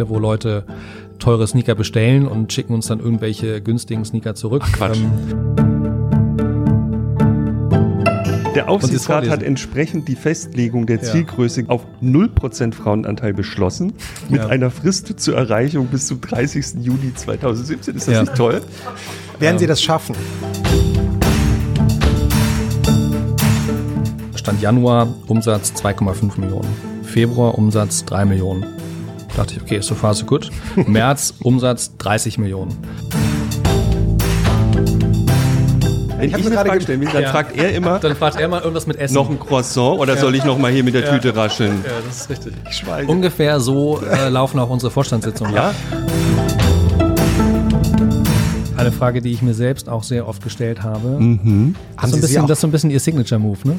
[0.00, 0.64] Fälle, wo Leute
[1.18, 4.62] teure Sneaker bestellen und schicken uns dann irgendwelche günstigen Sneaker zurück.
[4.64, 4.98] Ach, Quatsch.
[4.98, 5.10] Ähm,
[8.54, 11.68] der Aufsichtsrat hat entsprechend die Festlegung der Zielgröße ja.
[11.68, 13.92] auf 0% Frauenanteil beschlossen,
[14.28, 14.48] mit ja.
[14.48, 16.82] einer Frist zur Erreichung bis zum 30.
[16.82, 17.96] Juni 2017.
[17.96, 18.20] Ist das ja.
[18.22, 18.60] nicht toll?
[19.38, 20.16] Werden Sie das schaffen?
[24.34, 26.68] Stand Januar Umsatz 2,5 Millionen.
[27.04, 28.64] Februar Umsatz 3 Millionen.
[29.36, 30.50] Da dachte ich, okay, so far so gut.
[30.76, 32.76] März Umsatz 30 Millionen.
[36.20, 37.30] Wenn ich, ich eine Frage stellen will, dann ja.
[37.30, 37.98] fragt er immer.
[37.98, 39.14] Dann fragt er mal irgendwas mit Essen.
[39.14, 40.20] Noch ein Croissant oder ja.
[40.20, 41.82] soll ich noch mal hier mit der Tüte rascheln?
[41.84, 42.52] Ja, das ist richtig.
[42.68, 43.10] Ich schweige.
[43.10, 45.54] Ungefähr so äh, laufen auch unsere Vorstandssitzungen.
[45.54, 45.72] Ja.
[48.76, 51.08] Eine Frage, die ich mir selbst auch sehr oft gestellt habe.
[51.08, 51.74] Mhm.
[51.96, 53.78] Das, ist so ein bisschen, das ist so ein bisschen Ihr Signature-Move, ne?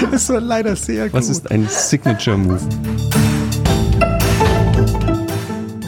[0.10, 1.14] das war leider sehr gut.
[1.14, 2.60] Was ist ein Signature-Move?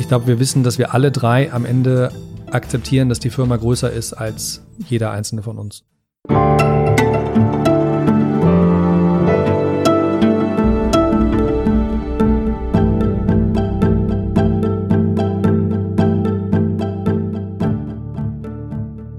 [0.08, 2.10] Ich glaube, wir wissen, dass wir alle drei am Ende
[2.50, 5.84] akzeptieren, dass die Firma größer ist als jeder einzelne von uns.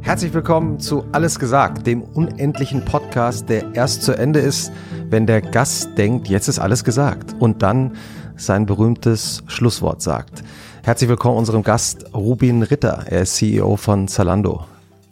[0.02, 4.72] Herzlich willkommen zu Alles gesagt, dem unendlichen Podcast, der erst zu Ende ist,
[5.12, 7.92] wenn der Gast denkt, jetzt ist alles gesagt und dann
[8.38, 10.44] sein berühmtes Schlusswort sagt.
[10.90, 13.04] Herzlich willkommen unserem Gast Rubin Ritter.
[13.06, 14.66] Er ist CEO von Zalando.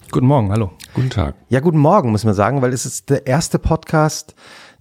[0.09, 0.72] Guten Morgen, hallo.
[0.95, 1.36] Guten Tag.
[1.50, 4.33] Ja, guten Morgen, muss man sagen, weil es ist der erste Podcast,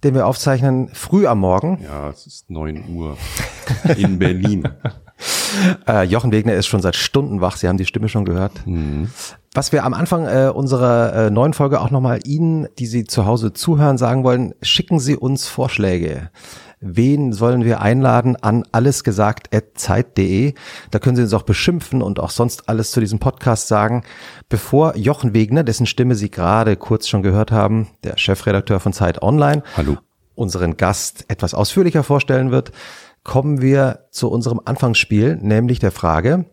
[0.03, 1.77] den wir aufzeichnen früh am Morgen.
[1.83, 3.15] Ja, es ist neun Uhr
[3.95, 4.67] in Berlin.
[5.87, 7.57] äh, Jochen Wegner ist schon seit Stunden wach.
[7.57, 8.65] Sie haben die Stimme schon gehört.
[8.65, 9.11] Mhm.
[9.53, 13.27] Was wir am Anfang äh, unserer äh, neuen Folge auch nochmal Ihnen, die Sie zu
[13.27, 16.31] Hause zuhören, sagen wollen, schicken Sie uns Vorschläge
[16.79, 20.53] wen sollen wir einladen an allesgesagt.zeit.de.
[20.91, 24.03] Da können Sie uns auch beschimpfen und auch sonst alles zu diesem Podcast sagen.
[24.49, 29.21] Bevor Jochen Wegner, dessen Stimme Sie gerade kurz schon gehört haben, der Chefredakteur von Zeit
[29.21, 29.97] Online, Hallo.
[30.35, 32.71] unseren Gast etwas ausführlicher vorstellen wird,
[33.23, 36.45] kommen wir zu unserem Anfangsspiel, nämlich der Frage,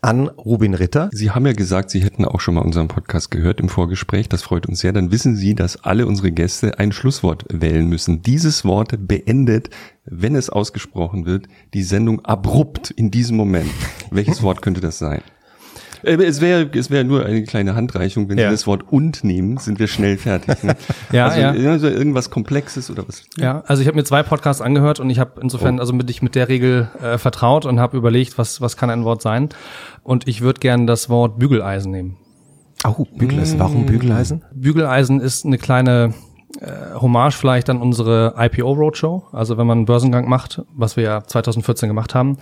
[0.00, 1.10] an Rubin Ritter.
[1.12, 4.28] Sie haben ja gesagt, Sie hätten auch schon mal unseren Podcast gehört im Vorgespräch.
[4.28, 4.92] Das freut uns sehr.
[4.92, 8.22] Dann wissen Sie, dass alle unsere Gäste ein Schlusswort wählen müssen.
[8.22, 9.70] Dieses Wort beendet,
[10.04, 13.70] wenn es ausgesprochen wird, die Sendung abrupt in diesem Moment.
[14.10, 15.22] Welches Wort könnte das sein?
[16.02, 18.48] Äh, es wäre es wäre nur eine kleine Handreichung, wenn ja.
[18.48, 20.62] Sie das Wort und nehmen, sind wir schnell fertig.
[20.62, 20.76] Ne?
[21.12, 21.70] ja, also, ja.
[21.70, 23.24] Also irgendwas Komplexes oder was?
[23.36, 25.80] Ja, also ich habe mir zwei Podcasts angehört und ich habe insofern oh.
[25.80, 29.04] also mit ich mit der Regel äh, vertraut und habe überlegt, was was kann ein
[29.04, 29.48] Wort sein
[30.02, 32.16] und ich würde gerne das Wort Bügeleisen nehmen.
[32.86, 33.58] Oh, Bügeleisen.
[33.58, 34.44] Warum Bügeleisen?
[34.52, 36.14] Bügeleisen ist eine kleine
[36.60, 39.24] äh, Hommage vielleicht an unsere IPO Roadshow.
[39.32, 42.38] Also wenn man einen Börsengang macht, was wir ja 2014 gemacht haben,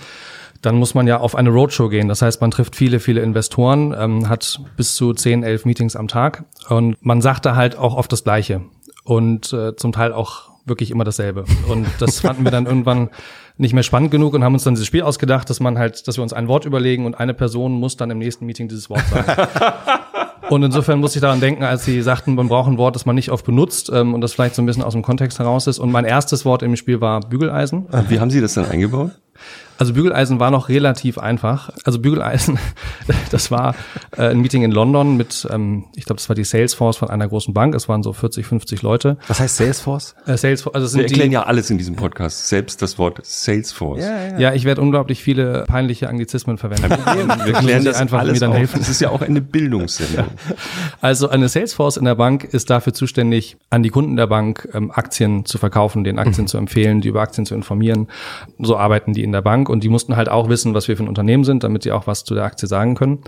[0.64, 2.08] dann muss man ja auf eine Roadshow gehen.
[2.08, 6.08] Das heißt, man trifft viele, viele Investoren, ähm, hat bis zu 10, 11 Meetings am
[6.08, 8.62] Tag und man sagt da halt auch oft das Gleiche
[9.04, 11.44] und äh, zum Teil auch wirklich immer dasselbe.
[11.68, 13.10] Und das fanden wir dann irgendwann
[13.56, 16.16] nicht mehr spannend genug und haben uns dann dieses Spiel ausgedacht, dass man halt, dass
[16.16, 19.06] wir uns ein Wort überlegen und eine Person muss dann im nächsten Meeting dieses Wort
[19.08, 19.48] sagen.
[20.50, 23.14] Und insofern muss ich daran denken, als sie sagten, man braucht ein Wort, das man
[23.14, 25.78] nicht oft benutzt ähm, und das vielleicht so ein bisschen aus dem Kontext heraus ist.
[25.78, 27.86] Und mein erstes Wort im Spiel war Bügeleisen.
[28.08, 29.12] Wie haben Sie das dann eingebaut?
[29.78, 31.70] Also Bügeleisen war noch relativ einfach.
[31.84, 32.58] Also Bügeleisen,
[33.30, 33.74] das war
[34.16, 37.26] äh, ein Meeting in London mit, ähm, ich glaube, das war die Salesforce von einer
[37.26, 37.74] großen Bank.
[37.74, 39.16] Es waren so 40, 50 Leute.
[39.26, 40.14] Was heißt Salesforce?
[40.26, 40.74] Äh, Salesforce.
[40.74, 44.02] Also sind Wir erklären die, ja alles in diesem Podcast, selbst das Wort Salesforce.
[44.02, 44.38] Ja, ja.
[44.38, 46.90] ja ich werde unglaublich viele peinliche Anglizismen verwenden.
[47.44, 48.58] Wir klären das einfach alles mir dann auf.
[48.58, 48.78] helfen.
[48.78, 50.26] Das ist ja auch eine Bildungssendung.
[51.00, 54.90] Also eine Salesforce in der Bank ist dafür zuständig, an die Kunden der Bank ähm,
[54.90, 56.48] Aktien zu verkaufen, den Aktien mhm.
[56.48, 58.08] zu empfehlen, die über Aktien zu informieren.
[58.58, 61.04] So arbeiten die in der Bank und die mussten halt auch wissen, was wir für
[61.04, 63.20] ein Unternehmen sind, damit sie auch was zu der Aktie sagen können.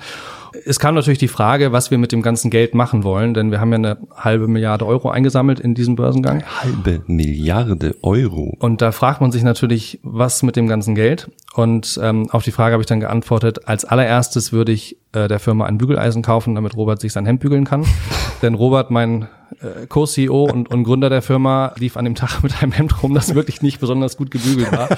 [0.65, 3.61] Es kam natürlich die Frage, was wir mit dem ganzen Geld machen wollen, denn wir
[3.61, 6.39] haben ja eine halbe Milliarde Euro eingesammelt in diesem Börsengang.
[6.43, 8.55] Eine halbe Milliarde Euro.
[8.59, 11.31] Und da fragt man sich natürlich, was mit dem ganzen Geld?
[11.55, 15.39] Und ähm, auf die Frage habe ich dann geantwortet, als allererstes würde ich äh, der
[15.39, 17.85] Firma ein Bügeleisen kaufen, damit Robert sich sein Hemd bügeln kann.
[18.43, 19.29] Denn Robert, mein
[19.61, 23.15] äh, Co-CEO und, und Gründer der Firma, lief an dem Tag mit einem Hemd rum,
[23.15, 24.89] das wirklich nicht besonders gut gebügelt war.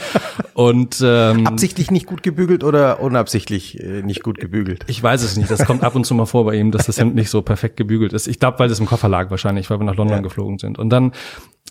[0.55, 4.85] Und ähm, absichtlich nicht gut gebügelt oder unabsichtlich äh, nicht gut gebügelt?
[4.89, 5.51] Ich weiß es nicht.
[5.51, 7.77] Das kommt ab und zu mal vor bei ihm, dass das Hemd nicht so perfekt
[7.77, 8.27] gebügelt ist.
[8.27, 10.23] Ich glaube, weil das im Koffer lag wahrscheinlich, weil wir nach London ja.
[10.23, 10.79] geflogen sind.
[10.79, 11.13] Und dann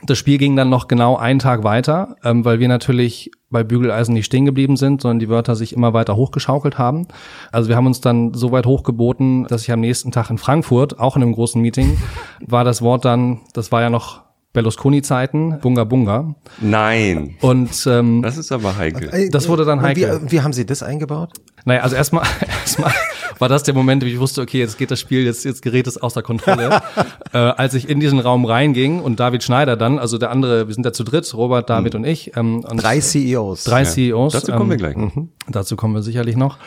[0.03, 4.13] das Spiel ging dann noch genau einen Tag weiter, ähm, weil wir natürlich bei Bügeleisen
[4.13, 7.07] nicht stehen geblieben sind, sondern die Wörter sich immer weiter hochgeschaukelt haben.
[7.51, 10.99] Also wir haben uns dann so weit hochgeboten, dass ich am nächsten Tag in Frankfurt,
[10.99, 11.97] auch in einem großen Meeting,
[12.45, 14.26] war das Wort dann, das war ja noch
[14.57, 16.33] Berlusconi-Zeiten, Bunga Bunga.
[16.59, 17.35] Nein.
[17.41, 19.29] Und ähm, Das ist aber heikel.
[19.29, 20.21] Das wurde dann heikel.
[20.23, 21.33] Wie, wie haben Sie das eingebaut?
[21.63, 22.25] Naja, also erstmal,
[22.61, 22.91] erstmal
[23.37, 25.85] war das der Moment, wo ich wusste, okay, jetzt geht das Spiel, jetzt, jetzt gerät
[25.85, 26.81] es außer Kontrolle.
[27.33, 30.73] äh, als ich in diesen Raum reinging und David Schneider dann, also der andere, wir
[30.73, 32.35] sind ja zu dritt, Robert, David und ich.
[32.35, 33.63] Ähm, und Drei CEOs.
[33.63, 34.33] drei CEOs.
[34.33, 34.97] Dazu kommen wir ähm, gleich.
[34.97, 35.27] noch.
[35.49, 36.57] Dazu kommen wir sicherlich noch.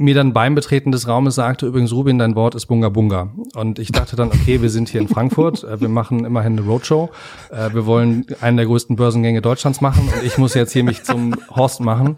[0.00, 3.34] Mir dann beim Betreten des Raumes sagte übrigens Rubin, dein Wort ist Bunga Bunga.
[3.54, 6.62] Und ich dachte dann, okay, wir sind hier in Frankfurt, äh, wir machen immerhin eine
[6.62, 7.10] Roadshow,
[7.50, 11.02] äh, wir wollen einen der größten Börsengänge Deutschlands machen und ich muss jetzt hier mich
[11.02, 12.16] zum Horst machen.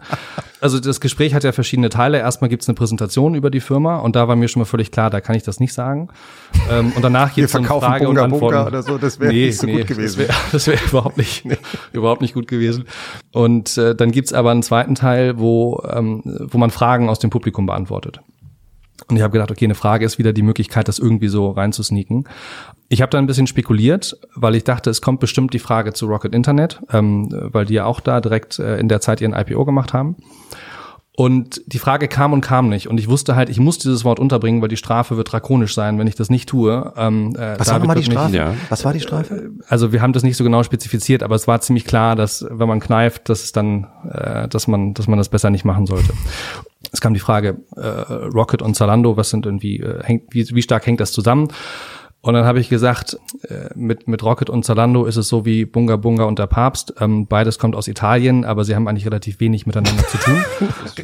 [0.62, 2.18] Also das Gespräch hat ja verschiedene Teile.
[2.18, 5.10] Erstmal gibt's eine Präsentation über die Firma und da war mir schon mal völlig klar,
[5.10, 6.08] da kann ich das nicht sagen.
[6.70, 8.66] Ähm, und danach gibt's dann verkaufen Frage Bunga und Antworten.
[8.68, 10.26] oder so, das wäre nicht so gut gewesen.
[10.52, 11.44] Das wäre wär überhaupt nicht,
[11.92, 12.84] überhaupt nicht gut gewesen.
[13.32, 17.30] Und äh, dann gibt's aber einen zweiten Teil, wo, ähm, wo man Fragen aus dem
[17.30, 18.20] Publikum beantwortet.
[19.08, 22.28] Und ich habe gedacht, okay, eine Frage ist wieder die Möglichkeit, das irgendwie so reinzusneaken.
[22.88, 26.06] Ich habe da ein bisschen spekuliert, weil ich dachte, es kommt bestimmt die Frage zu
[26.06, 29.64] Rocket Internet, ähm, weil die ja auch da direkt äh, in der Zeit ihren IPO
[29.64, 30.16] gemacht haben.
[31.14, 32.88] Und die Frage kam und kam nicht.
[32.88, 35.98] Und ich wusste halt, ich muss dieses Wort unterbringen, weil die Strafe wird drakonisch sein,
[35.98, 36.90] wenn ich das nicht tue.
[36.96, 38.34] Ähm, äh, Was war nochmal die Strafe?
[38.34, 38.54] ja.
[38.70, 39.50] Was war die Strafe?
[39.68, 42.66] also wir haben das nicht so genau spezifiziert, aber es war ziemlich klar, dass wenn
[42.66, 46.14] man kneift, dass es dann, äh, dass man, dass man das besser nicht machen sollte.
[46.90, 50.62] Es kam die Frage, äh, Rocket und Zalando, was sind irgendwie, äh, hängt, wie, wie
[50.62, 51.48] stark hängt das zusammen?
[52.24, 55.64] Und dann habe ich gesagt, äh, mit, mit Rocket und Zalando ist es so wie
[55.64, 56.94] Bunga Bunga und der Papst.
[57.00, 60.44] Ähm, beides kommt aus Italien, aber sie haben eigentlich relativ wenig miteinander zu tun.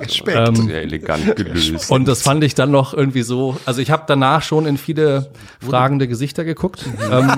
[0.54, 1.90] Sehr elegant gelöst.
[1.90, 5.32] Und das fand ich dann noch irgendwie so, also ich habe danach schon in viele
[5.58, 7.32] fragende Gesichter geguckt, ähm,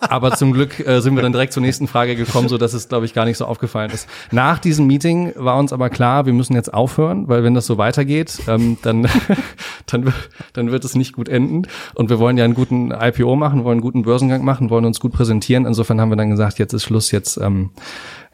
[0.00, 2.88] aber zum Glück äh, sind wir dann direkt zur nächsten Frage gekommen, so dass es,
[2.88, 4.08] glaube ich, gar nicht so aufgefallen ist.
[4.30, 7.76] Nach diesem Meeting war uns aber klar, wir müssen jetzt aufhören, weil wenn das so
[7.76, 9.06] weitergeht, ähm, dann,
[9.86, 10.14] dann,
[10.54, 11.68] dann wird es nicht gut enden.
[11.94, 15.00] Und wir wollen ja einen guten IPO machen, wollen einen guten Börsengang machen, wollen uns
[15.00, 15.66] gut präsentieren.
[15.66, 17.70] Insofern haben wir dann gesagt, jetzt ist Schluss, jetzt, ähm,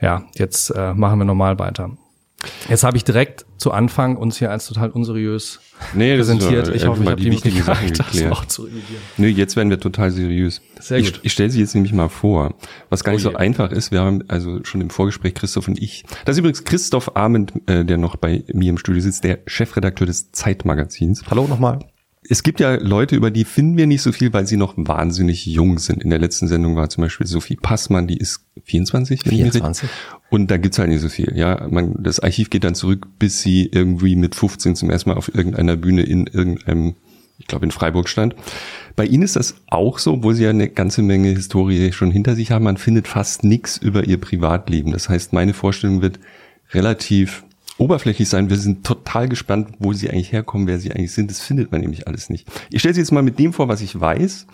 [0.01, 1.93] ja, jetzt äh, machen wir normal weiter.
[2.69, 5.61] Jetzt habe ich direkt zu Anfang uns hier als total unseriös
[5.95, 6.69] Nee, das ist präsentiert.
[6.69, 8.33] ja ich hoffe, ich habe die die wichtigen Sachen das geklärt.
[8.33, 9.03] auch zu revidieren.
[9.17, 10.61] Nö, jetzt werden wir total seriös.
[10.81, 11.21] Sehr ich gut.
[11.23, 12.55] ich stelle sie jetzt nämlich mal vor,
[12.89, 13.93] was gar nicht Oh so einfach ist.
[13.93, 16.05] Wir haben also schon im Vorgespräch Christoph und ich.
[16.25, 20.07] Das ist übrigens Christoph Arment, äh, der noch bei mir im Studio sitzt, der Chefredakteur
[20.07, 21.23] des Zeitmagazins.
[21.29, 21.81] Hallo nochmal.
[22.33, 25.45] Es gibt ja Leute, über die finden wir nicht so viel, weil sie noch wahnsinnig
[25.45, 26.03] jung sind.
[26.03, 29.27] In der letzten Sendung war zum Beispiel Sophie Passmann, die ist 24.
[29.27, 29.83] wenn ich mich 24.
[29.83, 31.31] richtig- Und da gibt's halt nicht so viel.
[31.37, 35.17] Ja, man, das Archiv geht dann zurück, bis sie irgendwie mit 15 zum ersten Mal
[35.19, 36.95] auf irgendeiner Bühne in irgendeinem,
[37.39, 38.35] ich glaube in Freiburg stand.
[38.97, 42.35] Bei Ihnen ist das auch so, obwohl Sie ja eine ganze Menge Historie schon hinter
[42.35, 42.65] sich haben.
[42.65, 44.93] Man findet fast nichts über Ihr Privatleben.
[44.93, 46.19] Das heißt, meine Vorstellung wird
[46.73, 47.45] relativ
[47.83, 48.49] oberflächlich sein.
[48.49, 51.31] Wir sind total gespannt, wo Sie eigentlich herkommen, wer Sie eigentlich sind.
[51.31, 52.49] Das findet man nämlich alles nicht.
[52.71, 54.47] Ich stelle Sie jetzt mal mit dem vor, was ich weiß.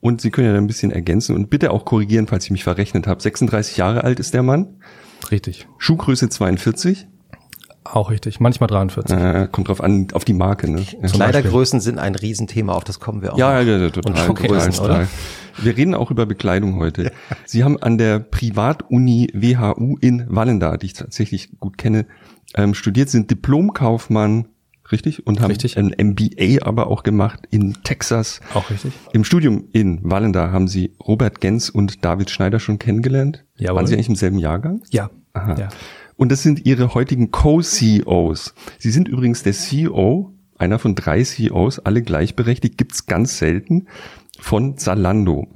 [0.00, 2.64] Und Sie können ja dann ein bisschen ergänzen und bitte auch korrigieren, falls ich mich
[2.64, 3.22] verrechnet habe.
[3.22, 4.80] 36 Jahre alt ist der Mann.
[5.30, 5.68] Richtig.
[5.78, 7.06] Schuhgröße 42.
[7.84, 8.40] Auch richtig.
[8.40, 9.16] Manchmal 43.
[9.16, 10.68] Äh, kommt drauf an, auf die Marke.
[10.68, 10.84] Ne?
[11.02, 11.08] Ja.
[11.08, 13.38] Kleidergrößen sind ein Riesenthema, auf das kommen wir auch.
[13.38, 14.12] Ja, ja, ja, total.
[14.12, 14.90] Und total, Größen, total.
[14.90, 15.08] oder?
[15.58, 17.12] Wir reden auch über Bekleidung heute.
[17.44, 22.06] Sie haben an der Privatuni WHU in Wallenda, die ich tatsächlich gut kenne,
[22.54, 24.46] ähm, studiert, sind Diplomkaufmann,
[24.92, 25.26] richtig?
[25.26, 25.76] Und haben Richtig.
[25.76, 28.40] ein MBA aber auch gemacht in Texas.
[28.54, 28.92] Auch richtig.
[29.12, 33.44] Im Studium in Wallenda haben Sie Robert Gens und David Schneider schon kennengelernt.
[33.56, 33.76] Jawohl.
[33.76, 34.82] Waren Sie eigentlich im selben Jahrgang?
[34.90, 35.10] Ja.
[35.32, 35.56] Aha.
[35.58, 35.68] ja.
[36.16, 38.54] Und das sind ihre heutigen Co-CEOs.
[38.78, 43.86] Sie sind übrigens der CEO, einer von drei CEOs, alle gleichberechtigt, gibt's ganz selten,
[44.38, 45.46] von Zalando.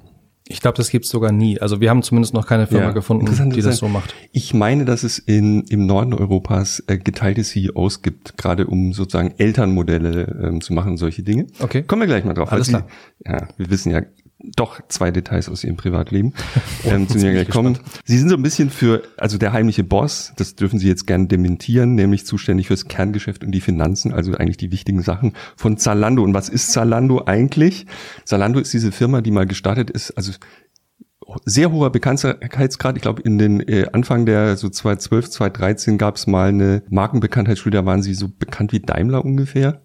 [0.51, 1.61] Ich glaube, das gibt's sogar nie.
[1.61, 4.15] Also wir haben zumindest noch keine Firma Ja, gefunden, die das so macht.
[4.33, 9.33] Ich meine, dass es in, im Norden Europas äh, geteilte CEOs gibt, gerade um sozusagen
[9.39, 11.47] Elternmodelle ähm, zu machen, solche Dinge.
[11.61, 11.85] Okay.
[11.85, 12.51] Kommen wir gleich mal drauf.
[12.51, 14.03] Alles weil Sie, ja, wir wissen ja
[14.57, 16.35] doch zwei Details aus Ihrem Privatleben,
[16.85, 17.79] ähm, zu denen wir gleich kommen.
[18.05, 21.27] Sie sind so ein bisschen für, also der heimliche Boss, das dürfen Sie jetzt gerne
[21.27, 26.23] dementieren, nämlich zuständig fürs Kerngeschäft und die Finanzen, also eigentlich die wichtigen Sachen von Zalando.
[26.23, 27.87] Und was ist Zalando eigentlich?
[28.25, 30.33] Zalando ist diese Firma, die mal gestartet ist, also
[31.45, 32.97] sehr hoher Bekanntheitsgrad.
[32.97, 37.77] Ich glaube, in den äh, Anfang der so 2012, 2013 gab es mal eine Markenbekanntheitsstudie,
[37.77, 39.83] da waren sie so bekannt wie Daimler ungefähr,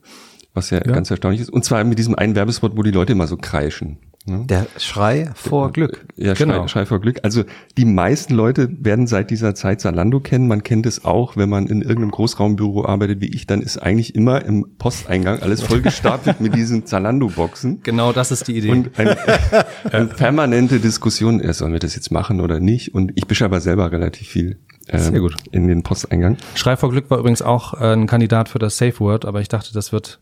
[0.53, 0.93] was ja, Ja.
[0.93, 1.49] ganz erstaunlich ist.
[1.49, 3.99] Und zwar mit diesem einen Werbespot, wo die Leute immer so kreischen.
[4.27, 4.43] Ne?
[4.47, 6.05] Der Schrei vor Glück.
[6.15, 6.55] Ja, Genau.
[6.55, 7.19] Schrei, Schrei vor Glück.
[7.21, 7.43] Also
[7.77, 10.47] die meisten Leute werden seit dieser Zeit Zalando kennen.
[10.47, 14.15] Man kennt es auch, wenn man in irgendeinem Großraumbüro arbeitet wie ich, dann ist eigentlich
[14.15, 17.81] immer im Posteingang alles vollgestapelt mit diesen Zalando-Boxen.
[17.83, 18.71] Genau das ist die Idee.
[18.71, 19.15] Und eine,
[19.91, 22.95] eine permanente Diskussion, äh, sollen wir das jetzt machen oder nicht?
[22.95, 24.57] Und ich beschreibe selber relativ viel
[24.91, 25.35] Sehr gut.
[25.51, 26.37] in den Posteingang.
[26.55, 29.49] Schrei vor Glück war übrigens auch äh, ein Kandidat für das Safe Word, aber ich
[29.49, 30.19] dachte, das wird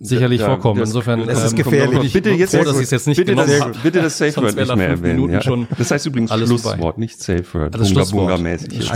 [0.00, 0.80] sicherlich Ja, vorkommen.
[0.80, 2.02] das- Insofern das ist ähm, gefährlich.
[2.04, 4.36] ich Bitte jetzt, froh, dass ich es jetzt nicht bitte genommen das, bitte das Safe
[4.36, 5.14] Word nicht mehr fünf erwähnen.
[5.16, 5.42] Minuten Ja.
[5.42, 6.94] schon Das heißt übrigens alles Schlusswort, vorbei.
[6.98, 7.74] nicht Safe Word.
[7.76, 7.94] Also hier.
[7.94, 8.42] Schlusswort.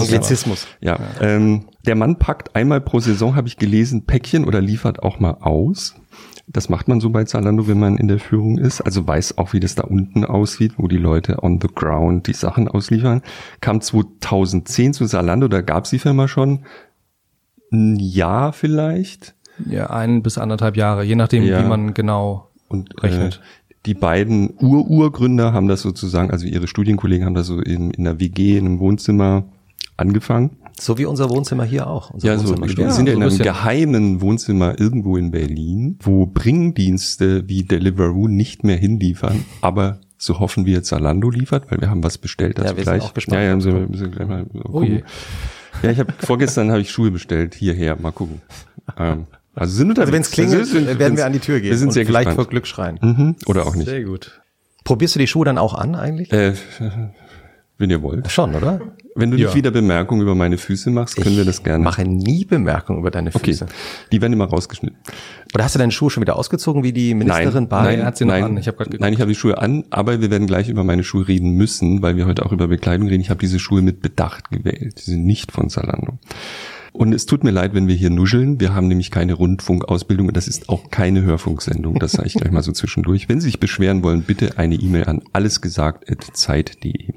[0.00, 0.66] Anglizismus.
[0.80, 5.18] Ja, ähm, der Mann packt einmal pro Saison, habe ich gelesen, Päckchen oder liefert auch
[5.20, 5.94] mal aus.
[6.48, 8.80] Das macht man so bei Zalando, wenn man in der Führung ist.
[8.80, 12.34] Also weiß auch, wie das da unten aussieht, wo die Leute on the ground die
[12.34, 13.22] Sachen ausliefern.
[13.60, 16.64] Kam 2010 zu Zalando, da gab's die Firma schon
[17.72, 19.34] ein Jahr vielleicht.
[19.64, 21.62] Ja, ein bis anderthalb Jahre, je nachdem, Ja.
[21.62, 23.36] wie man genau Und Rechnet.
[23.36, 28.04] Äh, die beiden Ur-Urgründer haben das sozusagen, also ihre Studienkollegen haben das so in, in
[28.04, 29.44] der WG, in einem Wohnzimmer
[29.96, 30.56] angefangen.
[30.78, 32.10] So wie unser Wohnzimmer hier auch.
[32.10, 33.44] Unser Ja, so, wir sind ja so in ein einem bisschen.
[33.44, 40.66] geheimen Wohnzimmer irgendwo in Berlin, wo Bringdienste wie Deliveroo nicht mehr hinliefern, aber so hoffen
[40.66, 43.02] wir Zalando liefert, weil wir haben was bestellt dazu Ja, wir sind gleich.
[43.04, 43.36] auch gespannt.
[43.42, 44.88] Ja, ja, müssen wir, müssen wir gleich mal Oh je.
[45.00, 45.02] gucken.
[45.82, 48.40] Ja, ich habe vorgestern habe ich Schuhe bestellt hierher, mal gucken.
[48.98, 50.12] Ähm, also sind Also unterwegs.
[50.12, 52.06] wenn es klingelt, Also sind- werden wir an die Tür gehen Wir sind und sehr
[52.06, 52.50] vielleicht vor gespannt.
[52.50, 52.98] Glück schreien.
[53.02, 53.88] Mhm, oder auch nicht.
[53.88, 54.40] Sehr gut.
[54.84, 56.32] Probierst du die Schuhe dann auch an eigentlich?
[56.32, 56.52] Äh,
[57.78, 58.30] wenn ihr wollt.
[58.30, 58.80] Schon, oder?
[59.16, 59.46] Wenn du Ja.
[59.46, 61.82] nicht wieder Bemerkungen über meine Füße machst, können wir das gerne.
[61.84, 63.66] Mache nie Bemerkungen über deine Okay, Füße.
[64.12, 64.96] die werden immer rausgeschnitten.
[65.54, 67.96] Oder hast du deine Schuhe schon wieder ausgezogen, wie die Ministerin Nein, Barley?
[67.98, 68.56] nein, hat sie noch nein, an.
[68.58, 69.00] Ich hab grad geguckt.
[69.00, 72.00] nein, ich habe die Schuhe an, aber wir werden gleich über meine Schuhe reden müssen,
[72.02, 73.20] weil wir heute auch über Bekleidung reden.
[73.22, 74.98] Ich habe diese Schuhe mit Bedacht gewählt.
[75.06, 76.18] Die sind nicht von Zalando.
[76.96, 78.58] Und es tut mir leid, wenn wir hier nuscheln.
[78.58, 81.98] Wir haben nämlich keine Rundfunkausbildung und das ist auch keine Hörfunksendung.
[81.98, 83.28] Das sage ich gleich mal so zwischendurch.
[83.28, 87.12] Wenn Sie sich beschweren wollen, bitte eine E-Mail an allesgesagt.zeit.de.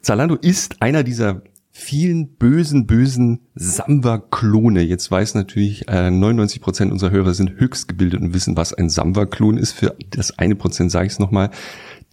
[0.00, 4.82] Zalando ist einer dieser vielen bösen, bösen Samba-Klone.
[4.82, 8.90] Jetzt weiß natürlich, äh, 99 Prozent unserer Hörer sind höchst gebildet und wissen, was ein
[8.90, 9.72] Samba-Klon ist.
[9.72, 11.50] Für das eine Prozent sage ich es nochmal.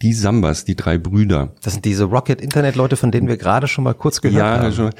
[0.02, 3.94] Die Sambas, die drei Brüder, Das sind diese Rocket-Internet-Leute, von denen wir gerade schon mal
[3.94, 4.72] kurz gehört ja, haben.
[4.72, 4.90] schon.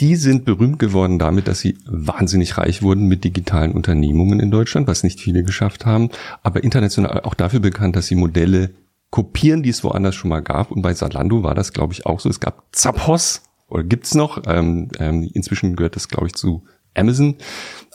[0.00, 4.86] Die sind berühmt geworden damit, dass sie wahnsinnig reich wurden mit digitalen Unternehmungen in Deutschland,
[4.86, 6.10] was nicht viele geschafft haben,
[6.42, 8.70] aber international auch dafür bekannt, dass sie Modelle
[9.10, 10.72] kopieren, die es woanders schon mal gab.
[10.72, 12.28] Und bei Zalando war das, glaube ich, auch so.
[12.28, 17.36] Es gab Zappos, oder gibt's noch, ähm, ähm, inzwischen gehört das, glaube ich, zu Amazon,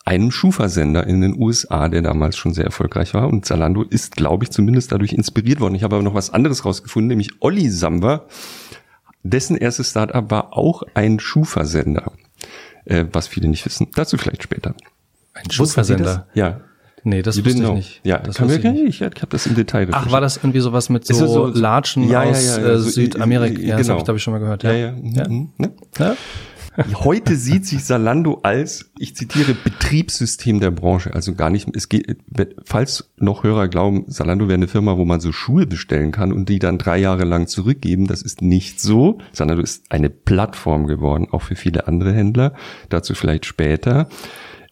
[0.06, 3.28] einem Schuhversender in den USA, der damals schon sehr erfolgreich war.
[3.28, 5.76] Und Zalando ist, glaube ich, zumindest dadurch inspiriert worden.
[5.76, 8.26] Ich habe aber noch was anderes rausgefunden, nämlich Olli Samba,
[9.24, 12.12] dessen erstes Startup war auch ein Schuhversender,
[12.86, 13.88] äh, was viele nicht wissen.
[13.96, 14.76] Dazu vielleicht später.
[15.34, 16.28] Ein Schuhversender.
[16.34, 16.62] Ja.
[17.06, 18.02] Nee, das You wusste ich nicht.
[18.04, 18.84] Ja, das kann ich nicht.
[18.84, 21.48] ich, ich habe das im Detail Ach, war das irgendwie sowas mit so, das so-
[21.48, 23.62] Latschen Ja, ja, aus ja, äh, so- Südamerika?
[23.62, 23.92] Ja, das genau.
[23.94, 24.64] habe ich, glaube ich, schon mal gehört.
[24.64, 25.30] Ja, Ja, ja.
[25.30, 25.50] mhm,
[25.98, 26.16] Ja.
[26.96, 31.14] Heute sieht sich Salando als, ich zitiere, Betriebssystem der Branche.
[31.14, 32.18] Also gar nicht, es geht,
[32.64, 36.50] falls noch Hörer glauben, Salando wäre eine Firma, wo man so Schuhe bestellen kann und
[36.50, 39.20] die dann drei Jahre lang zurückgeben, das ist nicht so.
[39.32, 42.54] Salando ist eine Plattform geworden, auch für viele andere Händler.
[42.90, 44.08] Dazu vielleicht später.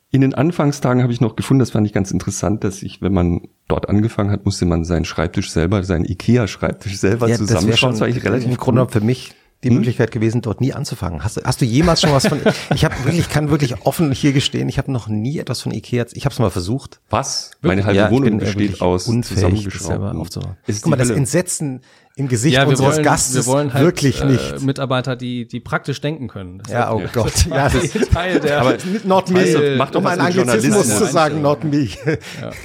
[0.10, 3.14] In den Anfangstagen habe ich noch gefunden, das fand ich ganz interessant, dass ich, wenn
[3.14, 7.92] man dort angefangen hat, musste man seinen Schreibtisch selber, seinen Ikea-Schreibtisch selber Ja, das schon
[7.92, 8.88] Das war eigentlich relativ im Grunde cool.
[8.90, 11.24] für mich die Möglichkeit gewesen, dort nie anzufangen.
[11.24, 12.40] Hast, du- hast du jemals schon was von?
[12.76, 15.72] ich habe wirklich, ich kann wirklich offen hier gestehen, ich habe noch nie etwas von
[15.72, 16.06] Ikea.
[16.14, 17.00] Ich habe es mal versucht.
[17.10, 17.52] Was?
[17.62, 20.48] Meine halbe Ja, Wohnung besteht wirklich aus unfähig, zusammengeschraubten.
[20.68, 21.10] Ist Guck mal, das.
[21.10, 21.82] Entsetzen
[22.18, 24.54] im Gesicht Ja, wir unseres wollen, Gastes wir wollen halt wirklich nicht.
[24.54, 26.58] Äh, Mitarbeiter, die, die praktisch denken können.
[26.60, 27.08] Das ja, oh Ja.
[27.14, 27.34] Gott.
[27.50, 28.60] Ja, das ist Teil der.
[28.62, 29.44] Aber Not me.
[29.46, 30.98] Du, mach doch um was einen Anglizismus Journalismus.
[30.98, 31.88] zu sagen, not me.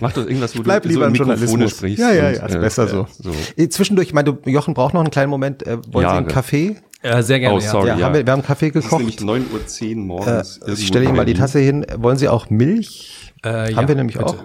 [0.00, 1.70] Mach doch irgendwas, wo Bleib du lieber so im Journalismus.
[1.70, 1.98] sprichst.
[2.00, 3.06] Ja, ja, ja, ist äh, besser so.
[3.20, 3.30] so.
[3.56, 5.66] Äh, Zwischendurch, ich meine, du, Jochen braucht noch einen kleinen Moment.
[5.66, 6.32] Äh, wollen Ja, Sie einen ne.
[6.32, 6.76] Kaffee?
[7.02, 7.56] äh, sehr gerne.
[7.56, 7.88] Oh, sorry.
[7.88, 8.06] Ja, ja.
[8.06, 9.00] Haben wir, wir haben Kaffee Es ist gekocht.
[9.00, 10.58] nämlich 9.10 Uhr morgens.
[10.66, 11.34] Äh, ich stelle Ihnen mal die.
[11.34, 11.84] Tasse hin.
[11.96, 13.32] Wollen Sie auch Milch?
[13.44, 13.66] Ja.
[13.66, 14.28] Äh, Haben ja, wir nämlich bitte.
[14.30, 14.36] auch.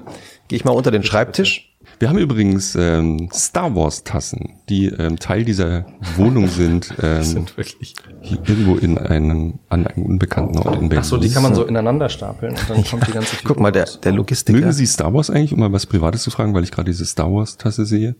[0.47, 1.73] Gehe ich mal unter den Schreibtisch.
[1.99, 5.85] Wir haben übrigens ähm, Star Wars Tassen, die ähm, Teil dieser
[6.15, 7.95] Wohnung sind, ähm, Sind wirklich.
[8.21, 10.99] hier irgendwo in einem, an einem unbekannten Ort in Berlin.
[10.99, 13.61] Ach so, die kann man so ineinander stapeln und dann kommt die ganze Figur Guck
[13.61, 14.59] mal, der, der Logistiker.
[14.59, 17.05] Mögen Sie Star Wars eigentlich, um mal was Privates zu fragen, weil ich gerade diese
[17.05, 18.15] Star Wars Tasse sehe?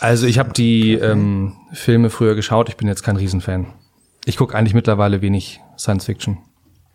[0.00, 2.68] Also ich habe die ähm, Filme früher geschaut.
[2.68, 3.68] Ich bin jetzt kein Riesenfan.
[4.26, 6.38] Ich gucke eigentlich mittlerweile wenig Science Fiction.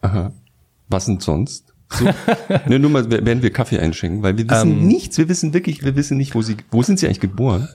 [0.01, 0.31] Aha.
[0.89, 1.72] Was denn sonst?
[1.93, 2.05] So,
[2.69, 5.83] ne, nur mal, während wir Kaffee einschenken, weil wir wissen Ähm, nichts, wir wissen wirklich,
[5.83, 7.69] wir wissen nicht, wo sie, wo sind sie eigentlich geboren?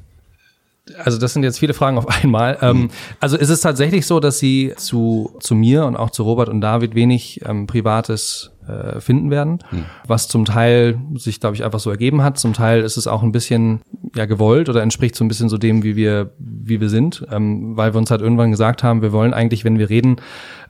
[1.04, 2.58] Also das sind jetzt viele Fragen auf einmal.
[2.62, 2.88] Ähm,
[3.20, 6.60] also ist es tatsächlich so, dass Sie zu, zu mir und auch zu Robert und
[6.60, 9.60] David wenig ähm, Privates äh, finden werden,
[10.06, 12.38] was zum Teil sich, glaube ich, einfach so ergeben hat.
[12.38, 13.80] Zum Teil ist es auch ein bisschen
[14.14, 17.76] ja gewollt oder entspricht so ein bisschen so dem, wie wir wie wir sind, ähm,
[17.76, 20.16] weil wir uns halt irgendwann gesagt haben, wir wollen eigentlich, wenn wir reden,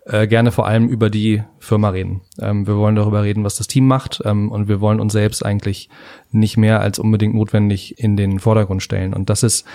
[0.05, 2.23] äh, gerne vor allem über die Firma reden.
[2.39, 5.45] Ähm, wir wollen darüber reden, was das Team macht ähm, und wir wollen uns selbst
[5.45, 5.89] eigentlich
[6.31, 9.15] nicht mehr als unbedingt notwendig in den Vordergrund stellen.
[9.15, 9.67] Und das ist,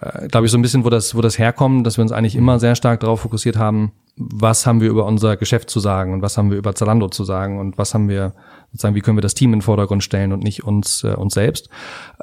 [0.00, 2.36] äh, glaube ich, so ein bisschen, wo das, wo das herkommt, dass wir uns eigentlich
[2.36, 6.22] immer sehr stark darauf fokussiert haben, was haben wir über unser Geschäft zu sagen und
[6.22, 8.32] was haben wir über Zalando zu sagen und was haben wir
[8.74, 11.34] sozusagen, wie können wir das Team in den Vordergrund stellen und nicht uns, äh, uns
[11.34, 11.68] selbst.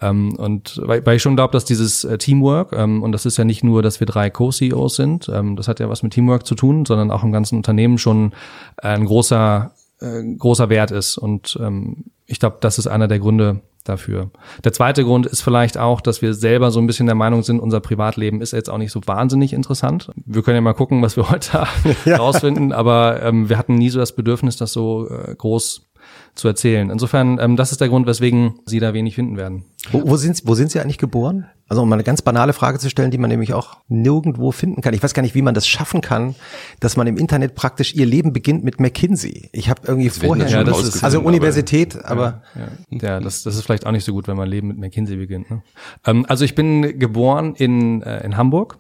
[0.01, 3.37] Ähm, und weil, weil ich schon glaube, dass dieses äh, Teamwork, ähm, und das ist
[3.37, 6.45] ja nicht nur, dass wir drei Co-CEOs sind, ähm, das hat ja was mit Teamwork
[6.45, 8.33] zu tun, sondern auch im ganzen Unternehmen schon
[8.77, 11.17] ein großer, äh, großer Wert ist.
[11.17, 14.29] Und ähm, ich glaube, das ist einer der Gründe, dafür.
[14.63, 17.59] Der zweite Grund ist vielleicht auch, dass wir selber so ein bisschen der Meinung sind,
[17.59, 20.11] unser Privatleben ist jetzt auch nicht so wahnsinnig interessant.
[20.25, 21.65] Wir können ja mal gucken, was wir heute
[22.05, 22.17] ja.
[22.17, 25.87] rausfinden, aber ähm, wir hatten nie so das Bedürfnis, das so äh, groß
[26.35, 26.89] zu erzählen.
[26.89, 29.65] Insofern, ähm, das ist der Grund, weswegen Sie da wenig finden werden.
[29.91, 31.45] Wo, wo, sind, wo sind Sie eigentlich geboren?
[31.67, 34.81] Also um mal eine ganz banale Frage zu stellen, die man nämlich auch nirgendwo finden
[34.81, 34.93] kann.
[34.93, 36.35] Ich weiß gar nicht, wie man das schaffen kann,
[36.81, 39.49] dass man im Internet praktisch ihr Leben beginnt mit McKinsey.
[39.53, 43.43] Ich habe irgendwie das vorher ja, das ist, also Universität, aber, aber ja, ja, das,
[43.43, 45.49] das ist vielleicht auch nicht so gut, wenn man Leben mit McKinsey beginnt.
[45.49, 45.63] Ne?
[46.05, 48.77] Ähm, also ich bin geboren in äh, in Hamburg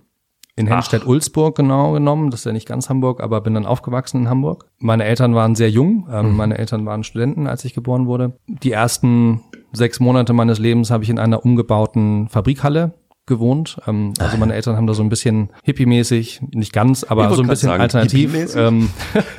[0.61, 2.31] in Hennstedt-Ulzburg genau genommen.
[2.31, 4.65] Das ist ja nicht ganz Hamburg, aber bin dann aufgewachsen in Hamburg.
[4.79, 6.07] Meine Eltern waren sehr jung.
[6.11, 6.37] Ähm, mhm.
[6.37, 8.37] Meine Eltern waren Studenten, als ich geboren wurde.
[8.47, 9.41] Die ersten
[9.73, 12.93] sechs Monate meines Lebens habe ich in einer umgebauten Fabrikhalle
[13.25, 13.77] gewohnt.
[13.87, 17.47] Ähm, also meine Eltern haben da so ein bisschen hippie-mäßig, nicht ganz, aber so ein
[17.47, 18.55] bisschen sagen, alternativ.
[18.55, 18.89] Ähm,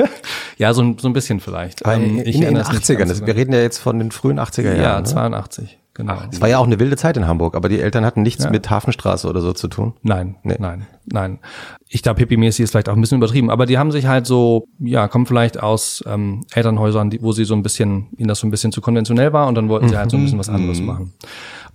[0.56, 1.82] ja, so, so ein bisschen vielleicht.
[1.84, 5.04] Ähm, in, in den 80ern, wir reden ja jetzt von den frühen 80er Jahren.
[5.04, 5.78] Ja, 82.
[5.94, 6.16] Genau.
[6.30, 8.50] Es war ja auch eine wilde Zeit in Hamburg, aber die Eltern hatten nichts ja.
[8.50, 9.92] mit Hafenstraße oder so zu tun.
[10.02, 10.56] Nein, nee.
[10.58, 11.38] nein, nein.
[11.86, 14.68] Ich glaube, hippie-mäßig ist vielleicht auch ein bisschen übertrieben, aber die haben sich halt so,
[14.78, 18.46] ja, kommen vielleicht aus ähm, Elternhäusern, die, wo sie so ein bisschen, ihnen das so
[18.46, 20.80] ein bisschen zu konventionell war und dann wollten sie halt so ein bisschen was anderes
[20.80, 20.86] mhm.
[20.86, 21.12] machen.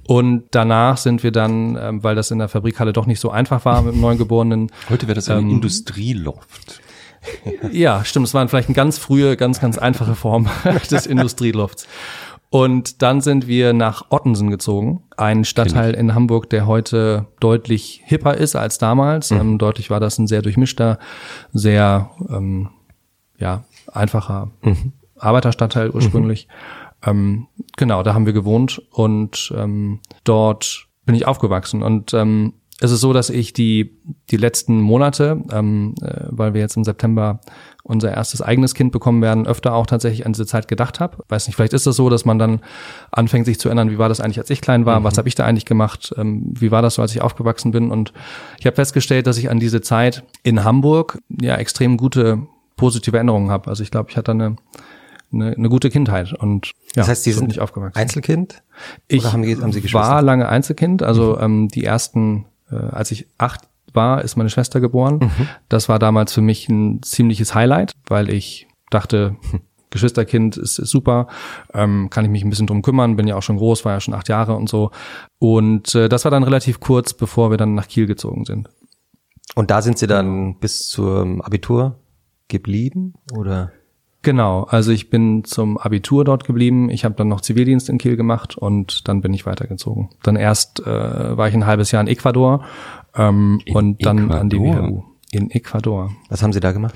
[0.07, 3.65] Und danach sind wir dann, ähm, weil das in der Fabrikhalle doch nicht so einfach
[3.65, 4.71] war mit dem Neugeborenen.
[4.89, 6.81] Heute wäre das ein ähm, Industrieloft.
[7.71, 8.27] ja, stimmt.
[8.27, 10.49] Es waren vielleicht eine ganz frühe, ganz, ganz einfache Form
[10.91, 11.87] des Industrielofts.
[12.49, 18.35] Und dann sind wir nach Ottensen gezogen, ein Stadtteil in Hamburg, der heute deutlich hipper
[18.35, 19.31] ist als damals.
[19.31, 19.39] Mhm.
[19.39, 20.97] Ähm, deutlich war das ein sehr durchmischter,
[21.51, 22.69] sehr ähm,
[23.37, 24.93] ja einfacher mhm.
[25.17, 26.47] Arbeiterstadtteil ursprünglich.
[26.47, 27.09] Mhm.
[27.09, 32.91] Ähm, genau, da haben wir gewohnt und ähm, dort bin ich aufgewachsen und ähm, es
[32.91, 33.97] ist so, dass ich die,
[34.29, 37.39] die letzten Monate, ähm, äh, weil wir jetzt im September
[37.87, 41.23] unser erstes eigenes Kind bekommen werden, öfter auch tatsächlich an diese Zeit gedacht habe.
[41.29, 42.59] Weiß nicht, vielleicht ist das so, dass man dann
[43.11, 45.03] anfängt, sich zu erinnern, wie war das eigentlich, als ich klein war, mhm.
[45.05, 47.89] was habe ich da eigentlich gemacht, ähm, wie war das so, als ich aufgewachsen bin.
[47.89, 48.13] Und
[48.59, 52.39] ich habe festgestellt, dass ich an diese Zeit in Hamburg ja extrem gute
[52.75, 53.69] positive Erinnerungen habe.
[53.69, 54.57] Also ich glaube, ich hatte eine,
[55.31, 57.97] eine, eine gute Kindheit und ja, das heißt, Sie sind nicht aufgewachsen.
[57.97, 58.63] Einzelkind?
[59.07, 61.43] Ich haben, haben Sie war lange Einzelkind, also mhm.
[61.43, 63.61] ähm, die ersten äh, als ich acht
[63.97, 65.19] war, ist meine Schwester geboren.
[65.19, 65.47] Mhm.
[65.67, 70.89] Das war damals für mich ein ziemliches Highlight, weil ich dachte, hm, Geschwisterkind ist, ist
[70.89, 71.27] super,
[71.73, 73.99] ähm, kann ich mich ein bisschen drum kümmern, bin ja auch schon groß, war ja
[73.99, 74.91] schon acht Jahre und so.
[75.39, 78.69] Und äh, das war dann relativ kurz, bevor wir dann nach Kiel gezogen sind.
[79.55, 81.99] Und da sind Sie dann bis zum Abitur
[82.47, 83.71] geblieben oder?
[84.23, 86.89] Genau, also ich bin zum Abitur dort geblieben.
[86.89, 90.09] Ich habe dann noch Zivildienst in Kiel gemacht und dann bin ich weitergezogen.
[90.23, 92.65] Dann erst äh, war ich ein halbes Jahr in Ecuador
[93.15, 94.39] ähm, und dann Ecuador.
[94.39, 96.11] an die WHU in Ecuador.
[96.29, 96.95] Was haben Sie da gemacht?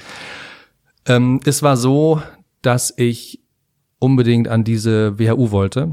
[1.05, 2.21] Ähm, es war so,
[2.61, 3.41] dass ich
[3.99, 5.91] unbedingt an diese WHU wollte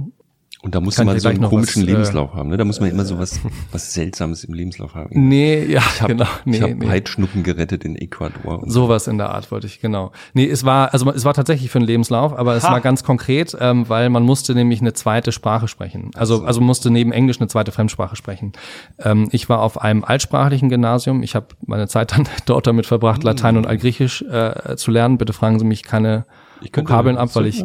[0.68, 2.58] und da muss man so einen komischen was, äh, Lebenslauf äh, haben, ne?
[2.58, 3.40] Da muss man immer so was,
[3.72, 5.08] was Seltsames im Lebenslauf haben.
[5.28, 6.26] Nee, ja, ich hab, genau.
[6.44, 6.88] Nee, ich habe nee.
[6.88, 8.62] Heidschnuppen gerettet in Ecuador.
[8.66, 10.12] Sowas in der Art wollte ich, genau.
[10.34, 12.72] Nee, es war, also es war tatsächlich für einen Lebenslauf, aber es ha.
[12.72, 16.10] war ganz konkret, ähm, weil man musste nämlich eine zweite Sprache sprechen.
[16.16, 18.52] Also, also musste neben Englisch eine zweite Fremdsprache sprechen.
[18.98, 21.22] Ähm, ich war auf einem altsprachlichen Gymnasium.
[21.22, 25.16] Ich habe meine Zeit dann dort damit verbracht, Latein und Altgriechisch äh, zu lernen.
[25.16, 26.26] Bitte fragen Sie mich keine
[26.60, 27.64] Vokabeln ab, weil ich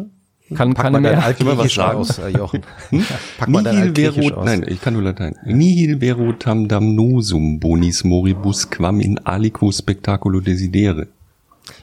[0.54, 1.24] kann Pack keine mehr.
[1.24, 2.62] Altgriechisch aus, äh, Jochen.
[2.90, 3.04] Hm?
[3.38, 4.44] Pack mal dein vero, aus.
[4.44, 5.36] Nein, ich kann nur Latein.
[5.44, 11.08] Nihil vero tam damnosum bonis moribus quam in aliquo spectaculo desidere.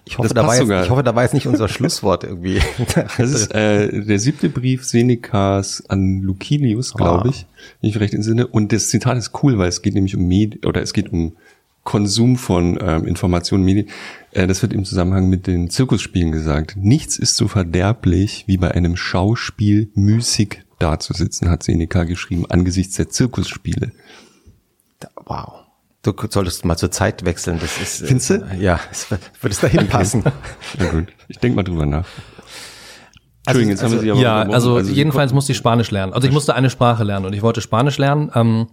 [0.06, 2.60] Ich hoffe, da war jetzt, ich hoffe, da war jetzt nicht unser Schlusswort irgendwie.
[3.18, 7.48] das ist äh, der siebte Brief Senecas an Lucilius, glaube ich,
[7.82, 8.46] wenn ich recht entsinne.
[8.48, 11.34] Und das Zitat ist cool, weil es geht nämlich um Med oder es geht um
[11.84, 13.90] Konsum von ähm, Informationen, Medien.
[14.32, 16.76] Äh, das wird im Zusammenhang mit den Zirkusspielen gesagt.
[16.78, 23.10] Nichts ist so verderblich, wie bei einem Schauspiel müßig dazusitzen, hat Seneca geschrieben, angesichts der
[23.10, 23.92] Zirkusspiele.
[25.26, 25.62] Wow.
[26.04, 27.60] Du solltest mal zur Zeit wechseln.
[27.60, 28.34] Das ist, äh, Findest du?
[28.36, 30.24] Äh, ja, es würde es dahin passen.
[30.78, 32.06] Na gut, ich denk mal drüber nach.
[33.46, 35.90] Also, Entschuldigung, jetzt also, haben wir sie aber Ja, also, also jedenfalls musste ich Spanisch
[35.90, 36.14] lernen.
[36.14, 38.32] Also ich musste eine Sprache lernen und ich wollte Spanisch lernen.
[38.36, 38.68] Ähm,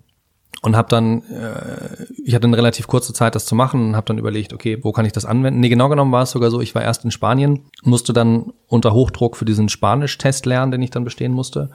[0.63, 4.07] und habe dann, äh, ich hatte eine relativ kurze Zeit, das zu machen und habe
[4.07, 5.61] dann überlegt, okay, wo kann ich das anwenden?
[5.61, 8.93] Nee, genau genommen war es sogar so, ich war erst in Spanien, musste dann unter
[8.93, 11.71] Hochdruck für diesen Spanisch-Test lernen, den ich dann bestehen musste,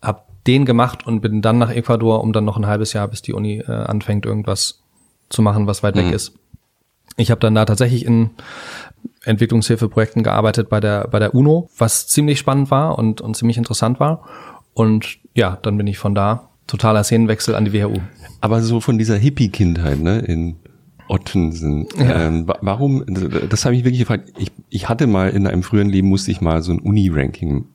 [0.00, 3.22] hab den gemacht und bin dann nach Ecuador, um dann noch ein halbes Jahr, bis
[3.22, 4.82] die Uni äh, anfängt, irgendwas
[5.28, 6.00] zu machen, was weit mhm.
[6.00, 6.34] weg ist.
[7.16, 8.30] Ich habe dann da tatsächlich in
[9.24, 14.00] Entwicklungshilfeprojekten gearbeitet bei der, bei der UNO, was ziemlich spannend war und, und ziemlich interessant
[14.00, 14.26] war.
[14.74, 17.98] Und ja, dann bin ich von da totaler Szenenwechsel an die WHU.
[18.40, 20.56] Aber so von dieser Hippie-Kindheit, ne, in
[21.08, 21.86] Ottensen.
[21.98, 22.26] Ja.
[22.26, 23.04] Ähm, warum,
[23.48, 24.32] das habe ich wirklich gefragt.
[24.38, 27.66] Ich, ich hatte mal in einem früheren Leben, musste ich mal so ein Uni-Ranking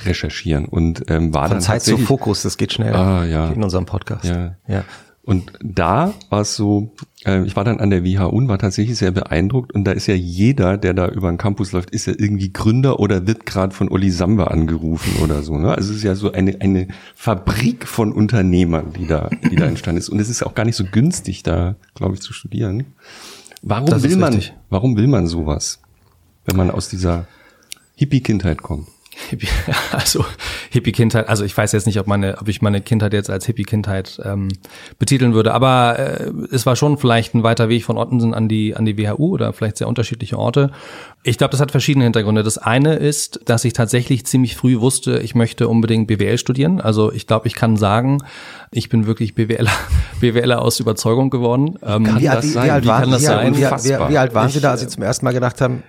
[0.00, 3.50] recherchieren und ähm, war Von dann Zeit zu Fokus, das geht schnell ah, ja.
[3.50, 4.24] in unserem Podcast.
[4.24, 4.56] Ja.
[4.66, 4.84] ja.
[5.24, 6.90] Und da war es so,
[7.24, 9.72] äh, ich war dann an der WHU und war tatsächlich sehr beeindruckt.
[9.72, 12.98] Und da ist ja jeder, der da über den Campus läuft, ist ja irgendwie Gründer
[12.98, 15.56] oder wird gerade von Olli Samba angerufen oder so.
[15.58, 15.72] Ne?
[15.72, 20.00] Also es ist ja so eine, eine Fabrik von Unternehmern, die da, die da entstanden
[20.00, 20.08] ist.
[20.08, 22.86] Und es ist auch gar nicht so günstig, da, glaube ich, zu studieren.
[23.62, 24.54] Warum Das will man, richtig.
[24.70, 25.78] warum will man sowas,
[26.46, 27.26] wenn man aus dieser
[27.94, 28.88] Hippie-Kindheit kommt?
[29.28, 29.48] Hippie,
[29.92, 30.24] also
[30.70, 34.20] Hippie-Kindheit, also ich weiß jetzt nicht, ob meine, ob ich meine Kindheit jetzt als Hippie-Kindheit
[34.24, 34.48] ähm,
[34.98, 38.74] betiteln würde, aber äh, es war schon vielleicht ein weiter Weg von Ottensen an die
[38.74, 40.70] an die WHU oder vielleicht sehr unterschiedliche Orte.
[41.24, 42.42] Ich glaube, das hat verschiedene Hintergründe.
[42.42, 46.80] Das eine ist, dass ich tatsächlich ziemlich früh wusste, ich möchte unbedingt BWL studieren.
[46.80, 48.18] Also ich glaube, ich kann sagen,
[48.72, 49.70] ich bin wirklich BWLer,
[50.20, 51.78] BWLer aus Überzeugung geworden.
[51.82, 52.66] Ähm, Kann Wie, alt- das wie, sein?
[52.66, 53.14] wie alt Wie waren, wie?
[53.14, 55.82] Wie, wie, alt waren Sie Ich, da, als Sie zum ersten Mal gedacht haben,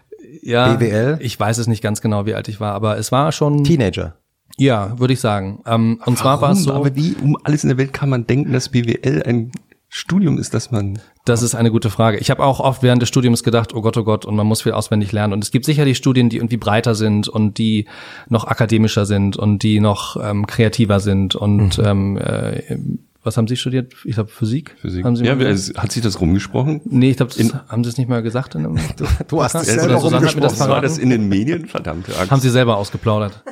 [0.44, 1.18] ja, BWL?
[1.22, 3.64] Ich weiß es nicht ganz genau, wie alt ich war, aber es war schon.
[3.64, 4.16] Teenager?
[4.58, 5.62] Ja, würde ich sagen.
[5.66, 6.74] Ähm, und zwar war es so.
[6.74, 9.52] Aber wie um alles in der Welt kann man denken, dass BWL ein
[9.90, 12.18] Studium ist, dass man Das ist eine gute Frage.
[12.18, 14.64] Ich habe auch oft während des Studiums gedacht, oh Gott, oh Gott, und man muss
[14.64, 15.34] viel auswendig lernen.
[15.34, 17.88] Und es gibt sicherlich Studien, die irgendwie breiter sind und die
[18.28, 21.36] noch akademischer sind und die noch ähm, kreativer sind.
[21.36, 22.78] Und ähm, äh,
[23.24, 23.94] was haben Sie studiert?
[24.04, 24.76] Ich glaube Physik.
[24.82, 25.06] Physik.
[25.06, 25.82] Haben Sie ja, gesagt?
[25.82, 26.82] hat sich das rumgesprochen?
[26.86, 27.34] nee, ich glaube,
[27.68, 28.80] haben Sie es nicht mal gesagt in einem.
[29.28, 30.70] Du hast es selber Susanne hat mir das rumgesprochen.
[30.70, 31.66] war das in den Medien?
[31.66, 32.32] Verdammte Axt.
[32.32, 33.44] haben Sie selber ausgeplaudert.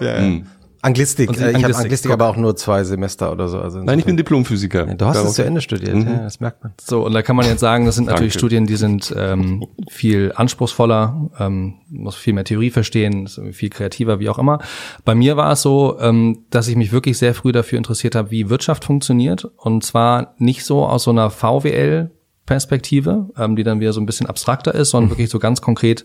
[0.81, 1.29] Anglistik.
[1.29, 3.59] Und Äh, Ich habe Anglistik, aber auch nur zwei Semester oder so.
[3.59, 4.85] Also Nein, ich bin Diplomphysiker.
[4.85, 6.73] du hast es zu Ende studiert, ja, das merkt man.
[6.81, 8.33] So, und da kann man jetzt sagen, das sind natürlich.
[8.33, 14.29] Studien, die sind ähm, viel anspruchsvoller, ähm, muss viel mehr Theorie verstehen, viel kreativer, wie
[14.29, 14.59] auch immer.
[15.05, 18.31] Bei mir war es so, ähm, dass ich mich wirklich sehr früh dafür interessiert habe,
[18.31, 19.45] wie Wirtschaft funktioniert.
[19.57, 22.11] Und zwar nicht so aus so einer VWL
[22.51, 26.03] Perspektive, ähm, die dann wieder so ein bisschen abstrakter ist, sondern wirklich so ganz konkret,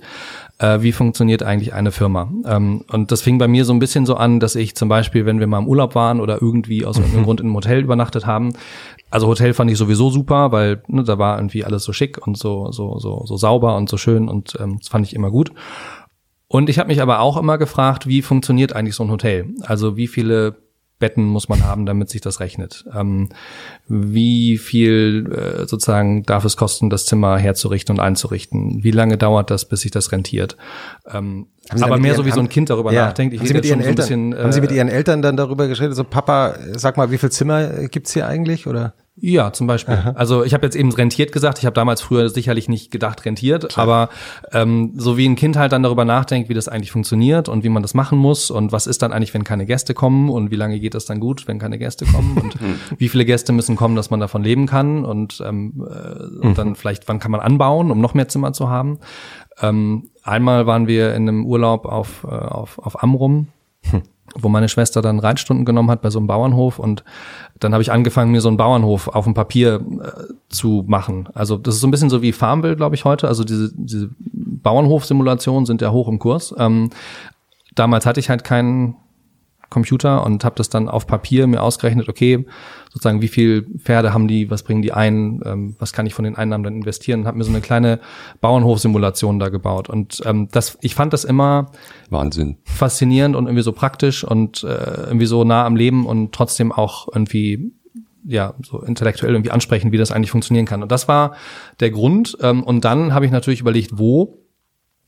[0.59, 2.31] äh, wie funktioniert eigentlich eine Firma.
[2.47, 5.27] Ähm, und das fing bei mir so ein bisschen so an, dass ich zum Beispiel,
[5.27, 8.27] wenn wir mal im Urlaub waren oder irgendwie aus irgendeinem Grund in einem Hotel übernachtet
[8.27, 8.53] haben,
[9.11, 12.39] also Hotel fand ich sowieso super, weil ne, da war irgendwie alles so schick und
[12.39, 15.51] so so so so sauber und so schön und ähm, das fand ich immer gut.
[16.47, 19.49] Und ich habe mich aber auch immer gefragt, wie funktioniert eigentlich so ein Hotel?
[19.63, 20.59] Also wie viele
[20.99, 22.85] Betten muss man haben, damit sich das rechnet?
[22.95, 23.29] Ähm,
[23.87, 28.83] wie viel äh, sozusagen darf es kosten, das Zimmer herzurichten und einzurichten?
[28.83, 30.57] Wie lange dauert das, bis sich das rentiert?
[31.07, 33.07] Ähm, aber mehr Ihren- so wie so ein Kind darüber Ja.
[33.07, 33.35] nachdenkt.
[33.35, 34.89] Ich haben Sie mit Ihren schon so ein Eltern, bisschen, haben Sie mit äh, Ihren
[34.89, 38.67] Eltern dann darüber geredet, so Papa, sag mal, wie viel Zimmer äh, gibt's hier eigentlich
[38.67, 38.95] oder?
[39.19, 40.13] Ja, zum Beispiel.
[40.15, 41.57] Also ich habe jetzt eben rentiert gesagt.
[41.59, 44.11] Ich habe damals früher sicherlich nicht gedacht rentiert, aber
[44.53, 47.71] ähm, so wie ein Kind halt dann darüber nachdenkt, wie das eigentlich funktioniert und wie
[47.71, 50.57] man das machen muss und was ist dann eigentlich, wenn keine Gäste kommen und wie
[50.57, 52.57] lange geht das dann gut, wenn keine Gäste kommen und
[52.99, 56.77] wie viele Gäste müssen kommen, dass man davon leben kann und, ähm, äh, und dann
[56.77, 58.99] vielleicht, wann kann man anbauen, um noch mehr Zimmer zu haben.
[59.61, 63.49] Ähm, einmal waren wir in einem Urlaub auf, äh, auf, auf Amrum
[64.35, 67.05] wo meine Schwester dann Reitstunden genommen hat bei so einem Bauernhof und
[67.61, 71.29] dann habe ich angefangen, mir so einen Bauernhof auf dem Papier äh, zu machen.
[71.35, 73.29] Also das ist so ein bisschen so wie Farmville, glaube ich, heute.
[73.29, 76.55] Also diese, diese Bauernhof-Simulationen sind ja hoch im Kurs.
[76.59, 76.91] Ähm,
[77.75, 78.97] damals hatte ich halt keinen
[79.69, 82.47] Computer und habe das dann auf Papier mir ausgerechnet, okay,
[82.93, 86.25] sozusagen wie viel Pferde haben die, was bringen die ein, ähm, was kann ich von
[86.25, 88.01] den Einnahmen dann investieren und habe mir so eine kleine
[88.41, 89.89] Bauernhof-Simulation da gebaut.
[89.89, 91.73] Und ähm, das, ich fand das immer
[92.11, 92.57] Wahnsinn.
[92.65, 94.67] faszinierend und irgendwie so praktisch und äh,
[95.07, 97.73] irgendwie so nah am Leben und trotzdem auch irgendwie
[98.27, 100.83] ja so intellektuell irgendwie ansprechen, wie das eigentlich funktionieren kann.
[100.83, 101.35] Und das war
[101.81, 102.37] der Grund.
[102.41, 104.43] Ähm, und dann habe ich natürlich überlegt, wo.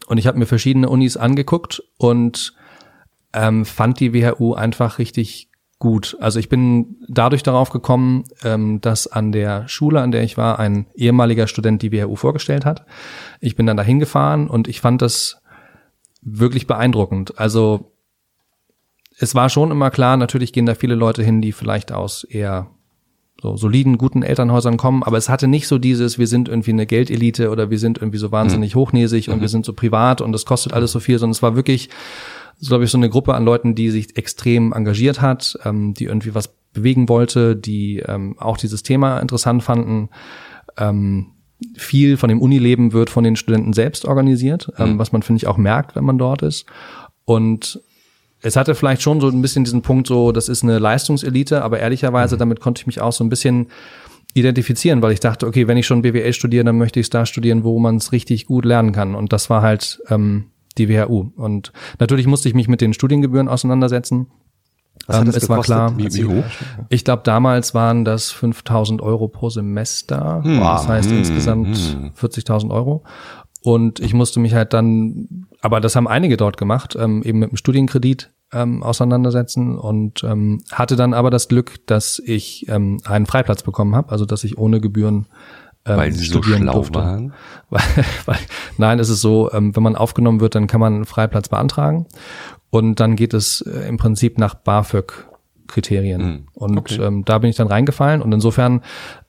[0.06, 2.54] Und ich habe mir verschiedene Unis angeguckt und
[3.32, 6.16] ähm, fand die WHU einfach richtig gut.
[6.20, 10.58] Also ich bin dadurch darauf gekommen, ähm, dass an der Schule, an der ich war,
[10.58, 12.84] ein ehemaliger Student die WHU vorgestellt hat.
[13.40, 15.40] Ich bin dann dahin gefahren und ich fand das
[16.20, 17.38] wirklich beeindruckend.
[17.38, 17.92] Also
[19.18, 22.70] es war schon immer klar, natürlich gehen da viele Leute hin, die vielleicht aus eher
[23.40, 26.86] so soliden, guten Elternhäusern kommen, aber es hatte nicht so dieses, wir sind irgendwie eine
[26.86, 30.44] Geldelite oder wir sind irgendwie so wahnsinnig hochnäsig und wir sind so privat und das
[30.44, 31.88] kostet alles so viel, sondern es war wirklich,
[32.58, 36.04] so glaube ich, so eine Gruppe an Leuten, die sich extrem engagiert hat, ähm, die
[36.04, 40.10] irgendwie was bewegen wollte, die ähm, auch dieses Thema interessant fanden.
[40.76, 41.28] Ähm,
[41.76, 45.46] viel von dem Unileben wird von den Studenten selbst organisiert, ähm, was man, finde ich,
[45.46, 46.66] auch merkt, wenn man dort ist.
[47.24, 47.80] Und
[48.40, 51.80] es hatte vielleicht schon so ein bisschen diesen Punkt so, das ist eine Leistungselite, aber
[51.80, 53.68] ehrlicherweise damit konnte ich mich auch so ein bisschen
[54.34, 57.26] identifizieren, weil ich dachte, okay, wenn ich schon BWL studiere, dann möchte ich es da
[57.26, 59.14] studieren, wo man es richtig gut lernen kann.
[59.16, 60.46] Und das war halt ähm,
[60.78, 61.30] die WHU.
[61.36, 64.28] Und natürlich musste ich mich mit den Studiengebühren auseinandersetzen.
[65.06, 65.76] Was hat Ähm, das es war gekostet?
[65.76, 66.44] klar, Wie, wie hoch?
[66.88, 70.42] ich glaube, damals waren das 5000 Euro pro Semester.
[70.42, 70.60] Hm.
[70.60, 71.76] Das heißt insgesamt
[72.20, 73.04] 40.000 Euro.
[73.62, 77.50] Und ich musste mich halt dann, aber das haben einige dort gemacht, ähm, eben mit
[77.50, 83.26] dem Studienkredit ähm, auseinandersetzen und ähm, hatte dann aber das Glück, dass ich ähm, einen
[83.26, 85.26] Freiplatz bekommen habe, also dass ich ohne Gebühren
[85.96, 86.98] Weil sie so schlau durfte.
[86.98, 87.32] waren.
[87.70, 87.82] Weil,
[88.24, 88.38] weil,
[88.78, 92.06] nein, es ist so, ähm, wenn man aufgenommen wird, dann kann man einen Freiplatz beantragen
[92.70, 96.20] und dann geht es äh, im Prinzip nach BAföG-Kriterien.
[96.22, 97.02] Hm, Und okay.
[97.02, 98.80] ähm, da bin ich dann reingefallen und insofern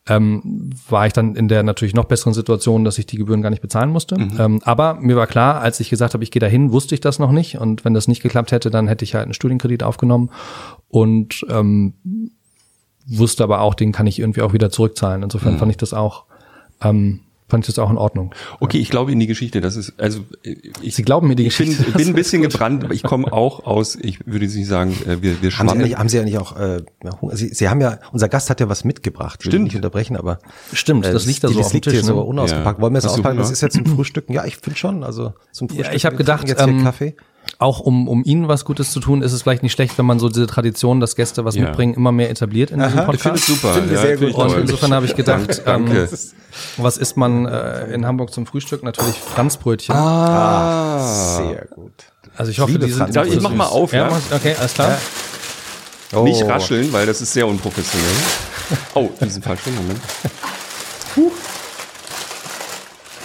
[0.08, 3.50] ähm, war ich dann in der natürlich noch besseren Situation, dass ich die Gebühren gar
[3.50, 4.18] nicht bezahlen musste.
[4.18, 4.36] Mhm.
[4.38, 7.18] Ähm, aber mir war klar, als ich gesagt habe, ich gehe dahin, wusste ich das
[7.18, 10.30] noch nicht und wenn das nicht geklappt hätte, dann hätte ich halt einen Studienkredit aufgenommen
[10.88, 11.92] und ähm,
[13.06, 15.20] wusste aber auch, den kann ich irgendwie auch wieder zurückzahlen.
[15.20, 15.24] Mhm.
[15.24, 16.24] Insofern fand ich das auch
[16.82, 18.34] ähm, fand ich das auch in Ordnung.
[18.60, 19.60] Okay, ich glaube in die Geschichte.
[19.60, 21.90] Das ist also äh, ich, Sie glauben mir die ich bin, Geschichte.
[21.90, 22.84] ich bin ein bisschen gebrannt.
[22.84, 23.96] aber Ich komme auch aus.
[23.96, 26.82] Ich würde nicht sagen, äh, wir wir Haben Sie, eigentlich, haben Sie eigentlich auch, äh,
[27.02, 27.10] ja?
[27.32, 29.40] Sie, Sie haben ja, unser Gast hat ja was mitgebracht.
[29.40, 29.64] Ich will Stimmt.
[29.64, 30.38] Nicht unterbrechen, aber.
[30.72, 32.22] Stimmt, das liegt da so das auf liegt Tisch, hier so ne?
[32.22, 32.78] unausgepackt.
[32.78, 32.82] Ja.
[32.82, 33.38] Wollen wir es auspacken?
[33.38, 34.32] Das ist jetzt zum Frühstücken.
[34.32, 35.04] Ja, ich finde schon.
[35.04, 35.86] Also zum Frühstück.
[35.86, 37.16] Ja, ich habe gedacht, jetzt hier ähm, Kaffee.
[37.58, 40.18] Auch um, um Ihnen was Gutes zu tun, ist es vielleicht nicht schlecht, wenn man
[40.18, 41.62] so diese Tradition, dass Gäste was Ja.
[41.66, 43.12] mitbringen, immer mehr etabliert in diesem Aha.
[43.12, 43.48] Ich finde Podcast.
[43.48, 43.74] es super.
[43.74, 44.34] Finde ich ja, sehr gut.
[44.34, 46.08] Und insofern habe ich gedacht, ähm,
[46.78, 48.82] was isst man äh, in Hamburg zum Frühstück?
[48.82, 49.94] Natürlich Franzbrötchen.
[49.94, 51.92] Ah, Sehr gut.
[52.36, 53.36] Also ich hoffe, liebe die sind Franzbrötchen.
[53.36, 54.08] Ich mach mal auf, ja.
[54.10, 54.96] mach- Okay, alles klar.
[56.14, 56.22] Oh.
[56.22, 58.08] Nicht rascheln, weil das ist sehr unprofessionell.
[58.94, 60.00] Oh, in diesem Fall schon, Moment.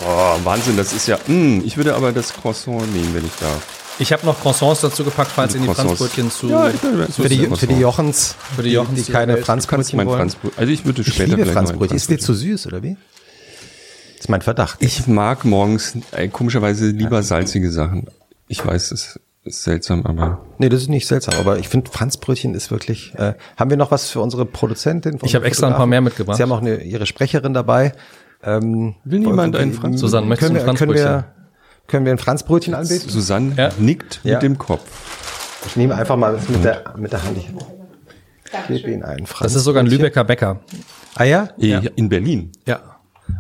[0.06, 1.18] Oh, Wahnsinn, das ist ja.
[1.28, 3.62] Mh, ich würde aber das Croissant nehmen, wenn ich darf.
[3.98, 5.98] Ich habe noch Croissants dazu gepackt, falls in die Croissants.
[6.00, 6.76] Franzbrötchen zu Ja, ich
[7.16, 10.18] Für die, für die Jochens, Für die Jochens, die, die keine Franzbrötchen wollen.
[10.20, 10.60] Franzbrötchen.
[10.60, 11.96] Also ich würde Ich später liebe vielleicht noch ein Franzbrötchen.
[11.98, 12.98] Ist dir zu süß, oder wie?
[14.16, 14.78] Das ist mein Verdacht.
[14.82, 18.08] Ich mag morgens äh, komischerweise lieber salzige Sachen.
[18.48, 22.54] Ich weiß, es ist seltsam, aber Nee, das ist nicht seltsam, aber ich finde Franzbrötchen
[22.54, 23.14] ist wirklich.
[23.16, 25.20] Äh, haben wir noch was für unsere Produzentin?
[25.24, 26.36] Ich habe extra ein paar mehr mitgebracht.
[26.38, 27.94] Sie haben auch eine, ihre Sprecherin dabei.
[28.44, 31.45] Ähm, Will niemand einen Franz- Susanne, möchtest du wir, ein können wir, Franzbrötchen?
[31.88, 33.10] Können wir ein Franzbrötchen anbieten?
[33.10, 33.70] Susanne Ja.
[33.78, 34.34] nickt Ja.
[34.36, 34.82] mit dem Kopf.
[35.68, 37.38] Ich nehme einfach mal das mit der, mit der Hand.
[37.38, 37.48] Ich
[38.68, 39.54] gebe Ihnen einen Franz.
[39.54, 40.60] Das ist sogar ein Lübecker Bäcker.
[41.16, 41.50] Ah ja?
[41.60, 42.52] Eh, In Berlin.
[42.66, 42.80] Ja.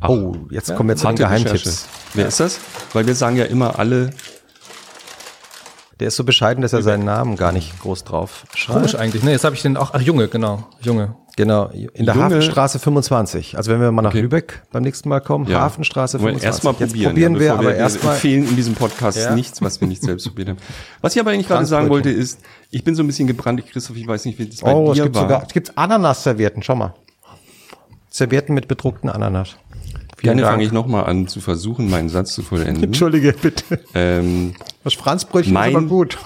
[0.08, 1.54] Oh, jetzt kommen wir zu den Geheimtipps.
[1.66, 1.80] Recherche.
[2.16, 2.60] Wer ist das?
[2.94, 4.10] Weil wir sagen ja immer alle,
[6.00, 8.80] Der ist so bescheiden, dass er seinen Namen gar nicht groß drauf schreibt.
[8.80, 9.24] Komisch eigentlich.
[9.24, 9.92] Ne, jetzt habe ich den auch.
[9.94, 10.68] Ach, Junge, genau.
[10.82, 11.16] Junge.
[11.38, 13.58] Genau, in der Junge- Hafenstraße 25.
[13.58, 14.22] Also wenn wir mal nach Okay.
[14.22, 15.60] Lübeck beim nächsten Mal kommen, ja.
[15.60, 16.46] Hafenstraße Wollen 25.
[16.46, 17.12] Erstmal probieren.
[17.12, 18.14] probieren ja, wir, aber wir erstmal.
[18.16, 19.36] empfehlen in diesem Podcast Ja.
[19.36, 20.58] nichts, was wir nicht selbst probiert haben.
[21.02, 22.40] Was ich aber eigentlich gerade sagen wollte ist,
[22.72, 24.92] ich bin so ein bisschen gebrannt, ich, Christoph, ich weiß nicht, wie das bei Oh,
[24.92, 25.24] es dir gibt war.
[25.24, 26.94] sogar, es gibt Ananas-Servietten, schau mal.
[28.10, 29.56] Servietten mit bedruckten Ananas.
[30.18, 32.84] Vielen Gerne fange ich nochmal an zu versuchen, meinen Satz zu vollenden.
[32.84, 33.80] Entschuldige, bitte.
[33.94, 36.18] ähm, Das Franzbrötchen Mein- ist aber gut.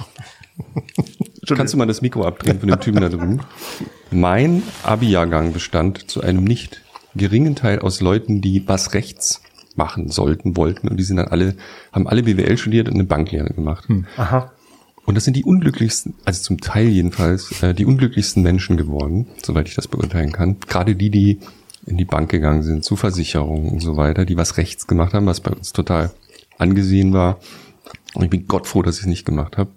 [1.56, 3.41] kannst du mal das Mikro abdrehen von dem Typen da drüben?
[4.12, 6.82] Mein Abi-Jahrgang bestand zu einem nicht
[7.15, 9.41] geringen Teil aus Leuten, die was rechts
[9.75, 11.56] machen sollten, wollten und die sind dann alle,
[11.91, 13.88] haben alle BWL studiert und eine Banklehre gemacht.
[14.17, 14.52] Aha.
[15.06, 19.67] Und das sind die unglücklichsten, also zum Teil jedenfalls, äh, die unglücklichsten Menschen geworden, soweit
[19.67, 20.58] ich das beurteilen kann.
[20.67, 21.39] Gerade die, die
[21.89, 25.25] in die Bank gegangen sind, zu Versicherungen und so weiter, die was rechts gemacht haben,
[25.25, 26.12] was bei uns total
[26.58, 27.39] angesehen war.
[28.13, 29.69] Und ich bin Gott froh, dass ich es nicht gemacht habe.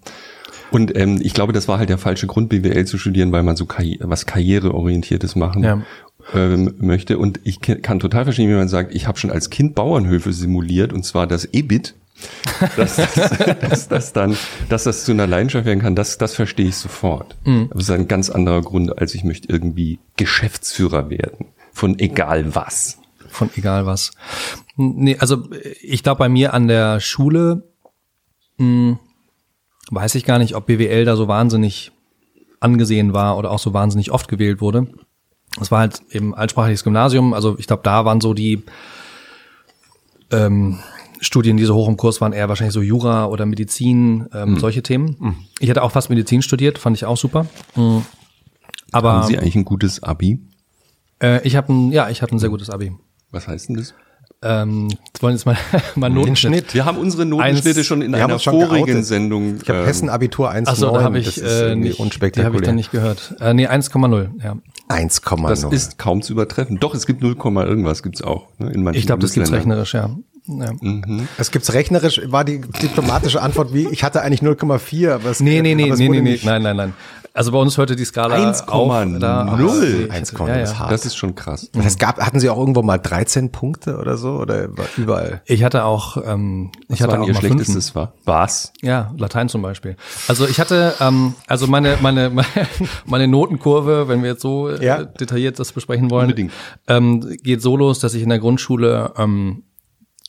[0.70, 3.57] Und ähm, ich glaube, das war halt der falsche Grund, BWL zu studieren, weil man
[3.57, 5.83] so karri was karriereorientiertes machen Ja.
[6.35, 7.18] ähm, möchte.
[7.18, 10.92] Und ich kann total verstehen, wie man sagt, ich habe schon als Kind Bauernhöfe simuliert,
[10.92, 11.94] und zwar das EBIT.
[12.77, 13.14] dass, das,
[13.61, 14.37] dass, das dann,
[14.68, 17.35] dass das zu einer Leidenschaft werden kann, das, das verstehe ich sofort.
[17.44, 17.66] Mhm.
[17.70, 21.46] Aber es ist ein ganz anderer Grund, als ich möchte irgendwie Geschäftsführer werden.
[21.72, 22.98] Von egal was.
[23.28, 24.12] Von egal was.
[24.76, 25.48] Nee, also
[25.82, 27.64] ich glaube bei mir an der Schule
[28.58, 28.98] mh,
[29.90, 31.92] weiß ich gar nicht, ob BWL da so wahnsinnig
[32.61, 34.87] angesehen war oder auch so wahnsinnig oft gewählt wurde.
[35.61, 38.62] Es war halt eben altsprachliches Gymnasium, also ich glaube, da waren so die
[40.30, 40.78] ähm,
[41.20, 44.82] Studien, die so hoch im Kurs waren, eher wahrscheinlich so Jura oder Medizin, ähm, solche
[44.82, 45.46] Themen.
[45.61, 47.46] Ich hatte auch fast Medizin studiert, fand ich auch super.
[47.76, 48.04] Mhm.
[48.92, 50.40] Aber Haben Sie eigentlich ein gutes Abi?
[51.22, 52.92] Äh, ich habe ein, ja, ich hatte ein sehr gutes Abi.
[53.30, 53.94] Was heißt denn das?
[54.44, 55.56] Ähm, jetzt wollen wir jetzt mal,
[55.94, 56.52] mal Notenschnitt.
[56.52, 56.74] Schnitt.
[56.74, 59.06] Wir haben unsere Notenschnitte Eins- schon in einer schon vorigen geoutet.
[59.06, 59.56] Sendung.
[59.62, 60.66] Ich habe ähm, Hessen Abitur 1,9.
[60.68, 61.98] Achso, da habe ich das äh, nicht,
[62.37, 63.37] die habe ich dann nicht gehört.
[63.40, 64.56] Äh, nee, 1,0, ja.
[64.88, 65.48] 1,0.
[65.48, 66.78] Das ist kaum zu übertreffen.
[66.80, 68.48] Doch, es gibt 0, irgendwas gibt's auch.
[68.58, 70.11] Ne, in manchen Ich glaube, das gibt's rechnerisch, ja.
[70.48, 70.72] ja.
[71.38, 75.62] Es gibt's rechnerisch, war die diplomatische Antwort wie, ich hatte eigentlich 0,4, aber es Nee,
[75.62, 76.94] nee, nee, nee, nee, nee, nein, nein, nein.
[77.35, 78.68] Also bei uns hörte die Skala 1,0.
[78.68, 79.18] auf.
[79.21, 80.79] Da, aber- 1,0 Ja, ist ja.
[80.81, 80.92] hart.
[80.92, 81.71] Das ist schon krass.
[81.75, 84.33] Und es gab, hatten Sie auch irgendwo mal 13 Punkte oder so?
[84.33, 84.68] Oder
[84.99, 85.40] überall?
[85.47, 87.95] Ich hatte auch, ähm, ich Was hatte auch Ihr mal schlechtestes Fünfen.
[87.95, 88.12] war?
[88.25, 88.73] Was?
[88.83, 89.97] Ja, Latein zum Beispiel.
[90.29, 92.31] Also ich hatte, ähm, also meine, meine,
[93.07, 95.03] meine Notenkurve, wenn wir jetzt so äh, Ja.
[95.03, 96.53] detailliert das besprechen wollen, Unbedingt.
[96.88, 99.62] Ähm, geht so los, dass ich in der Grundschule, ähm,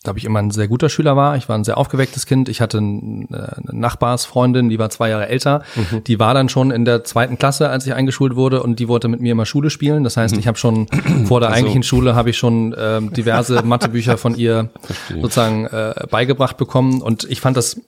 [0.04, 1.38] glaube ich, immer ein sehr guter Schüler war.
[1.38, 2.50] Ich war ein sehr aufgewecktes Kind.
[2.50, 3.26] Ich hatte äh, eine
[3.72, 5.64] Nachbarsfreundin, die war zwei Jahre älter.
[6.08, 9.08] Die war dann schon in der zweiten Klasse, als ich eingeschult wurde, und die wollte
[9.08, 10.04] mit mir immer Schule spielen.
[10.04, 10.88] Das heißt, ich habe schon
[11.26, 14.70] vor der eigentlichen Schule habe ich schon ähm, diverse Mathebücher von ihr
[15.10, 17.02] sozusagen äh, beigebracht bekommen.
[17.02, 17.80] Und ich fand das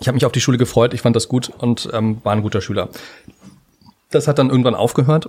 [0.00, 2.40] ich habe mich auf die Schule gefreut, ich fand das gut und ähm, war ein
[2.40, 2.88] guter Schüler.
[4.10, 5.28] Das hat dann irgendwann aufgehört.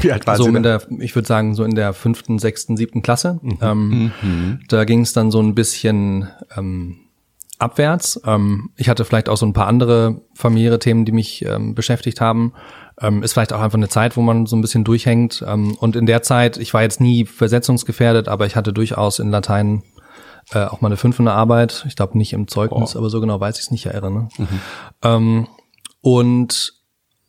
[0.00, 2.76] Wie alt war so Sie in der, ich würde sagen, so in der fünften, sechsten,
[2.76, 3.40] siebten Klasse.
[3.60, 4.12] Ähm,
[4.68, 6.96] Da ging es dann so ein bisschen ähm,
[7.58, 8.20] abwärts.
[8.24, 12.20] Ähm, ich hatte vielleicht auch so ein paar andere familiäre Themen, die mich ähm, beschäftigt
[12.20, 12.52] haben.
[13.00, 15.44] Ähm, ist vielleicht auch einfach eine Zeit, wo man so ein bisschen durchhängt.
[15.46, 19.30] Ähm, und in der Zeit, ich war jetzt nie versetzungsgefährdet, aber ich hatte durchaus in
[19.30, 19.82] Latein
[20.52, 21.84] äh, auch mal eine fünf in der Arbeit.
[21.86, 24.28] Ich glaube nicht im Zeugnis, aber so genau weiß ich es nicht erinnere.
[25.02, 25.46] Ähm,
[26.00, 26.74] und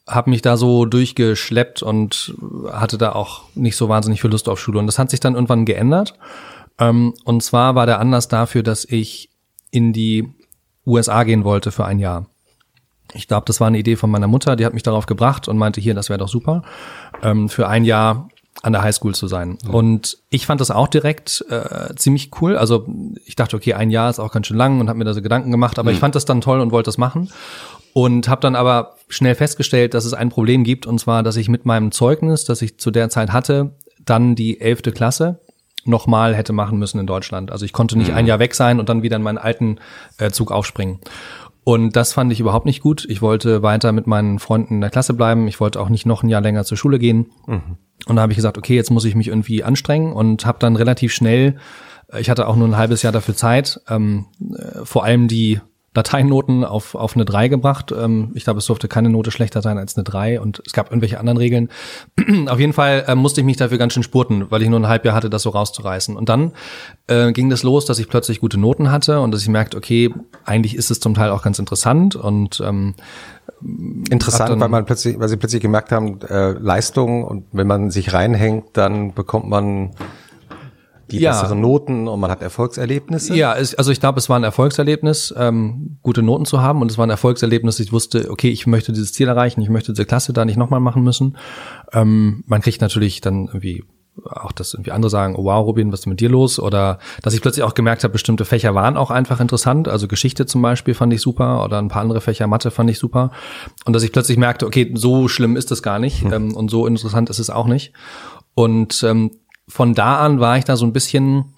[0.08, 2.36] habe mich da so durchgeschleppt und
[2.72, 4.80] hatte da auch nicht so wahnsinnig viel Lust auf Schule.
[4.80, 6.16] Und das hat sich dann irgendwann geändert.
[6.80, 9.30] Ähm, und zwar war der Anlass dafür, dass ich
[9.70, 10.30] in die
[10.86, 12.26] USA gehen wollte für ein Jahr.
[13.14, 15.58] Ich glaube, das war eine Idee von meiner Mutter, die hat mich darauf gebracht und
[15.58, 16.64] meinte, hier, das wäre doch super,
[17.22, 18.30] ähm, für ein Jahr
[18.64, 19.58] an der Highschool zu sein.
[19.68, 22.58] Und ich fand das auch direkt äh, ziemlich cool.
[22.58, 22.86] Also
[23.26, 25.22] ich dachte, okay, ein Jahr ist auch ganz schön lang und habe mir da so
[25.22, 27.30] Gedanken gemacht, aber ich fand das dann toll und wollte das machen.
[27.93, 31.49] Und habe dann aber schnell festgestellt, dass es ein Problem gibt, und zwar, dass ich
[31.49, 33.75] mit meinem Zeugnis, das ich zu der Zeit hatte,
[34.06, 35.39] dann die elfte Klasse
[35.84, 37.51] nochmal hätte machen müssen in Deutschland.
[37.51, 39.80] Also ich konnte nicht ein Jahr weg sein und dann wieder in meinen alten
[40.17, 40.99] äh, Zug aufspringen.
[41.63, 43.06] Und das fand ich überhaupt nicht gut.
[43.08, 45.47] Ich wollte weiter mit meinen Freunden in der Klasse bleiben.
[45.47, 47.32] Ich wollte auch nicht noch ein Jahr länger zur Schule gehen.
[48.08, 50.75] Und da habe ich gesagt, okay, jetzt muss ich mich irgendwie anstrengen und habe dann
[50.75, 51.58] relativ schnell,
[52.12, 55.60] äh, ich hatte auch nur ein halbes Jahr dafür Zeit, ähm, äh, vor allem die
[55.93, 57.91] Lateinnoten auf, auf eine 3 gebracht.
[57.91, 60.89] Ähm, ich glaube, es durfte keine Note schlechter sein als eine 3 und es gab
[60.89, 61.69] irgendwelche anderen Regeln.
[62.47, 64.88] auf jeden Fall äh, musste ich mich dafür ganz schön spurten, weil ich nur ein
[64.88, 66.15] Halbjahr hatte, das so rauszureißen.
[66.15, 66.54] Und dann
[67.08, 70.13] äh, ging das los, dass ich plötzlich gute Noten hatte und dass ich merkte, okay,
[70.45, 72.95] eigentlich ist es zum Teil auch ganz interessant und ähm,
[74.10, 78.12] Interessant, weil man plötzlich, weil sie plötzlich gemerkt haben, äh, Leistung und wenn man sich
[78.12, 79.91] reinhängt, dann bekommt man
[81.12, 81.32] die Ja.
[81.32, 83.36] besseren Noten und man hat Erfolgserlebnisse.
[83.36, 86.89] Ja, es, also ich glaube, es war ein Erfolgserlebnis, ähm, gute Noten zu haben und
[86.91, 90.06] es war ein Erfolgserlebnis, ich wusste, okay, ich möchte dieses Ziel erreichen, ich möchte diese
[90.06, 91.38] Klasse da nicht nochmal machen müssen.
[91.93, 93.84] Ähm, man kriegt natürlich dann irgendwie
[94.26, 96.60] auch, dass irgendwie andere sagen, oh wow, Robin, was ist mit dir los?
[96.60, 99.88] Oder dass ich plötzlich auch gemerkt habe, bestimmte Fächer waren auch einfach interessant.
[99.88, 103.00] Also Geschichte zum Beispiel fand ich super oder ein paar andere Fächer, Mathe fand ich
[103.00, 103.32] super.
[103.86, 106.86] Und dass ich plötzlich merkte, okay, so schlimm ist das gar nicht ähm, und so
[106.88, 107.93] interessant ist es auch nicht.
[108.54, 109.32] Und ähm,
[109.67, 111.54] von da an war ich da so ein bisschen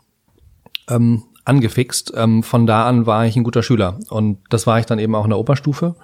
[0.89, 2.13] ähm, angefixt.
[2.15, 3.99] Ähm, von da an war ich ein guter Schüler.
[4.09, 5.95] Und das war ich dann eben auch in der Oberstufe.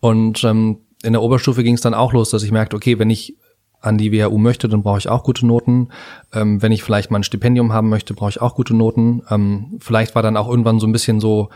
[0.00, 3.10] Und ähm, in der Oberstufe ging es dann auch los, dass ich merkte, okay, wenn
[3.10, 3.36] ich
[3.80, 5.88] an die WHU möchte, dann brauche ich auch gute Noten.
[6.32, 9.22] Ähm, wenn ich vielleicht mal ein Stipendium haben möchte, brauche ich auch gute Noten.
[9.30, 11.48] Ähm, vielleicht war dann auch irgendwann so ein bisschen so,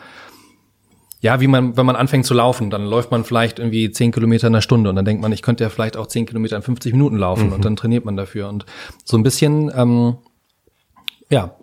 [1.25, 4.47] ja, wie man, wenn man anfängt zu laufen, dann läuft man vielleicht irgendwie zehn Kilometer
[4.47, 6.61] in einer Stunde und dann denkt man, ich könnte ja vielleicht auch zehn Kilometer in
[6.61, 8.47] 50 Minuten laufen und dann trainiert man dafür.
[8.51, 8.67] Und
[9.05, 10.19] so ein bisschen, ähm,
[11.31, 11.57] ja,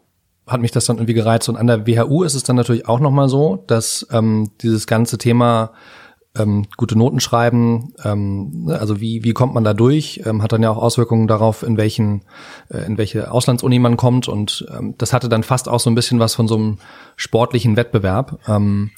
[0.48, 1.48] hat mich das dann irgendwie gereizt.
[1.48, 5.20] Und an der WHU ist es dann natürlich auch nochmal so, dass ähm, dieses ganze
[5.20, 5.74] Thema
[6.38, 10.54] ähm, gute Noten schreiben, ähm, ne, also wie, wie kommt man da durch, ähm, hat
[10.54, 12.22] dann ja auch Auswirkungen darauf, in welchen,
[12.70, 15.96] äh, in welche Auslandsuni man kommt und ähm, das hatte dann fast auch so ein
[15.96, 16.78] bisschen was von so einem
[17.18, 18.92] sportlichen Wettbewerb ähm,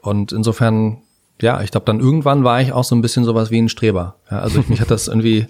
[0.00, 0.98] und insofern
[1.40, 4.16] ja, ich glaube, dann irgendwann war ich auch so ein bisschen sowas wie ein Streber.
[4.30, 5.46] Ja, also ich, mich hat das irgendwie,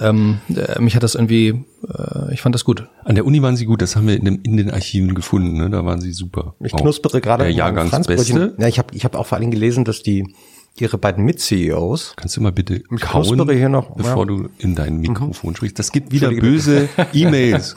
[0.00, 2.88] ähm, äh, mich hat das irgendwie, äh, ich fand das gut.
[3.04, 5.58] An der Uni waren sie gut, das haben wir in, dem, in den Archiven gefunden,
[5.58, 5.68] ne?
[5.68, 6.54] da waren sie super.
[6.60, 8.54] Ich knuspere gerade Der Jahrgangsbeste.
[8.58, 10.34] Ja, ich habe ich hab auch vor allem gelesen, dass die
[10.80, 14.24] ihre beiden Mit-CEOs Kannst du mal bitte kauen, hier noch, bevor ja.
[14.24, 15.78] du in dein Mikrofon sprichst?
[15.78, 17.76] Das gibt wieder böse E-Mails.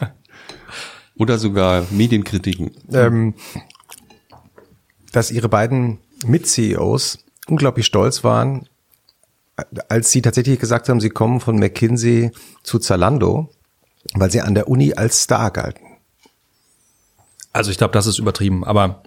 [1.17, 2.71] Oder sogar Medienkritiken.
[2.93, 3.33] ähm,
[5.11, 8.67] dass ihre beiden Mit-CEOs unglaublich stolz waren,
[9.89, 12.31] als sie tatsächlich gesagt haben, sie kommen von McKinsey
[12.63, 13.49] zu Zalando,
[14.13, 15.85] weil sie an der Uni als Star galten.
[17.51, 19.03] Also ich glaube, das ist übertrieben, aber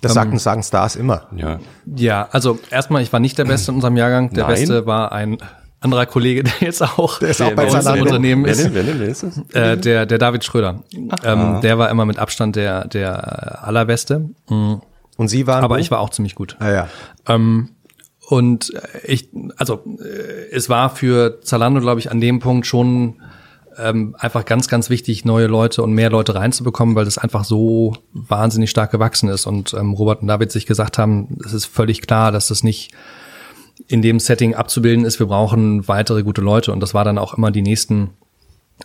[0.00, 1.26] Das sagen, sagen Stars immer.
[1.36, 1.58] Ja.
[1.96, 4.30] Ja, also erstmal, ich war nicht der Beste in unserem Jahrgang.
[4.30, 4.54] Der Nein.
[4.54, 5.38] Beste war ein
[5.80, 8.04] anderer Kollege, der jetzt auch, Der ist auch bei bei uns im Zalando.
[8.04, 8.64] Unternehmen wer ist.
[8.64, 9.38] denn, wer denn, wer ist das?
[9.54, 10.82] Äh, der, der David Schröder.
[11.24, 14.30] Ähm, der war immer mit Abstand der, der allerbeste.
[14.48, 14.82] Mhm.
[15.16, 15.64] Und sie waren.
[15.64, 15.80] Aber wo?
[15.80, 16.56] ich war auch ziemlich gut.
[16.60, 16.88] Ah, ja.
[17.28, 17.70] Ähm,
[18.28, 18.72] und
[19.04, 23.20] ich, also äh, es war für Zalando, glaube ich, an dem Punkt schon
[23.82, 27.96] ähm, einfach ganz, ganz wichtig, neue Leute und mehr Leute reinzubekommen, weil das einfach so
[28.12, 29.46] wahnsinnig stark gewachsen ist.
[29.46, 32.92] Und ähm, Robert und David sich gesagt haben, es ist völlig klar, dass das nicht
[33.88, 35.18] in dem Setting abzubilden ist.
[35.18, 36.72] Wir brauchen weitere gute Leute.
[36.72, 38.10] Und das war dann auch immer die nächsten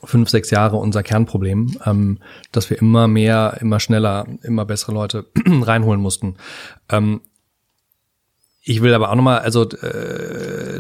[0.03, 2.19] fünf, sechs Jahre unser Kernproblem, ähm,
[2.51, 6.35] dass wir immer mehr, immer schneller, immer bessere Leute reinholen mussten.
[6.89, 7.21] Ähm,
[8.68, 10.80] ich will aber auch nochmal, also äh,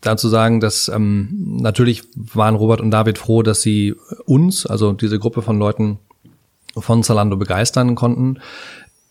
[0.00, 5.18] dazu sagen, dass ähm, natürlich waren Robert und David froh, dass sie uns, also diese
[5.18, 5.98] Gruppe von Leuten
[6.76, 8.38] von Zalando begeistern konnten.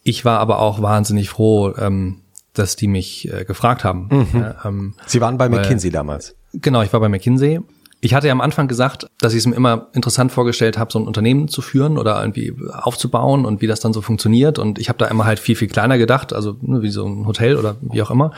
[0.01, 2.21] Ich war aber auch wahnsinnig froh, ähm,
[2.53, 4.07] dass die mich äh, gefragt haben.
[4.09, 4.27] Mhm.
[4.39, 6.35] Ja, ähm, Sie waren bei McKinsey weil, damals.
[6.53, 7.59] Genau, ich war bei McKinsey
[8.03, 10.99] ich hatte ja am Anfang gesagt, dass ich es mir immer interessant vorgestellt habe, so
[10.99, 14.59] ein Unternehmen zu führen oder irgendwie aufzubauen und wie das dann so funktioniert.
[14.59, 17.25] Und ich habe da immer halt viel, viel kleiner gedacht, also ne, wie so ein
[17.25, 18.31] Hotel oder wie auch immer.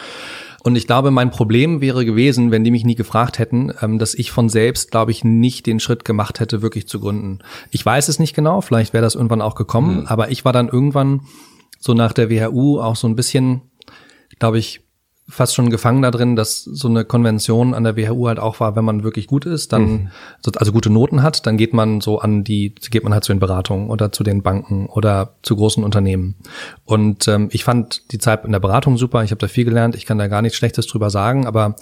[0.61, 4.13] Und ich glaube, mein Problem wäre gewesen, wenn die mich nie gefragt hätten, ähm, dass
[4.13, 7.39] ich von selbst, glaube ich, nicht den Schritt gemacht hätte, wirklich zu gründen.
[7.72, 10.05] Ich weiß es nicht genau, vielleicht wäre das irgendwann auch gekommen, mhm.
[10.05, 11.22] aber ich war dann irgendwann
[11.80, 13.61] so nach der WHU auch so ein bisschen,
[14.38, 14.85] glaube ich,
[15.28, 18.76] fast schon gefangen da drin, dass so eine Konvention an der WHU halt auch war,
[18.76, 20.09] wenn man wirklich gut ist, dann, mhm.
[20.55, 23.39] also gute Noten hat, dann geht man so an die, geht man halt zu den
[23.39, 26.36] Beratungen oder zu den Banken oder zu großen Unternehmen.
[26.84, 29.95] Und ähm, ich fand die Zeit in der Beratung super, ich habe da viel gelernt,
[29.95, 31.76] ich kann da gar nichts Schlechtes drüber sagen, aber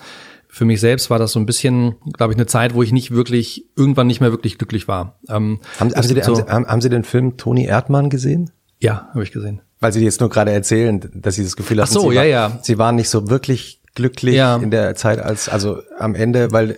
[0.47, 3.11] für mich selbst war das so ein bisschen, glaube ich, eine Zeit, wo ich nicht
[3.11, 5.17] wirklich, irgendwann nicht mehr wirklich glücklich war.
[5.27, 8.51] Ähm, haben, haben, Sie, so, haben, haben Sie den Film Toni Erdmann gesehen?
[8.83, 11.89] Ja, habe ich gesehen weil Sie jetzt nur gerade erzählen, dass Sie das Gefühl hatten,
[11.89, 12.59] Ach so, Sie, ja, war, ja.
[12.61, 14.55] Sie waren nicht so wirklich glücklich ja.
[14.55, 16.77] in der Zeit als also am Ende, weil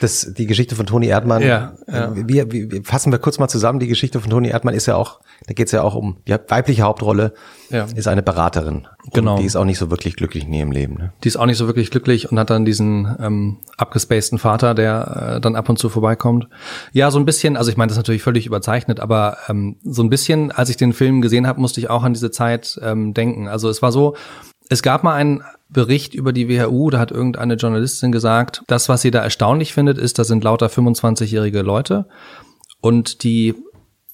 [0.00, 1.42] das die Geschichte von Toni Erdmann.
[1.42, 2.14] Ja, ja.
[2.14, 3.78] Wie, wie, wie fassen wir kurz mal zusammen.
[3.78, 6.36] Die Geschichte von Toni Erdmann ist ja auch, da geht es ja auch um die
[6.48, 7.32] weibliche Hauptrolle
[7.70, 7.86] ja.
[7.94, 8.86] ist eine Beraterin.
[9.12, 9.38] Genau.
[9.38, 10.94] die ist auch nicht so wirklich glücklich in ihrem Leben.
[10.94, 11.12] Ne?
[11.24, 15.36] Die ist auch nicht so wirklich glücklich und hat dann diesen ähm, abgespaceden Vater, der
[15.36, 16.48] äh, dann ab und zu vorbeikommt.
[16.92, 17.56] Ja, so ein bisschen.
[17.56, 20.76] Also ich meine, das ist natürlich völlig überzeichnet, aber ähm, so ein bisschen, als ich
[20.76, 23.48] den Film gesehen habe, musste ich auch an diese Zeit ähm, denken.
[23.48, 24.16] Also es war so,
[24.68, 29.02] es gab mal einen Bericht über die WHU, da hat irgendeine Journalistin gesagt, das, was
[29.02, 32.06] sie da erstaunlich findet, ist, da sind lauter 25-jährige Leute
[32.80, 33.54] und die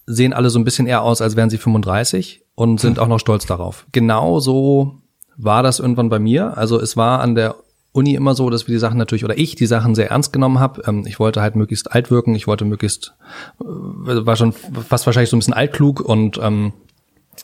[0.06, 3.18] sehen alle so ein bisschen eher aus, als wären sie 35 und sind auch noch
[3.18, 3.86] stolz darauf.
[3.92, 4.96] Genau so
[5.36, 6.56] war das irgendwann bei mir.
[6.56, 7.56] Also es war an der
[7.92, 10.58] Uni immer so, dass wir die Sachen natürlich oder ich die Sachen sehr ernst genommen
[10.58, 10.82] habe.
[10.86, 13.14] Ähm, ich wollte halt möglichst alt wirken, ich wollte möglichst
[13.60, 16.72] äh, war schon fast wahrscheinlich so ein bisschen altklug und ähm,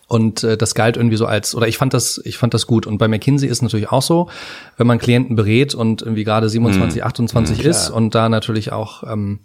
[0.08, 2.86] und äh, das galt irgendwie so als, oder ich fand das, ich fand das gut.
[2.86, 4.28] Und bei McKinsey ist natürlich auch so,
[4.76, 7.06] wenn man Klienten berät und irgendwie gerade 27, hm.
[7.06, 9.40] 28 hm, ist und da natürlich auch ähm,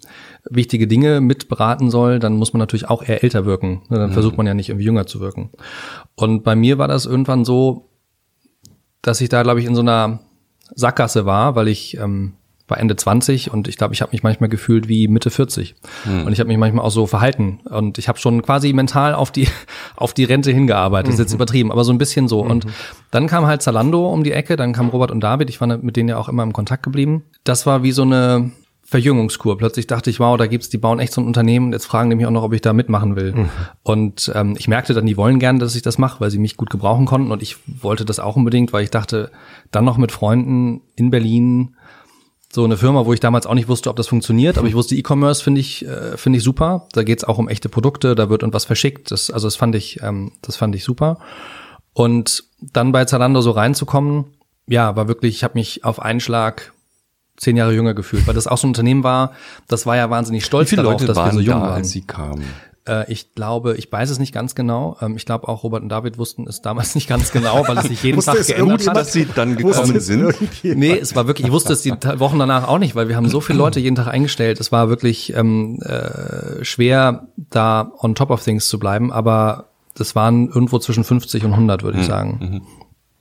[0.48, 3.82] wichtige Dinge mit beraten soll, dann muss man natürlich auch eher älter wirken.
[3.88, 3.98] Ne?
[3.98, 4.12] Dann hm.
[4.12, 5.50] versucht man ja nicht irgendwie jünger zu wirken.
[6.14, 7.90] Und bei mir war das irgendwann so,
[9.02, 10.20] dass ich da, glaube ich, in so einer
[10.74, 12.34] Sackgasse war, weil ich ähm,
[12.68, 15.74] war Ende 20 und ich glaube, ich habe mich manchmal gefühlt wie Mitte 40.
[16.04, 16.26] Hm.
[16.26, 17.60] Und ich habe mich manchmal auch so verhalten.
[17.64, 19.48] Und ich habe schon quasi mental auf die,
[19.96, 21.08] auf die Rente hingearbeitet.
[21.08, 21.36] Das ist jetzt mhm.
[21.36, 22.44] übertrieben, aber so ein bisschen so.
[22.44, 22.50] Mhm.
[22.50, 22.66] Und
[23.10, 25.96] dann kam halt Zalando um die Ecke, dann kam Robert und David, ich war mit
[25.96, 27.24] denen ja auch immer im Kontakt geblieben.
[27.44, 28.52] Das war wie so eine
[28.90, 29.58] Verjüngungskur.
[29.58, 31.74] Plötzlich dachte ich, wow, da gibt's, die bauen echt so ein Unternehmen.
[31.74, 33.34] Jetzt fragen die mich auch noch, ob ich da mitmachen will.
[33.34, 33.48] Mhm.
[33.82, 36.56] Und ähm, ich merkte dann, die wollen gerne, dass ich das mache, weil sie mich
[36.56, 37.30] gut gebrauchen konnten.
[37.30, 39.30] Und ich wollte das auch unbedingt, weil ich dachte,
[39.70, 41.76] dann noch mit Freunden in Berlin
[42.52, 44.94] so eine Firma, wo ich damals auch nicht wusste, ob das funktioniert, aber ich wusste,
[44.94, 46.88] E-Commerce finde ich äh, finde ich super.
[46.92, 49.10] Da geht's auch um echte Produkte, da wird irgendwas verschickt.
[49.10, 51.18] Das, also das fand ich ähm, das fand ich super.
[51.92, 54.26] Und dann bei Zalando so reinzukommen,
[54.66, 56.72] ja, war wirklich, ich habe mich auf einen Schlag
[57.36, 59.32] zehn Jahre jünger gefühlt, weil das auch so ein Unternehmen war,
[59.68, 61.74] das war ja wahnsinnig stolz darauf, Leute dass wir so jung da, waren.
[61.74, 62.44] Als sie kamen?
[62.88, 64.96] Äh, ich glaube, ich weiß es nicht ganz genau.
[65.00, 67.84] Ähm, ich glaube auch Robert und David wussten es damals nicht ganz genau, weil es
[67.84, 68.96] sich jeden Tag geändert hat.
[68.96, 70.34] dass sie dann gekommen sind?
[70.64, 73.28] Nee, es war wirklich, ich wusste es die Wochen danach auch nicht, weil wir haben
[73.28, 74.58] so viele Leute jeden Tag eingestellt.
[74.60, 80.14] Es war wirklich ähm, äh, schwer, da on top of things zu bleiben, aber das
[80.14, 82.10] waren irgendwo zwischen 50 und 100, würde ich mhm.
[82.10, 82.38] sagen.
[82.40, 82.62] Mhm.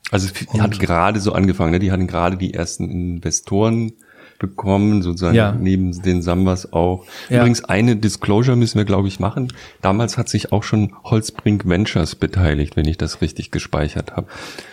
[0.10, 1.80] Also die hat gerade so angefangen, ne?
[1.80, 3.94] die hatten gerade die ersten Investoren
[4.40, 5.52] bekommen, sozusagen ja.
[5.52, 7.06] neben den Sambas auch.
[7.30, 7.40] Ja.
[7.40, 9.52] Übrigens eine Disclosure müssen wir, glaube ich, machen.
[9.82, 14.28] Damals hat sich auch schon Holzbrink Ventures beteiligt, wenn ich das richtig gespeichert habe.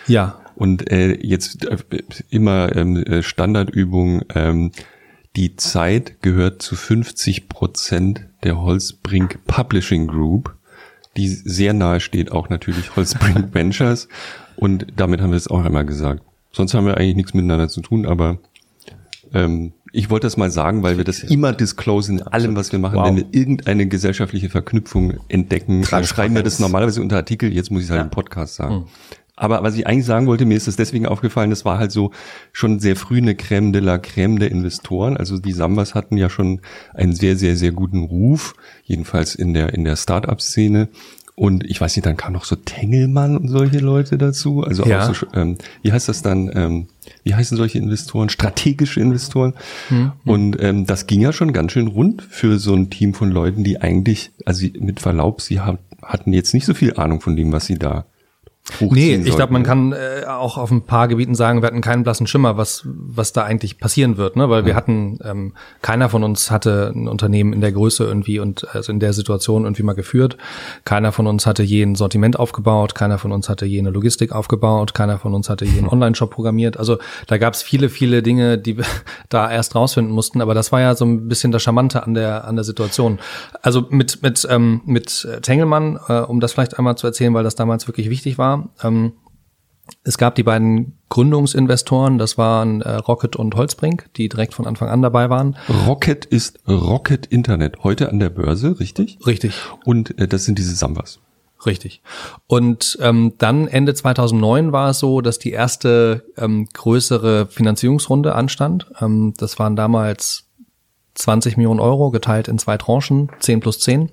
[0.07, 0.39] Ja.
[0.55, 1.77] Und äh, jetzt äh,
[2.29, 4.71] immer ähm, äh, Standardübung, ähm,
[5.35, 10.55] die Zeit gehört zu 50 Prozent der Holzbrink Publishing Group,
[11.17, 14.07] die sehr nahe steht auch natürlich Holzbrink Ventures.
[14.55, 16.21] Und damit haben wir es auch einmal gesagt.
[16.53, 18.37] Sonst haben wir eigentlich nichts miteinander zu tun, aber
[19.33, 22.79] ähm, ich wollte das mal sagen, weil wir das immer disclosen in allem, was wir
[22.79, 22.97] machen.
[22.97, 23.07] Wow.
[23.07, 27.51] Wenn wir irgendeine gesellschaftliche Verknüpfung entdecken, schreiben wir das normalerweise unter Artikel.
[27.51, 28.03] Jetzt muss ich es halt ja.
[28.03, 28.75] im Podcast sagen.
[28.75, 28.85] Mhm.
[29.37, 32.11] Aber was ich eigentlich sagen wollte, mir ist es deswegen aufgefallen, das war halt so
[32.53, 35.17] schon sehr früh eine Crème de la Crème der Investoren.
[35.17, 36.61] Also die Sambas hatten ja schon
[36.93, 40.89] einen sehr, sehr, sehr guten Ruf, jedenfalls in der, in der Start-up-Szene.
[41.37, 44.61] Und ich weiß nicht, dann kam noch so Tengelmann und solche Leute dazu.
[44.63, 45.09] Also Ja.
[45.09, 46.87] auch so, ähm, wie heißt das dann, ähm,
[47.23, 48.29] wie heißen solche Investoren?
[48.29, 49.53] Strategische Investoren.
[50.23, 53.65] Und ähm, das ging ja schon ganz schön rund für so ein Team von Leuten,
[53.65, 57.51] die eigentlich, also mit Verlaub, sie hat, hatten jetzt nicht so viel Ahnung von dem,
[57.51, 58.05] was sie da
[58.79, 59.91] Nee, ich glaube, man sollten.
[59.91, 63.31] kann äh, auch auf ein paar Gebieten sagen, wir hatten keinen blassen Schimmer, was was
[63.31, 64.49] da eigentlich passieren wird, ne?
[64.49, 65.53] Weil wir hatten, ähm,
[65.83, 69.63] keiner von uns hatte ein Unternehmen in der Größe irgendwie und also in der Situation
[69.63, 70.37] irgendwie mal geführt.
[70.83, 74.31] Keiner von uns hatte je ein Sortiment aufgebaut, keiner von uns hatte je eine Logistik
[74.31, 76.77] aufgebaut, keiner von uns hatte je einen Online-Shop programmiert.
[76.77, 76.97] Also
[77.27, 78.85] da gab es viele, viele Dinge, die wir
[79.29, 80.41] da erst rausfinden mussten.
[80.41, 83.19] Aber das war ja so ein bisschen das Charmante an der an der Situation.
[83.61, 87.53] Also mit mit ähm, mit Tengelmann, äh, um das vielleicht einmal zu erzählen, weil das
[87.53, 88.54] damals wirklich wichtig war.
[88.83, 89.13] Ähm,
[90.03, 94.89] es gab die beiden Gründungsinvestoren, das waren äh, Rocket und Holzbrink, die direkt von Anfang
[94.89, 95.55] an dabei waren.
[95.85, 99.19] Rocket ist Rocket Internet, heute an der Börse, richtig?
[99.27, 99.53] Richtig,
[99.85, 101.19] Und äh, das sind diese Sambas.
[101.65, 102.01] richtig.
[102.47, 108.87] Und ähm, dann Ende 2009 war es so, dass die erste ähm, größere Finanzierungsrunde anstand.
[108.99, 110.45] Ähm, das waren damals
[111.13, 114.09] 20 Millionen Euro geteilt in zwei Tranchen, 10 plus 10.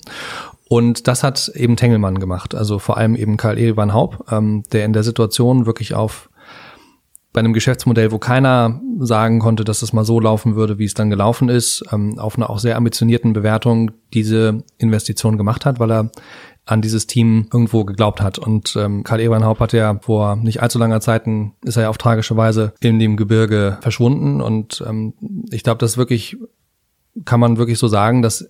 [0.72, 4.86] Und das hat eben Tengelmann gemacht, also vor allem eben Karl Edelmann Haub, ähm, der
[4.86, 6.30] in der Situation wirklich auf
[7.34, 10.94] bei einem Geschäftsmodell, wo keiner sagen konnte, dass es mal so laufen würde, wie es
[10.94, 15.92] dann gelaufen ist, ähm, auf einer auch sehr ambitionierten Bewertung diese Investition gemacht hat, weil
[15.92, 16.10] er
[16.64, 18.38] an dieses Team irgendwo geglaubt hat.
[18.38, 21.88] Und ähm, Karl Eberhaupt hat ja vor nicht allzu langer Zeit, ein- ist er ja
[21.90, 24.40] auf tragische Weise in dem Gebirge verschwunden.
[24.40, 25.12] Und ähm,
[25.50, 26.38] ich glaube, das wirklich,
[27.26, 28.48] kann man wirklich so sagen, dass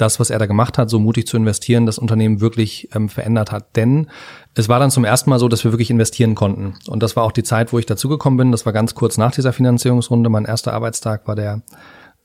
[0.00, 3.52] das, was er da gemacht hat, so mutig zu investieren, das Unternehmen wirklich ähm, verändert
[3.52, 3.76] hat.
[3.76, 4.08] Denn
[4.54, 6.74] es war dann zum ersten Mal so, dass wir wirklich investieren konnten.
[6.88, 8.52] Und das war auch die Zeit, wo ich dazugekommen bin.
[8.52, 10.30] Das war ganz kurz nach dieser Finanzierungsrunde.
[10.30, 11.62] Mein erster Arbeitstag war der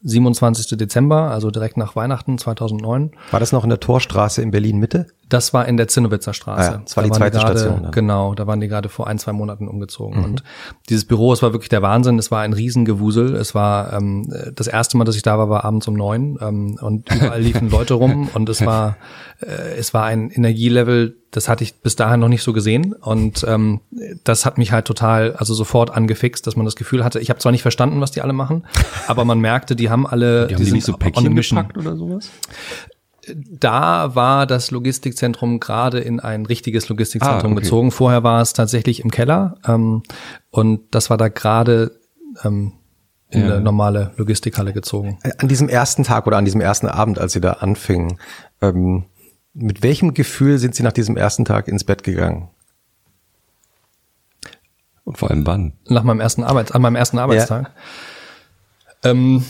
[0.04, 0.78] 27.
[0.78, 3.12] Dezember, also direkt nach Weihnachten 2009.
[3.32, 5.08] War das noch in der Torstraße in Berlin Mitte?
[5.30, 6.70] Das war in der Zinnowitzer Straße.
[6.70, 7.92] Ah ja, das war die Da waren zweite gerade, Station dann.
[7.92, 10.24] Genau, da waren die gerade vor ein, zwei Monaten umgezogen.
[10.24, 10.44] Und
[10.90, 12.20] dieses Büro, es war wirklich der Wahnsinn.
[12.20, 13.36] Es war ein Riesengewusel.
[13.36, 16.78] Es war ähm, das erste Mal, dass ich da war, war abends um neun ähm,
[16.82, 18.98] und überall liefen Leute rum und es war
[19.44, 23.46] äh, es war ein Energielevel, das hatte ich bis dahin noch nicht so gesehen und
[23.48, 23.82] ähm,
[24.24, 27.40] das hat mich halt total, also sofort angefixt, dass man das Gefühl hatte, ich habe
[27.40, 28.66] zwar nicht verstanden, was die alle machen,
[29.08, 31.96] aber man merkte, die haben alle, Die haben die, sind nicht so Päckchen gepackt oder
[31.96, 32.30] sowas?
[33.28, 37.64] Da war das Logistikzentrum gerade in ein richtiges Logistikzentrum Ah, okay.
[37.64, 37.92] gezogen.
[37.92, 40.04] Vorher war es tatsächlich im Keller ähm,
[40.50, 42.00] und das war da gerade
[42.44, 42.74] ähm,
[43.30, 43.54] in Ja.
[43.54, 45.18] eine normale Logistikhalle gezogen.
[45.24, 48.20] Äh, An diesem ersten Tag oder an diesem ersten Abend, als Sie da anfingen,
[48.62, 49.06] ähm,
[49.54, 52.50] mit welchem Gefühl sind Sie nach diesem ersten Tag ins Bett gegangen?
[55.04, 55.74] Und vor allem wann?
[55.88, 57.72] Nach meinem ersten Arbeits an meinem ersten Arbeitstag.
[59.04, 59.44] Ähm,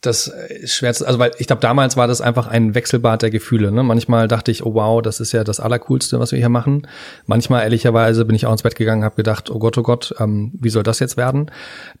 [0.00, 3.30] das ist schwer zu, also weil ich glaube, damals war das einfach ein Wechselbad der
[3.30, 3.70] Gefühle.
[3.70, 3.82] Ne?
[3.82, 6.86] Manchmal dachte ich, oh wow, das ist ja das Allercoolste, was wir hier machen.
[7.26, 10.52] Manchmal, ehrlicherweise, bin ich auch ins Bett gegangen, habe gedacht, oh Gott, oh Gott, ähm,
[10.58, 11.50] wie soll das jetzt werden?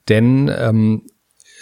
[0.08, 1.02] Denn ähm,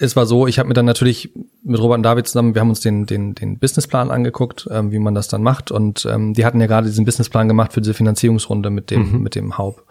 [0.00, 1.34] es war so, ich habe mir dann natürlich
[1.64, 4.98] mit Robert und David zusammen, wir haben uns den, den, den Businessplan angeguckt, ähm, wie
[5.00, 5.70] man das dann macht.
[5.70, 9.34] Und ähm, die hatten ja gerade diesen Businessplan gemacht für diese Finanzierungsrunde mit dem, mit
[9.34, 9.82] dem Haupt.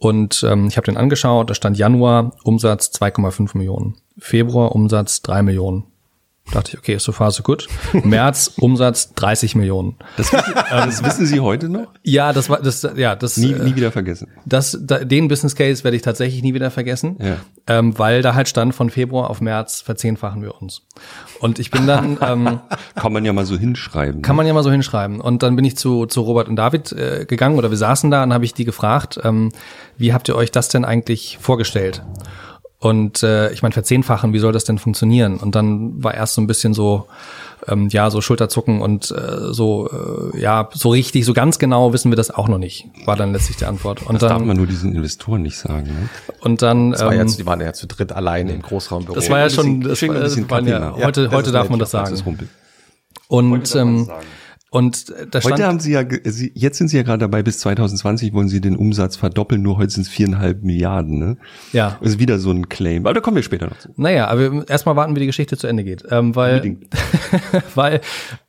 [0.00, 5.42] Und ähm, ich habe den angeschaut, da stand Januar Umsatz 2,5 Millionen, Februar Umsatz 3
[5.42, 5.84] Millionen.
[6.50, 7.68] Dachte ich, okay, so far so gut.
[7.92, 9.96] März Umsatz 30 Millionen.
[10.16, 11.88] Das, wissen, das wissen Sie heute noch?
[12.02, 14.28] Ja, das war das ja, das Nie, äh, nie wieder vergessen.
[14.46, 17.36] das, da, den Business Case werde ich tatsächlich nie wieder vergessen, Ja.
[17.66, 20.80] ähm, weil da halt stand, von Februar auf März verzehnfachen wir uns.
[21.40, 22.60] Und ich bin dann, ähm,
[22.94, 24.22] Kann man ja mal so hinschreiben.
[24.22, 25.20] kann man ja mal so hinschreiben.
[25.20, 28.22] Und dann bin ich zu, zu Robert und David äh, gegangen oder wir saßen da
[28.22, 29.52] und habe ich die gefragt, ähm,
[29.98, 32.02] wie habt ihr euch das denn eigentlich vorgestellt?
[32.80, 35.38] Und äh, ich meine, verzehnfachen, wie soll das denn funktionieren?
[35.38, 37.06] Und dann war erst so ein bisschen so,
[37.66, 39.90] ähm, ja, so Schulterzucken und äh, so,
[40.32, 43.32] äh, ja, so richtig, so ganz genau wissen wir das auch noch nicht, war dann
[43.32, 44.02] letztlich die Antwort.
[44.02, 45.86] Und das darf dann, man nur diesen Investoren nicht sagen.
[45.86, 46.08] Ne?
[46.40, 49.14] und dann, Das war ähm, jetzt, die waren ja zu dritt alleine im Großraumbüro.
[49.16, 52.02] das war ja schon, das war, waren ja, heute, Ja, heute darf man das Das
[52.02, 52.14] sagen.
[52.14, 52.48] ist Rumpel.
[53.26, 54.08] Und, ähm,
[54.70, 58.34] und da stand, Heute haben Sie ja, jetzt sind Sie ja gerade dabei, bis 2020
[58.34, 61.18] wollen Sie den Umsatz verdoppeln, nur heute sind es viereinhalb Milliarden.
[61.18, 61.36] Ne?
[61.72, 63.06] ja, Das ist wieder so ein Claim.
[63.06, 63.88] Aber da kommen wir später noch zu.
[63.96, 66.04] Naja, aber erstmal warten, wie die Geschichte zu Ende geht.
[66.10, 66.78] Ähm, weil,
[67.74, 68.02] weil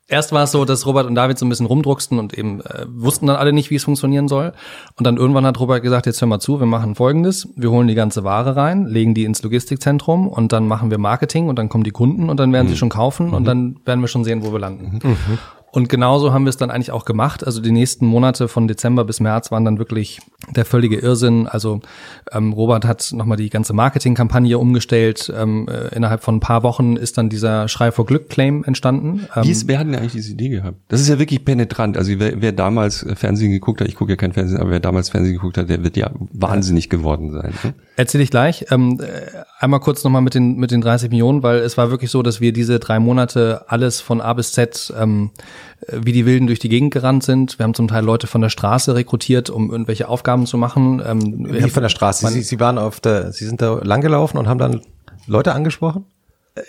[0.08, 2.84] erst war es so, dass Robert und David so ein bisschen rumdrucksten und eben äh,
[2.88, 4.52] wussten dann alle nicht, wie es funktionieren soll.
[4.96, 7.48] Und dann irgendwann hat Robert gesagt, jetzt hör mal zu, wir machen folgendes.
[7.56, 11.48] Wir holen die ganze Ware rein, legen die ins Logistikzentrum und dann machen wir Marketing
[11.48, 14.08] und dann kommen die Kunden und dann werden sie schon kaufen und dann werden wir
[14.08, 14.98] schon sehen, wo wir landen.
[15.72, 17.46] Und genauso haben wir es dann eigentlich auch gemacht.
[17.46, 20.20] Also die nächsten Monate von Dezember bis März waren dann wirklich
[20.56, 21.46] der völlige Irrsinn.
[21.46, 21.80] Also
[22.32, 25.32] ähm, Robert hat nochmal die ganze Marketingkampagne umgestellt.
[25.36, 29.28] Ähm, äh, innerhalb von ein paar Wochen ist dann dieser Schrei vor Glück-Claim entstanden.
[29.36, 30.78] Ähm, Wie ist, wer hat denn eigentlich diese Idee gehabt?
[30.88, 31.96] Das ist ja wirklich penetrant.
[31.96, 35.10] Also wer, wer damals Fernsehen geguckt hat, ich gucke ja kein Fernsehen, aber wer damals
[35.10, 37.54] Fernsehen geguckt hat, der wird ja wahnsinnig geworden sein.
[37.62, 37.74] Ne?
[37.96, 38.66] Erzähl ich gleich.
[38.70, 39.06] Ähm, äh,
[39.60, 42.40] einmal kurz nochmal mit den, mit den 30 Millionen, weil es war wirklich so, dass
[42.40, 45.30] wir diese drei Monate alles von A bis Z ähm,
[45.86, 47.58] wie die Wilden durch die Gegend gerannt sind.
[47.58, 51.02] Wir haben zum Teil Leute von der Straße rekrutiert, um irgendwelche Aufgaben zu machen.
[51.06, 52.26] Ähm, wie von der Straße?
[52.28, 54.80] Sie, Sie waren auf der, Sie sind da langgelaufen und haben dann
[55.26, 56.06] Leute angesprochen?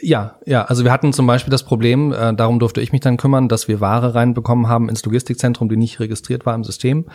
[0.01, 3.17] Ja, ja, also wir hatten zum Beispiel das Problem, äh, darum durfte ich mich dann
[3.17, 7.05] kümmern, dass wir Ware reinbekommen haben ins Logistikzentrum, die nicht registriert war im System.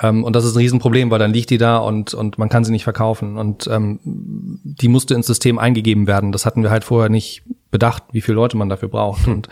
[0.00, 2.64] Ähm, und das ist ein Riesenproblem, weil dann liegt die da und, und man kann
[2.64, 3.38] sie nicht verkaufen.
[3.38, 6.32] Und ähm, die musste ins System eingegeben werden.
[6.32, 9.26] Das hatten wir halt vorher nicht bedacht, wie viele Leute man dafür braucht.
[9.26, 9.48] Und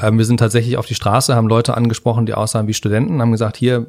[0.00, 3.32] ähm, wir sind tatsächlich auf die Straße, haben Leute angesprochen, die aussahen wie Studenten, haben
[3.32, 3.86] gesagt, hier,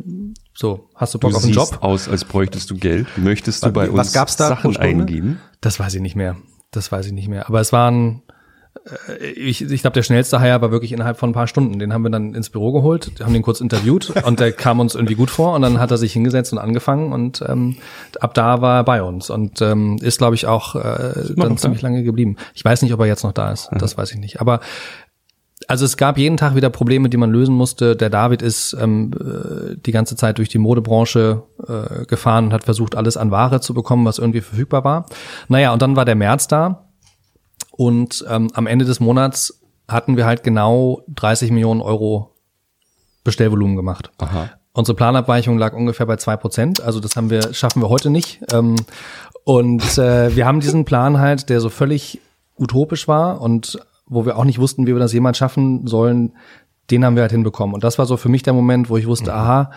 [0.54, 1.80] so, hast du Bock du auf einen Job?
[1.82, 3.08] aus, als bräuchtest du Geld.
[3.18, 5.40] Möchtest du bei was uns gab's da Sachen eingeben?
[5.60, 6.36] Das weiß ich nicht mehr.
[6.72, 7.48] Das weiß ich nicht mehr.
[7.48, 8.22] Aber es waren,
[9.20, 11.80] äh, ich, ich glaube, der schnellste Hire war wirklich innerhalb von ein paar Stunden.
[11.80, 14.96] Den haben wir dann ins Büro geholt, haben den kurz interviewt und der kam uns
[14.96, 17.78] irgendwie gut vor und dann hat er sich hingesetzt und angefangen und ähm,
[18.20, 21.82] ab da war er bei uns und ähm, ist, glaube ich, auch äh, dann ziemlich
[21.82, 22.38] lange geblieben.
[22.54, 23.80] Ich weiß nicht, ob er jetzt noch da ist, mhm.
[23.80, 24.40] das weiß ich nicht.
[24.42, 24.62] Aber
[25.68, 27.96] also es gab jeden Tag wieder Probleme, die man lösen musste.
[27.96, 32.64] Der David ist ähm, äh, die ganze Zeit durch die Modebranche äh, gefahren und hat
[32.64, 35.06] versucht, alles an Ware zu bekommen, was irgendwie verfügbar war.
[35.48, 36.86] Naja, und dann war der März da
[37.72, 42.32] und ähm, am Ende des Monats hatten wir halt genau 30 Millionen Euro
[43.24, 44.12] Bestellvolumen gemacht.
[44.20, 44.50] Aha.
[44.74, 46.82] Unsere Planabweichung lag ungefähr bei zwei Prozent.
[46.82, 48.42] Also das haben wir, schaffen wir heute nicht.
[48.52, 48.78] Ähm,
[49.44, 52.22] und äh, wir haben diesen Plan halt, der so völlig
[52.58, 53.80] utopisch war und
[54.12, 56.34] wo wir auch nicht wussten, wie wir das jemals schaffen sollen,
[56.92, 57.74] den haben wir halt hinbekommen.
[57.74, 59.38] Und das war so für mich der Moment, wo ich wusste, mhm.
[59.38, 59.72] aha,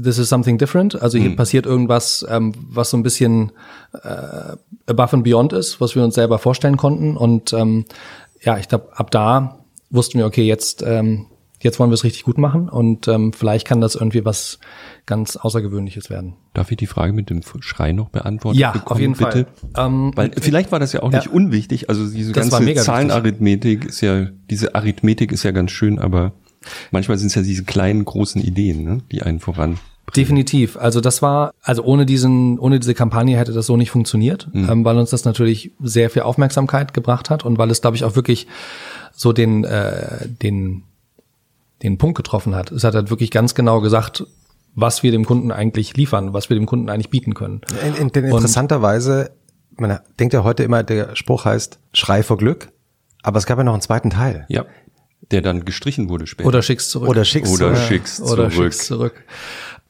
[0.00, 1.00] this is something different.
[1.00, 1.36] Also hier mhm.
[1.36, 3.52] passiert irgendwas, ähm, was so ein bisschen
[3.94, 7.16] äh, above and beyond ist, was wir uns selber vorstellen konnten.
[7.16, 7.86] Und ähm,
[8.42, 9.58] ja, ich glaube, ab da
[9.90, 11.26] wussten wir, okay, jetzt ähm,
[11.60, 14.58] jetzt wollen wir es richtig gut machen und ähm, vielleicht kann das irgendwie was
[15.06, 16.34] ganz Außergewöhnliches werden.
[16.54, 18.58] Darf ich die Frage mit dem Schrei noch beantworten?
[18.58, 19.46] Ja, bekommen, auf jeden bitte?
[19.74, 19.86] Fall.
[19.86, 21.88] Ähm, Weil vielleicht war das ja auch ja, nicht unwichtig.
[21.88, 26.32] Also diese ganze Zahlenarithmetik ist ja, diese Arithmetik ist ja ganz schön, aber
[26.90, 29.78] manchmal sind es ja diese kleinen, großen Ideen, ne, die einen voran
[30.14, 30.76] Definitiv.
[30.76, 34.68] Also das war, also ohne diesen, ohne diese Kampagne hätte das so nicht funktioniert, mhm.
[34.70, 38.04] ähm, weil uns das natürlich sehr viel Aufmerksamkeit gebracht hat und weil es, glaube ich,
[38.04, 38.46] auch wirklich
[39.12, 40.84] so den, äh, den
[41.82, 42.72] den Punkt getroffen hat.
[42.72, 44.24] Es hat halt wirklich ganz genau gesagt,
[44.74, 47.62] was wir dem Kunden eigentlich liefern, was wir dem Kunden eigentlich bieten können.
[47.82, 49.30] In, in, in interessanterweise,
[49.76, 52.68] man denkt ja heute immer, der Spruch heißt Schrei vor Glück,
[53.22, 54.44] aber es gab ja noch einen zweiten Teil.
[54.48, 54.66] Ja.
[55.30, 56.48] Der dann gestrichen wurde später.
[56.48, 57.08] Oder schick's zurück.
[57.08, 58.32] Oder schick's, Oder schick's zurück.
[58.32, 59.24] Oder schick's zurück.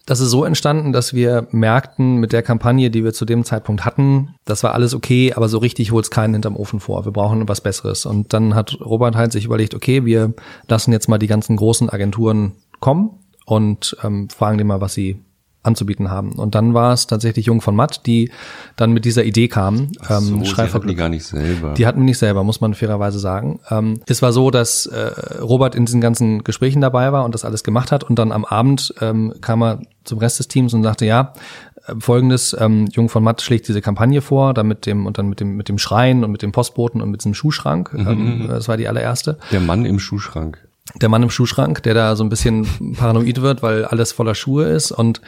[0.07, 3.85] Das ist so entstanden, dass wir merkten mit der Kampagne, die wir zu dem Zeitpunkt
[3.85, 7.05] hatten, das war alles okay, aber so richtig holt's keinen hinterm Ofen vor.
[7.05, 8.07] Wir brauchen was Besseres.
[8.07, 10.33] Und dann hat Robert halt sich überlegt, okay, wir
[10.69, 15.21] lassen jetzt mal die ganzen großen Agenturen kommen und ähm, fragen die mal, was sie
[15.67, 16.33] anzubieten haben.
[16.33, 18.31] Und dann war es tatsächlich Jung von Matt, die
[18.77, 19.93] dann mit dieser Idee kamen.
[20.01, 21.75] Ach so, ähm, die hatten die gar nicht selber.
[21.75, 23.61] Die hatten nicht selber, muss man fairerweise sagen.
[23.71, 25.11] Ähm, es war so, dass äh,
[25.41, 28.45] Robert in diesen ganzen Gesprächen dabei war und das alles gemacht hat und dann am
[28.45, 31.33] Abend ähm, kam er zum Rest des Teams und sagte, ja,
[31.87, 35.29] äh, Folgendes, ähm, Jung von Matt schlägt diese Kampagne vor, dann mit dem und dann
[35.29, 37.93] mit dem mit dem Schreien und mit dem Postboten und mit diesem Schuhschrank.
[37.93, 38.07] Mhm.
[38.07, 38.49] Ähm, mhm.
[38.49, 39.39] das war die allererste.
[39.51, 43.62] Der Mann im Schuhschrank der Mann im Schuhschrank, der da so ein bisschen paranoid wird,
[43.62, 44.93] weil alles voller Schuhe ist.
[44.93, 45.20] Und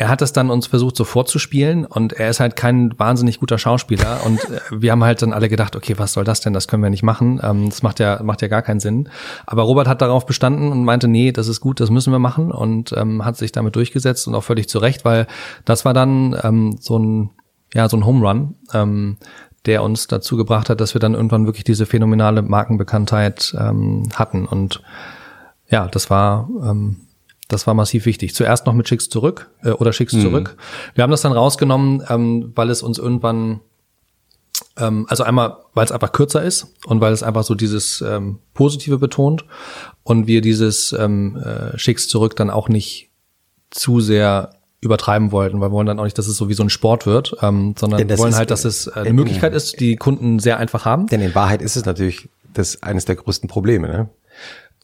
[0.00, 3.58] er hat das dann uns versucht so vorzuspielen und er ist halt kein wahnsinnig guter
[3.58, 6.54] Schauspieler und äh, wir haben halt dann alle gedacht, okay, was soll das denn?
[6.54, 7.38] Das können wir nicht machen.
[7.42, 9.10] Ähm, das macht ja macht ja gar keinen Sinn.
[9.44, 12.50] Aber Robert hat darauf bestanden und meinte, nee, das ist gut, das müssen wir machen
[12.50, 15.26] und ähm, hat sich damit durchgesetzt und auch völlig zu Recht, weil
[15.66, 17.30] das war dann ähm, so ein
[17.74, 18.54] ja so ein Home Run.
[18.72, 19.18] Ähm,
[19.66, 24.46] der uns dazu gebracht hat, dass wir dann irgendwann wirklich diese phänomenale Markenbekanntheit ähm, hatten.
[24.46, 24.82] Und
[25.68, 26.96] ja, das war ähm,
[27.48, 28.34] das war massiv wichtig.
[28.34, 30.22] Zuerst noch mit Schicks zurück äh, oder Schicks mhm.
[30.22, 30.56] zurück.
[30.94, 33.60] Wir haben das dann rausgenommen, ähm, weil es uns irgendwann
[34.76, 38.38] ähm, also einmal, weil es einfach kürzer ist und weil es einfach so dieses ähm,
[38.54, 39.44] Positive betont
[40.04, 43.10] und wir dieses ähm, äh, Schicks zurück dann auch nicht
[43.70, 44.50] zu sehr
[44.80, 47.06] übertreiben wollten, weil wir wollen dann auch nicht, dass es so wie so ein Sport
[47.06, 50.58] wird, ähm, sondern wir wollen halt, dass es äh, eine Möglichkeit ist, die Kunden sehr
[50.58, 51.06] einfach haben.
[51.06, 54.08] Denn in Wahrheit ist es natürlich das eines der größten Probleme, ne?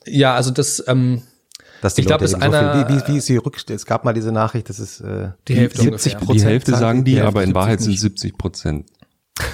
[0.05, 1.23] Ja, also das ähm,
[1.81, 3.77] dass die ich glaube, das so einer, wie, wie, wie ist die Rückstände?
[3.77, 6.41] Es gab mal diese Nachricht, dass es äh, die Hälfte 70 Prozent.
[6.41, 8.87] Die Hälfte sagen die, die aber in Wahrheit sind 70 Prozent.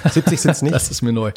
[0.09, 0.73] 70 sind's nicht?
[0.73, 1.31] Das ist mir neu.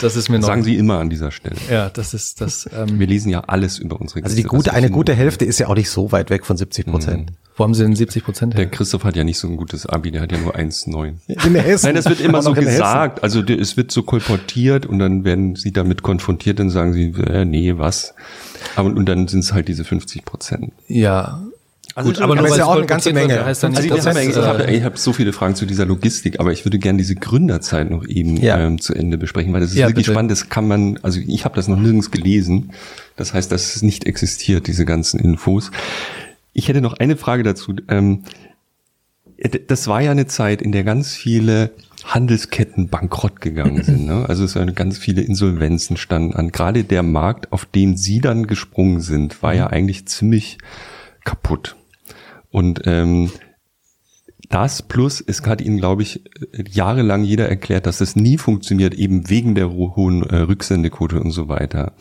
[0.00, 0.46] Das ist mir neu.
[0.46, 1.56] Sagen Sie immer an dieser Stelle.
[1.70, 2.68] Ja, das ist das.
[2.76, 5.58] Ähm, Wir lesen ja alles über unsere Also die Gäste, gute, eine gute Hälfte ist
[5.60, 7.32] ja auch nicht so weit weg von 70 Prozent.
[7.56, 8.66] wo haben Sie denn 70 Prozent Der?
[8.66, 11.14] Christoph hat ja nicht so ein gutes Abi, der hat ja nur 1,9.
[11.28, 11.86] In Hessen.
[11.86, 13.22] Nein, das wird immer so gesagt.
[13.22, 17.10] Also der- es wird so kolportiert und dann werden sie damit konfrontiert und sagen sie,
[17.26, 18.14] äh, nee, was?
[18.76, 20.72] Aber und dann sind es halt diese 50 Prozent.
[20.88, 21.40] Ja.
[21.96, 23.46] Also Gut, aber nur ist ja auch eine ganze kolportiert wird, Menge.
[23.46, 25.32] heißt nicht, Also Also ich dass habe es, ich hab, äh, ich hab so viele
[25.32, 28.58] Fragen zu dieser Logistik, aber ich würde gerne diese Gründerzeit noch eben Ja.
[28.58, 30.14] ähm, zu Ende besprechen, weil das ist Ja, wirklich bitte.
[30.14, 30.32] spannend.
[30.32, 32.72] Das kann man, also ich habe das noch nirgends gelesen.
[33.16, 35.70] Das heißt, dass es nicht existiert, diese ganzen Infos.
[36.52, 37.74] Ich hätte noch eine Frage dazu.
[37.88, 38.24] Ähm,
[39.68, 41.70] das war ja eine Zeit, in der ganz viele
[42.04, 44.06] Handelsketten bankrott gegangen sind.
[44.06, 44.24] Ne?
[44.28, 46.50] Also es waren ganz viele Insolvenzen standen an.
[46.52, 50.58] Gerade der Markt, auf den Sie dann gesprungen sind, war ja eigentlich ziemlich
[51.24, 51.76] kaputt.
[52.54, 53.32] Und ähm,
[54.48, 56.22] das plus, es hat Ihnen, glaube ich,
[56.70, 61.32] jahrelang jeder erklärt, dass das nie funktioniert, eben wegen der ho- hohen äh, Rücksendequote und
[61.32, 61.94] so weiter.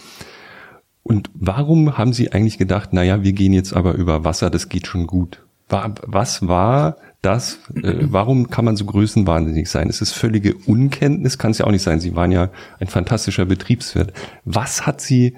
[1.02, 4.70] Und warum haben Sie eigentlich gedacht, na ja, wir gehen jetzt aber über Wasser, das
[4.70, 5.44] geht schon gut?
[5.70, 7.58] War, was war das?
[7.74, 9.90] Äh, warum kann man so größenwahnsinnig sein?
[9.90, 12.00] Es ist völlige Unkenntnis, kann es ja auch nicht sein.
[12.00, 14.14] Sie waren ja ein fantastischer Betriebswirt.
[14.46, 15.36] Was hat Sie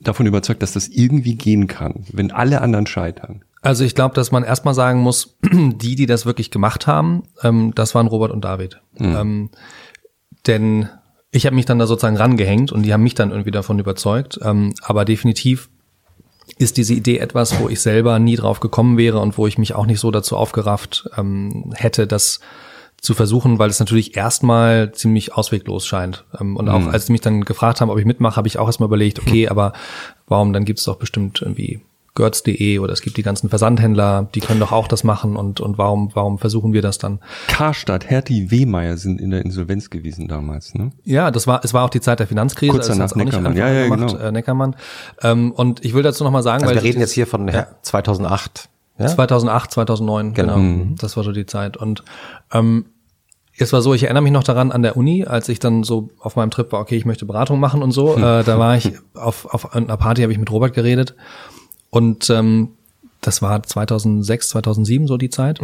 [0.00, 3.40] davon überzeugt, dass das irgendwie gehen kann, wenn alle anderen scheitern?
[3.62, 7.72] Also ich glaube, dass man erstmal sagen muss, die, die das wirklich gemacht haben, ähm,
[7.74, 8.80] das waren Robert und David.
[8.98, 9.50] Ähm,
[10.46, 10.88] denn
[11.30, 14.40] ich habe mich dann da sozusagen rangehängt und die haben mich dann irgendwie davon überzeugt.
[14.42, 15.68] Ähm, aber definitiv
[16.58, 19.74] ist diese Idee etwas, wo ich selber nie drauf gekommen wäre und wo ich mich
[19.74, 22.40] auch nicht so dazu aufgerafft ähm, hätte, das
[23.00, 26.24] zu versuchen, weil es natürlich erstmal ziemlich ausweglos scheint.
[26.38, 28.66] Ähm, und auch als sie mich dann gefragt haben, ob ich mitmache, habe ich auch
[28.66, 29.72] erstmal überlegt, okay, aber
[30.26, 31.80] warum, dann gibt es doch bestimmt irgendwie
[32.14, 35.78] Götz.de oder es gibt die ganzen Versandhändler, die können doch auch das machen und, und
[35.78, 37.20] warum, warum versuchen wir das dann?
[37.46, 40.90] Karstadt, Hertie, Wehmeier sind in der Insolvenz gewesen damals, ne?
[41.04, 42.72] Ja, das war, es war auch die Zeit der Finanzkrise.
[42.72, 43.56] Kurz also danach nicht Neckermann.
[43.56, 44.24] Ja, ja, gemacht, genau.
[44.28, 44.76] äh, Neckermann.
[45.22, 47.68] Ähm, und ich will dazu nochmal sagen, Also weil wir reden jetzt hier von ja.
[47.82, 48.68] 2008.
[48.98, 49.06] Ja?
[49.06, 50.54] 2008, 2009, Genau.
[50.56, 50.86] genau.
[51.00, 51.76] Das war so die Zeit.
[51.76, 52.04] Und
[52.52, 52.86] ähm,
[53.56, 56.08] es war so, ich erinnere mich noch daran an der Uni, als ich dann so
[56.18, 58.16] auf meinem Trip war, okay, ich möchte Beratung machen und so.
[58.20, 61.14] Äh, da war ich auf, auf einer Party, habe ich mit Robert geredet.
[61.90, 62.70] Und ähm,
[63.20, 65.60] das war 2006, 2007 so die Zeit.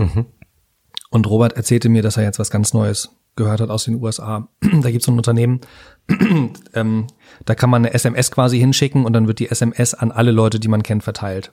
[1.10, 4.48] Und Robert erzählte mir, dass er jetzt was ganz Neues gehört hat aus den USA.
[4.60, 5.60] da gibt es so ein Unternehmen,
[6.74, 7.06] ähm,
[7.44, 10.58] da kann man eine SMS quasi hinschicken und dann wird die SMS an alle Leute,
[10.58, 11.52] die man kennt, verteilt.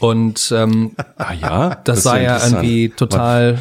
[0.00, 3.58] Und ähm, Ah ja, das, ist sei ja irgendwie total,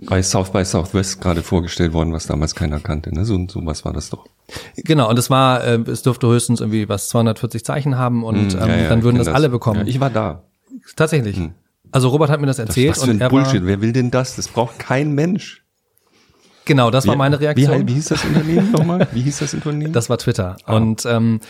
[0.00, 3.24] bei South by Southwest gerade vorgestellt worden, was damals keiner kannte, ne?
[3.24, 4.26] So, so was war das doch.
[4.76, 8.62] genau, und es war, äh, es dürfte höchstens irgendwie was 240 Zeichen haben und Hm,
[8.62, 9.80] ähm, ja, ja, dann würden kenn das, alle bekommen.
[9.80, 10.42] Ja, ich war da.
[10.96, 11.40] Tatsächlich.
[11.92, 13.60] Also Robert hat mir das erzählt was für und ein er Bullshit.
[13.60, 14.36] war, Wer will denn das?
[14.36, 15.63] Das braucht kein Mensch.
[16.64, 17.88] Genau, das war meine Wie, Reaktion.
[17.88, 19.08] wie hieß das Unternehmen nochmal?
[19.12, 19.92] Wie hieß das Unternehmen?
[19.92, 20.56] Das war Twitter.
[20.64, 20.76] Ah.
[20.76, 21.40] Und ähm,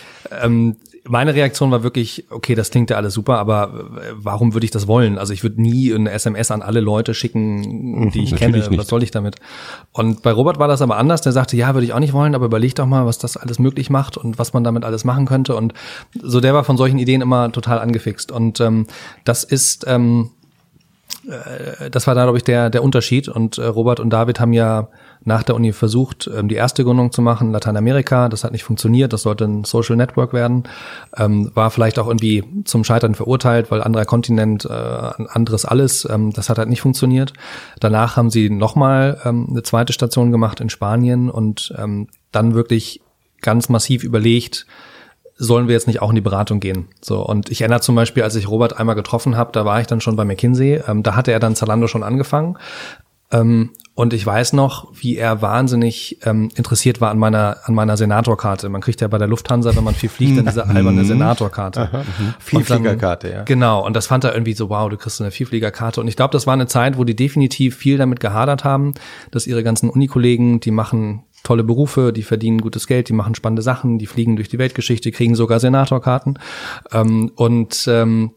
[0.42, 3.64] ähm, meine Reaktion war wirklich, okay, das klingt ja alles super, aber
[3.96, 5.18] äh, warum würde ich das wollen?
[5.18, 8.68] Also ich würde nie eine SMS an alle Leute schicken, die ich Natürlich kenne.
[8.70, 8.78] nicht.
[8.78, 9.36] Was soll ich damit?
[9.92, 11.20] Und bei Robert war das aber anders.
[11.20, 13.58] Der sagte, ja, würde ich auch nicht wollen, aber überleg doch mal, was das alles
[13.58, 15.56] möglich macht und was man damit alles machen könnte.
[15.56, 15.74] Und
[16.20, 18.32] so der war von solchen Ideen immer total angefixt.
[18.32, 18.86] Und ähm,
[19.24, 20.43] das ist ähm, äh,
[21.90, 23.28] das war da, glaube ich, der, der Unterschied.
[23.28, 24.88] Und äh, Robert und David haben ja
[25.24, 28.28] nach der Uni versucht, ähm, die erste Gründung zu machen, Lateinamerika.
[28.28, 29.12] Das hat nicht funktioniert.
[29.12, 30.64] Das sollte ein Social Network werden.
[31.16, 36.06] Ähm, war vielleicht auch irgendwie zum Scheitern verurteilt, weil anderer Kontinent, äh, anderes alles.
[36.10, 37.32] Ähm, das hat halt nicht funktioniert.
[37.80, 43.00] Danach haben sie nochmal ähm, eine zweite Station gemacht in Spanien und ähm, dann wirklich
[43.40, 44.66] ganz massiv überlegt,
[45.36, 46.88] sollen wir jetzt nicht auch in die Beratung gehen?
[47.00, 49.86] So und ich erinnere zum Beispiel, als ich Robert einmal getroffen habe, da war ich
[49.86, 50.82] dann schon bei McKinsey.
[50.86, 52.56] Ähm, da hatte er dann Zalando schon angefangen.
[53.32, 57.96] Ähm, und ich weiß noch, wie er wahnsinnig ähm, interessiert war an meiner an meiner
[57.96, 58.68] Senatorkarte.
[58.68, 62.04] Man kriegt ja bei der Lufthansa, wenn man viel fliegt, dann diese alberne Senatorkarte.
[62.40, 63.42] Vielfliegerkarte, ja.
[63.44, 66.00] Genau, und das fand er irgendwie so, wow, du kriegst eine Vielfliegerkarte.
[66.00, 68.94] Und ich glaube, das war eine Zeit, wo die definitiv viel damit gehadert haben,
[69.30, 73.62] dass ihre ganzen Unikollegen, die machen tolle Berufe, die verdienen gutes Geld, die machen spannende
[73.62, 76.40] Sachen, die fliegen durch die Weltgeschichte, kriegen sogar Senatorkarten.
[76.92, 78.32] Ähm, und ähm,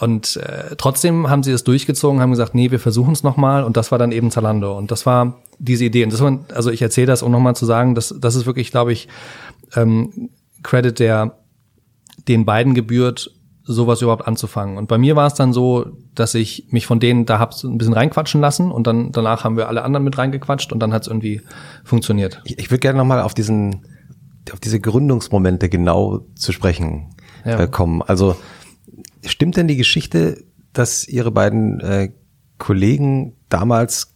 [0.00, 3.64] und äh, trotzdem haben sie es durchgezogen, haben gesagt, nee, wir versuchen es nochmal.
[3.64, 4.78] Und das war dann eben Zalando.
[4.78, 6.04] Und das war diese Idee.
[6.04, 8.70] Und das war, also ich erzähle das, um nochmal zu sagen, dass das ist wirklich,
[8.70, 9.08] glaube ich,
[9.74, 10.30] ähm,
[10.62, 11.38] Credit, der
[12.28, 13.32] den beiden gebührt,
[13.68, 14.78] sowas überhaupt anzufangen.
[14.78, 17.68] Und bei mir war es dann so, dass ich mich von denen da hab so
[17.68, 20.92] ein bisschen reinquatschen lassen und dann danach haben wir alle anderen mit reingequatscht und dann
[20.92, 21.42] hat es irgendwie
[21.84, 22.40] funktioniert.
[22.44, 23.86] Ich, ich würde gerne nochmal auf diesen,
[24.52, 27.14] auf diese Gründungsmomente genau zu sprechen
[27.44, 27.60] Ja.
[27.60, 28.00] äh, kommen.
[28.00, 28.36] Also
[29.24, 32.12] stimmt denn die Geschichte, dass Ihre beiden äh,
[32.56, 34.14] Kollegen damals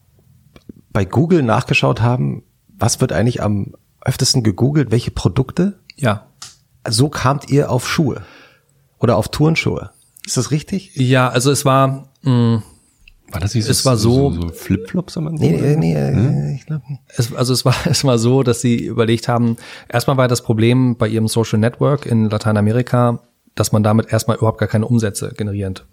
[0.93, 4.91] bei Google nachgeschaut haben, was wird eigentlich am öftesten gegoogelt?
[4.91, 5.79] Welche Produkte?
[5.97, 6.29] Ja.
[6.89, 8.23] So kamt ihr auf Schuhe
[9.03, 9.91] oder auf Turnschuhe.
[10.25, 10.93] Ist das richtig?
[10.95, 12.63] Ja, also es war, mh,
[13.33, 16.29] War das nicht Es war so- so, Flipflops, wenn man so Nee, nee, nee, Hm?
[16.35, 17.01] äh, ich glaube nicht.
[17.17, 19.57] es, also es war, es war so, dass sie überlegt haben,
[19.89, 23.21] erstmal war das Problem bei ihrem Social Network in Lateinamerika,
[23.55, 25.87] dass man damit erstmal überhaupt gar keine Umsätze generiert.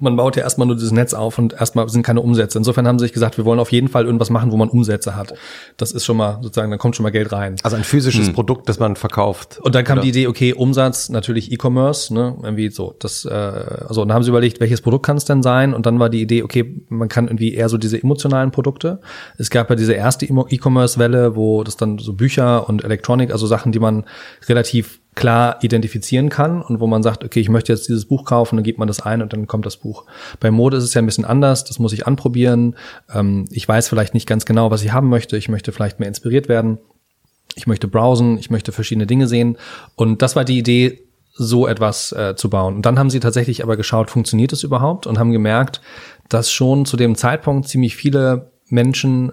[0.00, 2.58] Man baut ja erstmal nur dieses Netz auf und erstmal sind keine Umsätze.
[2.58, 5.14] Insofern haben sie sich gesagt, wir wollen auf jeden Fall irgendwas machen, wo man Umsätze
[5.14, 5.34] hat.
[5.76, 7.56] Das ist schon mal sozusagen, dann kommt schon mal Geld rein.
[7.62, 9.60] Also ein physisches Produkt, das man verkauft.
[9.62, 10.02] Und dann kam Oder?
[10.02, 14.22] die Idee, okay, Umsatz, natürlich E-Commerce, ne, irgendwie so, das, äh, also, und dann haben
[14.24, 15.74] sie überlegt, welches Produkt kann es denn sein?
[15.74, 19.00] Und dann war die Idee, okay, man kann irgendwie eher so diese emotionalen Produkte.
[19.38, 23.72] Es gab ja diese erste E-Commerce-Welle, wo das dann so Bücher und Elektronik, also Sachen,
[23.72, 24.04] die man
[24.48, 28.56] relativ klar identifizieren kann und wo man sagt, okay, ich möchte jetzt dieses Buch kaufen,
[28.56, 30.04] dann gibt man das ein und dann kommt das Buch.
[30.40, 32.76] Bei Mode ist es ja ein bisschen anders, das muss ich anprobieren.
[33.12, 35.36] Ähm, ich weiß vielleicht nicht ganz genau, was ich haben möchte.
[35.36, 36.78] Ich möchte vielleicht mehr inspiriert werden
[37.54, 39.56] ich möchte browsen, ich möchte verschiedene Dinge sehen.
[39.96, 41.00] Und das war die Idee,
[41.36, 42.76] so etwas äh, zu bauen.
[42.76, 45.06] Und dann haben sie tatsächlich aber geschaut, funktioniert es überhaupt?
[45.06, 45.80] Und haben gemerkt,
[46.28, 49.32] dass schon zu dem Zeitpunkt ziemlich viele Menschen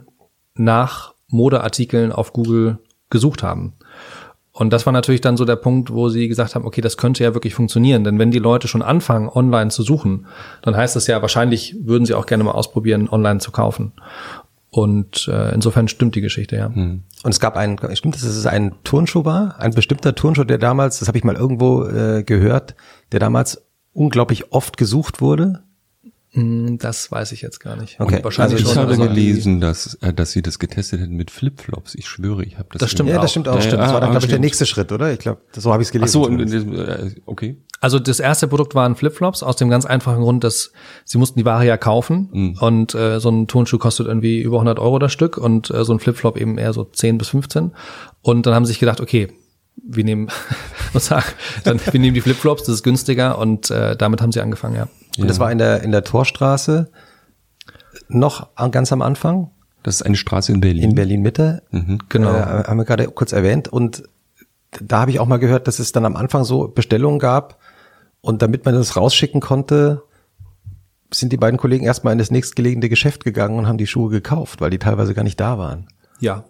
[0.56, 2.80] nach Modeartikeln auf Google
[3.10, 3.74] gesucht haben.
[4.62, 7.24] Und das war natürlich dann so der Punkt, wo sie gesagt haben, okay, das könnte
[7.24, 8.04] ja wirklich funktionieren.
[8.04, 10.28] Denn wenn die Leute schon anfangen, online zu suchen,
[10.62, 13.94] dann heißt das ja, wahrscheinlich würden sie auch gerne mal ausprobieren, online zu kaufen.
[14.70, 16.68] Und äh, insofern stimmt die Geschichte, ja.
[17.24, 21.00] Und es gab einen, stimmt, dass es ein Turnschuh war, ein bestimmter Turnschuh, der damals,
[21.00, 22.76] das habe ich mal irgendwo äh, gehört,
[23.14, 25.64] der damals unglaublich oft gesucht wurde.
[26.34, 28.00] Hm, Das weiß ich jetzt gar nicht.
[28.00, 28.82] Okay, Und wahrscheinlich also Ich schon.
[28.84, 31.94] habe also- gelesen, dass, äh, dass sie das getestet hätten mit Flipflops.
[31.96, 32.80] Ich schwöre, ich habe das.
[32.80, 33.22] Das stimmt Ja, auch.
[33.22, 33.56] das stimmt auch.
[33.56, 33.74] Ja, stimmt.
[33.74, 35.12] ja, Das war dann, ah, glaube ich, der nächste Schritt, oder?
[35.12, 36.12] Ich glaube, so habe ich es Ach gelesen.
[36.14, 37.16] so, und, zumindest.
[37.18, 37.58] äh, okay.
[37.82, 40.72] Also das erste Produkt waren Flipflops aus dem ganz einfachen Grund, dass
[41.04, 42.58] sie mussten die Ware ja kaufen Mhm.
[42.62, 45.92] und äh, so ein Turnschuh kostet irgendwie über 100 Euro das Stück und äh, so
[45.92, 47.72] ein Flipflop eben eher so 10 bis 15
[48.22, 49.30] und dann haben sie sich gedacht, okay,
[49.76, 50.30] wir nehmen,
[50.94, 54.42] was sag, dann wir nehmen die Flipflops, das ist günstiger und äh, damit haben sie
[54.42, 54.88] angefangen, ja.
[55.18, 56.90] Und das war in der, in der Torstraße
[58.08, 59.52] noch an- ganz am Anfang,
[59.84, 60.84] Das ist eine Straße in Berlin.
[60.84, 61.64] in Berlin Mitte.
[62.10, 62.30] Genau.
[62.34, 63.68] Äh, haben wir gerade kurz erwähnt.
[63.68, 64.04] Und
[64.80, 67.58] da habe ich auch mal gehört, dass es dann am Anfang so Bestellungen gab.
[68.22, 70.04] Und damit man das rausschicken konnte,
[71.14, 74.62] sind die beiden Kollegen erstmal in das nächstgelegene Geschäft gegangen und haben die Schuhe gekauft,
[74.62, 75.88] weil die teilweise gar nicht da waren.
[76.20, 76.46] Ja.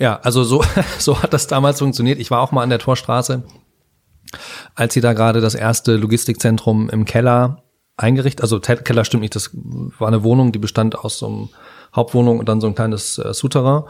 [0.00, 0.64] Ja, also so,
[0.98, 2.18] so hat das damals funktioniert.
[2.18, 3.44] Ich war auch mal an der Torstraße,
[4.74, 7.62] als sie da gerade das erste Logistikzentrum im Keller
[7.96, 11.48] eingerichtet, also Keller stimmt nicht, das war eine Wohnung, die bestand aus so einem
[11.94, 13.82] Hauptwohnung und dann so ein kleines äh, Souterrain.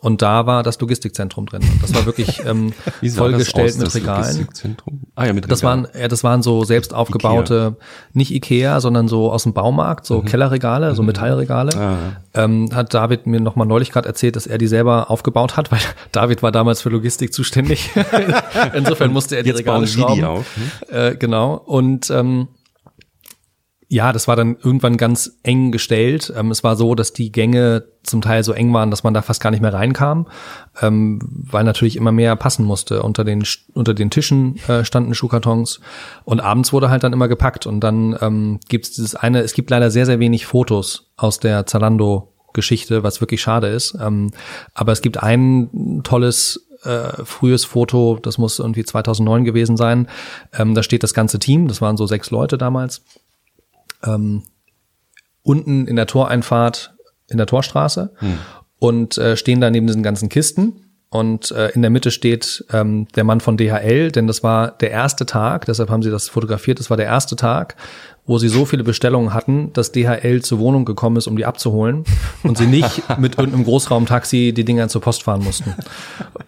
[0.00, 1.62] Und da war das Logistikzentrum drin.
[1.62, 2.72] Und das war wirklich ähm,
[3.02, 4.22] das vollgestellt mit das Regalen.
[4.24, 5.00] Logistikzentrum?
[5.14, 5.84] Ah ja, mit Das Regalen.
[5.84, 7.76] waren, ja, das waren so selbst aufgebaute,
[8.12, 11.76] nicht Ikea, sondern so aus dem Baumarkt, so Kellerregale, so Metallregale.
[11.76, 11.96] Ah.
[12.34, 15.70] Ähm, hat David mir noch mal neulich gerade erzählt, dass er die selber aufgebaut hat,
[15.72, 15.80] weil
[16.10, 17.90] David war damals für Logistik zuständig.
[18.74, 20.24] Insofern musste er die Jetzt Regale bauen die schrauben.
[20.24, 20.46] auf,
[20.90, 21.54] Äh, genau.
[21.64, 22.48] Und ähm,
[23.92, 26.32] ja, das war dann irgendwann ganz eng gestellt.
[26.34, 29.20] Ähm, es war so, dass die Gänge zum Teil so eng waren, dass man da
[29.20, 30.28] fast gar nicht mehr reinkam,
[30.80, 33.02] ähm, weil natürlich immer mehr passen musste.
[33.02, 35.80] Unter den unter den Tischen äh, standen Schuhkartons
[36.24, 37.66] und abends wurde halt dann immer gepackt.
[37.66, 39.40] Und dann ähm, gibt es dieses eine.
[39.40, 43.94] Es gibt leider sehr sehr wenig Fotos aus der Zalando Geschichte, was wirklich schade ist.
[44.00, 44.30] Ähm,
[44.72, 50.08] aber es gibt ein tolles äh, frühes Foto, das muss irgendwie 2009 gewesen sein.
[50.52, 53.02] Ähm, da steht das ganze Team, das waren so sechs Leute damals,
[54.04, 54.42] ähm,
[55.42, 56.94] unten in der Toreinfahrt
[57.28, 58.12] in der Torstraße
[58.78, 60.88] und äh, stehen da neben diesen ganzen Kisten.
[61.08, 64.90] Und äh, in der Mitte steht ähm, der Mann von DHL, denn das war der
[64.90, 67.76] erste Tag, deshalb haben sie das fotografiert, das war der erste Tag,
[68.24, 72.04] wo sie so viele Bestellungen hatten, dass DHL zur Wohnung gekommen ist, um die abzuholen
[72.44, 75.74] und sie nicht mit irgendeinem Großraumtaxi die Dinger zur Post fahren mussten.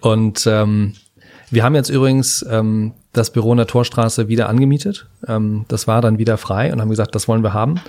[0.00, 0.94] Und ähm,
[1.50, 5.06] wir haben jetzt übrigens ähm, das Büro in der Torstraße wieder angemietet.
[5.26, 7.80] Ähm, das war dann wieder frei und haben gesagt, das wollen wir haben.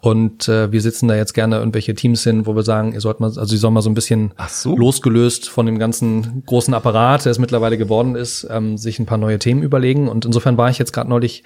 [0.00, 3.18] Und äh, wir sitzen da jetzt gerne irgendwelche Teams hin, wo wir sagen, ihr sollt
[3.18, 4.76] mal, also sie sollen mal so ein bisschen so.
[4.76, 9.18] losgelöst von dem ganzen großen Apparat, der es mittlerweile geworden ist, ähm, sich ein paar
[9.18, 10.08] neue Themen überlegen.
[10.08, 11.42] Und insofern war ich jetzt gerade neulich,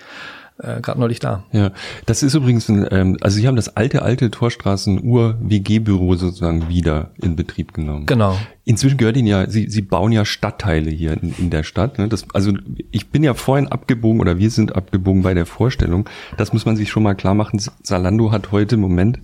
[0.62, 1.44] äh, gerade neulich da.
[1.52, 1.72] Ja,
[2.06, 7.36] das ist übrigens ein, ähm, also sie haben das alte, alte Torstraßen-Ur-WG-Büro sozusagen wieder in
[7.36, 8.06] Betrieb genommen.
[8.06, 8.38] Genau.
[8.64, 11.98] Inzwischen gehört ihnen ja, sie, sie bauen ja Stadtteile hier in, in der Stadt.
[11.98, 12.08] Ne?
[12.08, 12.52] Das, also
[12.92, 16.08] ich bin ja vorhin abgebogen oder wir sind abgebogen bei der Vorstellung.
[16.36, 17.60] Das muss man sich schon mal klar machen.
[17.82, 19.18] Salando hat heute im Moment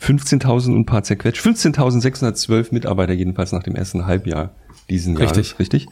[0.00, 4.50] 15.000 und ein paar zerquetscht, 15.612 Mitarbeiter jedenfalls nach dem ersten Halbjahr
[4.88, 5.36] diesen Jahres.
[5.36, 5.58] Richtig.
[5.58, 5.88] Richtig.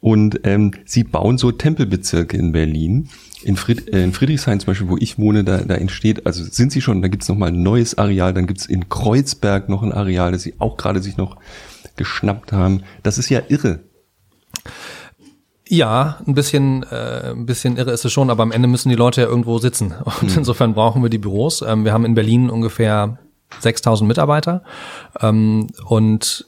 [0.00, 3.08] Und ähm, sie bauen so Tempelbezirke in Berlin.
[3.42, 6.72] In, Fried, äh, in Friedrichshain zum Beispiel, wo ich wohne, da, da entsteht, also sind
[6.72, 9.92] sie schon, da gibt's noch mal ein neues Areal, dann gibt's in Kreuzberg noch ein
[9.92, 11.36] Areal, das sie auch gerade sich noch
[11.96, 12.82] geschnappt haben.
[13.02, 13.80] Das ist ja irre.
[15.68, 18.94] Ja, ein bisschen, äh, ein bisschen irre ist es schon, aber am Ende müssen die
[18.94, 19.92] Leute ja irgendwo sitzen.
[20.20, 20.38] Und mhm.
[20.38, 21.62] insofern brauchen wir die Büros.
[21.62, 23.18] Ähm, wir haben in Berlin ungefähr
[23.60, 24.62] 6000 Mitarbeiter
[25.20, 26.46] ähm, und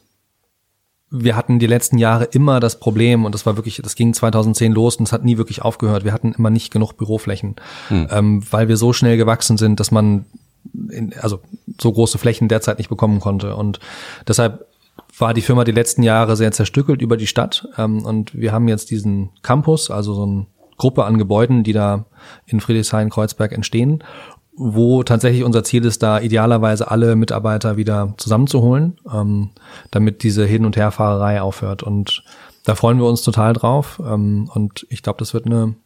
[1.10, 4.72] wir hatten die letzten Jahre immer das Problem und das war wirklich, das ging 2010
[4.72, 6.04] los und es hat nie wirklich aufgehört.
[6.04, 7.56] Wir hatten immer nicht genug Büroflächen,
[7.88, 8.08] hm.
[8.10, 10.26] ähm, weil wir so schnell gewachsen sind, dass man
[10.90, 11.40] in, also
[11.80, 13.80] so große Flächen derzeit nicht bekommen konnte und
[14.28, 14.66] deshalb
[15.18, 18.68] war die Firma die letzten Jahre sehr zerstückelt über die Stadt ähm, und wir haben
[18.68, 20.46] jetzt diesen Campus, also so eine
[20.76, 22.06] Gruppe an Gebäuden, die da
[22.46, 24.04] in Friedrichshain-Kreuzberg entstehen
[24.62, 29.50] wo tatsächlich unser Ziel ist, da idealerweise alle Mitarbeiter wieder zusammenzuholen, ähm,
[29.90, 31.82] damit diese Hin- und Herfahrerei aufhört.
[31.82, 32.22] Und
[32.64, 34.02] da freuen wir uns total drauf.
[34.04, 35.76] Ähm, und ich glaube, das wird eine,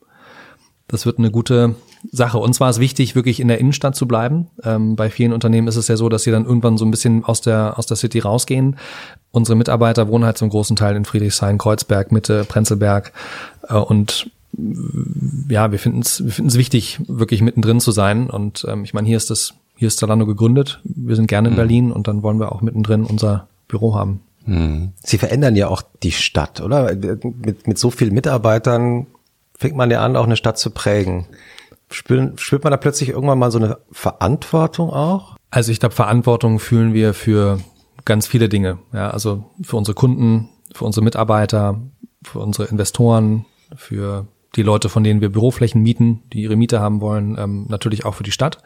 [0.89, 1.77] das wird eine gute
[2.11, 2.39] Sache.
[2.39, 4.49] Und zwar ist wichtig, wirklich in der Innenstadt zu bleiben.
[4.64, 7.25] Ähm, bei vielen Unternehmen ist es ja so, dass sie dann irgendwann so ein bisschen
[7.25, 8.77] aus der, aus der City rausgehen.
[9.31, 13.12] Unsere Mitarbeiter wohnen halt zum großen Teil in Friedrichshain, Kreuzberg, Mitte, Prenzlberg.
[13.68, 14.31] Äh, und
[15.48, 18.30] ja, wir finden es wir finden's wichtig, wirklich mittendrin zu sein.
[18.30, 20.80] Und ähm, ich meine, hier ist das, hier ist Zalando gegründet.
[20.84, 21.59] Wir sind gerne in mhm.
[21.59, 24.20] Berlin und dann wollen wir auch mittendrin unser Büro haben.
[24.46, 24.92] Mhm.
[25.02, 26.94] Sie verändern ja auch die Stadt, oder?
[26.94, 29.07] Mit, mit so vielen Mitarbeitern
[29.57, 31.26] fängt man ja an, auch eine Stadt zu prägen.
[31.90, 35.36] Spürt, spürt man da plötzlich irgendwann mal so eine Verantwortung auch?
[35.50, 37.61] Also ich glaube, Verantwortung fühlen wir für
[38.05, 38.78] ganz viele Dinge.
[38.92, 41.80] Ja, also für unsere Kunden, für unsere Mitarbeiter,
[42.22, 43.44] für unsere Investoren,
[43.76, 44.26] für
[44.57, 48.14] die Leute, von denen wir Büroflächen mieten, die ihre Miete haben wollen, ähm, natürlich auch
[48.14, 48.59] für die Stadt.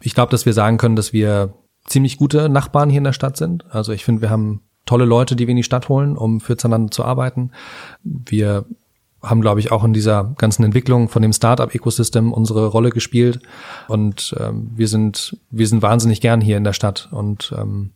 [0.00, 1.54] Ich glaube, dass wir sagen können, dass wir
[1.86, 3.64] ziemlich gute Nachbarn hier in der Stadt sind.
[3.70, 6.90] Also ich finde, wir haben tolle Leute, die wir in die Stadt holen, um füreinander
[6.90, 7.50] zu arbeiten.
[8.02, 8.64] Wir
[9.22, 13.40] haben, glaube ich, auch in dieser ganzen Entwicklung von dem Startup-Ecosystem unsere Rolle gespielt.
[13.88, 17.92] Und ähm, wir sind, wir sind wahnsinnig gern hier in der Stadt und ähm,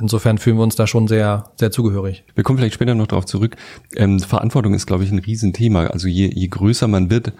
[0.00, 2.24] Insofern fühlen wir uns da schon sehr, sehr zugehörig.
[2.34, 3.56] Wir kommen vielleicht später noch darauf zurück.
[3.94, 5.88] Ähm, Verantwortung ist, glaube ich, ein Riesenthema.
[5.88, 7.32] Also je, je größer man wird,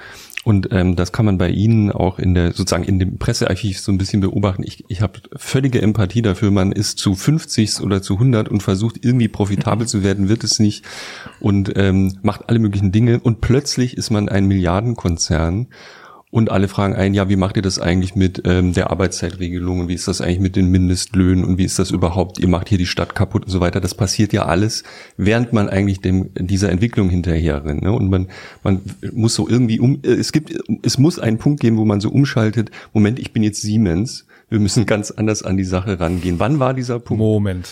[0.44, 3.92] und ähm, das kann man bei Ihnen auch in der sozusagen in dem Pressearchiv so
[3.92, 4.64] ein bisschen beobachten.
[4.64, 6.50] Ich, ich habe völlige Empathie dafür.
[6.50, 10.58] Man ist zu 50 oder zu 100 und versucht irgendwie profitabel zu werden, wird es
[10.58, 10.84] nicht
[11.38, 13.20] und ähm, macht alle möglichen Dinge.
[13.20, 15.68] Und plötzlich ist man ein Milliardenkonzern
[16.32, 19.88] und alle fragen ein, ja, wie macht ihr das eigentlich mit ähm, der Arbeitszeitregelung und
[19.88, 22.38] wie ist das eigentlich mit den Mindestlöhnen und wie ist das überhaupt?
[22.38, 23.82] Ihr macht hier die Stadt kaputt und so weiter.
[23.82, 24.82] Das passiert ja alles,
[25.18, 27.82] während man eigentlich dem dieser Entwicklung hinterher rennt.
[27.82, 27.92] Ne?
[27.92, 28.28] Und man
[28.62, 28.80] man
[29.12, 30.00] muss so irgendwie um.
[30.02, 32.70] Es gibt es muss einen Punkt geben, wo man so umschaltet.
[32.94, 36.38] Moment, ich bin jetzt Siemens wir müssen ganz anders an die Sache rangehen.
[36.38, 37.18] Wann war dieser Punkt?
[37.18, 37.68] Moment.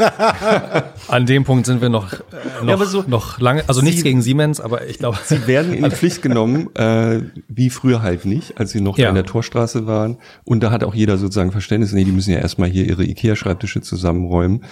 [1.09, 4.23] an dem Punkt sind wir noch, äh, noch, ja, so, noch lange, also nichts gegen
[4.23, 5.19] Siemens, aber ich glaube.
[5.23, 9.11] Sie werden in die Pflicht genommen, äh, wie früher halt nicht, als sie noch ja.
[9.11, 10.17] in der Torstraße waren.
[10.45, 13.83] Und da hat auch jeder sozusagen Verständnis, nee, die müssen ja erstmal hier ihre Ikea-Schreibtische
[13.83, 14.65] zusammenräumen.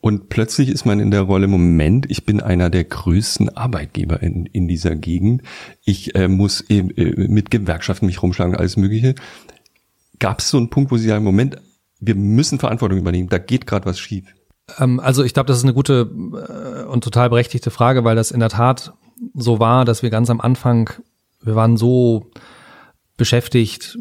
[0.00, 4.46] Und plötzlich ist man in der Rolle, Moment, ich bin einer der größten Arbeitgeber in,
[4.46, 5.42] in dieser Gegend.
[5.84, 9.14] Ich äh, muss äh, mit Gewerkschaften mich rumschlagen, alles Mögliche.
[10.18, 11.56] Gab es so einen Punkt, wo Sie sagen, Moment,
[12.00, 14.24] wir müssen Verantwortung übernehmen, da geht gerade was schief?
[14.78, 18.30] Ähm, also ich glaube, das ist eine gute äh, und total berechtigte Frage, weil das
[18.30, 18.92] in der Tat
[19.34, 20.90] so war, dass wir ganz am Anfang,
[21.42, 22.30] wir waren so
[23.16, 23.98] beschäftigt,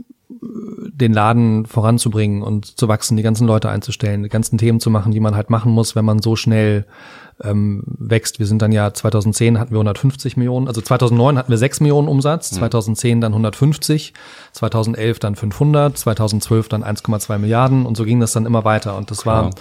[1.00, 5.12] den Laden voranzubringen und zu wachsen, die ganzen Leute einzustellen, die ganzen Themen zu machen,
[5.12, 6.86] die man halt machen muss, wenn man so schnell
[7.44, 8.40] ähm, wächst.
[8.40, 12.08] Wir sind dann ja 2010 hatten wir 150 Millionen, also 2009 hatten wir 6 Millionen
[12.08, 14.14] Umsatz, 2010 dann 150,
[14.54, 19.12] 2011 dann 500, 2012 dann 1,2 Milliarden und so ging das dann immer weiter und
[19.12, 19.46] das Klar.
[19.46, 19.52] war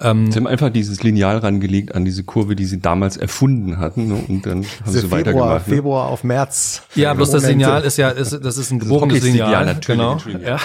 [0.00, 4.08] ähm, sie haben einfach dieses Lineal rangelegt an diese Kurve, die sie damals erfunden hatten,
[4.08, 4.24] ne?
[4.28, 5.68] und dann haben sie Februar, weitergemacht.
[5.68, 5.74] Ne?
[5.74, 6.82] Februar auf März.
[6.94, 9.66] Ja, bloß das Lineal ist ja, ist, das ist ein gebogenes Lineal.
[9.66, 10.18] Natürlich, genau.
[10.44, 10.58] Ja.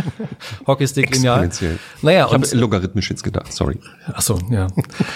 [0.66, 1.48] Hockeystick-Lineal.
[2.02, 3.78] Naja, ich habe logarithmisch jetzt gedacht, sorry.
[4.12, 4.66] Ach so, ja.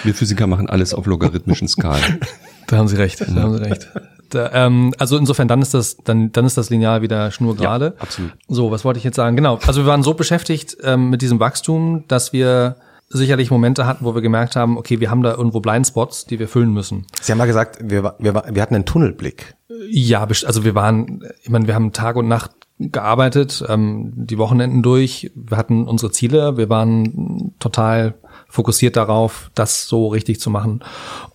[0.05, 2.21] Wir Physiker machen alles auf logarithmischen Skalen.
[2.67, 3.89] Da haben Sie recht, da haben Sie recht.
[4.29, 7.95] Da, ähm, also insofern dann ist das dann dann ist das Lineal wieder schnurgerade.
[7.97, 8.31] Ja, absolut.
[8.47, 9.35] So, was wollte ich jetzt sagen?
[9.35, 9.59] Genau.
[9.67, 12.77] Also wir waren so beschäftigt ähm, mit diesem Wachstum, dass wir
[13.11, 16.49] sicherlich Momente hatten, wo wir gemerkt haben, okay, wir haben da irgendwo Blindspots, die wir
[16.49, 17.07] füllen müssen.
[17.21, 19.57] Sie haben mal gesagt, wir, wir, wir hatten einen Tunnelblick.
[19.89, 24.83] Ja, also wir waren, ich meine, wir haben Tag und Nacht gearbeitet, ähm, die Wochenenden
[24.83, 25.31] durch.
[25.35, 28.15] Wir hatten unsere Ziele, wir waren total
[28.49, 30.81] fokussiert darauf, das so richtig zu machen.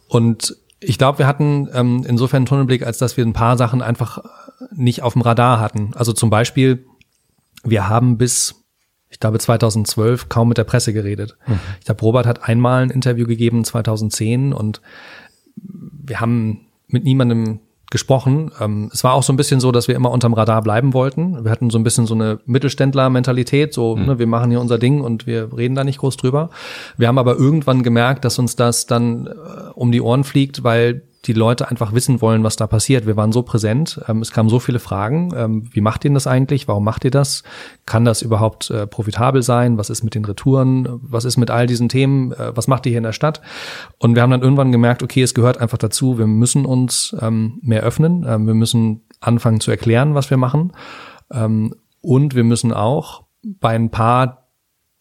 [0.07, 3.81] Und ich glaube, wir hatten ähm, insofern einen Tunnelblick, als dass wir ein paar Sachen
[3.81, 4.23] einfach
[4.71, 5.91] nicht auf dem Radar hatten.
[5.95, 6.85] Also zum Beispiel,
[7.63, 8.64] wir haben bis
[9.15, 11.37] ich glaube 2012 kaum mit der Presse geredet.
[11.47, 11.59] Mhm.
[11.79, 14.81] Ich glaube, Robert hat einmal ein Interview gegeben 2010 und
[15.55, 18.51] wir haben mit niemandem gesprochen.
[18.59, 21.45] Ähm, es war auch so ein bisschen so, dass wir immer unterm Radar bleiben wollten.
[21.45, 24.05] Wir hatten so ein bisschen so eine Mittelständler-Mentalität, so mhm.
[24.05, 26.49] ne, wir machen hier unser Ding und wir reden da nicht groß drüber.
[26.97, 29.31] Wir haben aber irgendwann gemerkt, dass uns das dann äh,
[29.75, 33.05] um die Ohren fliegt, weil die Leute einfach wissen wollen, was da passiert.
[33.05, 35.33] Wir waren so präsent, ähm, es kamen so viele Fragen.
[35.35, 36.67] Ähm, wie macht ihr das eigentlich?
[36.67, 37.43] Warum macht ihr das?
[37.85, 39.77] Kann das überhaupt äh, profitabel sein?
[39.77, 40.87] Was ist mit den Retouren?
[41.01, 42.31] Was ist mit all diesen Themen?
[42.33, 43.41] Äh, was macht ihr hier in der Stadt?
[43.97, 46.17] Und wir haben dann irgendwann gemerkt, okay, es gehört einfach dazu.
[46.17, 48.25] Wir müssen uns ähm, mehr öffnen.
[48.27, 50.73] Ähm, wir müssen anfangen zu erklären, was wir machen.
[51.31, 54.47] Ähm, und wir müssen auch bei ein paar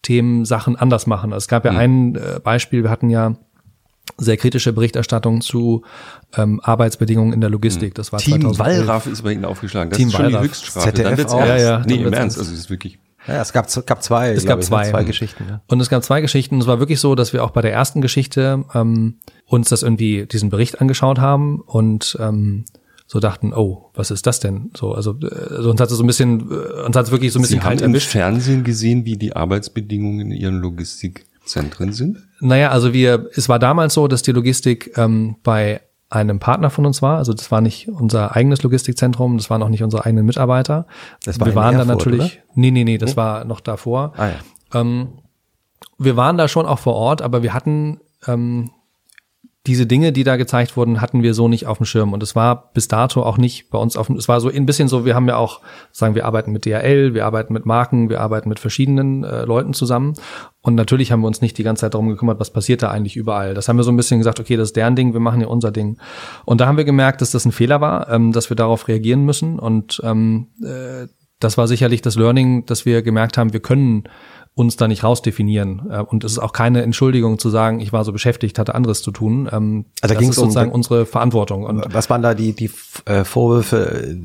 [0.01, 1.31] Themen Sachen anders machen.
[1.33, 1.77] Es gab ja mhm.
[1.77, 3.35] ein äh, Beispiel, wir hatten ja
[4.17, 5.83] sehr kritische Berichterstattung zu
[6.37, 7.95] ähm, Arbeitsbedingungen in der Logistik.
[7.95, 8.59] Das war Team 2011.
[8.87, 9.89] Wallraff ist bei Ihnen aufgeschlagen.
[9.89, 10.41] Das Team ist schon Wallraff.
[10.41, 10.87] die Höchststrafe.
[10.87, 11.39] ZDF dann wird's auch.
[11.39, 11.63] ernst.
[11.63, 12.37] Ja, ja, nee, dann im Ernst.
[12.37, 12.99] Also es ist wirklich.
[13.27, 15.45] Ja, es gab, gab zwei, es gab ich, zwei, zwei Geschichten.
[15.49, 15.61] Ja.
[15.67, 16.59] Und es gab zwei Geschichten.
[16.59, 19.15] Es war wirklich so, dass wir auch bei der ersten Geschichte ähm,
[19.47, 22.65] uns das irgendwie diesen Bericht angeschaut haben und ähm,
[23.07, 24.71] so dachten, oh, was ist das denn?
[24.75, 27.39] So, also, also uns hat es so ein bisschen, äh, uns hat es wirklich so
[27.39, 28.09] ein bisschen Sie haben kalt im erwischt.
[28.09, 30.59] Fernsehen gesehen, wie die Arbeitsbedingungen in Ihren
[31.45, 32.17] Logistikzentren sind?
[32.39, 36.85] Naja, also wir, es war damals so, dass die Logistik ähm, bei einem Partner von
[36.85, 37.17] uns war.
[37.17, 40.85] Also das war nicht unser eigenes Logistikzentrum, das waren auch nicht unsere eigenen Mitarbeiter.
[41.23, 42.19] Das war wir waren Erfurt, da natürlich.
[42.19, 42.43] oder?
[42.55, 44.13] Nee, nee, nee, das war noch davor.
[44.15, 44.81] Ah, ja.
[44.81, 45.19] Ähm,
[45.97, 48.71] wir waren da schon auch vor Ort, aber wir hatten ähm,
[49.67, 52.13] diese Dinge, die da gezeigt wurden, hatten wir so nicht auf dem Schirm.
[52.13, 54.65] Und es war bis dato auch nicht bei uns auf dem, es war so ein
[54.65, 55.61] bisschen so, wir haben ja auch,
[55.91, 59.73] sagen wir arbeiten mit DHL, wir arbeiten mit Marken, wir arbeiten mit verschiedenen äh, Leuten
[59.73, 60.13] zusammen.
[60.61, 63.15] Und natürlich haben wir uns nicht die ganze Zeit darum gekümmert, was passiert da eigentlich
[63.15, 63.53] überall.
[63.53, 65.47] Das haben wir so ein bisschen gesagt, okay, das ist deren Ding, wir machen ja
[65.47, 65.97] unser Ding.
[66.45, 69.25] Und da haben wir gemerkt, dass das ein Fehler war, ähm, dass wir darauf reagieren
[69.25, 69.59] müssen.
[69.59, 71.07] Und ähm, äh,
[71.39, 74.03] das war sicherlich das Learning, dass wir gemerkt haben, wir können
[74.57, 75.81] uns da nicht rausdefinieren.
[75.91, 79.01] Äh, Und es ist auch keine Entschuldigung zu sagen, ich war so beschäftigt, hatte anderes
[79.01, 79.49] zu tun.
[79.51, 81.63] Ähm, Also da das ging's ist um- sozusagen unsere Verantwortung.
[81.65, 82.71] Und Was waren da die, die
[83.03, 84.15] äh, Vorwürfe?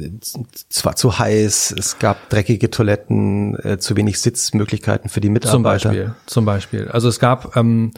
[0.71, 5.33] Es war zu heiß, es gab dreckige Toiletten, äh, zu wenig Sitzmöglichkeiten für die zum
[5.33, 5.89] Mitarbeiter.
[5.89, 6.89] Beispiel, zum Beispiel.
[6.89, 7.91] Also es gab ähm,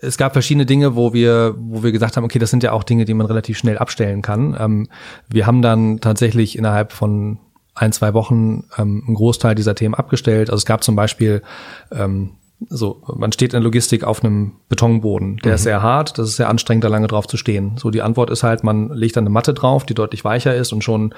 [0.00, 2.84] es gab verschiedene Dinge, wo wir wo wir gesagt haben, okay, das sind ja auch
[2.84, 4.56] Dinge, die man relativ schnell abstellen kann.
[4.58, 4.88] Ähm,
[5.28, 7.38] wir haben dann tatsächlich innerhalb von
[7.80, 10.50] ein, zwei Wochen ähm, einen Großteil dieser Themen abgestellt.
[10.50, 11.42] Also es gab zum Beispiel
[11.90, 12.32] ähm,
[12.68, 15.38] so, man steht in Logistik auf einem Betonboden.
[15.38, 17.78] Der ist sehr hart, das ist sehr anstrengend, da lange drauf zu stehen.
[17.78, 20.74] So, die Antwort ist halt, man legt dann eine Matte drauf, die deutlich weicher ist
[20.74, 21.14] und schon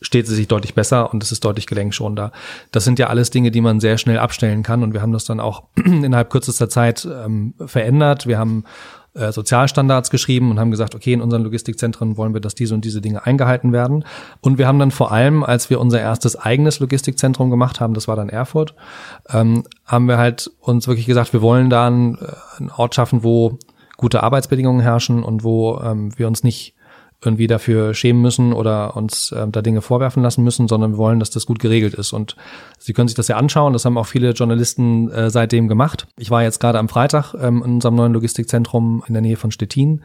[0.00, 2.32] steht sie sich deutlich besser und es ist deutlich gelenkschonender.
[2.72, 5.26] Das sind ja alles Dinge, die man sehr schnell abstellen kann und wir haben das
[5.26, 8.26] dann auch innerhalb kürzester Zeit ähm, verändert.
[8.26, 8.64] Wir haben
[9.16, 12.84] äh, Sozialstandards geschrieben und haben gesagt, okay, in unseren Logistikzentren wollen wir, dass diese und
[12.84, 14.04] diese Dinge eingehalten werden.
[14.40, 18.08] Und wir haben dann vor allem, als wir unser erstes eigenes Logistikzentrum gemacht haben, das
[18.08, 18.74] war dann Erfurt,
[19.30, 22.26] ähm, haben wir halt uns wirklich gesagt, wir wollen da einen, äh,
[22.58, 23.58] einen Ort schaffen, wo
[23.96, 26.75] gute Arbeitsbedingungen herrschen und wo ähm, wir uns nicht
[27.26, 31.18] irgendwie dafür schämen müssen oder uns ähm, da Dinge vorwerfen lassen müssen, sondern wir wollen,
[31.18, 32.12] dass das gut geregelt ist.
[32.12, 32.36] Und
[32.78, 36.06] Sie können sich das ja anschauen, das haben auch viele Journalisten äh, seitdem gemacht.
[36.16, 39.50] Ich war jetzt gerade am Freitag ähm, in unserem neuen Logistikzentrum in der Nähe von
[39.50, 40.02] Stettin.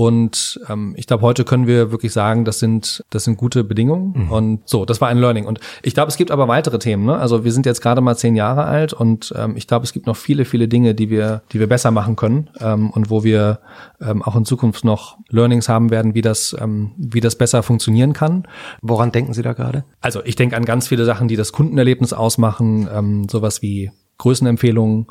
[0.00, 4.30] Und ähm, ich glaube, heute können wir wirklich sagen, das sind das sind gute Bedingungen.
[4.30, 5.44] Und so, das war ein Learning.
[5.44, 7.04] Und ich glaube, es gibt aber weitere Themen.
[7.04, 7.18] Ne?
[7.18, 10.06] Also wir sind jetzt gerade mal zehn Jahre alt und ähm, ich glaube, es gibt
[10.06, 13.58] noch viele, viele Dinge, die wir, die wir besser machen können ähm, und wo wir
[14.00, 18.14] ähm, auch in Zukunft noch Learnings haben werden, wie das, ähm, wie das besser funktionieren
[18.14, 18.48] kann.
[18.80, 19.84] Woran denken Sie da gerade?
[20.00, 25.08] Also ich denke an ganz viele Sachen, die das Kundenerlebnis ausmachen, ähm, sowas wie Größenempfehlungen,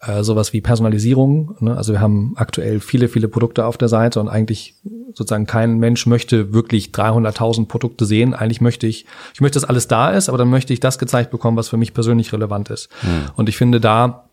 [0.00, 1.56] äh, sowas wie Personalisierung.
[1.60, 1.76] Ne?
[1.76, 4.74] Also wir haben aktuell viele, viele Produkte auf der Seite und eigentlich
[5.14, 8.32] sozusagen kein Mensch möchte wirklich 300.000 Produkte sehen.
[8.32, 11.30] Eigentlich möchte ich, ich möchte, dass alles da ist, aber dann möchte ich das gezeigt
[11.30, 12.88] bekommen, was für mich persönlich relevant ist.
[13.36, 14.29] Und ich finde da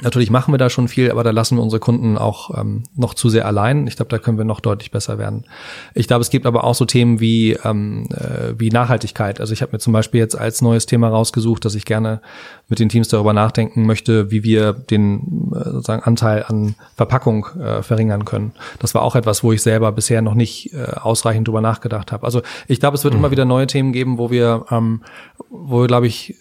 [0.00, 3.14] Natürlich machen wir da schon viel, aber da lassen wir unsere Kunden auch ähm, noch
[3.14, 3.88] zu sehr allein.
[3.88, 5.44] Ich glaube, da können wir noch deutlich besser werden.
[5.92, 9.40] Ich glaube, es gibt aber auch so Themen wie, ähm, äh, wie Nachhaltigkeit.
[9.40, 12.20] Also ich habe mir zum Beispiel jetzt als neues Thema rausgesucht, dass ich gerne
[12.68, 17.82] mit den Teams darüber nachdenken möchte, wie wir den äh, sozusagen Anteil an Verpackung äh,
[17.82, 18.52] verringern können.
[18.78, 22.24] Das war auch etwas, wo ich selber bisher noch nicht äh, ausreichend drüber nachgedacht habe.
[22.24, 25.02] Also ich glaube, es wird immer wieder neue Themen geben, wo wir, ähm,
[25.50, 26.36] wo wir, glaube ich,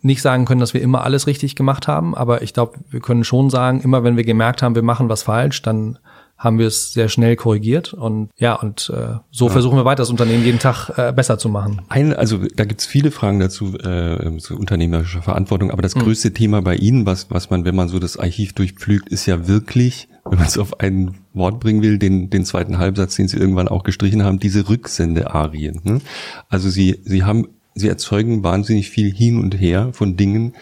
[0.00, 3.24] nicht sagen können, dass wir immer alles richtig gemacht haben, aber ich glaube, wir können
[3.24, 5.98] schon sagen, immer wenn wir gemerkt haben, wir machen was falsch, dann
[6.38, 10.10] haben wir es sehr schnell korrigiert und ja, und äh, so versuchen wir weiter das
[10.10, 11.82] Unternehmen jeden Tag äh, besser zu machen.
[11.88, 16.62] Ein, also da gibt's viele Fragen dazu äh, zu unternehmerischer Verantwortung, aber das größte Thema
[16.62, 20.38] bei Ihnen, was, was man, wenn man so das Archiv durchpflügt, ist ja wirklich, wenn
[20.38, 23.82] man es auf ein Wort bringen will, den, den zweiten Halbsatz, den Sie irgendwann auch
[23.82, 25.80] gestrichen haben, diese Rücksendearien.
[25.82, 26.00] Ne?
[26.48, 30.54] Also Sie, Sie haben Sie erzeugen wahnsinnig viel hin und her von Dingen,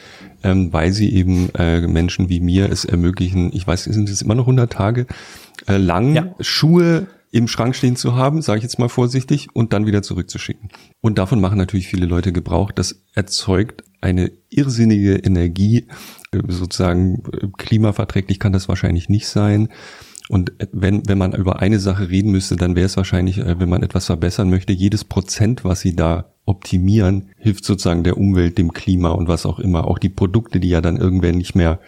[0.43, 4.35] ähm, weil sie eben äh, Menschen wie mir es ermöglichen, ich weiß, sind es immer
[4.35, 5.07] noch 100 Tage
[5.67, 6.35] äh, lang Ja.
[6.41, 10.71] Schuhe im Schrank stehen zu haben, sage ich jetzt mal vorsichtig, und dann wieder zurückzuschicken.
[11.01, 12.73] Und davon machen natürlich viele Leute Gebrauch.
[12.73, 15.89] Das erzeugt eine irrsinnige Energie,
[16.33, 19.69] äh, sozusagen äh, klimaverträglich kann das wahrscheinlich nicht sein.
[20.29, 23.69] Und wenn, wenn man über eine Sache reden müsste, dann wäre es wahrscheinlich, äh, wenn
[23.69, 28.73] man etwas verbessern möchte, jedes Prozent, was sie da optimieren, hilft sozusagen der Umwelt, dem
[28.73, 29.87] Klima und was auch immer.
[29.87, 31.81] Auch die Produkte, die ja dann irgendwann nicht mehr,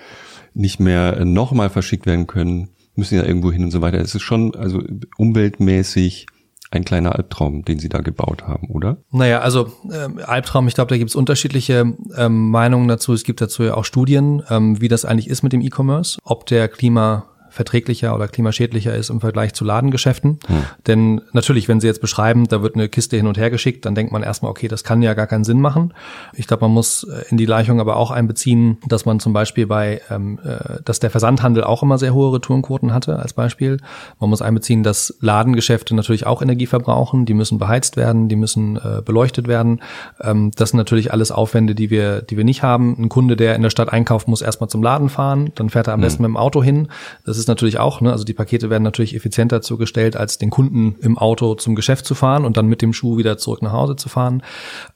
[0.55, 3.99] nicht mehr nochmal verschickt werden können, müssen ja irgendwo hin und so weiter.
[3.99, 4.83] Es ist schon, also
[5.17, 6.27] umweltmäßig
[6.71, 8.99] ein kleiner Albtraum, den Sie da gebaut haben, oder?
[9.11, 13.15] Naja, also ähm, Albtraum, ich glaube, da gibt es unterschiedliche ähm, Meinungen dazu.
[13.15, 16.45] Es gibt dazu ja auch Studien, ähm, wie das eigentlich ist mit dem E-Commerce, ob
[16.47, 20.39] der Klima verträglicher oder klimaschädlicher ist im Vergleich zu Ladengeschäften.
[20.47, 20.63] Hm.
[20.87, 23.95] Denn natürlich, wenn Sie jetzt beschreiben, da wird eine Kiste hin und her geschickt, dann
[23.95, 25.95] denkt man erstmal, okay, das kann ja gar keinen Sinn machen.
[26.35, 29.67] Ich glaube, man muss äh, in die Gleichung aber auch einbeziehen, dass man zum Beispiel
[29.67, 33.79] bei, ähm, äh, dass der Versandhandel auch immer sehr hohe Retourenquoten hatte, als Beispiel.
[34.21, 38.77] Man muss einbeziehen, dass Ladengeschäfte natürlich auch Energie verbrauchen, die müssen beheizt werden, die müssen
[38.77, 39.81] äh, beleuchtet werden.
[40.21, 42.97] Ähm, das sind natürlich alles Aufwände, die wir, die wir nicht haben.
[42.99, 45.95] Ein Kunde, der in der Stadt einkauft, muss erstmal zum Laden fahren, dann fährt er
[45.95, 46.05] am hm.
[46.05, 46.89] besten mit dem Auto hin.
[47.25, 50.97] Das ist natürlich auch, ne, also die Pakete werden natürlich effizienter zugestellt, als den Kunden
[51.01, 53.97] im Auto zum Geschäft zu fahren und dann mit dem Schuh wieder zurück nach Hause
[53.97, 54.43] zu fahren.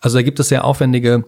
[0.00, 1.24] Also da gibt es sehr aufwendige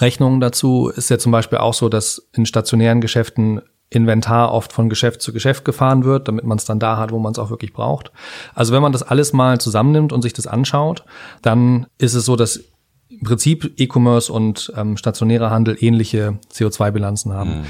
[0.00, 0.88] Rechnungen dazu.
[0.88, 5.32] Ist ja zum Beispiel auch so, dass in stationären Geschäften Inventar oft von Geschäft zu
[5.32, 8.12] Geschäft gefahren wird, damit man es dann da hat, wo man es auch wirklich braucht.
[8.54, 11.04] Also wenn man das alles mal zusammennimmt und sich das anschaut,
[11.40, 12.60] dann ist es so, dass
[13.08, 17.60] im Prinzip E-Commerce und ähm, stationärer Handel ähnliche CO2-Bilanzen haben.
[17.60, 17.64] Mhm.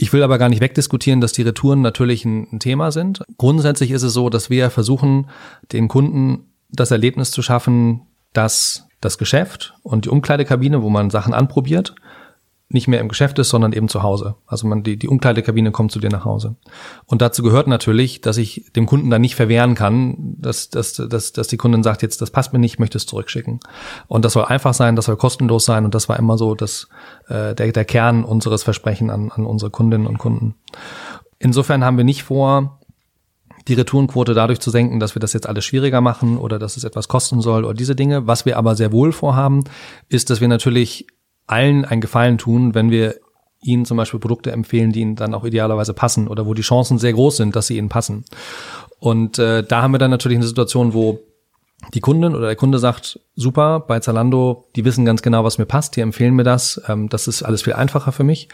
[0.00, 3.22] Ich will aber gar nicht wegdiskutieren, dass die Retouren natürlich ein, Thema sind.
[3.36, 5.28] Grundsätzlich ist es so, dass wir versuchen,
[5.72, 8.02] den Kunden das Erlebnis zu schaffen,
[8.32, 11.96] dass das Geschäft und die Umkleidekabine, wo man Sachen anprobiert,
[12.70, 14.34] nicht mehr im Geschäft ist, sondern eben zu Hause.
[14.46, 16.56] Also man, die, die Umkleidekabine kommt zu dir nach Hause.
[17.06, 21.32] Und dazu gehört natürlich, dass ich dem Kunden dann nicht verwehren kann, dass, dass, dass,
[21.32, 23.60] dass die Kundin sagt, jetzt das passt mir nicht, ich möchte es zurückschicken.
[24.06, 26.88] Und das soll einfach sein, das soll kostenlos sein und das war immer so das,
[27.28, 30.54] äh, der, der Kern unseres Versprechen an, an unsere Kundinnen und Kunden.
[31.38, 32.80] Insofern haben wir nicht vor,
[33.66, 36.84] die Retourenquote dadurch zu senken, dass wir das jetzt alles schwieriger machen oder dass es
[36.84, 38.26] etwas kosten soll oder diese Dinge.
[38.26, 39.64] Was wir aber sehr wohl vorhaben,
[40.08, 41.06] ist, dass wir natürlich
[41.48, 43.16] allen einen Gefallen tun, wenn wir
[43.60, 46.98] ihnen zum Beispiel Produkte empfehlen, die ihnen dann auch idealerweise passen oder wo die Chancen
[46.98, 48.24] sehr groß sind, dass sie ihnen passen.
[49.00, 51.20] Und äh, da haben wir dann natürlich eine Situation, wo
[51.94, 55.64] die Kundin oder der Kunde sagt, super, bei Zalando, die wissen ganz genau, was mir
[55.64, 58.48] passt, die empfehlen mir das, ähm, das ist alles viel einfacher für mich.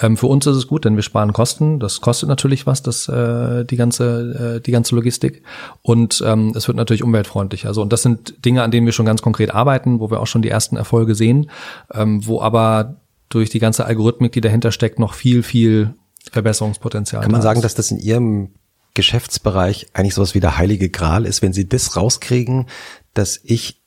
[0.00, 3.08] Ähm, für uns ist es gut, denn wir sparen Kosten, das kostet natürlich was, das,
[3.08, 5.42] äh, die, ganze, äh, die ganze Logistik
[5.82, 7.66] und ähm, es wird natürlich umweltfreundlich.
[7.66, 10.26] Also und das sind Dinge, an denen wir schon ganz konkret arbeiten, wo wir auch
[10.26, 11.50] schon die ersten Erfolge sehen,
[11.92, 12.96] ähm, wo aber
[13.28, 15.94] durch die ganze Algorithmik, die dahinter steckt, noch viel, viel
[16.32, 17.22] Verbesserungspotenzial.
[17.22, 18.50] Kann man sagen, dass das in Ihrem
[18.94, 22.66] Geschäftsbereich eigentlich sowas wie der heilige Gral ist, wenn sie das rauskriegen,
[23.14, 23.82] dass ich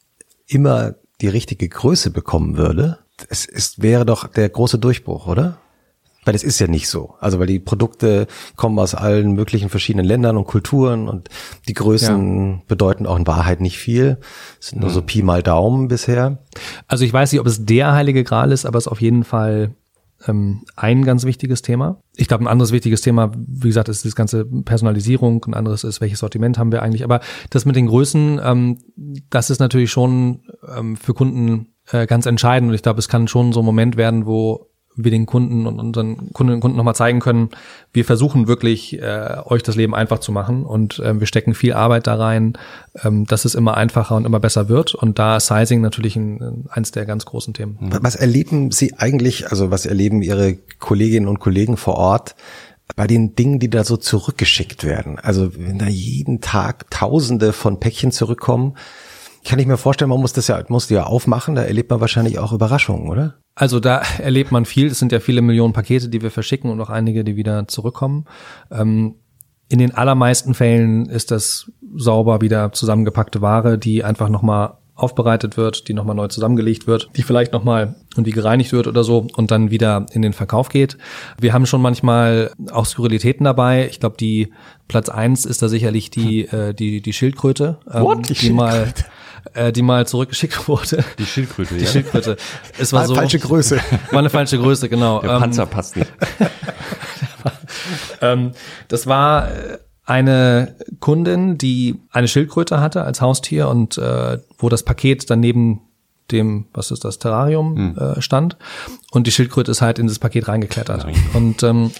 [0.48, 3.00] immer die richtige Größe bekommen würde.
[3.30, 5.58] Es ist, wäre doch der große Durchbruch, oder?
[6.26, 7.16] Weil es ist ja nicht so.
[7.20, 11.30] Also weil die Produkte kommen aus allen möglichen verschiedenen Ländern und Kulturen und
[11.68, 12.62] die Größen ja.
[12.68, 14.20] bedeuten auch in Wahrheit nicht viel.
[14.60, 16.38] Es sind nur so Pi mal Daumen bisher.
[16.88, 19.26] Also ich weiß nicht, ob es der heilige Gral ist, aber es ist auf jeden
[19.26, 19.76] Fall
[20.28, 22.02] ähm, ein ganz wichtiges Thema.
[22.16, 26.02] Ich glaube, ein anderes wichtiges Thema, wie gesagt, ist das ganze Personalisierung, ein anderes ist,
[26.02, 27.04] welches Sortiment haben wir eigentlich.
[27.04, 27.20] Aber
[27.50, 28.80] das mit den Größen, ähm,
[29.30, 30.44] das ist natürlich schon
[30.76, 32.70] ähm, für Kunden äh, ganz entscheidend.
[32.70, 35.80] Und ich glaube, es kann schon so ein Moment werden, wo wir den Kunden und
[35.80, 37.50] unseren Kundinnen und Kunden nochmal zeigen können,
[37.92, 41.74] wir versuchen wirklich, äh, euch das Leben einfach zu machen und ähm, wir stecken viel
[41.74, 42.54] Arbeit da rein,
[43.04, 44.96] ähm, dass es immer einfacher und immer besser wird.
[44.96, 47.78] Und da ist Sizing natürlich ein, eins der ganz großen Themen.
[48.02, 52.36] Was erleben Sie eigentlich, also was erleben Ihre Kolleginnen und Kollegen vor Ort
[52.96, 55.18] bei den Dingen, die da so zurückgeschickt werden?
[55.20, 58.76] Also wenn da jeden Tag Tausende von Päckchen zurückkommen,
[59.44, 62.02] kann ich mir vorstellen, man muss das ja, muss die ja aufmachen, da erlebt man
[62.02, 63.36] wahrscheinlich auch Überraschungen, oder?
[63.56, 64.88] Also da erlebt man viel.
[64.88, 68.26] Es sind ja viele Millionen Pakete, die wir verschicken und auch einige, die wieder zurückkommen.
[68.72, 69.16] Ähm,
[69.70, 75.88] in den allermeisten Fällen ist das sauber wieder zusammengepackte Ware, die einfach nochmal aufbereitet wird,
[75.88, 79.72] die nochmal neu zusammengelegt wird, die vielleicht nochmal irgendwie gereinigt wird oder so und dann
[79.72, 80.98] wieder in den Verkauf geht.
[81.40, 83.88] Wir haben schon manchmal auch Skurrilitäten dabei.
[83.90, 84.54] Ich glaube, die
[84.88, 88.94] Platz eins ist da sicherlich die, äh, die, die Schildkröte, ähm, die, die mal
[89.54, 91.04] äh, die mal zurückgeschickt wurde.
[91.18, 91.90] Die Schildkröte, Die ja.
[91.90, 92.38] Schildkröte.
[92.78, 93.16] Es war, war so.
[93.16, 93.80] Falsche Größe.
[94.12, 95.22] War eine falsche Größe, genau.
[95.22, 96.12] Der Panzer ähm, passt nicht.
[98.22, 98.52] ähm,
[98.88, 104.84] das war äh, eine Kundin, die eine Schildkröte hatte als Haustier und äh, wo das
[104.84, 105.82] Paket dann neben
[106.32, 107.98] dem, was ist das, Terrarium hm.
[107.98, 108.58] äh, stand.
[109.12, 111.04] Und die Schildkröte ist halt in das Paket reingeklettert.
[111.04, 111.16] Nein.
[111.34, 111.92] Und ähm,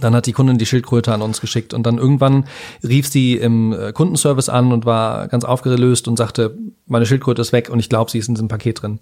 [0.00, 2.44] Dann hat die Kundin die Schildkröte an uns geschickt und dann irgendwann
[2.82, 6.56] rief sie im äh, Kundenservice an und war ganz aufgelöst und sagte,
[6.86, 9.00] meine Schildkröte ist weg und ich glaube, sie ist in diesem Paket drin.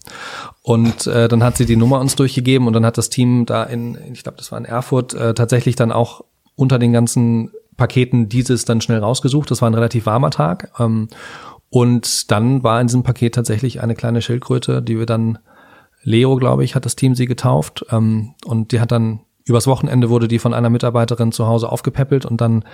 [0.63, 3.65] Und äh, dann hat sie die Nummer uns durchgegeben und dann hat das Team da
[3.65, 6.25] in, ich glaube, das war in Erfurt, äh, tatsächlich dann auch
[6.55, 9.51] unter den ganzen Paketen dieses dann schnell rausgesucht.
[9.51, 10.73] Das war ein relativ warmer Tag.
[10.79, 11.09] Ähm,
[11.71, 15.39] und dann war in diesem Paket tatsächlich eine kleine Schildkröte, die wir dann
[16.03, 17.85] Leo, glaube ich, hat das Team sie getauft.
[17.91, 22.27] Ähm, und die hat dann Übers Wochenende wurde die von einer Mitarbeiterin zu Hause aufgepäppelt
[22.27, 22.65] und dann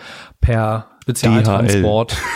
[0.40, 2.16] per Spezialtransport.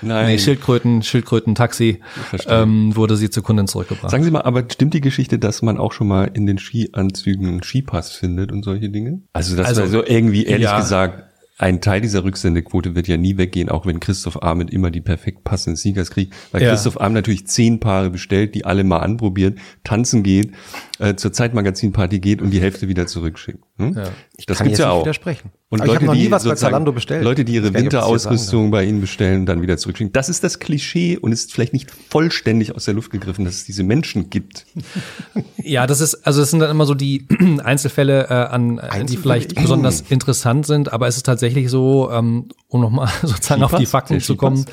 [0.00, 0.26] Nein.
[0.26, 2.00] Nee, Schildkröten, Schildkröten-Taxi
[2.48, 4.10] ähm, wurde sie zur Kundin zurückgebracht.
[4.10, 7.46] Sagen Sie mal, aber stimmt die Geschichte, dass man auch schon mal in den Skianzügen
[7.46, 9.20] einen Skipass findet und solche Dinge?
[9.34, 10.80] Also das also, war so irgendwie, ehrlich ja.
[10.80, 11.24] gesagt,
[11.62, 15.44] ein Teil dieser Rücksendequote wird ja nie weggehen, auch wenn Christoph Ahmed immer die perfekt
[15.44, 16.70] passenden Sneakers kriegt, weil ja.
[16.70, 20.50] Christoph Ahmed natürlich zehn Paare bestellt, die alle mal anprobiert, tanzen geht,
[20.98, 23.62] äh, zur Zeitmagazinparty geht und die Hälfte wieder zurückschickt.
[23.78, 23.94] Hm?
[23.94, 24.10] Ja.
[24.36, 25.02] Ich das kann gibt's ja auch.
[25.02, 25.52] Widersprechen.
[25.72, 26.28] Und Aber Leute, die
[27.22, 30.12] Leute, die ihre Winterausrüstung bei Ihnen bestellen, dann wieder zurückschicken.
[30.12, 33.64] Das ist das Klischee und ist vielleicht nicht vollständig aus der Luft gegriffen, dass es
[33.64, 34.66] diese Menschen gibt.
[35.56, 37.26] Ja, das ist, also es sind dann immer so die
[37.64, 39.04] Einzelfälle äh, an, Einzelfälle?
[39.06, 43.72] die vielleicht besonders interessant sind, aber es ist tatsächlich so, ähm, um nochmal sozusagen Skipass?
[43.72, 44.66] auf die Fakten zu kommen,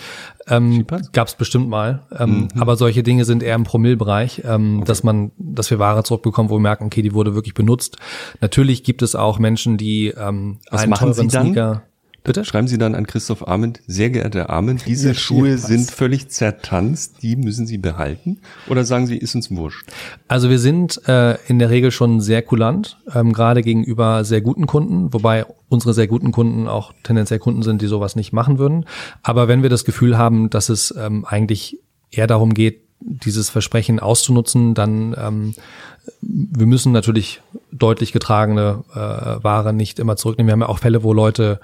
[0.50, 2.04] ähm, Gab es bestimmt mal.
[2.18, 2.62] Ähm, mhm.
[2.62, 4.86] Aber solche Dinge sind eher im Promillbereich, ähm, okay.
[4.88, 7.98] dass man, dass wir Ware zurückbekommen, wo wir merken, okay, die wurde wirklich benutzt.
[8.42, 11.84] Natürlich gibt es auch Menschen, die ähm, Was einen teuren Sneaker.
[12.24, 12.46] Bitte?
[12.46, 17.36] Schreiben Sie dann an Christoph Arment, sehr geehrter Arment, diese Schuhe sind völlig zertanzt, die
[17.36, 18.40] müssen Sie behalten?
[18.68, 19.88] Oder sagen Sie, ist uns wurscht?
[20.28, 24.68] Also wir sind äh, in der Regel schon sehr kulant, ähm, gerade gegenüber sehr guten
[24.68, 28.86] Kunden, wobei unsere sehr guten Kunden auch tendenziell Kunden sind, die sowas nicht machen würden.
[29.24, 31.80] Aber wenn wir das Gefühl haben, dass es ähm, eigentlich
[32.12, 35.56] eher darum geht, dieses Versprechen auszunutzen, dann ähm,
[36.22, 37.42] wir müssen natürlich
[37.72, 38.98] deutlich getragene äh,
[39.44, 40.48] Ware nicht immer zurücknehmen.
[40.48, 41.60] Wir haben ja auch Fälle, wo Leute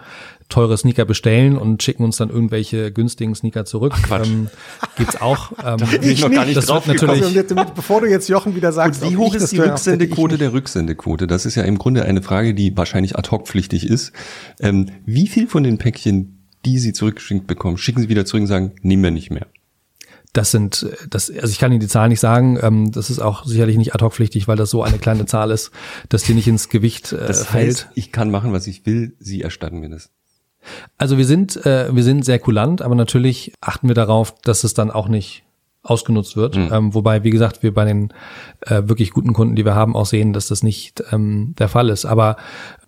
[0.50, 3.94] teure Sneaker bestellen und schicken uns dann irgendwelche günstigen Sneaker zurück.
[3.96, 4.28] Ach, Quatsch.
[4.28, 4.48] Ähm,
[4.96, 5.52] gibt's auch.
[5.64, 7.48] Ähm, da ich noch gar nicht das drauf wird natürlich.
[7.76, 11.28] bevor du jetzt Jochen wieder sagst, und wie hoch ist die Rücksendequote der Rücksendequote?
[11.28, 14.12] Das ist ja im Grunde eine Frage, die wahrscheinlich ad hoc pflichtig ist.
[14.60, 18.48] Ähm, wie viel von den Päckchen, die Sie zurückgeschickt bekommen, schicken Sie wieder zurück und
[18.48, 19.48] sagen, nehmen wir nicht mehr?
[20.34, 22.60] Das sind, das, also ich kann Ihnen die Zahl nicht sagen.
[22.62, 25.50] Ähm, das ist auch sicherlich nicht ad hoc pflichtig, weil das so eine kleine Zahl
[25.50, 25.72] ist,
[26.10, 27.68] dass die nicht ins Gewicht äh, das fällt.
[27.68, 29.16] Heißt, ich kann machen, was ich will.
[29.20, 30.12] Sie erstatten mir das.
[30.98, 34.74] Also wir sind, äh, wir sind sehr kulant, aber natürlich achten wir darauf, dass es
[34.74, 35.44] dann auch nicht
[35.84, 36.58] ausgenutzt wird.
[36.58, 36.70] Mhm.
[36.72, 38.12] Ähm, wobei, wie gesagt, wir bei den
[38.62, 41.90] äh, wirklich guten Kunden, die wir haben, auch sehen, dass das nicht ähm, der Fall
[41.90, 42.06] ist.
[42.06, 42.38] Aber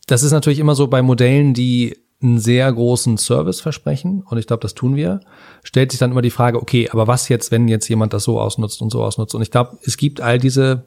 [0.07, 4.47] das ist natürlich immer so bei Modellen, die einen sehr großen Service versprechen, und ich
[4.47, 5.19] glaube, das tun wir,
[5.63, 8.39] stellt sich dann immer die Frage, okay, aber was jetzt, wenn jetzt jemand das so
[8.39, 9.35] ausnutzt und so ausnutzt?
[9.35, 10.83] Und ich glaube, es gibt all diese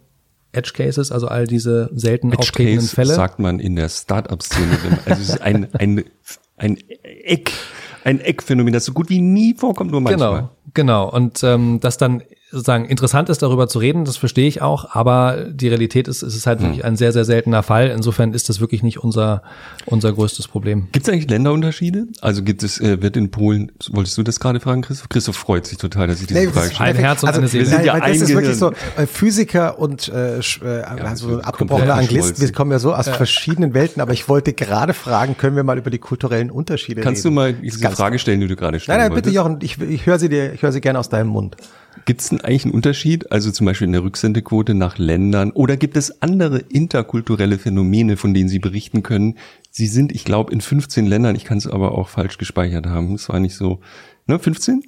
[0.53, 3.15] Edge Cases, also all diese selten Edge auftretenden Case Fälle.
[3.15, 4.79] sagt man in der Startup-Szene.
[5.05, 6.05] also es ist ein, ein
[6.61, 7.53] ein Eck,
[8.05, 10.51] ein Eckphänomen, das so gut wie nie vorkommt, nur manchmal.
[10.75, 11.11] Genau, genau.
[11.11, 15.47] Und ähm, das dann sozusagen interessant ist, darüber zu reden, das verstehe ich auch, aber
[15.51, 16.67] die Realität ist, es ist halt hm.
[16.67, 17.89] wirklich ein sehr, sehr seltener Fall.
[17.89, 19.43] Insofern ist das wirklich nicht unser,
[19.87, 20.89] unser größtes Problem.
[20.91, 22.09] Gibt es eigentlich Länderunterschiede?
[22.21, 25.09] Also gibt es, äh, wird in Polen, wolltest du das gerade fragen, Christoph?
[25.09, 26.91] Christoph freut sich total, dass ich diese nee, Frage stelle.
[26.91, 27.65] Ein Herz und also, eine Seele.
[27.65, 32.41] Wir sind ja das ist wirklich so, äh, Physiker und äh, äh, also abgebrochene Anglisten,
[32.41, 33.13] wir kommen ja so aus ja.
[33.13, 37.25] verschiedenen Welten, aber ich wollte gerade fragen, können wir mal über die kulturellen Unterschiede Kannst
[37.25, 37.37] reden?
[37.37, 38.89] Kannst du mal diese Frage stellen, die du gerade stellst?
[38.89, 41.29] Nein, nein, bitte Jochen, ich, ich höre sie dir, ich höre sie gerne aus deinem
[41.29, 41.57] Mund.
[42.05, 45.97] Gibt es eigentlich einen Unterschied, also zum Beispiel in der Rücksendequote nach Ländern, oder gibt
[45.97, 49.37] es andere interkulturelle Phänomene, von denen Sie berichten können?
[49.71, 53.15] Sie sind, ich glaube, in 15 Ländern, ich kann es aber auch falsch gespeichert haben,
[53.15, 53.81] es war nicht so,
[54.27, 54.83] ne, 15?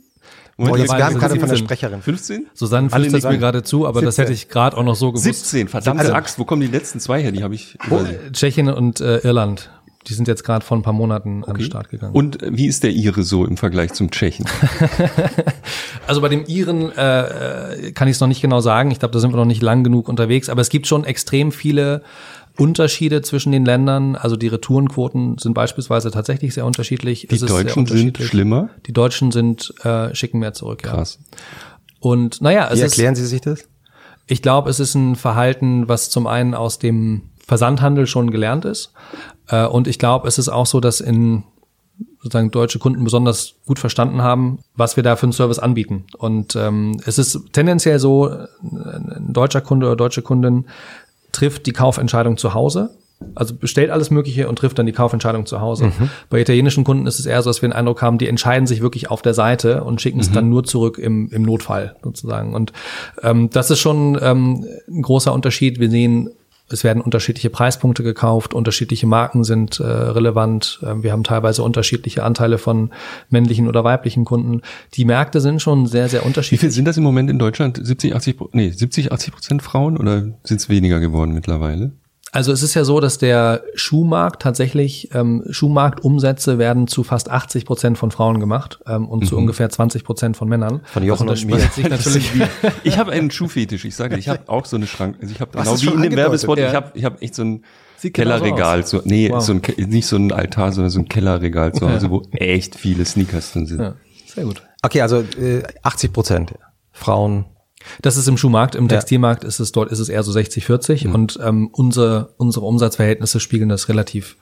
[0.57, 2.03] Moment, oh, jetzt wir haben gerade von der Sprecherin.
[2.03, 2.47] 15?
[2.53, 4.07] Susanne flüstert mir gerade zu, aber 17.
[4.07, 5.25] das hätte ich gerade auch noch so gewusst.
[5.25, 7.33] 17, verdammte also, Axt, wo kommen die letzten zwei her?
[7.33, 7.79] Die habe ich.
[7.91, 8.01] Oh,
[8.33, 9.71] Tschechien und äh, Irland.
[10.09, 11.51] Die sind jetzt gerade vor ein paar Monaten okay.
[11.51, 12.15] an den Start gegangen.
[12.15, 14.47] Und wie ist der Ire so im Vergleich zum Tschechen?
[16.07, 18.91] also bei dem Iren äh, äh kann ich es noch nicht genau sagen.
[18.91, 20.49] Ich glaube, da sind wir noch nicht lang genug unterwegs.
[20.49, 22.03] Aber es gibt schon extrem viele
[22.59, 24.17] Unterschiede zwischen den Ländern.
[24.17, 27.29] Also die Retourenquoten sind beispielsweise tatsächlich sehr unterschiedlich.
[27.31, 28.71] Die Deutschen sind schlimmer?
[28.87, 30.83] Die Deutschen sind äh, schicken mehr zurück.
[30.83, 31.19] Krass.
[31.21, 31.39] Ja.
[32.01, 33.65] Und naja, es Wie erklären ist, Sie sich das?
[34.27, 38.93] Ich glaube, es ist ein Verhalten, was zum einen aus dem Versandhandel schon gelernt ist.
[39.49, 41.45] Äh, und ich glaube, es ist auch so, dass in
[42.23, 46.05] sozusagen deutsche Kunden besonders gut verstanden haben, was wir da für einen Service anbieten.
[46.19, 50.67] Und ähm, es ist tendenziell so, ein deutscher Kunde oder deutsche Kundin
[51.33, 52.91] trifft die Kaufentscheidung zu Hause.
[53.37, 55.87] Also bestellt alles Mögliche und trifft dann die Kaufentscheidung zu Hause.
[55.87, 56.11] Mhm.
[56.29, 58.83] Bei italienischen Kunden ist es eher so, dass wir den Eindruck haben, die entscheiden sich
[58.83, 60.35] wirklich auf der Seite und schicken es mhm.
[60.35, 62.53] dann nur zurück im, im Notfall sozusagen.
[62.53, 62.73] Und
[63.23, 65.79] ähm, das ist schon ähm, ein großer Unterschied.
[65.79, 66.31] Wir sehen
[66.73, 70.81] es werden unterschiedliche Preispunkte gekauft, unterschiedliche Marken sind äh, relevant.
[70.85, 72.91] Ähm, wir haben teilweise unterschiedliche Anteile von
[73.31, 74.63] männlichen oder weiblichen Kunden.
[74.95, 76.61] Die Märkte sind schon sehr, sehr unterschiedlich.
[76.61, 77.79] Wie viel sind das im Moment in Deutschland?
[77.83, 81.93] 70, 80, nee, 70, 80 Prozent Frauen oder sind es weniger geworden mittlerweile?
[82.35, 87.67] Also es ist ja so, dass der Schuhmarkt tatsächlich, ähm, Schuhmarktumsätze werden zu fast 80
[87.67, 89.27] Prozent von Frauen gemacht ähm, und mhm.
[89.27, 90.81] zu ungefähr 20 Prozent von Männern.
[90.85, 91.59] Von Jochen und mir.
[91.59, 92.33] Sich natürlich
[92.85, 95.19] ich habe einen Schuhfetisch, ich sage, ich habe auch so eine Schrank.
[95.21, 96.69] Also ich habe genau wie in dem Werbespot, ja.
[96.69, 97.65] ich habe ich hab echt so ein
[97.99, 99.41] Sieht Kellerregal, so, nee, wow.
[99.41, 102.11] so ein, nicht so ein Altar, sondern so ein Kellerregal zu Hause, ja.
[102.11, 103.81] wo echt viele Sneakers drin sind.
[103.81, 103.95] Ja,
[104.27, 104.61] sehr gut.
[104.83, 106.55] Okay, also äh, 80 Prozent
[106.91, 107.45] Frauen
[108.01, 111.05] das ist im Schuhmarkt, im Textilmarkt ist es dort ist es eher so 60 40
[111.05, 111.15] mhm.
[111.15, 114.37] und ähm, unsere unsere Umsatzverhältnisse spiegeln das relativ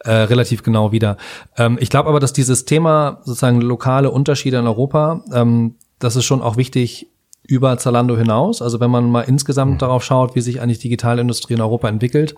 [0.00, 1.16] äh, relativ genau wieder.
[1.56, 6.24] Ähm, ich glaube aber, dass dieses Thema sozusagen lokale Unterschiede in Europa, ähm, das ist
[6.24, 7.08] schon auch wichtig
[7.46, 8.62] über Zalando hinaus.
[8.62, 9.78] Also wenn man mal insgesamt mhm.
[9.78, 12.34] darauf schaut, wie sich eigentlich Digitalindustrie in Europa entwickelt,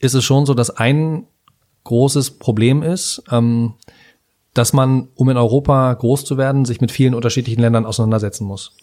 [0.00, 1.26] ist es schon so, dass ein
[1.84, 3.74] großes Problem ist, ähm,
[4.56, 8.74] dass man, um in Europa groß zu werden, sich mit vielen unterschiedlichen Ländern auseinandersetzen muss.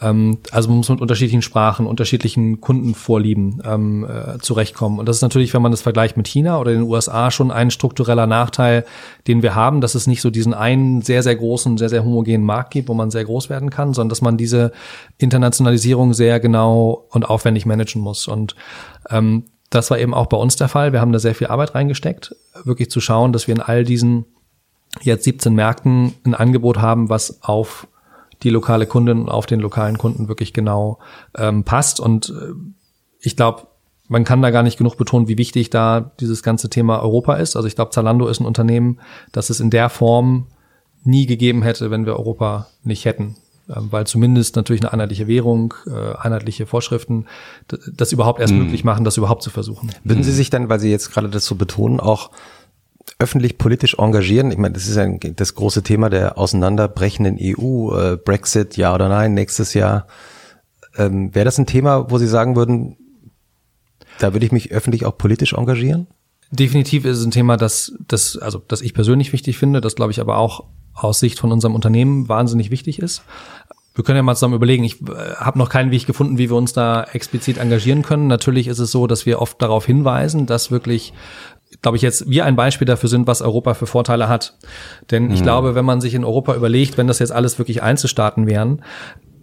[0.00, 5.00] Ähm, also man muss mit unterschiedlichen Sprachen, unterschiedlichen Kundenvorlieben ähm, äh, zurechtkommen.
[5.00, 7.72] Und das ist natürlich, wenn man das vergleicht mit China oder den USA, schon ein
[7.72, 8.84] struktureller Nachteil,
[9.26, 12.44] den wir haben, dass es nicht so diesen einen sehr, sehr großen, sehr, sehr homogenen
[12.44, 14.70] Markt gibt, wo man sehr groß werden kann, sondern dass man diese
[15.18, 18.28] Internationalisierung sehr genau und aufwendig managen muss.
[18.28, 18.54] Und
[19.10, 20.92] ähm, das war eben auch bei uns der Fall.
[20.92, 24.24] Wir haben da sehr viel Arbeit reingesteckt, wirklich zu schauen, dass wir in all diesen
[25.02, 27.86] jetzt 17 Märkten ein Angebot haben, was auf
[28.42, 30.98] die lokale Kundin und auf den lokalen Kunden wirklich genau
[31.36, 32.00] ähm, passt.
[32.00, 32.52] Und äh,
[33.20, 33.66] ich glaube,
[34.08, 37.56] man kann da gar nicht genug betonen, wie wichtig da dieses ganze Thema Europa ist.
[37.56, 39.00] Also ich glaube, Zalando ist ein Unternehmen,
[39.32, 40.46] das es in der Form
[41.04, 43.36] nie gegeben hätte, wenn wir Europa nicht hätten.
[43.68, 47.26] Ähm, weil zumindest natürlich eine einheitliche Währung, äh, einheitliche Vorschriften
[47.92, 48.60] das überhaupt erst mhm.
[48.60, 49.90] möglich machen, das überhaupt zu versuchen.
[50.04, 52.30] Würden Sie sich dann, weil Sie jetzt gerade das so betonen, auch
[53.18, 54.50] öffentlich politisch engagieren?
[54.50, 59.08] Ich meine, das ist ja das große Thema der auseinanderbrechenden EU, äh, Brexit, ja oder
[59.08, 60.06] nein, nächstes Jahr.
[60.96, 62.96] Ähm, Wäre das ein Thema, wo Sie sagen würden,
[64.18, 66.06] da würde ich mich öffentlich auch politisch engagieren?
[66.50, 70.12] Definitiv ist es ein Thema, das, das, also, das ich persönlich wichtig finde, das glaube
[70.12, 70.64] ich aber auch
[70.94, 73.22] aus Sicht von unserem Unternehmen wahnsinnig wichtig ist.
[73.94, 74.84] Wir können ja mal zusammen überlegen.
[74.84, 78.28] Ich äh, habe noch keinen Weg gefunden, wie wir uns da explizit engagieren können.
[78.28, 81.12] Natürlich ist es so, dass wir oft darauf hinweisen, dass wirklich
[81.82, 84.56] glaube ich, jetzt wir ein Beispiel dafür sind, was Europa für Vorteile hat.
[85.10, 85.44] Denn ich mhm.
[85.44, 88.82] glaube, wenn man sich in Europa überlegt, wenn das jetzt alles wirklich Einzelstaaten wären,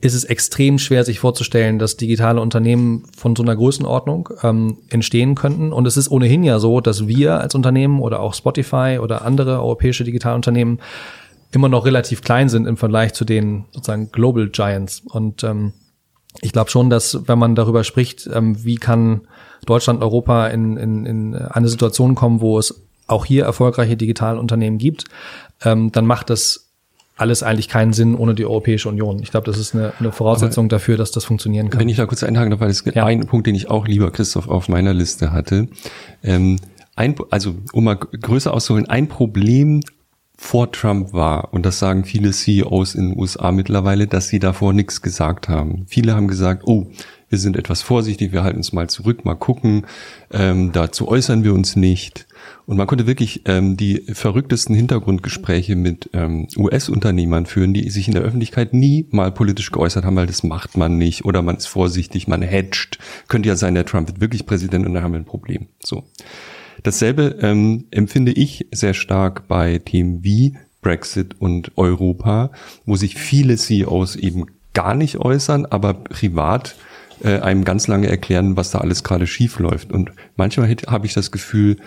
[0.01, 5.35] ist es extrem schwer, sich vorzustellen, dass digitale Unternehmen von so einer Größenordnung ähm, entstehen
[5.35, 5.71] könnten.
[5.71, 9.61] Und es ist ohnehin ja so, dass wir als Unternehmen oder auch Spotify oder andere
[9.61, 10.79] europäische Digitalunternehmen
[11.51, 15.01] immer noch relativ klein sind im Vergleich zu den sozusagen Global Giants.
[15.09, 15.73] Und ähm,
[16.41, 19.21] ich glaube schon, dass wenn man darüber spricht, ähm, wie kann
[19.65, 25.05] Deutschland, Europa in, in, in eine Situation kommen, wo es auch hier erfolgreiche Digitalunternehmen gibt,
[25.63, 26.65] ähm, dann macht das
[27.17, 29.19] alles eigentlich keinen Sinn ohne die Europäische Union.
[29.21, 31.79] Ich glaube, das ist eine, eine Voraussetzung Aber dafür, dass das funktionieren kann.
[31.79, 33.05] Wenn ich da kurz einhaken darf, weil es ja.
[33.05, 35.69] ein Punkt, den ich auch lieber Christoph auf meiner Liste hatte.
[36.23, 36.59] Ähm,
[36.95, 39.81] ein, also um mal größer auszuholen, ein Problem
[40.37, 44.73] vor Trump war, und das sagen viele CEOs in den USA mittlerweile, dass sie davor
[44.73, 45.85] nichts gesagt haben.
[45.87, 46.87] Viele haben gesagt, oh,
[47.29, 49.85] wir sind etwas vorsichtig, wir halten uns mal zurück, mal gucken,
[50.31, 52.27] ähm, dazu äußern wir uns nicht.
[52.65, 58.13] Und man konnte wirklich ähm, die verrücktesten Hintergrundgespräche mit ähm, US-Unternehmern führen, die sich in
[58.13, 61.67] der Öffentlichkeit nie mal politisch geäußert haben, weil das macht man nicht oder man ist
[61.67, 62.99] vorsichtig, man hedgt.
[63.27, 65.67] Könnte ja sein, der Trump wird wirklich Präsident und dann haben wir ein Problem.
[65.83, 66.03] So.
[66.85, 72.51] Dasselbe ähm, empfinde ich sehr stark bei Themen wie Brexit und Europa,
[72.85, 74.45] wo sich viele CEOs eben
[74.75, 76.75] gar nicht äußern, aber privat
[77.23, 79.91] äh, einem ganz lange erklären, was da alles gerade schief läuft.
[79.91, 81.77] Und manchmal habe ich das Gefühl,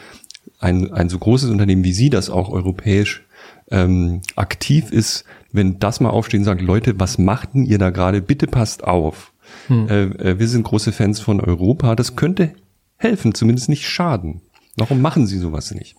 [0.59, 3.25] ein, ein so großes Unternehmen wie Sie, das auch europäisch
[3.71, 7.91] ähm, aktiv ist, wenn das mal aufsteht und sagt, Leute, was macht denn ihr da
[7.91, 8.21] gerade?
[8.21, 9.33] Bitte passt auf.
[9.69, 9.89] Hm.
[9.89, 11.95] Äh, äh, wir sind große Fans von Europa.
[11.95, 12.53] Das könnte
[12.97, 14.41] helfen, zumindest nicht schaden.
[14.79, 15.97] Warum machen Sie sowas nicht?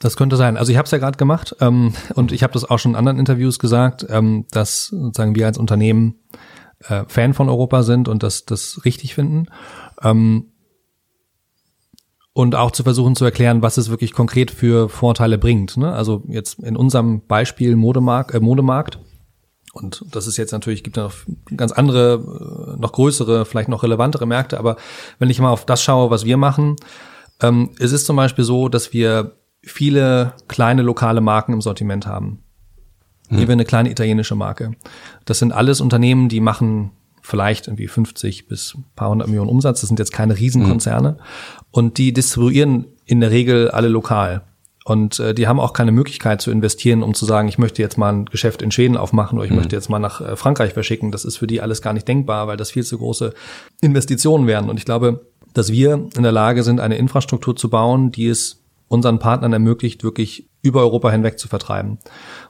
[0.00, 0.56] Das könnte sein.
[0.56, 2.96] Also ich habe es ja gerade gemacht ähm, und ich habe das auch schon in
[2.96, 6.14] anderen Interviews gesagt, ähm, dass sozusagen wir als Unternehmen
[6.88, 9.46] äh, Fan von Europa sind und das, das richtig finden.
[10.02, 10.52] Ähm,
[12.32, 15.76] und auch zu versuchen zu erklären, was es wirklich konkret für Vorteile bringt.
[15.76, 15.92] Ne?
[15.92, 19.00] Also jetzt in unserem Beispiel Modemarkt, äh, Modemarkt.
[19.72, 21.12] Und das ist jetzt natürlich, gibt noch
[21.56, 24.60] ganz andere, äh, noch größere, vielleicht noch relevantere Märkte.
[24.60, 24.76] Aber
[25.18, 26.76] wenn ich mal auf das schaue, was wir machen,
[27.42, 32.42] ähm, es ist zum Beispiel so, dass wir viele kleine lokale Marken im Sortiment haben.
[33.28, 33.38] Hm.
[33.38, 34.72] Hier wir eine kleine italienische Marke.
[35.24, 36.92] Das sind alles Unternehmen, die machen
[37.28, 39.80] vielleicht irgendwie 50 bis ein paar hundert Millionen Umsatz.
[39.80, 41.12] Das sind jetzt keine Riesenkonzerne.
[41.12, 41.16] Mhm.
[41.70, 44.42] Und die distribuieren in der Regel alle lokal.
[44.84, 47.98] Und äh, die haben auch keine Möglichkeit zu investieren, um zu sagen, ich möchte jetzt
[47.98, 49.58] mal ein Geschäft in Schweden aufmachen oder ich mhm.
[49.58, 51.12] möchte jetzt mal nach äh, Frankreich verschicken.
[51.12, 53.34] Das ist für die alles gar nicht denkbar, weil das viel zu große
[53.82, 54.70] Investitionen wären.
[54.70, 58.62] Und ich glaube, dass wir in der Lage sind, eine Infrastruktur zu bauen, die es
[58.88, 61.98] unseren Partnern ermöglicht, wirklich über Europa hinweg zu vertreiben.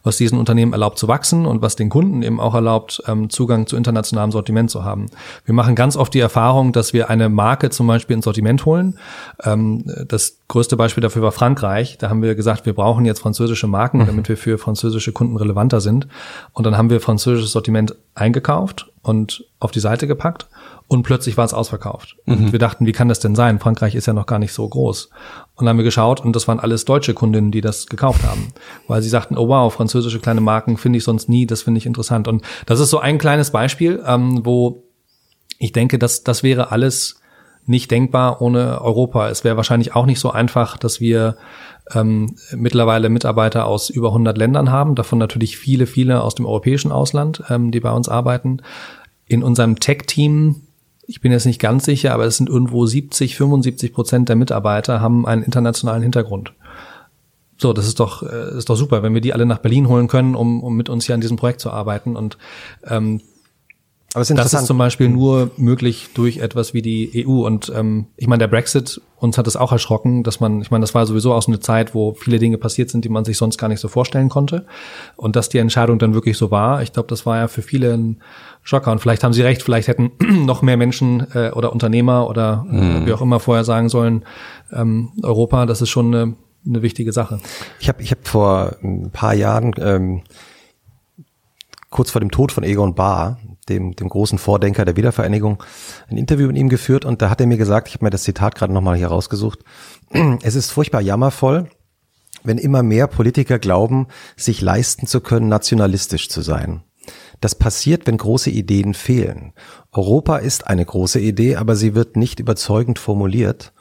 [0.03, 3.67] Was diesen Unternehmen erlaubt zu wachsen und was den Kunden eben auch erlaubt, ähm, Zugang
[3.67, 5.07] zu internationalem Sortiment zu haben.
[5.45, 8.99] Wir machen ganz oft die Erfahrung, dass wir eine Marke zum Beispiel ins Sortiment holen.
[9.45, 11.99] Ähm, das größte Beispiel dafür war Frankreich.
[11.99, 14.07] Da haben wir gesagt, wir brauchen jetzt französische Marken, mhm.
[14.07, 16.09] damit wir für französische Kunden relevanter sind.
[16.55, 20.49] Und dann haben wir französisches Sortiment eingekauft und auf die Seite gepackt
[20.89, 22.17] und plötzlich war es ausverkauft.
[22.25, 22.53] Und mhm.
[22.53, 23.59] wir dachten, wie kann das denn sein?
[23.59, 25.11] Frankreich ist ja noch gar nicht so groß.
[25.55, 28.53] Und dann haben wir geschaut und das waren alles deutsche Kundinnen, die das gekauft haben.
[28.89, 31.85] Weil sie sagten, oh wow, französische kleine Marken finde ich sonst nie, das finde ich
[31.85, 32.27] interessant.
[32.27, 34.83] Und das ist so ein kleines Beispiel, ähm, wo
[35.59, 37.21] ich denke, dass das wäre alles
[37.67, 39.29] nicht denkbar ohne Europa.
[39.29, 41.37] Es wäre wahrscheinlich auch nicht so einfach, dass wir
[41.93, 46.93] ähm, mittlerweile Mitarbeiter aus über 100 Ländern haben, davon natürlich viele, viele aus dem europäischen
[46.93, 48.63] Ausland, ähm, die bei uns arbeiten.
[49.27, 50.63] In unserem Tech-Team
[51.09, 55.01] ich bin jetzt nicht ganz sicher, aber es sind irgendwo 70, 75 Prozent der Mitarbeiter
[55.01, 56.53] haben einen internationalen Hintergrund.
[57.57, 60.07] So, das ist doch, äh, ist doch super, wenn wir die alle nach Berlin holen
[60.07, 62.15] können, um, um mit uns hier an diesem Projekt zu arbeiten.
[62.15, 62.37] Und
[62.87, 63.23] ähm,
[64.15, 67.47] aber es ist das ist zum Beispiel nur möglich durch etwas wie die EU.
[67.47, 70.83] Und ähm, ich meine, der Brexit, uns hat es auch erschrocken, dass man, ich meine,
[70.83, 73.59] das war sowieso aus einer Zeit, wo viele Dinge passiert sind, die man sich sonst
[73.59, 74.65] gar nicht so vorstellen konnte.
[75.17, 77.93] Und dass die Entscheidung dann wirklich so war, ich glaube, das war ja für viele
[77.93, 78.23] ein
[78.63, 78.93] Schocker.
[78.93, 80.13] Und vielleicht haben Sie recht, vielleicht hätten
[80.47, 83.05] noch mehr Menschen äh, oder Unternehmer oder mhm.
[83.05, 84.25] wie auch immer vorher sagen sollen,
[84.73, 86.35] ähm, Europa, das ist schon eine,
[86.67, 87.41] eine wichtige Sache.
[87.79, 90.23] Ich habe ich hab vor ein paar Jahren ähm,
[91.91, 95.63] kurz vor dem Tod von Egon Bahr, dem, dem großen Vordenker der Wiedervereinigung,
[96.09, 98.23] ein Interview mit ihm geführt und da hat er mir gesagt, ich habe mir das
[98.23, 99.61] Zitat gerade nochmal hier rausgesucht,
[100.43, 101.69] es ist furchtbar jammervoll,
[102.45, 106.83] wenn immer mehr Politiker glauben, sich leisten zu können, nationalistisch zu sein.
[107.41, 109.53] Das passiert, wenn große Ideen fehlen.
[109.93, 113.73] Europa ist eine große Idee, aber sie wird nicht überzeugend formuliert.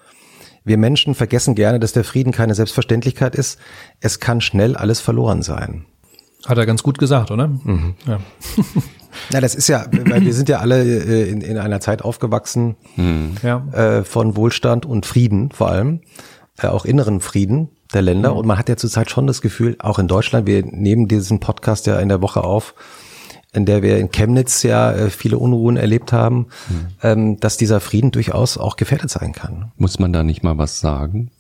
[0.64, 3.58] Wir Menschen vergessen gerne, dass der Frieden keine Selbstverständlichkeit ist.
[4.00, 5.86] Es kann schnell alles verloren sein.
[6.46, 7.48] Hat er ganz gut gesagt, oder?
[7.48, 7.96] Mhm.
[8.06, 8.20] Ja.
[9.32, 12.76] Na, das ist ja, weil wir sind ja alle äh, in, in einer Zeit aufgewachsen
[12.96, 13.36] mhm.
[13.72, 16.02] äh, von Wohlstand und Frieden vor allem,
[16.58, 18.32] äh, auch inneren Frieden der Länder.
[18.32, 18.38] Mhm.
[18.38, 21.88] Und man hat ja zurzeit schon das Gefühl, auch in Deutschland, wir nehmen diesen Podcast
[21.88, 22.74] ja in der Woche auf,
[23.54, 26.88] in der wir in Chemnitz ja äh, viele Unruhen erlebt haben, mhm.
[27.02, 29.72] ähm, dass dieser Frieden durchaus auch gefährdet sein kann.
[29.78, 31.32] Muss man da nicht mal was sagen?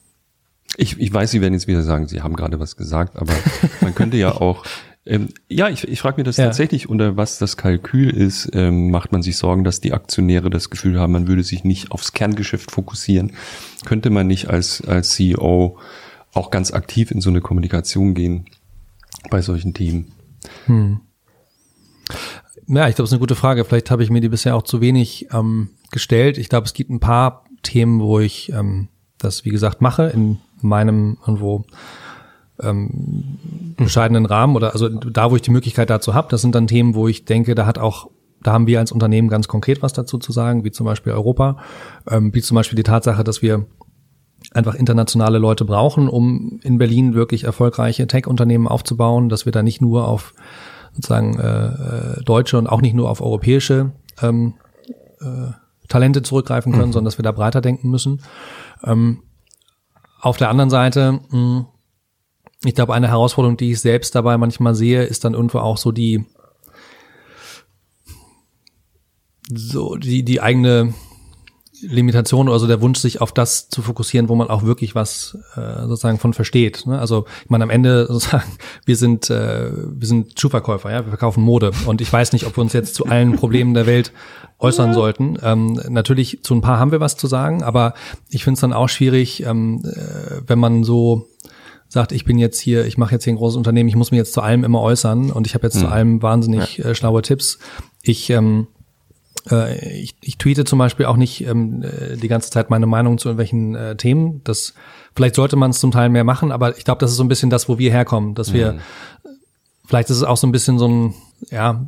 [0.75, 3.33] Ich, ich weiß, Sie werden jetzt wieder sagen, Sie haben gerade was gesagt, aber
[3.81, 4.63] man könnte ja auch
[5.07, 6.45] ähm, ja, ich, ich frage mir das ja.
[6.45, 8.49] tatsächlich, unter was das Kalkül ist.
[8.53, 11.91] Ähm, macht man sich Sorgen, dass die Aktionäre das Gefühl haben, man würde sich nicht
[11.91, 13.34] aufs Kerngeschäft fokussieren?
[13.85, 15.77] Könnte man nicht als, als CEO
[16.34, 18.45] auch ganz aktiv in so eine Kommunikation gehen
[19.29, 20.11] bei solchen Themen?
[20.65, 21.01] Hm.
[22.67, 23.63] Ja, ich glaube, es ist eine gute Frage.
[23.63, 26.38] Vielleicht habe ich mir die bisher auch zu wenig ähm, gestellt.
[26.38, 30.39] Ich glaube, es gibt ein paar Themen, wo ich ähm, das, wie gesagt, mache in
[30.61, 31.65] meinem irgendwo
[32.61, 36.67] ähm, bescheidenen Rahmen oder also da, wo ich die Möglichkeit dazu habe, das sind dann
[36.67, 38.09] Themen, wo ich denke, da hat auch
[38.43, 41.57] da haben wir als Unternehmen ganz konkret was dazu zu sagen, wie zum Beispiel Europa,
[42.09, 43.65] ähm, wie zum Beispiel die Tatsache, dass wir
[44.53, 49.81] einfach internationale Leute brauchen, um in Berlin wirklich erfolgreiche Tech-Unternehmen aufzubauen, dass wir da nicht
[49.81, 50.34] nur auf
[50.93, 54.53] sozusagen äh, äh deutsche und auch nicht nur auf europäische ähm,
[55.19, 55.51] äh,
[55.88, 56.93] Talente zurückgreifen können, mhm.
[56.93, 58.21] sondern dass wir da breiter denken müssen.
[58.84, 59.23] Ähm,
[60.19, 61.65] auf der anderen Seite mh,
[62.63, 65.91] ich glaube, eine Herausforderung, die ich selbst dabei manchmal sehe, ist dann irgendwo auch so
[65.91, 66.25] die,
[69.49, 70.93] so die, die eigene
[71.81, 75.38] Limitation oder so der Wunsch, sich auf das zu fokussieren, wo man auch wirklich was
[75.55, 76.85] äh, sozusagen von versteht.
[76.88, 76.99] Ne?
[76.99, 78.51] Also ich meine, am Ende sozusagen,
[78.85, 82.57] wir sind, äh, wir sind Schuhverkäufer, ja, wir verkaufen Mode und ich weiß nicht, ob
[82.57, 84.11] wir uns jetzt zu allen Problemen der Welt
[84.59, 85.38] äußern sollten.
[85.43, 87.93] Ähm, natürlich, zu ein paar haben wir was zu sagen, aber
[88.29, 91.27] ich finde es dann auch schwierig, ähm, äh, wenn man so
[91.89, 94.18] sagt, ich bin jetzt hier, ich mache jetzt hier ein großes Unternehmen, ich muss mich
[94.18, 95.80] jetzt zu allem immer äußern und ich habe jetzt mhm.
[95.80, 96.85] zu allem wahnsinnig ja.
[96.85, 97.59] äh, schlaue Tipps.
[98.01, 98.68] Ich ähm,
[99.51, 103.18] äh, ich, ich tweete zum Beispiel auch nicht ähm, äh, die ganze Zeit meine Meinung
[103.18, 104.41] zu irgendwelchen äh, Themen.
[104.43, 104.73] Das
[105.15, 107.30] vielleicht sollte man es zum Teil mehr machen, aber ich glaube, das ist so ein
[107.30, 108.80] bisschen das, wo wir herkommen, dass wir mhm.
[109.85, 111.14] vielleicht ist es auch so ein bisschen so ein
[111.49, 111.85] ja,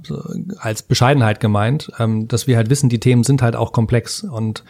[0.59, 4.63] als Bescheidenheit gemeint, ähm, dass wir halt wissen, die Themen sind halt auch komplex und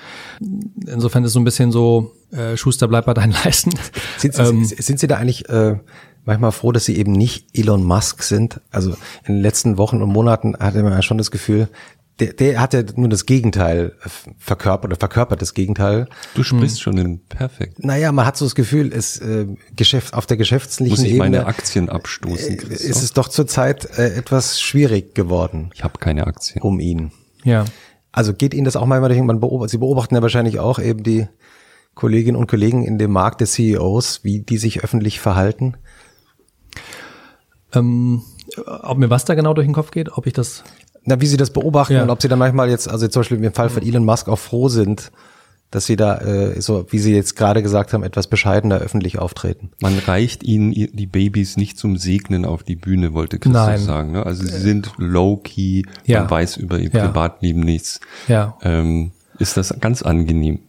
[0.85, 3.71] insofern ist so ein bisschen so, äh, Schuster bleibt bei deinen Leisten.
[4.17, 5.77] Sind, ähm, sind Sie da eigentlich äh,
[6.25, 8.61] manchmal froh, dass Sie eben nicht Elon Musk sind?
[8.71, 8.91] Also
[9.25, 11.67] in den letzten Wochen und Monaten hatte man ja schon das Gefühl,
[12.19, 13.93] der, der hat ja nur das Gegenteil
[14.37, 16.07] verkörpert oder verkörpert das Gegenteil.
[16.35, 16.81] Du sprichst hm.
[16.81, 17.83] schon in perfekt.
[17.83, 21.37] Naja, man hat so das Gefühl, es äh, Geschäft auf der geschäftlichen Muss ich Ebene
[21.37, 22.59] meine Aktien abstoßen.
[22.59, 25.71] Äh, ist es doch zurzeit äh, etwas schwierig geworden.
[25.73, 26.61] Ich habe keine Aktien.
[26.61, 27.11] Um ihn.
[27.43, 27.65] Ja.
[28.11, 31.27] Also geht Ihnen das auch mal, man beobachtet, Sie beobachten ja wahrscheinlich auch eben die
[31.93, 35.75] Kolleginnen und Kollegen in dem Markt des CEOs, wie die sich öffentlich verhalten?
[37.73, 38.23] Ähm,
[38.65, 40.63] ob mir was da genau durch den Kopf geht, ob ich das.
[41.09, 42.03] Na, wie Sie das beobachten ja.
[42.03, 44.37] und ob Sie dann manchmal jetzt, also zum Beispiel im Fall von Elon Musk auch
[44.37, 45.11] froh sind,
[45.71, 49.71] dass Sie da, äh, so wie Sie jetzt gerade gesagt haben, etwas bescheidener öffentlich auftreten.
[49.81, 53.79] Man reicht Ihnen die Babys nicht zum Segnen auf die Bühne, wollte Christoph Nein.
[53.79, 54.11] sagen.
[54.11, 54.23] Ne?
[54.23, 56.19] Also Sie sind low-key, ja.
[56.19, 57.07] man weiß über Ihr ja.
[57.07, 58.01] Privatleben nichts.
[58.27, 58.55] Ja.
[58.61, 60.59] Ähm, ist das ganz angenehm?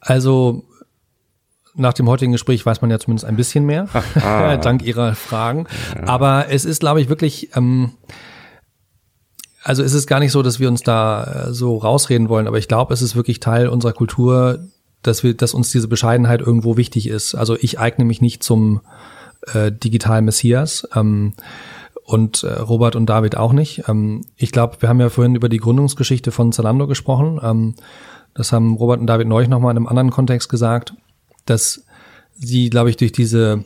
[0.00, 0.64] Also
[1.74, 3.88] nach dem heutigen Gespräch weiß man ja zumindest ein bisschen mehr,
[4.22, 4.56] ah.
[4.62, 5.66] dank Ihrer Fragen.
[5.96, 6.08] Ja.
[6.08, 7.92] Aber es ist, glaube ich, wirklich, ähm,
[9.62, 12.58] also es ist gar nicht so, dass wir uns da äh, so rausreden wollen, aber
[12.58, 14.60] ich glaube, es ist wirklich Teil unserer Kultur,
[15.02, 17.34] dass wir, dass uns diese Bescheidenheit irgendwo wichtig ist.
[17.34, 18.80] Also ich eigne mich nicht zum
[19.52, 20.88] äh, digitalen Messias.
[20.94, 21.32] Ähm,
[22.04, 23.84] und äh, Robert und David auch nicht.
[23.88, 27.40] Ähm, ich glaube, wir haben ja vorhin über die Gründungsgeschichte von Zalando gesprochen.
[27.42, 27.74] Ähm,
[28.34, 30.92] das haben Robert und David neulich nochmal in einem anderen Kontext gesagt,
[31.46, 31.84] dass
[32.34, 33.64] sie, glaube ich, durch diese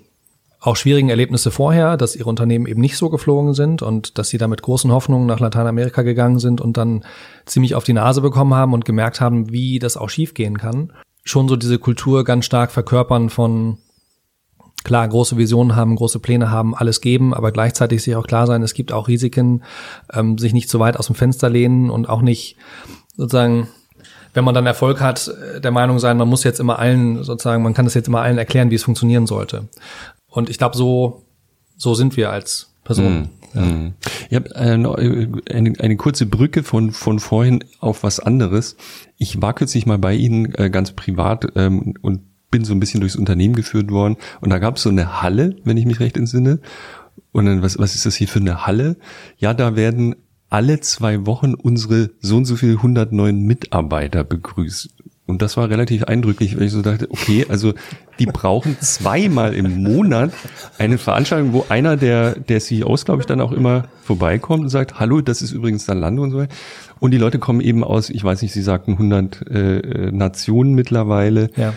[0.65, 4.39] auch schwierigen Erlebnisse vorher, dass ihre Unternehmen eben nicht so geflogen sind und dass sie
[4.39, 7.05] da mit großen Hoffnungen nach Lateinamerika gegangen sind und dann
[7.45, 10.91] ziemlich auf die Nase bekommen haben und gemerkt haben, wie das auch schiefgehen kann.
[11.23, 13.77] Schon so diese Kultur ganz stark verkörpern von
[14.85, 18.63] klar große Visionen haben, große Pläne haben, alles geben, aber gleichzeitig sich auch klar sein,
[18.63, 19.65] es gibt auch Risiken,
[20.15, 22.57] ähm, sich nicht zu weit aus dem Fenster lehnen und auch nicht
[23.17, 23.69] sozusagen
[24.35, 27.63] wenn man dann Erfolg hat, äh, der Meinung sein, man muss jetzt immer allen sozusagen,
[27.63, 29.69] man kann das jetzt immer allen erklären, wie es funktionieren sollte.
[30.35, 31.23] Und ich glaube, so,
[31.77, 33.31] so sind wir als Personen.
[33.53, 33.63] Mm, ja.
[33.63, 33.95] Mm.
[34.31, 38.77] Ich habe äh, äh, eine, eine kurze Brücke von, von vorhin auf was anderes.
[39.17, 43.01] Ich war kürzlich mal bei Ihnen äh, ganz privat ähm, und bin so ein bisschen
[43.01, 44.17] durchs Unternehmen geführt worden.
[44.41, 46.59] Und da gab es so eine Halle, wenn ich mich recht entsinne.
[47.31, 48.97] Und dann, was, was ist das hier für eine Halle?
[49.39, 50.17] Ja, da werden
[50.51, 54.89] alle zwei Wochen unsere so und so viel 109 Mitarbeiter begrüßt.
[55.27, 57.73] Und das war relativ eindrücklich, weil ich so dachte, okay, also
[58.19, 60.33] die brauchen zweimal im Monat
[60.77, 65.01] eine Veranstaltung, wo einer der, der CEOs, glaube ich, dann auch immer vorbeikommt und sagt,
[65.01, 66.55] hallo, das ist übrigens dann Lando und so weiter.
[67.01, 71.51] Und die Leute kommen eben aus, ich weiß nicht, sie sagten 100 äh, Nationen mittlerweile.
[71.57, 71.73] Ja.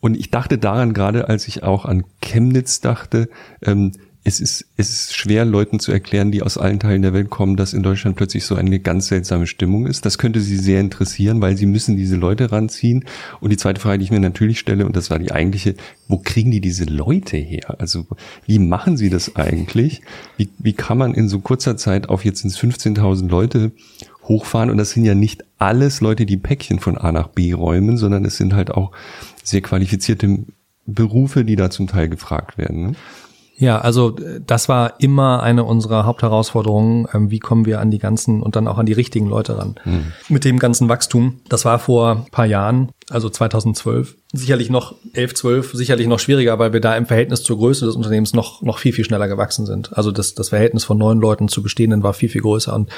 [0.00, 3.28] Und ich dachte daran gerade, als ich auch an Chemnitz dachte,
[3.62, 3.92] ähm,
[4.24, 7.56] es ist, es ist schwer, Leuten zu erklären, die aus allen Teilen der Welt kommen,
[7.56, 10.06] dass in Deutschland plötzlich so eine ganz seltsame Stimmung ist.
[10.06, 13.04] Das könnte sie sehr interessieren, weil sie müssen diese Leute ranziehen.
[13.40, 15.74] Und die zweite Frage, die ich mir natürlich stelle, und das war die eigentliche,
[16.06, 17.74] wo kriegen die diese Leute her?
[17.80, 18.06] Also
[18.46, 20.02] wie machen sie das eigentlich?
[20.36, 23.72] Wie, wie kann man in so kurzer Zeit auf jetzt ins 15.000 Leute
[24.22, 24.70] hochfahren?
[24.70, 28.24] Und das sind ja nicht alles Leute, die Päckchen von A nach B räumen, sondern
[28.24, 28.92] es sind halt auch
[29.42, 30.44] sehr qualifizierte
[30.86, 32.90] Berufe, die da zum Teil gefragt werden.
[32.90, 32.92] Ne?
[33.62, 37.06] Ja, also das war immer eine unserer Hauptherausforderungen.
[37.14, 39.76] Ähm, wie kommen wir an die ganzen und dann auch an die richtigen Leute ran?
[39.84, 40.12] Mhm.
[40.28, 41.38] Mit dem ganzen Wachstum.
[41.48, 46.72] Das war vor paar Jahren, also 2012, sicherlich noch 11, 12, sicherlich noch schwieriger, weil
[46.72, 49.96] wir da im Verhältnis zur Größe des Unternehmens noch, noch viel, viel schneller gewachsen sind.
[49.96, 52.90] Also das, das Verhältnis von neun Leuten zu bestehenden war viel, viel größer und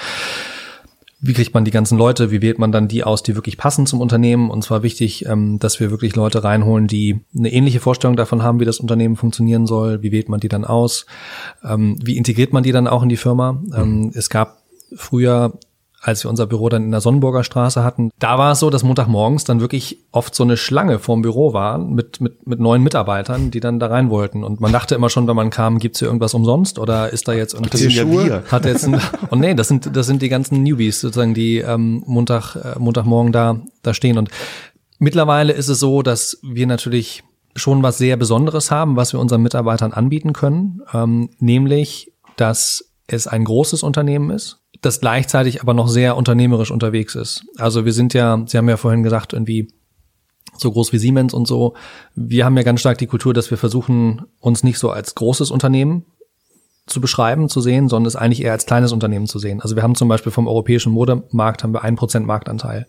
[1.26, 3.86] wie kriegt man die ganzen Leute, wie wählt man dann die aus, die wirklich passen
[3.86, 4.50] zum Unternehmen.
[4.50, 8.60] Und zwar wichtig, ähm, dass wir wirklich Leute reinholen, die eine ähnliche Vorstellung davon haben,
[8.60, 10.02] wie das Unternehmen funktionieren soll.
[10.02, 11.06] Wie wählt man die dann aus?
[11.64, 13.58] Ähm, wie integriert man die dann auch in die Firma?
[13.74, 14.12] Ähm, mhm.
[14.14, 14.58] Es gab
[14.94, 15.58] früher
[16.04, 18.82] als wir unser Büro dann in der Sonnenburger Straße hatten, da war es so, dass
[18.82, 23.50] Montagmorgens dann wirklich oft so eine Schlange vorm Büro war mit, mit, mit neuen Mitarbeitern,
[23.50, 24.44] die dann da rein wollten.
[24.44, 27.32] Und man dachte immer schon, wenn man kam, gibt's hier irgendwas umsonst oder ist da
[27.32, 28.44] jetzt irgendwie Schuhe?
[28.50, 29.00] Hat jetzt ein,
[29.30, 33.32] und nee, das sind, das sind die ganzen Newbies sozusagen, die ähm, Montag, äh, Montagmorgen
[33.32, 34.18] da, da stehen.
[34.18, 34.28] Und
[34.98, 37.24] mittlerweile ist es so, dass wir natürlich
[37.56, 43.26] schon was sehr Besonderes haben, was wir unseren Mitarbeitern anbieten können, ähm, nämlich, dass es
[43.26, 47.44] ein großes Unternehmen ist, das gleichzeitig aber noch sehr unternehmerisch unterwegs ist.
[47.56, 49.72] Also wir sind ja, Sie haben ja vorhin gesagt, irgendwie
[50.56, 51.74] so groß wie Siemens und so.
[52.14, 55.50] Wir haben ja ganz stark die Kultur, dass wir versuchen, uns nicht so als großes
[55.50, 56.04] Unternehmen
[56.86, 59.62] zu beschreiben, zu sehen, sondern es eigentlich eher als kleines Unternehmen zu sehen.
[59.62, 62.86] Also wir haben zum Beispiel vom europäischen Modemarkt haben wir ein Prozent Marktanteil.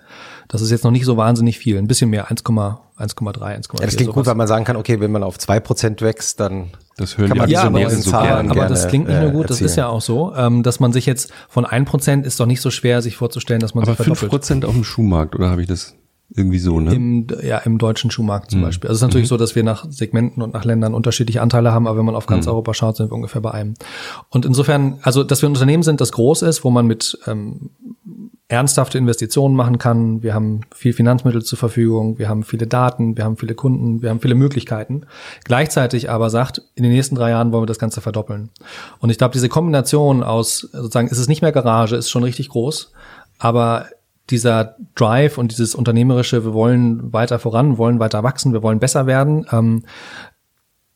[0.50, 3.80] Das ist jetzt noch nicht so wahnsinnig viel, ein bisschen mehr, 1,1,3, 1,4.
[3.80, 6.42] Ja, das klingt gut, weil man sagen kann, okay, wenn man auf zwei Prozent wächst,
[6.42, 9.50] dann das hören kann die ja, aber, so Zahlen aber das klingt nicht nur gut,
[9.50, 12.46] das ist ja auch so, ähm, dass man sich jetzt von ein Prozent ist doch
[12.46, 14.20] nicht so schwer, sich vorzustellen, dass man aber sich verdoppelt.
[14.20, 15.96] fünf Prozent auf dem Schuhmarkt, oder habe ich das
[16.36, 16.94] irgendwie so, ne?
[16.94, 18.66] Im, ja, im deutschen Schuhmarkt zum mhm.
[18.66, 18.90] Beispiel.
[18.90, 19.30] Also es ist natürlich mhm.
[19.30, 22.26] so, dass wir nach Segmenten und nach Ländern unterschiedliche Anteile haben, aber wenn man auf
[22.26, 22.52] ganz mhm.
[22.52, 23.76] Europa schaut, sind wir ungefähr bei einem.
[24.30, 27.70] Und insofern, also dass wir ein Unternehmen sind, das groß ist, wo man mit ähm,
[28.48, 30.22] ernsthafte Investitionen machen kann.
[30.22, 34.12] Wir haben viel Finanzmittel zur Verfügung, wir haben viele Daten, wir haben viele Kunden, wir
[34.12, 35.06] haben viele Möglichkeiten.
[35.44, 38.50] Gleichzeitig aber sagt, in den nächsten drei Jahren wollen wir das Ganze verdoppeln.
[39.00, 42.50] Und ich glaube, diese Kombination aus sozusagen, ist es nicht mehr Garage, ist schon richtig
[42.50, 42.92] groß,
[43.40, 43.88] aber
[44.30, 49.06] dieser Drive und dieses unternehmerische, wir wollen weiter voran, wollen weiter wachsen, wir wollen besser
[49.06, 49.84] werden, ähm,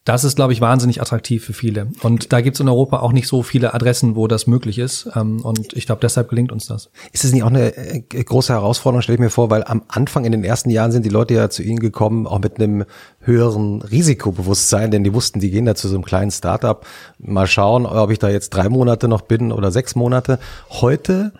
[0.09, 1.89] das ist, glaube ich, wahnsinnig attraktiv für viele.
[2.01, 5.07] Und da gibt es in Europa auch nicht so viele Adressen, wo das möglich ist.
[5.15, 6.89] Ähm, und ich glaube, deshalb gelingt uns das.
[7.11, 10.25] Ist es nicht auch eine äh, große Herausforderung, stelle ich mir vor, weil am Anfang
[10.25, 12.85] in den ersten Jahren sind die Leute ja zu Ihnen gekommen, auch mit einem
[13.19, 16.83] höheren Risikobewusstsein, denn die wussten, die gehen da zu so einem kleinen Startup.
[17.19, 20.39] Mal schauen, ob ich da jetzt drei Monate noch bin oder sechs Monate.
[20.69, 21.33] Heute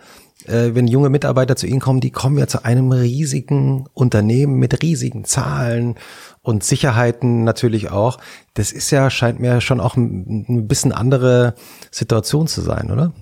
[0.50, 4.82] äh, wenn junge Mitarbeiter zu Ihnen kommen, die kommen ja zu einem riesigen Unternehmen mit
[4.82, 5.96] riesigen Zahlen
[6.42, 8.18] und Sicherheiten natürlich auch.
[8.54, 11.54] Das ist ja, scheint mir schon auch ein, ein bisschen andere
[11.90, 13.12] Situation zu sein, oder?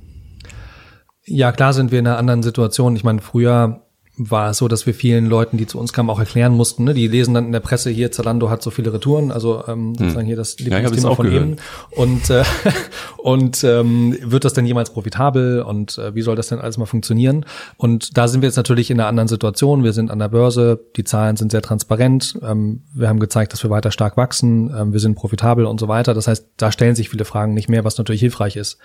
[1.25, 2.97] Ja, klar sind wir in einer anderen Situation.
[2.97, 3.83] Ich meine, früher
[4.19, 6.85] war es so, dass wir vielen Leuten, die zu uns kamen, auch erklären mussten.
[6.85, 6.93] Ne?
[6.93, 9.95] Die lesen dann in der Presse hier, Zalando hat so viele Retouren, also ähm, hm.
[9.95, 11.57] sozusagen hier das Lieblingsthema ja, von ihm.
[11.91, 12.43] Und, äh,
[13.19, 16.87] und ähm, wird das denn jemals profitabel und äh, wie soll das denn alles mal
[16.87, 17.47] funktionieren?
[17.77, 19.85] Und da sind wir jetzt natürlich in einer anderen Situation.
[19.85, 22.39] Wir sind an der Börse, die Zahlen sind sehr transparent.
[22.43, 25.87] Ähm, wir haben gezeigt, dass wir weiter stark wachsen, ähm, wir sind profitabel und so
[25.87, 26.13] weiter.
[26.15, 28.79] Das heißt, da stellen sich viele Fragen nicht mehr, was natürlich hilfreich ist.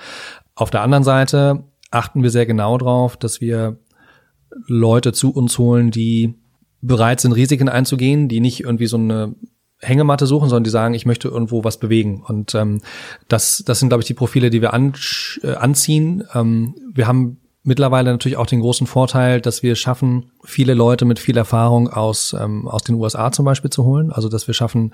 [0.56, 3.78] Auf der anderen Seite achten wir sehr genau drauf, dass wir
[4.68, 6.36] Leute zu uns holen, die
[6.82, 9.36] bereit sind, Risiken einzugehen, die nicht irgendwie so eine
[9.80, 12.24] Hängematte suchen, sondern die sagen, ich möchte irgendwo was bewegen.
[12.26, 12.82] Und ähm,
[13.28, 14.94] das, das sind, glaube ich, die Profile, die wir an,
[15.42, 16.24] äh, anziehen.
[16.34, 21.18] Ähm, wir haben mittlerweile natürlich auch den großen Vorteil, dass wir schaffen, viele Leute mit
[21.18, 24.12] viel Erfahrung aus, ähm, aus den USA zum Beispiel zu holen.
[24.12, 24.92] Also dass wir schaffen,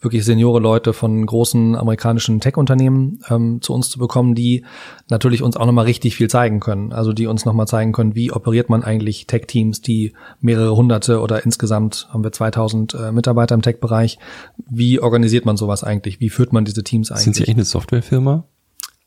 [0.00, 4.64] wirklich seniore Leute von großen amerikanischen Tech-Unternehmen ähm, zu uns zu bekommen, die
[5.08, 6.92] natürlich uns auch nochmal richtig viel zeigen können.
[6.92, 11.44] Also die uns nochmal zeigen können, wie operiert man eigentlich Tech-Teams, die mehrere hunderte oder
[11.44, 14.18] insgesamt haben wir 2000 äh, Mitarbeiter im Tech-Bereich.
[14.70, 16.20] Wie organisiert man sowas eigentlich?
[16.20, 17.24] Wie führt man diese Teams eigentlich?
[17.24, 18.44] Sind Sie echt eine Softwarefirma?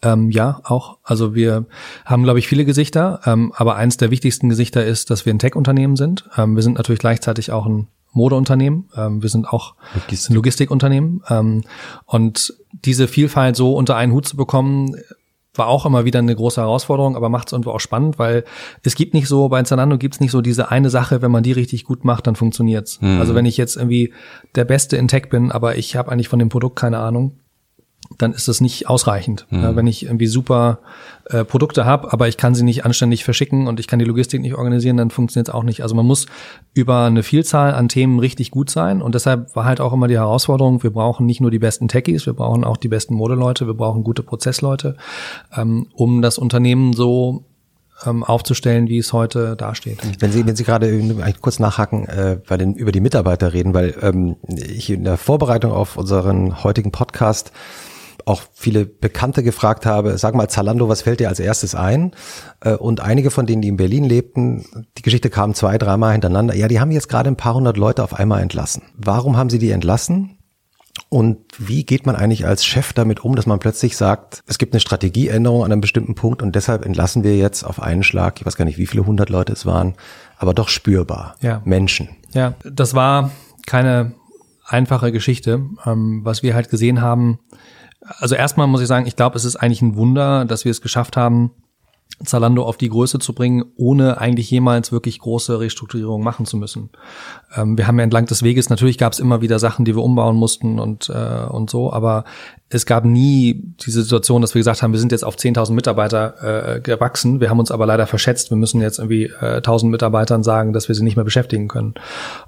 [0.04, 1.00] Ähm, ja, auch.
[1.04, 1.66] Also wir
[2.06, 5.40] haben, glaube ich, viele Gesichter, ähm, aber eins der wichtigsten Gesichter ist, dass wir ein
[5.40, 6.30] Tech-Unternehmen sind.
[6.38, 8.90] Ähm, wir sind natürlich gleichzeitig auch ein Modeunternehmen.
[8.96, 10.30] Ähm, wir sind auch Logistik.
[10.30, 11.24] ein Logistikunternehmen.
[11.30, 11.64] Ähm,
[12.06, 14.96] und diese Vielfalt so unter einen Hut zu bekommen,
[15.56, 18.44] war auch immer wieder eine große Herausforderung, aber macht es irgendwo auch spannend, weil
[18.84, 21.42] es gibt nicht so, bei Zalando gibt es nicht so diese eine Sache, wenn man
[21.42, 23.02] die richtig gut macht, dann funktioniert's.
[23.02, 23.20] Mhm.
[23.20, 24.14] Also wenn ich jetzt irgendwie
[24.54, 27.40] der Beste in Tech bin, aber ich habe eigentlich von dem Produkt keine Ahnung,
[28.18, 29.46] dann ist das nicht ausreichend.
[29.50, 29.62] Mhm.
[29.62, 30.80] Ja, wenn ich irgendwie super
[31.26, 34.42] äh, Produkte habe, aber ich kann sie nicht anständig verschicken und ich kann die Logistik
[34.42, 35.82] nicht organisieren, dann funktioniert es auch nicht.
[35.82, 36.26] Also man muss
[36.74, 40.18] über eine Vielzahl an Themen richtig gut sein und deshalb war halt auch immer die
[40.18, 43.74] Herausforderung, wir brauchen nicht nur die besten Techies, wir brauchen auch die besten Modeleute, wir
[43.74, 44.96] brauchen gute Prozessleute,
[45.56, 47.44] ähm, um das Unternehmen so
[48.06, 50.00] ähm, aufzustellen, wie es heute dasteht.
[50.20, 53.96] Wenn Sie, wenn Sie gerade kurz nachhaken, äh, bei den, über die Mitarbeiter reden, weil
[54.02, 57.52] ähm, ich in der Vorbereitung auf unseren heutigen Podcast
[58.28, 62.12] auch viele Bekannte gefragt habe, sag mal Zalando, was fällt dir als erstes ein?
[62.62, 64.66] Äh, und einige von denen, die in Berlin lebten,
[64.98, 66.56] die Geschichte kam zwei, dreimal hintereinander.
[66.56, 68.84] Ja, die haben jetzt gerade ein paar hundert Leute auf einmal entlassen.
[68.98, 70.38] Warum haben sie die entlassen?
[71.10, 74.74] Und wie geht man eigentlich als Chef damit um, dass man plötzlich sagt, es gibt
[74.74, 78.46] eine Strategieänderung an einem bestimmten Punkt und deshalb entlassen wir jetzt auf einen Schlag, ich
[78.46, 79.94] weiß gar nicht, wie viele hundert Leute es waren,
[80.38, 81.36] aber doch spürbar.
[81.40, 81.62] Ja.
[81.64, 82.10] Menschen.
[82.34, 83.32] Ja, das war
[83.66, 84.14] keine
[84.66, 85.62] einfache Geschichte.
[85.86, 87.40] Ähm, was wir halt gesehen haben,
[88.02, 90.82] also erstmal muss ich sagen, ich glaube, es ist eigentlich ein Wunder, dass wir es
[90.82, 91.52] geschafft haben,
[92.26, 96.90] Zalando auf die Größe zu bringen, ohne eigentlich jemals wirklich große Restrukturierungen machen zu müssen.
[97.56, 100.02] Ähm, wir haben ja entlang des Weges, natürlich gab es immer wieder Sachen, die wir
[100.02, 102.24] umbauen mussten und, äh, und so, aber
[102.70, 106.78] es gab nie diese Situation, dass wir gesagt haben, wir sind jetzt auf 10.000 Mitarbeiter
[106.78, 110.42] äh, gewachsen, wir haben uns aber leider verschätzt, wir müssen jetzt irgendwie äh, 1.000 Mitarbeitern
[110.42, 111.94] sagen, dass wir sie nicht mehr beschäftigen können.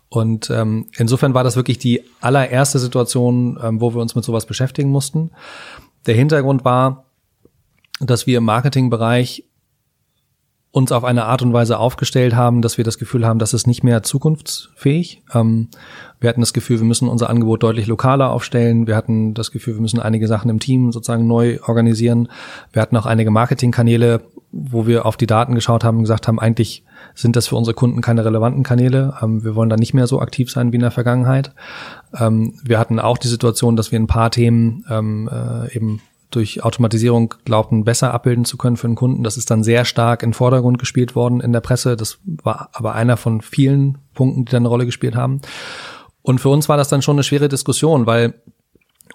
[0.09, 4.47] Und ähm, insofern war das wirklich die allererste Situation, ähm, wo wir uns mit sowas
[4.47, 5.29] beschäftigen mussten.
[6.07, 7.05] Der Hintergrund war,
[7.99, 9.43] dass wir im Marketingbereich
[10.71, 13.65] uns auf eine Art und Weise aufgestellt haben, dass wir das Gefühl haben, dass es
[13.65, 15.23] nicht mehr zukunftsfähig.
[15.33, 15.69] Ähm,
[16.19, 18.85] wir hatten das Gefühl, wir müssen unser Angebot deutlich lokaler aufstellen.
[18.85, 22.29] Wir hatten das Gefühl, wir müssen einige Sachen im Team sozusagen neu organisieren.
[22.71, 24.21] Wir hatten auch einige Marketingkanäle,
[24.51, 26.83] wo wir auf die Daten geschaut haben und gesagt haben, eigentlich
[27.15, 29.15] sind das für unsere Kunden keine relevanten Kanäle.
[29.23, 31.51] Ähm, wir wollen da nicht mehr so aktiv sein wie in der Vergangenheit.
[32.15, 35.99] Ähm, wir hatten auch die Situation, dass wir ein paar Themen ähm, äh, eben
[36.31, 39.23] durch Automatisierung glaubten, besser abbilden zu können für den Kunden.
[39.23, 41.95] Das ist dann sehr stark in Vordergrund gespielt worden in der Presse.
[41.95, 45.41] Das war aber einer von vielen Punkten, die da eine Rolle gespielt haben.
[46.21, 48.35] Und für uns war das dann schon eine schwere Diskussion, weil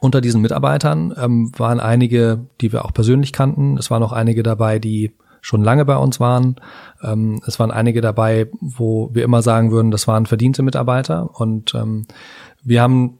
[0.00, 3.78] unter diesen Mitarbeitern ähm, waren einige, die wir auch persönlich kannten.
[3.78, 6.56] Es waren auch einige dabei, die schon lange bei uns waren.
[7.02, 11.38] Ähm, es waren einige dabei, wo wir immer sagen würden, das waren verdiente Mitarbeiter.
[11.38, 12.06] Und ähm,
[12.62, 13.18] wir haben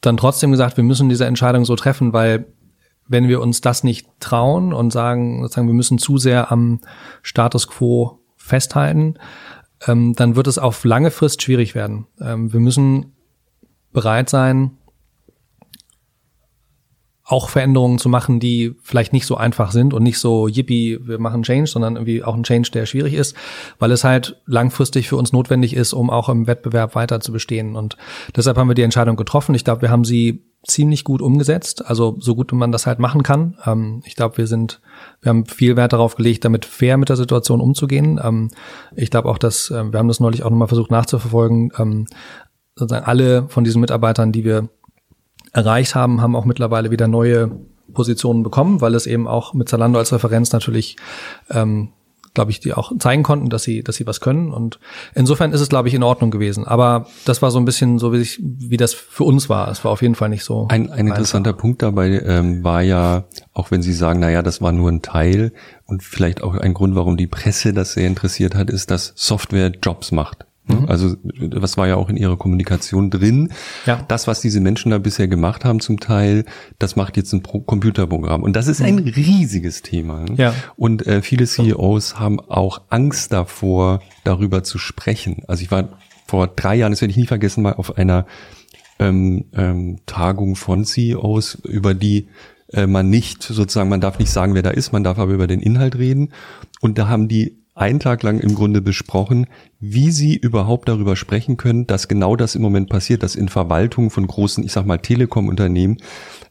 [0.00, 2.46] dann trotzdem gesagt, wir müssen diese Entscheidung so treffen, weil
[3.08, 6.80] wenn wir uns das nicht trauen und sagen, sozusagen, wir müssen zu sehr am
[7.22, 9.14] Status quo festhalten,
[9.86, 12.06] ähm, dann wird es auf lange Frist schwierig werden.
[12.20, 13.12] Ähm, wir müssen
[13.92, 14.78] bereit sein,
[17.24, 21.18] auch Veränderungen zu machen, die vielleicht nicht so einfach sind und nicht so yippie, wir
[21.18, 23.36] machen Change, sondern irgendwie auch ein Change, der schwierig ist,
[23.78, 27.76] weil es halt langfristig für uns notwendig ist, um auch im Wettbewerb weiter zu bestehen.
[27.76, 27.96] Und
[28.36, 29.54] deshalb haben wir die Entscheidung getroffen.
[29.54, 33.22] Ich glaube, wir haben sie ziemlich gut umgesetzt, also so gut man das halt machen
[33.22, 33.56] kann.
[33.66, 34.80] Ähm, ich glaube, wir sind,
[35.20, 38.20] wir haben viel Wert darauf gelegt, damit fair mit der Situation umzugehen.
[38.22, 38.50] Ähm,
[38.94, 41.72] ich glaube auch, dass äh, wir haben das neulich auch nochmal versucht nachzuverfolgen.
[41.78, 42.06] Ähm,
[42.76, 44.68] sozusagen alle von diesen Mitarbeitern, die wir
[45.52, 47.50] erreicht haben, haben auch mittlerweile wieder neue
[47.92, 50.96] Positionen bekommen, weil es eben auch mit Zalando als Referenz natürlich,
[51.50, 51.90] ähm,
[52.34, 54.52] glaube ich, die auch zeigen konnten, dass sie, dass sie was können.
[54.52, 54.78] Und
[55.14, 56.66] insofern ist es, glaube ich, in Ordnung gewesen.
[56.66, 59.68] Aber das war so ein bisschen so, wie, ich, wie das für uns war.
[59.68, 60.66] Es war auf jeden Fall nicht so.
[60.68, 61.60] Ein, ein interessanter einfach.
[61.60, 65.02] Punkt dabei ähm, war ja, auch wenn Sie sagen, na ja, das war nur ein
[65.02, 65.52] Teil
[65.84, 69.72] und vielleicht auch ein Grund, warum die Presse das sehr interessiert hat, ist, dass Software
[69.82, 70.46] Jobs macht.
[70.80, 70.88] Mhm.
[70.88, 73.50] Also was war ja auch in ihrer Kommunikation drin.
[73.86, 74.04] Ja.
[74.08, 76.44] Das, was diese Menschen da bisher gemacht haben zum Teil,
[76.78, 78.42] das macht jetzt ein Pro Computerprogramm.
[78.42, 79.08] Und das ist ein mhm.
[79.08, 80.24] riesiges Thema.
[80.36, 80.54] Ja.
[80.76, 85.42] Und äh, viele CEOs haben auch Angst davor, darüber zu sprechen.
[85.46, 85.88] Also ich war
[86.26, 88.26] vor drei Jahren, das werde ich nie vergessen, mal auf einer
[88.98, 92.28] ähm, ähm, Tagung von CEOs, über die
[92.72, 95.46] äh, man nicht sozusagen, man darf nicht sagen, wer da ist, man darf aber über
[95.46, 96.32] den Inhalt reden.
[96.80, 99.48] Und da haben die einen Tag lang im Grunde besprochen,
[99.80, 104.10] wie sie überhaupt darüber sprechen können, dass genau das im Moment passiert, dass in Verwaltungen
[104.10, 105.96] von großen, ich sag mal, Telekom-Unternehmen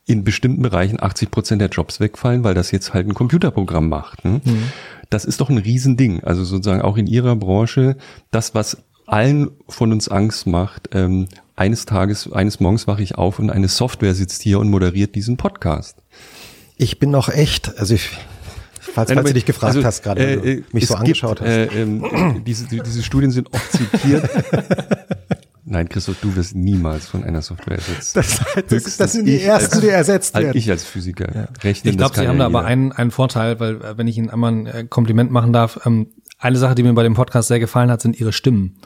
[0.06, 4.26] in bestimmten Bereichen 80 Prozent der Jobs wegfallen, weil das jetzt halt ein Computerprogramm macht.
[4.26, 4.42] Ne?
[4.44, 4.64] Mhm.
[5.10, 6.22] Das ist doch ein Riesending.
[6.22, 7.96] Also sozusagen auch in ihrer Branche,
[8.32, 13.40] das, was allen von uns Angst macht, ähm, eines Tages, eines Morgens wache ich auf
[13.40, 15.96] und eine Software sitzt hier und moderiert diesen Podcast.
[16.76, 18.10] Ich bin noch echt, also ich
[18.94, 21.76] Falls, Nein, falls du dich gefragt also, hast gerade, äh, mich so angeschaut gibt, hast.
[21.76, 24.30] Äh, äh, diese, diese Studien sind oft zitiert.
[25.64, 28.18] Nein, Christoph, du wirst niemals von einer Software ersetzt.
[28.18, 30.58] Das, das, das sind die ersten, die ersetzt werden.
[30.58, 31.48] Ich als Physiker ja.
[31.64, 34.30] rechne Ich glaube, Sie haben da aber einen, einen Vorteil, weil äh, wenn ich Ihnen
[34.30, 36.08] einmal ein äh, Kompliment machen darf, ähm,
[36.40, 38.80] eine Sache, die mir bei dem Podcast sehr gefallen hat, sind Ihre Stimmen.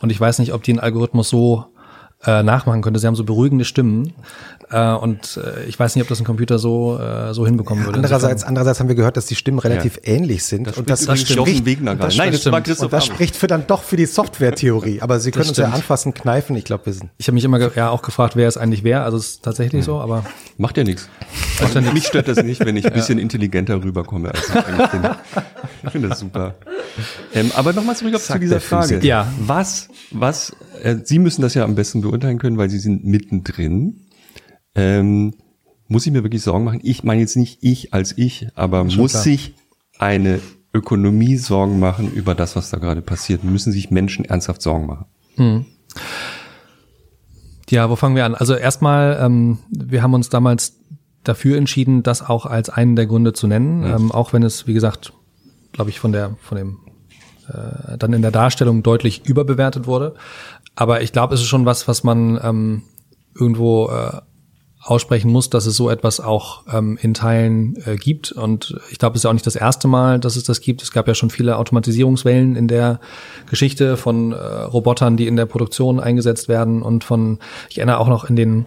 [0.00, 1.66] Und ich weiß nicht, ob die einen Algorithmus so
[2.24, 3.00] äh, nachmachen könnte.
[3.00, 4.12] Sie haben so beruhigende Stimmen.
[4.70, 7.96] Äh, und äh, ich weiß nicht, ob das ein Computer so, äh, so hinbekommen würde.
[7.96, 10.14] Andererseits, andererseits haben wir gehört, dass die Stimmen relativ ja.
[10.14, 10.66] ähnlich sind.
[10.66, 13.48] Das und das, das spricht, Wegner das Nein, das war Christoph und das spricht für
[13.48, 15.02] dann doch für die Software-Theorie.
[15.02, 16.56] Aber Sie können uns ja anfassen, kneifen.
[16.56, 17.10] Ich glaube, wir sind.
[17.18, 19.02] Ich habe mich immer ja auch gefragt, wer es eigentlich wäre.
[19.02, 19.86] Also es ist tatsächlich hm.
[19.86, 20.24] so, aber.
[20.56, 21.08] Macht ja nichts.
[21.60, 23.22] Also mich stört das nicht, wenn ich ein bisschen ja.
[23.22, 25.10] intelligenter rüberkomme, als ich eigentlich bin.
[25.84, 26.54] Ich finde das super.
[27.34, 29.00] Ähm, aber nochmal zurück auf zu dieser Frage.
[29.02, 29.26] Ja.
[29.40, 34.06] Was, was, äh, Sie müssen das ja am besten beurteilen können, weil Sie sind mittendrin.
[34.74, 35.34] Ähm,
[35.88, 36.80] muss ich mir wirklich Sorgen machen?
[36.82, 39.22] Ich meine jetzt nicht ich als ich, aber muss klar.
[39.22, 39.54] sich
[39.98, 40.40] eine
[40.74, 43.44] Ökonomie Sorgen machen über das, was da gerade passiert?
[43.44, 45.06] Müssen sich Menschen ernsthaft Sorgen machen?
[45.36, 45.66] Hm.
[47.68, 48.34] Ja, wo fangen wir an?
[48.34, 50.78] Also erstmal, ähm, wir haben uns damals
[51.24, 53.96] dafür entschieden, das auch als einen der Gründe zu nennen, ja.
[53.96, 55.12] ähm, auch wenn es, wie gesagt,
[55.72, 56.78] glaube ich, von der, von dem
[57.48, 60.14] äh, dann in der Darstellung deutlich überbewertet wurde.
[60.74, 62.82] Aber ich glaube, es ist schon was, was man ähm,
[63.34, 64.20] irgendwo äh,
[64.84, 68.32] aussprechen muss, dass es so etwas auch ähm, in Teilen äh, gibt.
[68.32, 70.82] Und ich glaube, es ist ja auch nicht das erste Mal, dass es das gibt.
[70.82, 72.98] Es gab ja schon viele Automatisierungswellen in der
[73.48, 77.38] Geschichte von äh, Robotern, die in der Produktion eingesetzt werden und von,
[77.70, 78.66] ich erinnere auch noch in den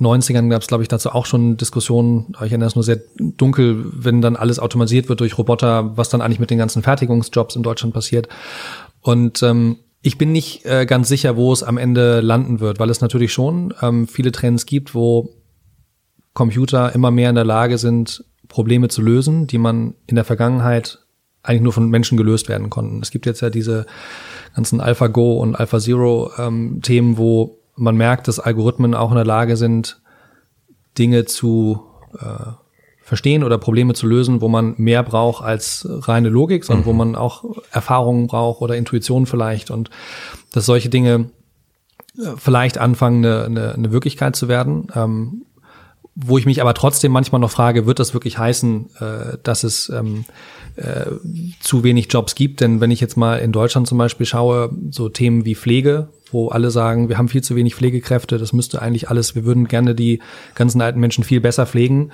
[0.00, 3.84] 90ern gab es, glaube ich, dazu auch schon Diskussionen, ich erinnere es nur sehr dunkel,
[3.92, 7.62] wenn dann alles automatisiert wird durch Roboter, was dann eigentlich mit den ganzen Fertigungsjobs in
[7.62, 8.28] Deutschland passiert.
[9.02, 12.90] Und ähm, ich bin nicht äh, ganz sicher, wo es am Ende landen wird, weil
[12.90, 15.30] es natürlich schon ähm, viele Trends gibt, wo
[16.34, 20.98] Computer immer mehr in der Lage sind, Probleme zu lösen, die man in der Vergangenheit
[21.44, 23.00] eigentlich nur von Menschen gelöst werden konnten.
[23.00, 23.86] Es gibt jetzt ja diese
[24.54, 29.56] ganzen AlphaGo und AlphaZero ähm, Themen, wo man merkt, dass Algorithmen auch in der Lage
[29.56, 30.00] sind,
[30.98, 31.82] Dinge zu
[32.18, 32.52] äh,
[33.12, 36.88] verstehen oder Probleme zu lösen, wo man mehr braucht als reine Logik, sondern mhm.
[36.88, 39.90] wo man auch Erfahrungen braucht oder Intuition vielleicht und
[40.50, 41.28] dass solche Dinge
[42.16, 44.86] äh, vielleicht anfangen, eine, eine, eine Wirklichkeit zu werden.
[44.94, 45.42] Ähm,
[46.14, 49.90] wo ich mich aber trotzdem manchmal noch frage, wird das wirklich heißen, äh, dass es
[49.90, 50.24] ähm,
[50.76, 51.10] äh,
[51.60, 52.62] zu wenig Jobs gibt?
[52.62, 56.48] Denn wenn ich jetzt mal in Deutschland zum Beispiel schaue, so Themen wie Pflege, wo
[56.48, 59.94] alle sagen, wir haben viel zu wenig Pflegekräfte, das müsste eigentlich alles, wir würden gerne
[59.94, 60.20] die
[60.54, 62.10] ganzen alten Menschen viel besser pflegen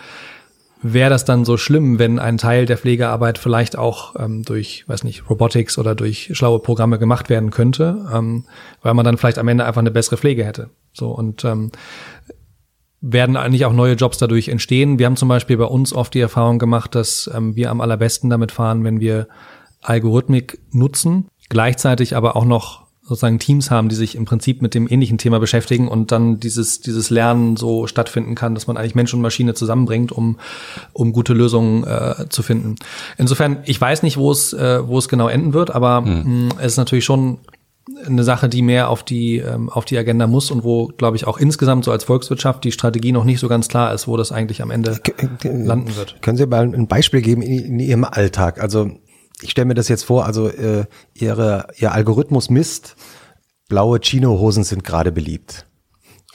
[0.82, 5.04] wäre das dann so schlimm, wenn ein Teil der Pflegearbeit vielleicht auch ähm, durch, weiß
[5.04, 8.44] nicht, Robotics oder durch schlaue Programme gemacht werden könnte, ähm,
[8.82, 10.70] weil man dann vielleicht am Ende einfach eine bessere Pflege hätte.
[10.92, 11.72] So und ähm,
[13.00, 14.98] werden eigentlich auch neue Jobs dadurch entstehen.
[14.98, 18.30] Wir haben zum Beispiel bei uns oft die Erfahrung gemacht, dass ähm, wir am allerbesten
[18.30, 19.28] damit fahren, wenn wir
[19.82, 24.88] Algorithmik nutzen, gleichzeitig aber auch noch sozusagen Teams haben, die sich im Prinzip mit dem
[24.88, 29.14] ähnlichen Thema beschäftigen und dann dieses, dieses Lernen so stattfinden kann, dass man eigentlich Mensch
[29.14, 30.38] und Maschine zusammenbringt, um,
[30.92, 32.76] um gute Lösungen äh, zu finden.
[33.16, 36.48] Insofern, ich weiß nicht, wo es, äh, wo es genau enden wird, aber hm.
[36.48, 37.38] mh, es ist natürlich schon
[38.06, 41.26] eine Sache, die mehr auf die, ähm, auf die Agenda muss und wo, glaube ich,
[41.26, 44.30] auch insgesamt so als Volkswirtschaft die Strategie noch nicht so ganz klar ist, wo das
[44.30, 45.00] eigentlich am Ende
[45.42, 46.20] landen wird.
[46.20, 48.60] Können Sie mal ein Beispiel geben in, in Ihrem Alltag?
[48.60, 48.90] Also
[49.42, 50.84] ich stelle mir das jetzt vor, also äh,
[51.14, 52.96] ihre, ihr Algorithmus misst,
[53.68, 55.66] blaue Chino-Hosen sind gerade beliebt.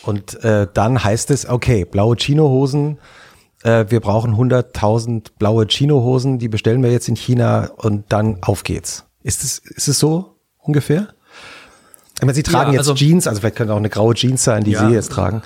[0.03, 2.99] Und äh, dann heißt es, okay, blaue Chino-Hosen,
[3.63, 8.63] äh, wir brauchen 100.000 blaue Chino-Hosen, die bestellen wir jetzt in China und dann auf
[8.63, 9.05] geht's.
[9.21, 11.09] Ist es, ist es so ungefähr?
[12.15, 14.43] Ich meine, Sie tragen ja, also, jetzt Jeans, also vielleicht können auch eine graue Jeans
[14.43, 15.41] sein, die ja, Sie jetzt tragen.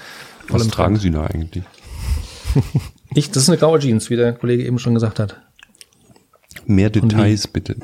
[0.49, 1.63] Was tragen Sie da eigentlich?
[3.15, 5.41] Ich, das ist eine graue Jeans, wie der Kollege eben schon gesagt hat.
[6.67, 7.75] Mehr Details bitte.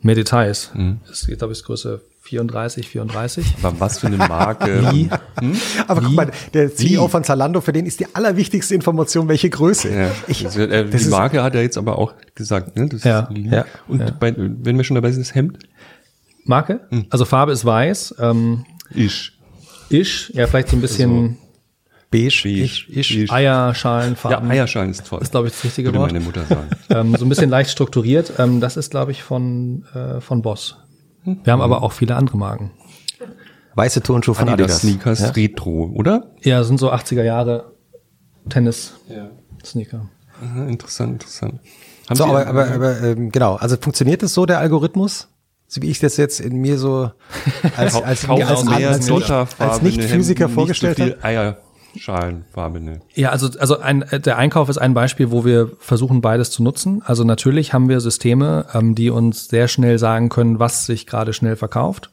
[0.00, 0.70] Mehr Details.
[0.74, 1.00] Mhm.
[1.06, 3.46] Das geht, glaube ich, Größe 34, 34.
[3.62, 4.90] Aber was für eine Marke?
[4.92, 5.10] Wie?
[5.40, 5.60] Hm?
[5.86, 6.06] Aber Wie?
[6.06, 7.10] guck mal, der CEO Wie?
[7.10, 9.92] von Zalando, für den ist die allerwichtigste Information, welche Größe.
[9.92, 10.10] Ja.
[10.28, 12.76] Ich, das, äh, das die Marke hat er jetzt aber auch gesagt.
[12.76, 12.88] Ne?
[12.88, 13.28] Das ja.
[13.32, 13.66] ja.
[13.86, 14.10] Und ja.
[14.18, 15.58] Bei, wenn wir schon dabei sind, das Hemd?
[16.44, 16.80] Marke?
[16.88, 17.06] Hm.
[17.10, 18.14] Also Farbe ist weiß.
[18.18, 18.64] Ähm,
[18.94, 19.32] ich.
[19.90, 21.36] Ich, ja, vielleicht so ein bisschen
[22.12, 23.32] also, beige, ich, ich, ich.
[23.32, 24.48] Eierschalenfarben.
[24.48, 25.18] Ja, Eierschalen ist toll.
[25.20, 26.12] Das ist, glaube ich, das richtige Würde Wort.
[26.12, 26.68] meine Mutter sagen.
[26.90, 28.34] ähm, so ein bisschen leicht strukturiert.
[28.38, 30.76] Ähm, das ist, glaube ich, von, äh, von Boss.
[31.24, 31.64] Wir haben mhm.
[31.64, 32.72] aber auch viele andere Marken.
[33.74, 34.78] Weiße Turnschuhe von Adidas.
[34.78, 34.80] Adidas.
[34.82, 35.28] Sneakers ja?
[35.30, 36.32] Retro, oder?
[36.42, 37.72] Ja, sind so 80er Jahre
[38.48, 40.10] Tennis-Sneaker.
[40.56, 40.64] Ja.
[40.66, 41.60] interessant, interessant.
[42.08, 45.28] Haben so, aber, aber, aber ähm, genau, also funktioniert das so, der Algorithmus?
[45.72, 47.10] so wie ich das jetzt in mir so
[47.78, 51.56] als, als, als, als, als, nicht, als Nicht-Physiker vorgestellt habe.
[51.96, 53.00] Schalenfarbene.
[53.14, 57.02] Ja, also, also ein, der Einkauf ist ein Beispiel, wo wir versuchen, beides zu nutzen.
[57.04, 61.32] Also natürlich haben wir Systeme, ähm, die uns sehr schnell sagen können, was sich gerade
[61.32, 62.10] schnell verkauft,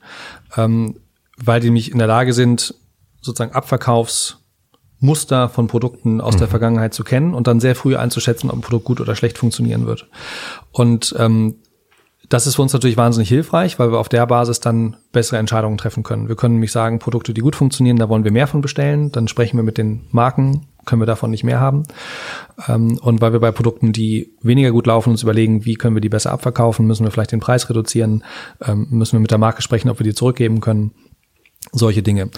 [0.57, 0.95] ähm,
[1.37, 2.75] weil die nämlich in der Lage sind,
[3.21, 6.39] sozusagen Abverkaufsmuster von Produkten aus mhm.
[6.39, 9.37] der Vergangenheit zu kennen und dann sehr früh einzuschätzen, ob ein Produkt gut oder schlecht
[9.37, 10.07] funktionieren wird.
[10.71, 11.55] Und ähm,
[12.29, 15.79] das ist für uns natürlich wahnsinnig hilfreich, weil wir auf der Basis dann bessere Entscheidungen
[15.79, 16.29] treffen können.
[16.29, 19.11] Wir können nämlich sagen, Produkte, die gut funktionieren, da wollen wir mehr von bestellen.
[19.11, 21.83] Dann sprechen wir mit den Marken, können wir davon nicht mehr haben.
[22.67, 26.01] Ähm, und weil wir bei Produkten, die weniger gut laufen, uns überlegen, wie können wir
[26.01, 28.23] die besser abverkaufen, müssen wir vielleicht den Preis reduzieren,
[28.61, 30.91] ähm, müssen wir mit der Marke sprechen, ob wir die zurückgeben können.
[31.71, 32.29] Solche Dinge.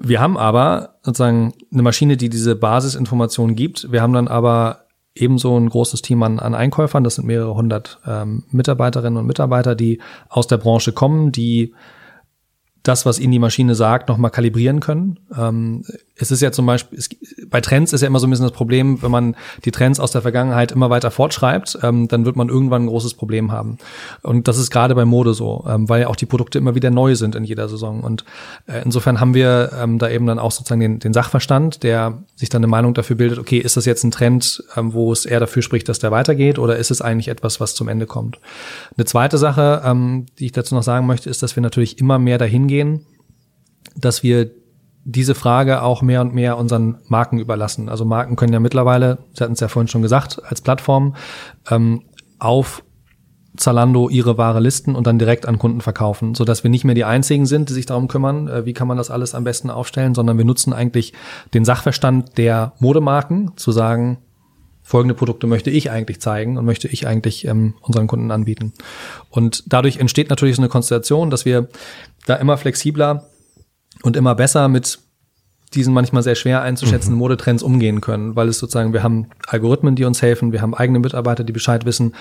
[0.00, 3.90] Wir haben aber sozusagen eine Maschine, die diese Basisinformationen gibt.
[3.90, 7.04] Wir haben dann aber ebenso ein großes Team an, an Einkäufern.
[7.04, 11.74] Das sind mehrere hundert ähm, Mitarbeiterinnen und Mitarbeiter, die aus der Branche kommen, die
[12.82, 15.20] das, was ihnen die Maschine sagt, nochmal kalibrieren können.
[15.36, 15.84] Ähm,
[16.20, 17.08] es ist ja zum Beispiel, es,
[17.48, 20.12] bei Trends ist ja immer so ein bisschen das Problem, wenn man die Trends aus
[20.12, 23.78] der Vergangenheit immer weiter fortschreibt, ähm, dann wird man irgendwann ein großes Problem haben.
[24.22, 27.14] Und das ist gerade bei Mode so, ähm, weil auch die Produkte immer wieder neu
[27.14, 28.00] sind in jeder Saison.
[28.00, 28.24] Und
[28.66, 32.48] äh, insofern haben wir ähm, da eben dann auch sozusagen den, den Sachverstand, der sich
[32.48, 35.40] dann eine Meinung dafür bildet, okay, ist das jetzt ein Trend, ähm, wo es eher
[35.40, 38.38] dafür spricht, dass der weitergeht oder ist es eigentlich etwas, was zum Ende kommt?
[38.96, 42.18] Eine zweite Sache, ähm, die ich dazu noch sagen möchte, ist, dass wir natürlich immer
[42.18, 43.06] mehr dahin gehen,
[43.96, 44.50] dass wir
[45.04, 47.88] diese Frage auch mehr und mehr unseren Marken überlassen.
[47.88, 51.16] Also Marken können ja mittlerweile, Sie hatten es ja vorhin schon gesagt, als Plattform
[51.70, 52.02] ähm,
[52.38, 52.82] auf
[53.56, 56.94] Zalando ihre Ware listen und dann direkt an Kunden verkaufen, so dass wir nicht mehr
[56.94, 59.70] die einzigen sind, die sich darum kümmern, äh, wie kann man das alles am besten
[59.70, 61.12] aufstellen, sondern wir nutzen eigentlich
[61.54, 64.18] den Sachverstand der Modemarken, zu sagen,
[64.82, 68.72] folgende Produkte möchte ich eigentlich zeigen und möchte ich eigentlich ähm, unseren Kunden anbieten.
[69.30, 71.68] Und dadurch entsteht natürlich so eine Konstellation, dass wir
[72.26, 73.26] da immer flexibler
[74.02, 74.98] und immer besser mit
[75.74, 77.20] diesen manchmal sehr schwer einzuschätzenden mhm.
[77.20, 80.98] Modetrends umgehen können, weil es sozusagen, wir haben Algorithmen, die uns helfen, wir haben eigene
[80.98, 82.14] Mitarbeiter, die Bescheid wissen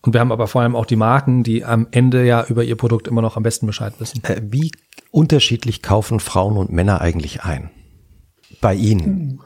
[0.00, 2.76] und wir haben aber vor allem auch die Marken, die am Ende ja über ihr
[2.76, 4.22] Produkt immer noch am besten Bescheid wissen.
[4.24, 4.70] Äh, wie
[5.10, 7.70] unterschiedlich kaufen Frauen und Männer eigentlich ein?
[8.60, 9.40] Bei Ihnen?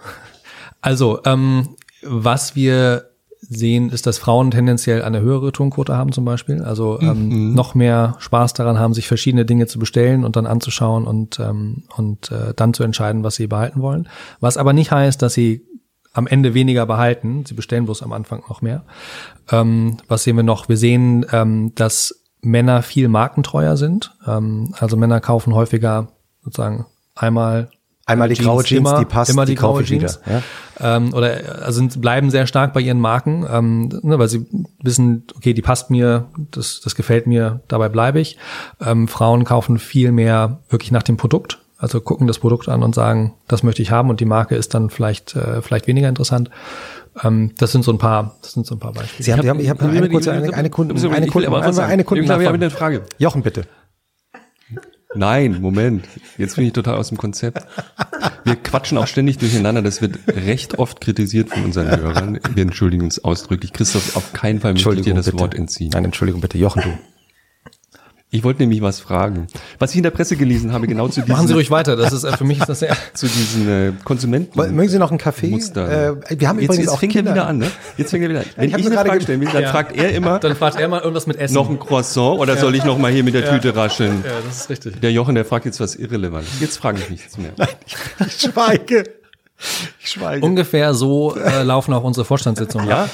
[0.81, 3.08] Also, ähm, was wir
[3.41, 6.63] sehen, ist, dass Frauen tendenziell eine höhere Tonquote haben zum Beispiel.
[6.63, 7.55] Also ähm, mhm.
[7.55, 11.85] noch mehr Spaß daran haben, sich verschiedene Dinge zu bestellen und dann anzuschauen und, ähm,
[11.97, 14.09] und äh, dann zu entscheiden, was sie behalten wollen.
[14.41, 15.65] Was aber nicht heißt, dass sie
[16.13, 17.45] am Ende weniger behalten.
[17.47, 18.85] Sie bestellen bloß am Anfang noch mehr.
[19.51, 20.69] Ähm, was sehen wir noch?
[20.69, 24.17] Wir sehen, ähm, dass Männer viel markentreuer sind.
[24.27, 26.09] Ähm, also Männer kaufen häufiger
[26.43, 27.71] sozusagen einmal
[28.09, 30.21] Einmal die graue Jeans, immer, die passt, immer die, die graue ich wieder, Jeans.
[30.81, 34.47] Ähm, oder also sind, bleiben sehr stark bei ihren Marken, ähm, ne, weil sie
[34.83, 38.39] wissen, okay, die passt mir, das, das gefällt mir, dabei bleibe ich.
[38.81, 42.95] Ähm, Frauen kaufen viel mehr wirklich nach dem Produkt, also gucken das Produkt an und
[42.95, 46.51] sagen, das möchte ich haben und die Marke ist dann vielleicht äh, vielleicht weniger interessant.
[47.23, 49.25] Ähm, das sind so ein paar, das sind so ein paar Beispiele.
[49.25, 52.05] Sie haben, Sie haben, ich habe eine kurze, eine, eine Kunde, eine Kunde, also eine
[52.05, 52.25] Kunde.
[52.25, 53.03] Ich habe eine Frage.
[53.19, 53.65] Jochen, bitte.
[55.15, 56.07] Nein, Moment.
[56.37, 57.67] Jetzt bin ich total aus dem Konzept.
[58.45, 59.81] Wir quatschen auch ständig durcheinander.
[59.83, 62.39] Das wird recht oft kritisiert von unseren Hörern.
[62.55, 63.73] Wir entschuldigen uns ausdrücklich.
[63.73, 65.39] Christoph, auf keinen Fall möchte ich dir das bitte.
[65.39, 65.91] Wort entziehen.
[65.93, 66.59] Nein, Entschuldigung, bitte.
[66.59, 66.99] Jochen, du.
[68.31, 69.47] Ich wollte nämlich was fragen.
[69.79, 71.97] Was ich in der Presse gelesen habe, genau zu diesen, Machen Sie ruhig weiter.
[71.97, 72.95] Das ist äh, für mich ist das sehr.
[73.15, 74.59] zu diesen äh, Konsumenten.
[74.75, 75.47] Mögen Sie noch einen Kaffee?
[75.49, 76.11] Muster.
[76.29, 77.31] Äh, wir haben jetzt, übrigens jetzt auch fängt Kinder.
[77.31, 77.71] er wieder an, ne?
[77.97, 78.47] Jetzt fängt er wieder an.
[78.57, 79.71] Wenn Ich ich, eine gerade Frage ge- stellen will, dann Ja.
[79.71, 81.55] fragt er immer Dann fragt er mal irgendwas mit Essen.
[81.55, 84.23] noch ein Croissant oder soll ich noch mal hier mit der Tüte rascheln?
[84.27, 85.01] ja, das ist richtig.
[85.01, 86.61] Der Jochen, der fragt jetzt was Irrelevantes.
[86.61, 87.53] Jetzt frage ich nichts mehr.
[88.27, 89.05] Ich schweige.
[90.01, 90.45] Ich schweige.
[90.47, 92.89] Ungefähr so äh, laufen auch unsere Vorstandssitzungen.
[92.89, 93.09] Ja?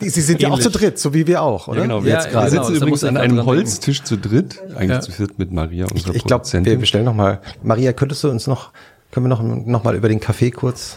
[0.00, 1.78] Sie sind ja auch zu dritt, so wie wir auch, oder?
[1.78, 2.02] Ja, genau.
[2.04, 2.50] Wir Ja, jetzt wir genau.
[2.62, 5.00] sitzen übrigens muss ich an einem Holztisch zu dritt, eigentlich Ja.
[5.00, 6.72] zu viert mit Maria, unserer Ich glaube, Produzentin.
[6.72, 7.40] wir bestellen noch mal.
[7.62, 8.70] Maria, könntest du uns noch,
[9.10, 10.96] können wir noch, noch mal über den Kaffee kurz,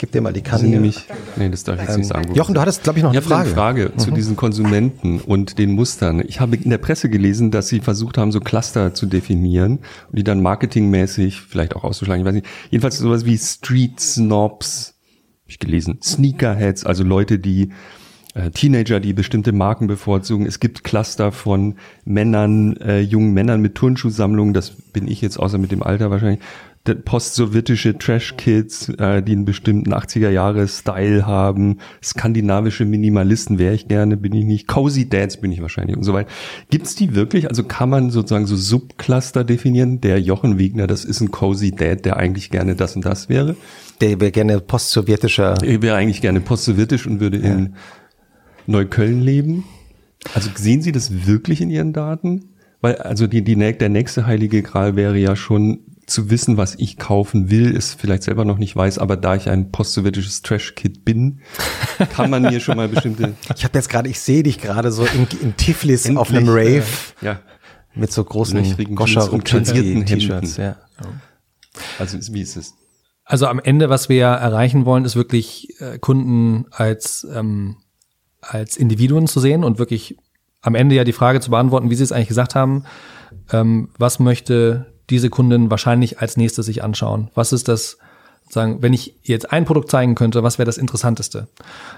[0.00, 0.66] gebe dir mal die Kanne.
[0.66, 1.06] nämlich,
[1.36, 2.30] nee, das darf ich jetzt nicht sagen.
[2.30, 3.44] Ähm, Jochen, du hattest, glaube ich, noch Ich eine Frage.
[3.44, 6.22] eine Frage zu diesen Konsumenten und den Mustern.
[6.26, 10.18] Ich habe in der Presse gelesen, dass sie versucht haben, so Cluster zu definieren und
[10.18, 12.22] die dann marketingmäßig vielleicht auch auszuschlagen.
[12.22, 12.46] Ich weiß nicht.
[12.70, 14.94] Jedenfalls sowas wie Street Snobs,
[15.42, 15.98] habe ich gelesen.
[16.02, 17.70] Sneakerheads, also Leute, die
[18.34, 20.46] äh, Teenager, die bestimmte Marken bevorzugen.
[20.46, 24.54] Es gibt Cluster von Männern, äh, jungen Männern mit Turnschuhsammlungen.
[24.54, 26.40] Das bin ich jetzt außer mit dem Alter wahrscheinlich.
[26.86, 31.78] Der Post-sowjetische Trash-Kids, äh, die einen bestimmten 80er-Jahre-Style haben.
[32.02, 34.66] Skandinavische Minimalisten wäre ich gerne, bin ich nicht.
[34.66, 36.30] Cozy Dads bin ich wahrscheinlich und so weiter.
[36.70, 37.48] Gibt's die wirklich?
[37.48, 40.00] Also kann man sozusagen so Subcluster definieren?
[40.00, 43.56] Der Jochen Wegner, das ist ein Cozy Dad, der eigentlich gerne das und das wäre.
[44.00, 45.62] Der wäre gerne post-sowjetischer.
[45.62, 47.74] Ich wäre eigentlich gerne post-sowjetisch und würde in
[48.66, 49.64] Neukölln leben.
[50.34, 52.46] Also sehen Sie das wirklich in Ihren Daten?
[52.80, 55.80] Weil also die, die, der nächste heilige Gral wäre ja schon
[56.10, 59.48] zu wissen, was ich kaufen will, es vielleicht selber noch nicht weiß, aber da ich
[59.48, 61.40] ein post-sowjetisches Trash-Kid bin,
[62.12, 65.04] kann man mir schon mal bestimmte Ich habe jetzt gerade, ich sehe dich gerade so
[65.04, 66.86] in, in Tiflis auf einem Endlich, Rave
[67.22, 67.40] ja,
[67.94, 70.56] mit so großen Goscha und T-Shirts.
[70.56, 70.76] Ja.
[71.98, 72.74] also wie ist es?
[73.24, 77.76] Also am Ende, was wir ja erreichen wollen, ist wirklich äh, Kunden als ähm,
[78.40, 80.16] als Individuen zu sehen und wirklich
[80.62, 82.84] am Ende ja die Frage zu beantworten, wie Sie es eigentlich gesagt haben,
[83.52, 87.30] ähm, was möchte diese Kundin wahrscheinlich als nächstes sich anschauen?
[87.34, 87.98] Was ist das,
[88.52, 91.48] sagen, wenn ich jetzt ein Produkt zeigen könnte, was wäre das Interessanteste?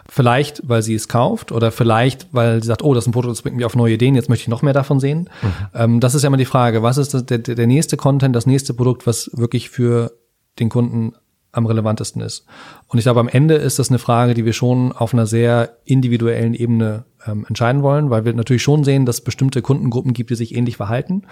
[0.08, 3.32] Vielleicht, weil sie es kauft oder vielleicht, weil sie sagt, oh, das ist ein Produkt,
[3.32, 5.30] das bringt mich auf neue Ideen, jetzt möchte ich noch mehr davon sehen.
[5.74, 8.46] Ähm, das ist ja immer die Frage, was ist das, der, der nächste Content, das
[8.46, 10.12] nächste Produkt, was wirklich für
[10.58, 11.14] den Kunden
[11.52, 12.46] am relevantesten ist.
[12.88, 15.76] Und ich glaube, am Ende ist das eine Frage, die wir schon auf einer sehr
[15.84, 20.30] individuellen Ebene ähm, entscheiden wollen, weil wir natürlich schon sehen, dass es bestimmte Kundengruppen gibt,
[20.30, 21.22] die sich ähnlich verhalten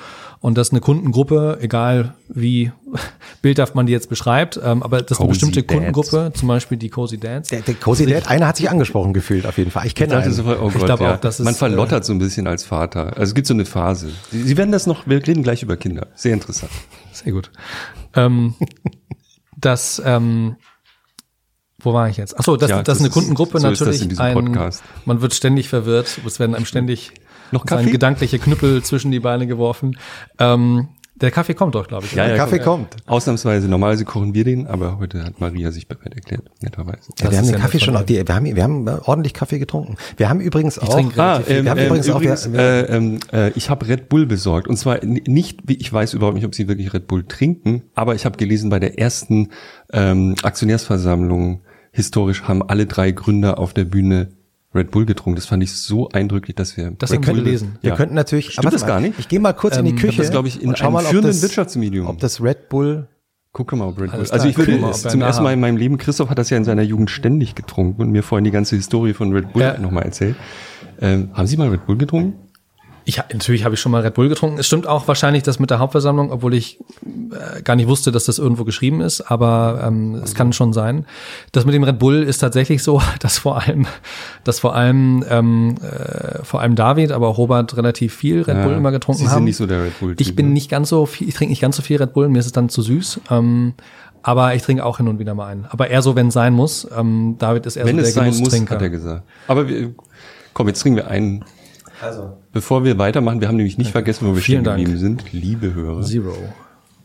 [0.40, 2.72] und dass eine Kundengruppe, egal wie
[3.42, 5.72] bildhaft man die jetzt beschreibt, ähm, aber dass eine bestimmte Dads.
[5.72, 9.46] Kundengruppe, zum Beispiel die Cozy Dads, Der, der Cozy Dad, einer hat sich angesprochen gefühlt
[9.46, 9.86] auf jeden Fall.
[9.86, 10.32] Ich kenne Ich einen.
[10.32, 11.14] sofort, oh Ich Gott, glaube ja.
[11.14, 13.16] auch, das ist, Man verlottert so ein bisschen als Vater.
[13.16, 14.10] Also es gibt so eine Phase.
[14.30, 16.08] Sie, Sie werden das noch, wir reden gleich über Kinder.
[16.14, 16.72] Sehr interessant.
[17.12, 17.50] Sehr gut.
[18.14, 18.54] Ähm,
[19.56, 20.56] dass, ähm,
[21.81, 22.39] wo war ich jetzt?
[22.39, 24.82] Achso, Tja, dass das eine ist- Kundengruppe so ist das natürlich in diesem ein, Podcast.
[25.05, 27.12] man wird ständig verwirrt, es werden einem ständig
[27.52, 27.90] Noch Kaffee?
[27.90, 29.97] gedankliche Knüppel zwischen die Beine geworfen.
[30.39, 32.12] Ähm, der Kaffee kommt doch, glaube ich.
[32.15, 32.32] Ja, oder?
[32.32, 32.97] ja, Kaffee kommt.
[33.07, 37.11] Ausnahmsweise, normalerweise kochen wir den, aber heute hat Maria sich bereit erklärt, netterweise.
[37.19, 39.35] Ja, Das wir haben den ja Kaffee schon, auf die, wir haben, wir haben ordentlich
[39.35, 39.97] Kaffee getrunken.
[40.16, 42.97] Wir haben übrigens auch, trinke Ah, ähm, wir haben ähm, übrigens auch, übrigens, wir, äh,
[42.97, 44.66] ähm, äh, ich habe Red Bull besorgt.
[44.66, 48.15] Und zwar nicht, wie- ich weiß überhaupt nicht, ob sie wirklich Red Bull trinken, aber
[48.15, 49.51] ich habe gelesen, bei der ersten
[49.93, 51.61] ähm, Aktionärsversammlung
[51.92, 54.28] historisch haben alle drei Gründer auf der Bühne
[54.74, 55.34] Red Bull getrunken.
[55.36, 57.76] Das fand ich so eindrücklich, dass wir Das Red Bull- gelesen.
[57.80, 57.96] wir Ja.
[57.96, 59.18] könnten natürlich, Stimmt das mal, gar nicht?
[59.18, 61.32] Ich gehe mal kurz in die Ähm, Küche Das glaube ich in einem mal, führenden
[61.32, 62.06] das, Wirtschaftsmedium.
[62.06, 63.08] ob das Red Bull
[63.52, 64.20] Gucke mal, ob Red Bull.
[64.30, 66.62] Also ich würde mal, zum ersten Mal in meinem Leben, Christoph hat das ja in
[66.62, 69.76] seiner Jugend ständig getrunken und mir vorhin die ganze Historie von Red Bull Ja.
[69.76, 70.36] nochmal erzählt.
[71.00, 72.34] Ähm, haben Sie mal Red Bull getrunken?
[73.10, 74.58] Ich, natürlich habe ich schon mal Red Bull getrunken.
[74.60, 78.24] Es stimmt auch wahrscheinlich das mit der Hauptversammlung, obwohl ich äh, gar nicht wusste, dass
[78.24, 81.06] das irgendwo geschrieben ist, aber ähm, es kann schon sein.
[81.50, 83.88] Das mit dem Red Bull ist tatsächlich so, dass vor allem,
[84.44, 88.72] dass vor allem, ähm, äh, vor allem David, aber auch Robert relativ viel Red Bull
[88.72, 89.44] Ja, immer getrunken Sie sind haben.
[89.44, 90.14] nicht so der Red Bull.
[90.16, 92.38] ich bin nicht ganz so viel, ich trinke nicht ganz so viel Red Bull, mir
[92.38, 93.22] ist es dann zu süß.
[93.32, 93.74] Ähm,
[94.22, 95.64] aber ich trinke auch hin und wieder mal einen.
[95.70, 96.86] Aber eher so, wenn es sein muss.
[96.96, 98.74] Ähm, David ist eher Wenn so der es sein muss, Genusstrinker.
[98.76, 99.22] hat er gesagt.
[99.48, 99.94] Aber wir,
[100.52, 101.44] komm, jetzt trinken wir einen.
[102.02, 102.39] Also.
[102.52, 105.32] Bevor wir weitermachen, wir haben nämlich nicht vergessen, wo wir Vielen stehen geblieben sind.
[105.32, 106.02] Liebe Hörer.
[106.02, 106.35] Zero.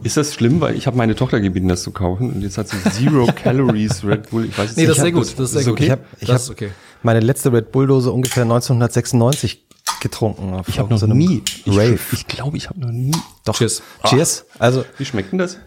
[0.04, 2.68] Ist das schlimm, weil ich habe meine Tochter gebeten, das zu kaufen und jetzt hat
[2.68, 4.46] sie Zero Calories Red Bull.
[4.46, 5.24] Ich weiß es Nee, das ist sehr gut.
[5.24, 5.80] Das ist sehr gut.
[5.80, 6.70] Ich habe ich Das hab ist okay.
[7.02, 9.66] meine letzte Red Bull Dose ungefähr 1996
[10.02, 10.62] getrunken.
[10.68, 11.44] Ich habe noch so nie.
[11.64, 12.00] Ich, Rave.
[12.12, 13.12] ich glaube, ich habe noch nie.
[13.46, 13.56] Doch.
[13.56, 13.82] Cheers.
[14.06, 14.46] Cheers.
[14.60, 15.58] Also Wie schmeckt denn das?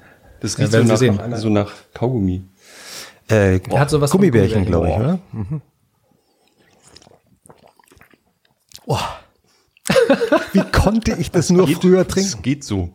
[0.41, 2.43] Das Ja, riecht werden so, nach, so nach Kaugummi.
[3.29, 4.67] äh, hat sowas von Gummibärchen, Gummibärchen.
[4.67, 5.19] glaube ich, oder?
[8.89, 8.99] Oh.
[10.53, 12.29] Wie konnte ich das nur früher trinken?
[12.29, 12.91] Es geht so.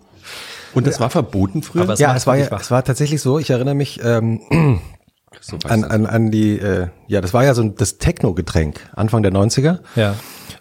[0.74, 1.84] Und das war verboten früher?
[1.84, 3.38] Aber es Ja, es war ja, es war tatsächlich so.
[3.38, 4.42] Ich erinnere mich ähm,
[5.52, 5.92] weiß an, das.
[5.92, 9.80] an, an die, äh, ja, das war ja so ein, das Techno-Getränk Anfang der 90er.
[9.96, 10.16] Ja.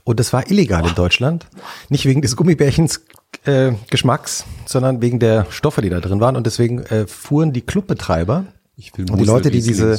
[0.04, 1.46] Und das war illegal in Deutschland.
[1.88, 3.02] Nicht wegen des Gummibärchens
[3.44, 6.36] äh, Geschmacks, sondern wegen der Stoffe, die da drin waren.
[6.36, 8.46] Und deswegen äh, fuhren die Clubbetreiber
[8.76, 9.98] Ich will und die Leute, die diese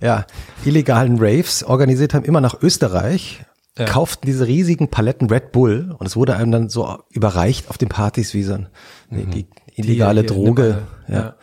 [0.00, 0.26] ja,
[0.64, 3.40] illegalen Raves organisiert haben, immer nach Österreich,
[3.78, 3.84] Ja.
[3.84, 7.88] kauften diese riesigen Paletten Red Bull und es wurde einem dann so überreicht auf den
[7.88, 8.68] Partys wie so ein,
[9.10, 10.82] nee, die illegale Die- die- Droge.
[11.06, 11.34] nimm ja.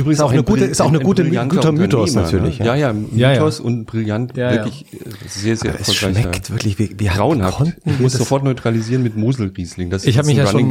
[0.00, 2.66] Übrigens Ist auch eine gute- ist auch eine gute- guter Mythos natürlich, Ne?
[2.66, 2.74] ja.
[2.74, 3.38] Ja, ja, Ja, ja.
[3.38, 4.54] Mythos und brillant, Ja, ja.
[4.56, 4.96] wirklich äh,
[5.28, 6.20] sehr, sehr Es erfolgreicher.
[6.22, 7.58] schmeckt wirklich wie, wie Grauenhaft.
[7.58, 9.90] konnten Ich wir muss das- sofort neutralisieren mit Moselriesling.
[9.90, 10.70] Das Ich habe mich ja schon,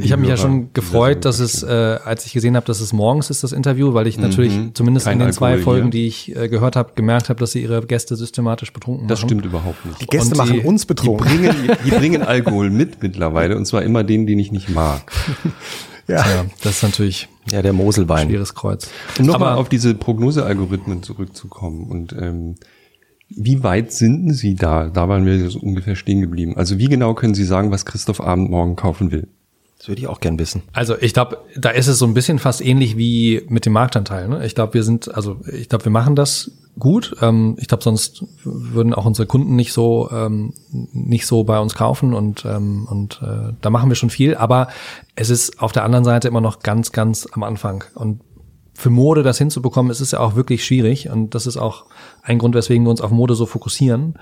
[0.00, 1.66] ich habe mich ja schon gefreut, dass es, äh,
[2.04, 5.10] als ich gesehen habe, dass es morgens ist das Interview, weil ich natürlich zumindest Mhm.
[5.10, 5.90] Kein in den zwei Alkohol Folgen, hier.
[5.90, 9.28] die ich äh, gehört habe, gemerkt habe, dass sie ihre Gäste systematisch betrunken Das machen.
[9.28, 10.00] stimmt überhaupt nicht.
[10.00, 11.54] Die Gäste machen uns Die bringen,
[11.84, 15.02] die bringen Alkohol mit mittlerweile und zwar immer den, den ich nicht mag.
[16.10, 16.28] Ja.
[16.28, 18.28] Ja, das ist natürlich ja, der Moselwein.
[18.28, 18.90] schweres Kreuz.
[19.18, 22.56] Um nochmal auf diese Prognosealgorithmen zurückzukommen und ähm,
[23.28, 24.88] wie weit sind Sie da?
[24.88, 26.56] Da waren wir so ungefähr stehen geblieben.
[26.56, 29.28] Also wie genau können Sie sagen, was Christoph Abend morgen kaufen will?
[29.80, 30.60] Das würde ich auch gern wissen.
[30.74, 34.28] Also ich glaube, da ist es so ein bisschen fast ähnlich wie mit dem Marktanteil.
[34.28, 34.44] Ne?
[34.44, 37.16] Ich glaube, wir sind, also ich glaube, wir machen das gut.
[37.22, 41.74] Ähm, ich glaube, sonst würden auch unsere Kunden nicht so ähm, nicht so bei uns
[41.74, 44.34] kaufen und ähm, und äh, da machen wir schon viel.
[44.34, 44.68] Aber
[45.14, 48.20] es ist auf der anderen Seite immer noch ganz, ganz am Anfang und
[48.74, 51.86] für Mode das hinzubekommen, ist es ja auch wirklich schwierig und das ist auch
[52.22, 54.18] ein Grund, weswegen wir uns auf Mode so fokussieren.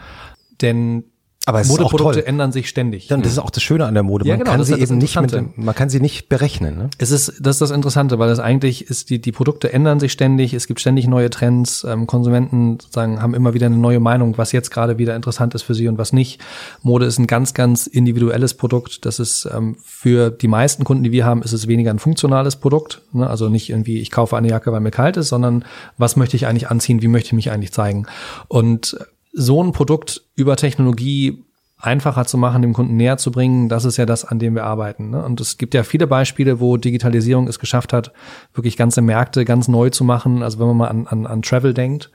[0.60, 1.02] Denn
[1.46, 3.10] Aber es ist auch Modeprodukte ändern sich ständig.
[3.10, 4.26] Und das ist auch das Schöne an der Mode.
[4.26, 6.76] Ja, Man genau, kann sie das eben nicht mit, man kann sie nicht berechnen.
[6.76, 6.90] Ne?
[6.98, 10.12] Es ist, das ist das Interessante, weil es eigentlich ist, die, die Produkte ändern sich
[10.12, 14.36] ständig, es gibt ständig neue Trends, ähm, Konsumenten sozusagen haben immer wieder eine neue Meinung,
[14.36, 16.38] was jetzt gerade wieder interessant ist für sie und was nicht.
[16.82, 19.06] Mode ist ein ganz, ganz individuelles Produkt.
[19.06, 22.56] Das ist ähm, für die meisten Kunden, die wir haben, ist es weniger ein funktionales
[22.56, 23.00] Produkt.
[23.12, 23.26] Ne?
[23.26, 25.64] Also nicht irgendwie, ich kaufe eine Jacke, weil mir kalt ist, sondern
[25.96, 28.06] was möchte ich eigentlich anziehen, wie möchte ich mich eigentlich zeigen.
[28.48, 28.98] Und
[29.32, 31.44] so ein Produkt über Technologie
[31.80, 34.64] einfacher zu machen, dem Kunden näher zu bringen, das ist ja das, an dem wir
[34.64, 35.10] arbeiten.
[35.10, 35.24] Ne?
[35.24, 38.12] Und es gibt ja viele Beispiele, wo Digitalisierung es geschafft hat,
[38.52, 40.42] wirklich ganze Märkte ganz neu zu machen.
[40.42, 42.10] Also wenn man mal an, an, an Travel denkt,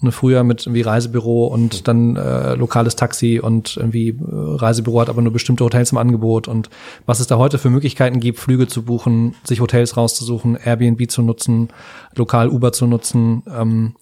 [0.00, 5.08] ne, früher mit irgendwie Reisebüro und dann äh, lokales Taxi und irgendwie äh, Reisebüro hat
[5.08, 6.70] aber nur bestimmte Hotels im Angebot und
[7.06, 11.22] was es da heute für Möglichkeiten gibt, Flüge zu buchen, sich Hotels rauszusuchen, Airbnb zu
[11.22, 11.68] nutzen,
[12.14, 13.94] lokal Uber zu nutzen, ähm,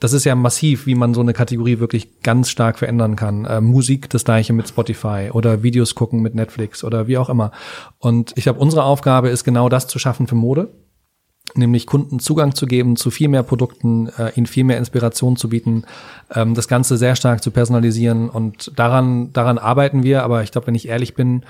[0.00, 3.44] das ist ja massiv, wie man so eine Kategorie wirklich ganz stark verändern kann.
[3.44, 7.52] Äh, Musik das gleiche mit Spotify oder Videos gucken mit Netflix oder wie auch immer.
[7.98, 10.72] Und ich glaube, unsere Aufgabe ist genau das zu schaffen für Mode,
[11.54, 15.48] nämlich Kunden Zugang zu geben zu viel mehr Produkten, äh, ihnen viel mehr Inspiration zu
[15.48, 15.84] bieten,
[16.34, 20.22] ähm, das Ganze sehr stark zu personalisieren und daran daran arbeiten wir.
[20.22, 21.44] Aber ich glaube, wenn ich ehrlich bin,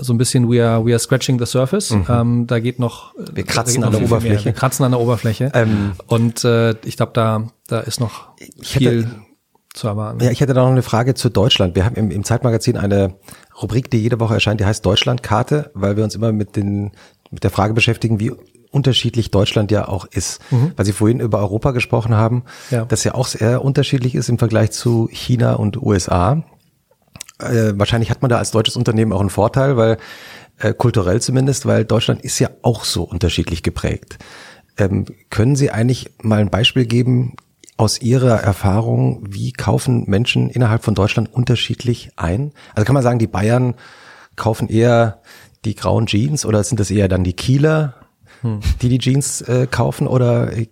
[0.00, 1.90] so ein bisschen we are, we are scratching the surface.
[2.08, 3.24] Ähm, da geht noch Mhm.
[3.34, 4.34] Wir kratzen noch an der viel, viel Oberfläche.
[4.36, 4.44] Mehr.
[4.46, 5.50] Wir kratzen an der Oberfläche.
[5.54, 8.28] Ähm, und äh, ich glaube, da da ist noch
[8.58, 9.08] Ich hätte- viel
[9.72, 10.20] zu erwarten.
[10.22, 11.74] Ja, ich hätte da noch eine Frage zu Deutschland.
[11.74, 13.14] Wir haben im, im Zeitmagazin eine
[13.60, 16.92] Rubrik, die jede Woche erscheint, die heißt Deutschlandkarte, weil wir uns immer mit den
[17.30, 18.32] mit der Frage beschäftigen, wie
[18.70, 20.40] unterschiedlich Deutschland ja auch ist.
[20.76, 22.84] Weil Sie vorhin über Europa gesprochen haben, Ja.
[22.84, 26.44] das ja auch sehr unterschiedlich ist im Vergleich zu China und USA.
[27.38, 29.98] Äh, wahrscheinlich hat man da als deutsches Unternehmen auch einen Vorteil, weil
[30.58, 34.18] äh, kulturell zumindest, weil Deutschland ist ja auch so unterschiedlich geprägt.
[34.76, 37.36] Ähm, können Sie eigentlich mal ein Beispiel geben
[37.76, 42.52] aus Ihrer Erfahrung, wie kaufen Menschen innerhalb von Deutschland unterschiedlich ein?
[42.74, 43.74] Also kann man sagen, die Bayern
[44.36, 45.20] kaufen eher
[45.64, 47.94] die grauen Jeans oder sind das eher dann die Kieler,
[48.82, 50.06] die die Jeans äh, kaufen?
[50.06, 50.68] Oder äh,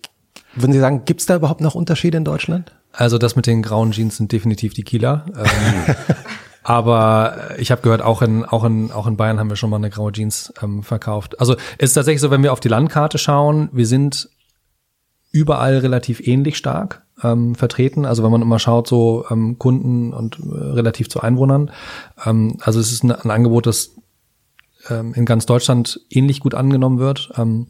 [0.55, 2.73] würden Sie sagen, gibt es da überhaupt noch Unterschiede in Deutschland?
[2.93, 5.25] Also das mit den grauen Jeans sind definitiv die Kieler.
[5.35, 5.95] Ähm,
[6.63, 9.77] aber ich habe gehört, auch in, auch, in, auch in Bayern haben wir schon mal
[9.77, 11.41] eine graue Jeans ähm, verkauft.
[11.41, 14.29] Also es ist tatsächlich so, wenn wir auf die Landkarte schauen, wir sind
[15.33, 18.05] überall relativ ähnlich stark ähm, vertreten.
[18.05, 21.71] Also wenn man immer schaut, so ähm, Kunden und äh, relativ zu Einwohnern.
[22.25, 23.93] Ähm, also es ist ein, ein Angebot, das
[24.89, 27.33] ähm, in ganz Deutschland ähnlich gut angenommen wird.
[27.37, 27.69] Ähm,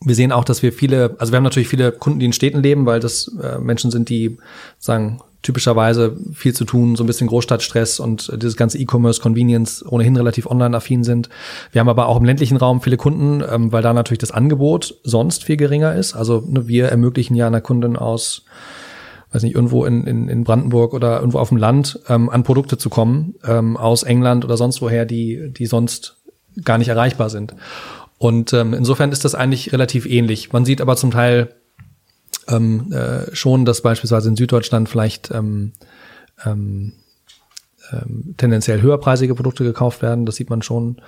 [0.00, 2.62] wir sehen auch, dass wir viele, also wir haben natürlich viele Kunden, die in Städten
[2.62, 4.38] leben, weil das äh, Menschen sind, die
[4.78, 10.16] sagen, typischerweise viel zu tun, so ein bisschen Großstadtstress und dieses ganze E-Commerce, Convenience ohnehin
[10.16, 11.28] relativ online-affin sind.
[11.72, 14.96] Wir haben aber auch im ländlichen Raum viele Kunden, ähm, weil da natürlich das Angebot
[15.04, 16.14] sonst viel geringer ist.
[16.14, 18.44] Also ne, wir ermöglichen ja einer Kundin aus
[19.30, 22.78] weiß nicht, irgendwo in, in, in Brandenburg oder irgendwo auf dem Land ähm, an Produkte
[22.78, 26.16] zu kommen, ähm, aus England oder sonst woher, die, die sonst
[26.64, 27.54] gar nicht erreichbar sind.
[28.16, 30.52] Und ähm, insofern ist das eigentlich relativ ähnlich.
[30.52, 31.54] Man sieht aber zum Teil
[32.48, 35.72] ähm, äh, schon, dass beispielsweise in Süddeutschland vielleicht ähm,
[36.44, 36.92] ähm,
[37.92, 40.26] ähm, tendenziell höherpreisige Produkte gekauft werden.
[40.26, 41.00] Das sieht man schon.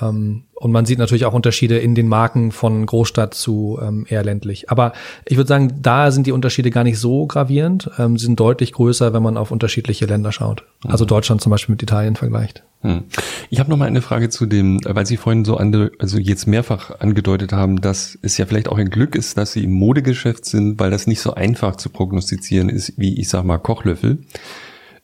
[0.00, 4.24] Ähm, und man sieht natürlich auch Unterschiede in den Marken von Großstadt zu ähm, eher
[4.24, 4.70] ländlich.
[4.70, 4.92] Aber
[5.24, 7.90] ich würde sagen, da sind die Unterschiede gar nicht so gravierend.
[7.98, 10.64] Ähm, sie sind deutlich größer, wenn man auf unterschiedliche Länder schaut.
[10.86, 12.64] Also Deutschland zum Beispiel mit Italien vergleicht.
[12.82, 13.04] Hm.
[13.50, 16.46] Ich habe noch mal eine Frage zu dem, weil Sie vorhin so ande, also jetzt
[16.46, 20.46] mehrfach angedeutet haben, dass es ja vielleicht auch ein Glück ist, dass Sie im Modegeschäft
[20.46, 24.18] sind, weil das nicht so einfach zu prognostizieren ist, wie ich sag mal Kochlöffel.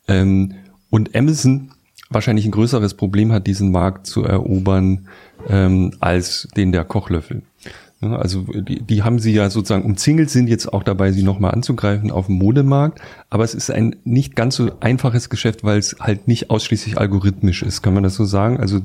[0.09, 0.55] Ähm,
[0.89, 1.73] und Amazon
[2.09, 5.09] wahrscheinlich ein größeres Problem hat, diesen Markt zu erobern,
[5.49, 7.43] ähm, als den der Kochlöffel.
[8.01, 11.53] Ja, also die, die haben sie ja sozusagen umzingelt, sind jetzt auch dabei, sie nochmal
[11.53, 13.01] anzugreifen auf dem Modemarkt.
[13.31, 17.63] Aber es ist ein nicht ganz so einfaches Geschäft, weil es halt nicht ausschließlich algorithmisch
[17.63, 17.83] ist.
[17.83, 18.61] Kann man das so sagen?
[18.61, 18.83] Also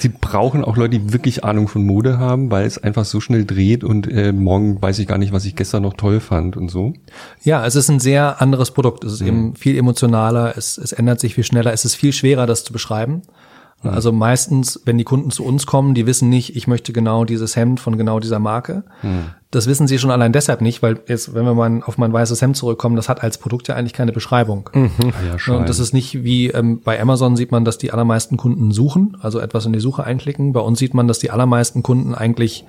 [0.00, 3.44] Sie brauchen auch Leute, die wirklich Ahnung von Mode haben, weil es einfach so schnell
[3.44, 6.70] dreht und äh, morgen weiß ich gar nicht, was ich gestern noch toll fand und
[6.70, 6.92] so.
[7.42, 9.04] Ja, es ist ein sehr anderes Produkt.
[9.04, 9.28] Es ist mhm.
[9.28, 12.72] eben viel emotionaler, es, es ändert sich viel schneller, es ist viel schwerer, das zu
[12.72, 13.22] beschreiben.
[13.90, 17.56] Also meistens, wenn die Kunden zu uns kommen, die wissen nicht, ich möchte genau dieses
[17.56, 18.84] Hemd von genau dieser Marke.
[19.02, 19.30] Mhm.
[19.50, 22.40] Das wissen sie schon allein deshalb nicht, weil jetzt, wenn wir mal auf mein weißes
[22.40, 24.70] Hemd zurückkommen, das hat als Produkt ja eigentlich keine Beschreibung.
[24.72, 24.90] Mhm.
[25.00, 28.36] Ah ja, und das ist nicht wie ähm, bei Amazon sieht man, dass die allermeisten
[28.36, 30.52] Kunden suchen, also etwas in die Suche einklicken.
[30.52, 32.64] Bei uns sieht man, dass die allermeisten Kunden eigentlich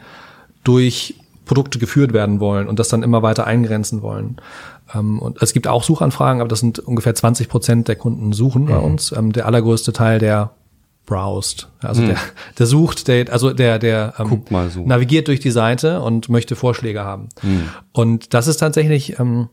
[0.63, 1.15] durch
[1.45, 4.37] Produkte geführt werden wollen und das dann immer weiter eingrenzen wollen.
[4.93, 8.65] Ähm, und es gibt auch Suchanfragen, aber das sind ungefähr 20 Prozent der Kunden suchen
[8.65, 8.83] bei mhm.
[8.83, 9.11] uns.
[9.11, 10.51] Ähm, der allergrößte Teil der
[11.05, 11.67] browsed.
[11.81, 12.09] Also hm.
[12.09, 12.17] der,
[12.57, 14.85] der sucht, der, also der, der ähm, so.
[14.85, 17.29] navigiert durch die Seite und möchte Vorschläge haben.
[17.41, 17.63] Hm.
[17.91, 19.49] Und das ist tatsächlich, ähm,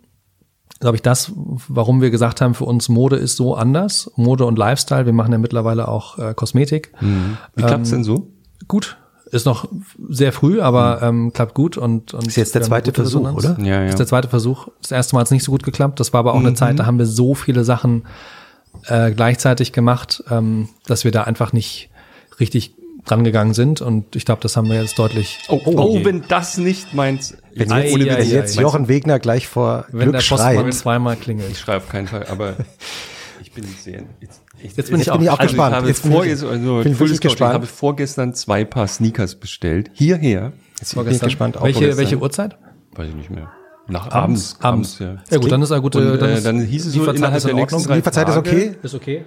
[0.78, 4.10] glaube ich, das, warum wir gesagt haben, für uns Mode ist so anders.
[4.16, 5.06] Mode und Lifestyle.
[5.06, 6.92] Wir machen ja mittlerweile auch äh, Kosmetik.
[6.98, 7.36] Hm.
[7.54, 8.28] Wie klappt's ähm, denn so?
[8.68, 8.96] Gut.
[9.32, 9.68] Ist noch
[10.08, 11.08] sehr früh, aber hm.
[11.08, 13.44] ähm, klappt gut und, und ist jetzt der zweite Versuch, Resonanz.
[13.44, 13.64] oder?
[13.64, 13.88] Ja, ja.
[13.88, 14.68] Ist der zweite Versuch.
[14.82, 16.00] Das erste Mal hat es nicht so gut geklappt.
[16.00, 16.46] Das war aber auch mhm.
[16.46, 18.04] eine Zeit, da haben wir so viele Sachen
[18.86, 21.90] äh, gleichzeitig gemacht, ähm, dass wir da einfach nicht
[22.38, 22.74] richtig
[23.04, 25.38] dran gegangen sind und ich glaube, das haben wir jetzt deutlich.
[25.48, 29.48] Oh, oh, oh wenn das nicht meint, wenn jetzt, ohne, wenn jetzt Jochen Wegner gleich
[29.48, 31.50] vor wenn Glück der Postmann zweimal klingelt.
[31.50, 32.56] Ich schreibe auf keinen Fall, aber
[33.42, 34.02] ich bin sehr.
[34.20, 35.72] Jetzt, ich, jetzt bin jetzt ich auch, bin ich auch also gespannt.
[35.72, 37.50] Ich habe, jetzt vor, jetzt, also, bin ich gespannt.
[37.50, 39.90] ich habe vorgestern zwei Paar Sneakers bestellt.
[39.94, 40.52] Hierher.
[40.78, 41.56] Jetzt bin ich gespannt.
[41.60, 42.58] Welche, welche Uhrzeit?
[42.92, 43.50] Weiß ich nicht mehr.
[43.90, 44.56] Nach abends.
[44.60, 45.16] Abends, abends ja.
[45.30, 45.96] Ja gut, dann ist er gut.
[45.96, 48.76] Und, dann, äh, dann hieß es so innerhalb der nächsten drei Lieferzeit ist okay?
[48.82, 49.24] Ist okay.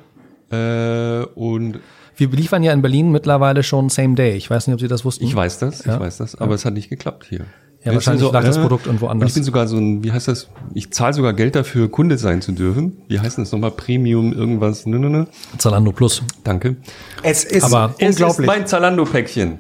[0.52, 1.80] Äh, und
[2.16, 4.36] wir liefern ja in Berlin mittlerweile schon Same Day.
[4.36, 5.26] Ich weiß nicht, ob Sie das wussten.
[5.26, 5.96] Ich weiß das, ja.
[5.96, 6.56] ich weiß das, aber ja.
[6.56, 7.46] es hat nicht geklappt hier.
[7.84, 9.30] Ja, wahrscheinlich so, lag das Produkt irgendwo anders.
[9.30, 10.48] ich bin sogar so ein, wie heißt das?
[10.74, 13.02] Ich zahle sogar Geld dafür, Kunde sein zu dürfen.
[13.10, 13.72] Wie heißt das nochmal?
[13.72, 14.86] Premium, irgendwas?
[14.86, 15.26] Nö, nö, nö.
[15.58, 16.24] Zalando Plus.
[16.46, 16.78] Danke.
[17.24, 18.48] Es ist aber es unglaublich.
[18.48, 19.60] ist mein Zalando-Päckchen.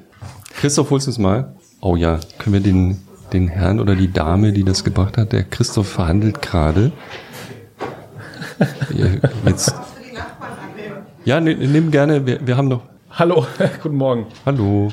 [0.55, 1.53] Christoph, holst du es mal?
[1.81, 3.01] Oh ja, können wir den
[3.33, 5.33] den Herrn oder die Dame, die das gebracht hat.
[5.33, 6.91] Der Christoph verhandelt gerade.
[9.45, 9.73] Jetzt.
[11.25, 12.25] Ja, nimm gerne.
[12.25, 12.81] Wir, wir haben noch.
[13.11, 13.45] Hallo,
[13.83, 14.27] guten Morgen.
[14.45, 14.91] Hallo.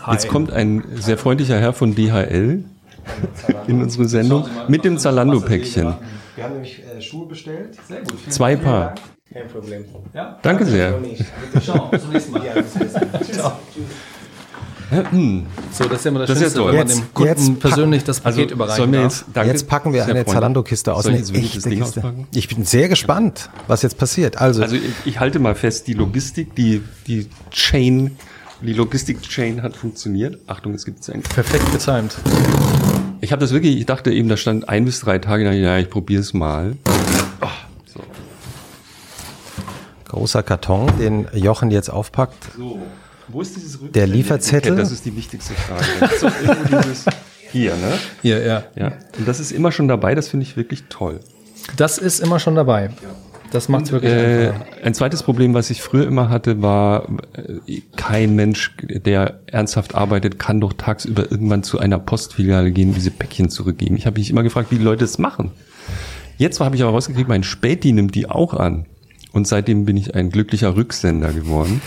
[0.00, 0.12] Hallo.
[0.12, 2.64] Jetzt kommt ein sehr freundlicher Herr von DHL
[3.66, 5.94] in unsere Sendung mit dem Zalando-Päckchen.
[6.34, 7.76] Wir haben nämlich äh, Schuhe bestellt.
[7.86, 8.32] Sehr gut.
[8.32, 8.94] Zwei Paar.
[9.32, 9.84] Kein Problem.
[10.12, 10.38] Ja?
[10.42, 10.98] Danke sehr.
[11.62, 12.64] Ciao, bis zum nächsten Mal.
[13.30, 13.52] Ciao.
[15.72, 18.20] So, das ist ja immer das, das Schönste, wenn man dem Kunden jetzt persönlich das
[18.20, 21.04] Paket also, überreichen jetzt, danke, jetzt packen wir eine Zalando-Kiste aus.
[21.04, 22.26] Soll ich, jetzt Ding auspacken?
[22.34, 24.38] ich bin sehr gespannt, was jetzt passiert.
[24.38, 28.16] Also, also ich, ich halte mal fest, die Logistik, die, die Chain,
[28.60, 30.38] die Logistik-Chain hat funktioniert.
[30.46, 32.14] Achtung, es gibt ein perfekt getimed.
[33.20, 35.88] Ich habe das wirklich, ich dachte eben, da stand ein bis drei Tage, ja, ich
[35.88, 36.76] probiere es mal.
[37.40, 37.46] Oh,
[37.86, 38.00] so.
[40.04, 42.52] Großer Karton, den Jochen jetzt aufpackt.
[42.56, 42.80] So.
[43.32, 43.96] Wo ist dieses Rückgeld?
[43.96, 44.76] Der Lieferzettel.
[44.76, 45.84] Das ist die wichtigste Frage.
[46.20, 46.28] so
[46.68, 47.06] dieses
[47.50, 47.98] hier, ne?
[48.22, 48.64] Hier, ja.
[48.76, 48.92] ja.
[49.18, 51.20] Und das ist immer schon dabei, das finde ich wirklich toll.
[51.76, 52.90] Das ist immer schon dabei.
[53.52, 54.52] Das macht wirklich äh,
[54.82, 57.06] Ein zweites Problem, was ich früher immer hatte, war,
[57.66, 62.94] äh, kein Mensch, der ernsthaft arbeitet, kann doch tagsüber irgendwann zu einer Postfiliale gehen und
[62.94, 63.96] diese Päckchen zurückgeben.
[63.96, 65.52] Ich habe mich immer gefragt, wie die Leute das machen.
[66.38, 68.86] Jetzt habe ich aber rausgekriegt, mein Späti nimmt die auch an.
[69.32, 71.82] Und seitdem bin ich ein glücklicher Rücksender geworden.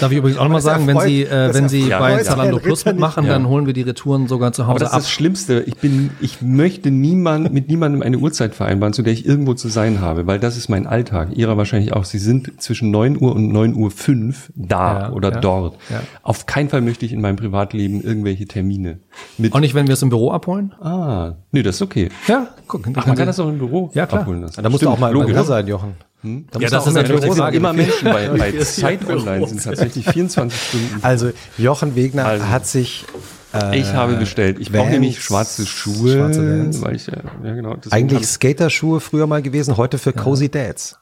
[0.00, 2.56] Darf ich übrigens auch nochmal sagen, wenn Sie, äh, das wenn Sie bei Herrn Zalando
[2.56, 5.00] Ritter Plus mitmachen, dann holen wir die Retouren sogar zu Aber Hause das ist ab.
[5.02, 5.60] das Schlimmste.
[5.66, 9.68] Ich bin, ich möchte niemand, mit niemandem eine Uhrzeit vereinbaren, zu der ich irgendwo zu
[9.68, 11.36] sein habe, weil das ist mein Alltag.
[11.36, 12.04] Ihrer wahrscheinlich auch.
[12.04, 15.76] Sie sind zwischen 9 Uhr und 9 Uhr 5 da Ja, oder ja, dort.
[15.88, 16.00] ja.
[16.22, 18.98] Auf keinen Fall möchte ich in meinem Privatleben irgendwelche Termine
[19.38, 19.54] mit.
[19.54, 20.72] Auch nicht, wenn wir es im Büro abholen?
[20.80, 22.08] Ah, nee, das ist okay.
[22.26, 22.82] Ja, guck.
[22.94, 24.22] Ach, man kann das auch im Büro Ja, klar.
[24.22, 24.62] abholen lassen.
[24.62, 25.32] Da musst du auch mal im logisch.
[25.32, 25.92] Büro sein, Jochen.
[26.22, 27.30] Da Ja, das ist natürlich die.
[27.30, 27.56] Frage.
[27.58, 30.98] immer Menschen bei, bei Zeit online sind tatsächlich 24 Stunden.
[31.02, 32.48] Also Jochen Wegner Also.
[32.48, 33.04] hat sich
[33.54, 34.58] äh, Ich habe bestellt.
[34.58, 36.12] Ich brauche nämlich schwarze Schuhe.
[36.16, 36.82] schwarze Vans.
[36.82, 37.76] Weil ich, äh, ja, genau.
[37.90, 40.98] eigentlich Skaterschuhe früher mal gewesen, heute für Cozy Dads.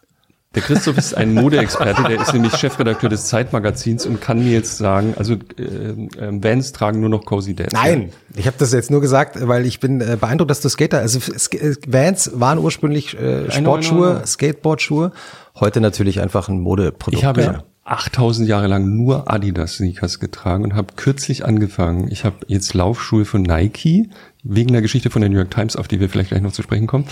[0.55, 4.79] Der Christoph ist ein Modeexperte, der ist nämlich Chefredakteur des Zeitmagazins und kann mir jetzt
[4.79, 6.07] sagen, also äh, äh,
[6.43, 7.73] Vans tragen nur noch Cozy Dads.
[7.73, 11.01] Nein, ich habe das jetzt nur gesagt, weil ich bin äh, beeindruckt, dass du Skater,
[11.01, 11.19] also
[11.51, 14.23] äh, Vans waren ursprünglich äh, Sportschuhe.
[14.25, 15.13] Skateboardschuhe,
[15.59, 17.19] heute natürlich einfach ein Modeprodukt.
[17.21, 17.65] Ich habe Ja.
[17.87, 22.11] 8000 Jahre lang nur Adidas Sneakers getragen und habe kürzlich angefangen.
[22.11, 24.09] Ich habe jetzt Laufschuhe von Nike,
[24.43, 26.63] wegen der Geschichte von der New York Times, auf die wir vielleicht gleich noch zu
[26.63, 27.05] sprechen kommen.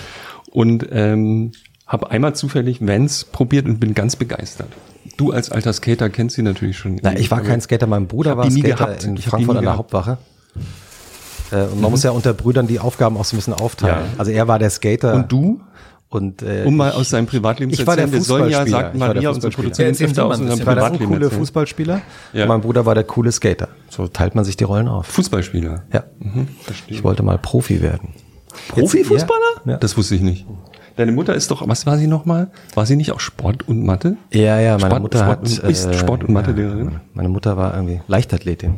[0.51, 1.53] Und ähm,
[1.93, 4.69] habe einmal zufällig Vans probiert und bin ganz begeistert.
[5.19, 6.99] Du als alter Skater kennst sie natürlich schon.
[7.03, 9.05] Na, ich war kein Skater, mein Bruder war Skater gehabt.
[9.05, 9.77] in Frankfurt an der.
[9.77, 10.17] Hauptwache.
[11.51, 14.07] Äh, und man muss ja unter Brüdern die Aufgaben auch so ein bisschen aufteilen.
[14.13, 14.19] Ja.
[14.19, 15.15] Also er war der Skater.
[15.15, 15.61] Und du?
[16.09, 18.61] Und, äh, Um mal aus seinem Privatleben zu ich war der erzählen, wir sollen ja,
[18.61, 18.79] Fußballspieler.
[18.83, 19.65] sagt Ich war der Maria, unser Fußballspieler.
[19.65, 21.41] Produzent, Erzählen Sie öfter mal aus unserem ich war der coole erzählen.
[21.41, 22.03] Fußballspieler
[22.33, 22.43] Ja.
[22.43, 23.69] und mein Bruder war der coole Skater.
[23.91, 25.07] So teilt man sich die Rollen auf.
[25.07, 25.85] Fußballspieler.
[25.93, 26.05] Ja.
[26.87, 28.11] Ich wollte mal Profi werden.
[28.69, 29.41] Profifußballer?
[29.65, 29.77] Ja.
[29.79, 30.47] Das wusste ich nicht.
[30.97, 32.51] Deine Mutter ist doch, was war sie nochmal?
[32.75, 34.17] War sie nicht auch Sport und Mathe?
[34.33, 36.91] Ja, ja, meine Sport, Mutter Sport, hat und, ist äh, Sport- und Mathelehrerin?
[36.93, 38.77] Ja, meine Mutter war irgendwie Leichtathletin.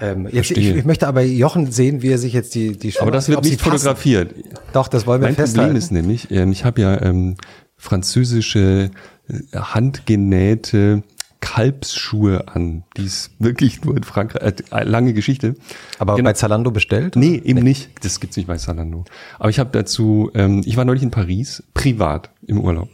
[0.00, 3.02] Ähm, jetzt, ich, ich möchte aber Jochen sehen, wie er sich jetzt die die Schuhe
[3.02, 4.34] Aber das wird nicht fotografiert.
[4.72, 5.68] Doch, das wollen wir Mein festhalten.
[5.68, 7.36] Problem ist nämlich, ähm, ich habe ja ähm,
[7.76, 8.90] französische
[9.28, 11.04] äh, handgenähte
[11.44, 15.56] Kalbsschuhe an, die es wirklich nur in Frankreich, äh, lange Geschichte.
[15.98, 16.30] aber Genau.
[16.30, 17.16] bei Zalando bestellt?
[17.16, 17.90] Nee, eben nicht.
[18.02, 19.04] Das gibt's nicht bei Zalando.
[19.38, 22.88] Aber ich habe dazu, ähm, ich war neulich in Paris, privat im Urlaub.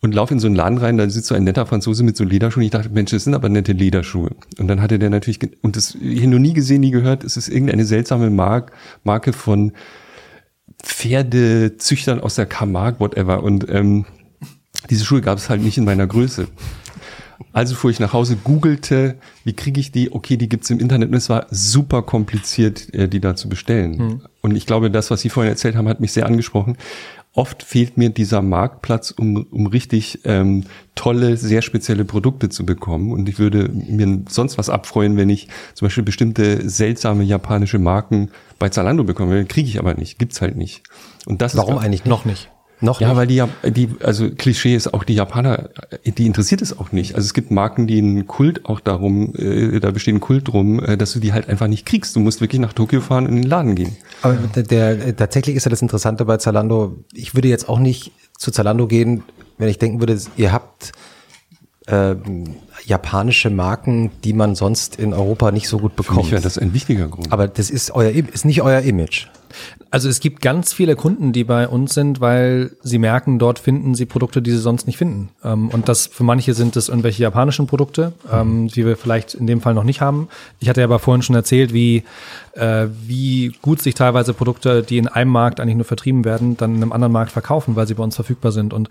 [0.00, 2.24] Und laufe in so einen Laden rein, da sitzt so ein netter Franzose mit so
[2.24, 2.62] Lederschuhen.
[2.66, 4.32] Ich dachte, Mensch, das sind aber nette Lederschuhe.
[4.58, 7.48] Und dann hatte der natürlich, und das hier noch nie gesehen, nie gehört, es ist
[7.48, 9.72] irgendeine seltsame Mark, Marke von
[10.82, 13.42] Pferdezüchtern aus der Camargue, whatever.
[13.42, 14.04] Und ähm,
[14.90, 16.48] diese Schuhe gab es halt nicht in meiner Größe.
[17.52, 20.12] Also fuhr ich nach Hause, googelte, wie kriege ich die?
[20.12, 24.22] Okay, die gibt's im Internet und es war super kompliziert, äh, die da zu bestellen.
[24.40, 26.76] Und ich glaube, das, was Sie vorhin erzählt haben, hat mich sehr angesprochen.
[27.34, 33.12] Oft fehlt mir dieser Marktplatz, um, um richtig ähm, tolle, sehr spezielle Produkte zu bekommen.
[33.12, 38.30] Und ich würde mir sonst was abfreuen, wenn ich zum Beispiel bestimmte seltsame japanische Marken
[38.58, 39.44] bei Zalando bekomme.
[39.44, 40.82] Kriege ich aber nicht, gibt's halt nicht.
[41.26, 42.50] Und das Warum ist eigentlich Noch nicht.
[42.80, 43.16] Noch ja, nicht?
[43.16, 43.42] weil die,
[43.72, 45.70] die, also Klischee ist auch die Japaner,
[46.04, 47.16] äh, die interessiert es auch nicht.
[47.16, 50.82] Also es gibt Marken, die einen Kult auch darum, äh, da besteht ein Kult drum,
[50.84, 52.14] äh, dass du die halt einfach nicht kriegst.
[52.14, 53.96] Du musst wirklich nach Tokio fahren und in den Laden gehen.
[54.22, 57.04] Aber der, der, tatsächlich ist ja das Interessante bei Zalando.
[57.12, 59.24] Ich würde jetzt auch nicht zu Zalando gehen,
[59.58, 60.92] wenn ich denken würde, ihr habt
[61.88, 62.44] ähm,
[62.84, 66.30] japanische Marken, die man sonst in Europa nicht so gut Für mich bekommt.
[66.30, 67.32] wäre das ein wichtiger Grund.
[67.32, 69.26] Aber das ist euer, ist nicht euer Image.
[69.90, 73.94] Also es gibt ganz viele Kunden, die bei uns sind, weil sie merken, dort finden
[73.94, 75.30] sie Produkte, die sie sonst nicht finden.
[75.42, 79.46] Ähm, Und das für manche sind es irgendwelche japanischen Produkte, ähm, die wir vielleicht in
[79.46, 80.28] dem Fall noch nicht haben.
[80.60, 82.04] Ich hatte ja aber vorhin schon erzählt, wie,
[82.52, 86.76] äh, wie gut sich teilweise Produkte, die in einem Markt eigentlich nur vertrieben werden, dann
[86.76, 88.74] in einem anderen Markt verkaufen, weil sie bei uns verfügbar sind.
[88.74, 88.90] Und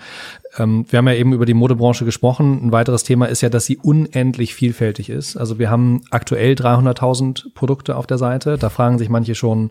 [0.58, 2.60] ähm, wir haben ja eben über die Modebranche gesprochen.
[2.64, 5.38] Ein weiteres Thema ist ja, dass sie unendlich vielfältig ist.
[5.38, 8.58] Also wir haben aktuell 300.000 Produkte auf der Seite.
[8.58, 9.70] Da fragen sich manche schon,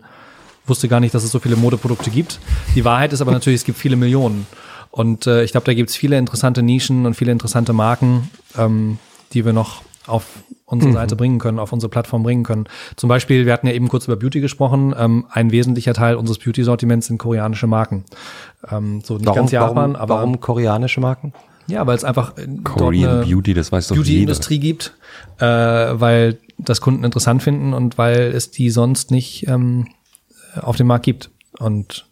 [0.69, 2.39] wusste gar nicht, dass es so viele Modeprodukte gibt.
[2.75, 4.47] Die Wahrheit ist aber natürlich, es gibt viele Millionen.
[4.91, 8.99] Und äh, ich glaube, da gibt es viele interessante Nischen und viele interessante Marken, ähm,
[9.33, 10.25] die wir noch auf
[10.65, 12.65] unsere Seite bringen können, auf unsere Plattform bringen können.
[12.95, 14.95] Zum Beispiel, wir hatten ja eben kurz über Beauty gesprochen.
[14.97, 18.05] Ähm, ein wesentlicher Teil unseres Beauty-Sortiments sind koreanische Marken.
[18.69, 21.33] Ähm, so nicht ganz Japan, warum, aber warum koreanische Marken?
[21.67, 23.95] ja, weil es einfach äh, dort Korean eine Beauty, das weiß doch.
[23.95, 24.93] Beauty-Industrie gibt,
[25.39, 29.87] äh, weil das Kunden interessant finden und weil es die sonst nicht ähm,
[30.61, 31.29] auf dem Markt gibt.
[31.59, 32.05] Und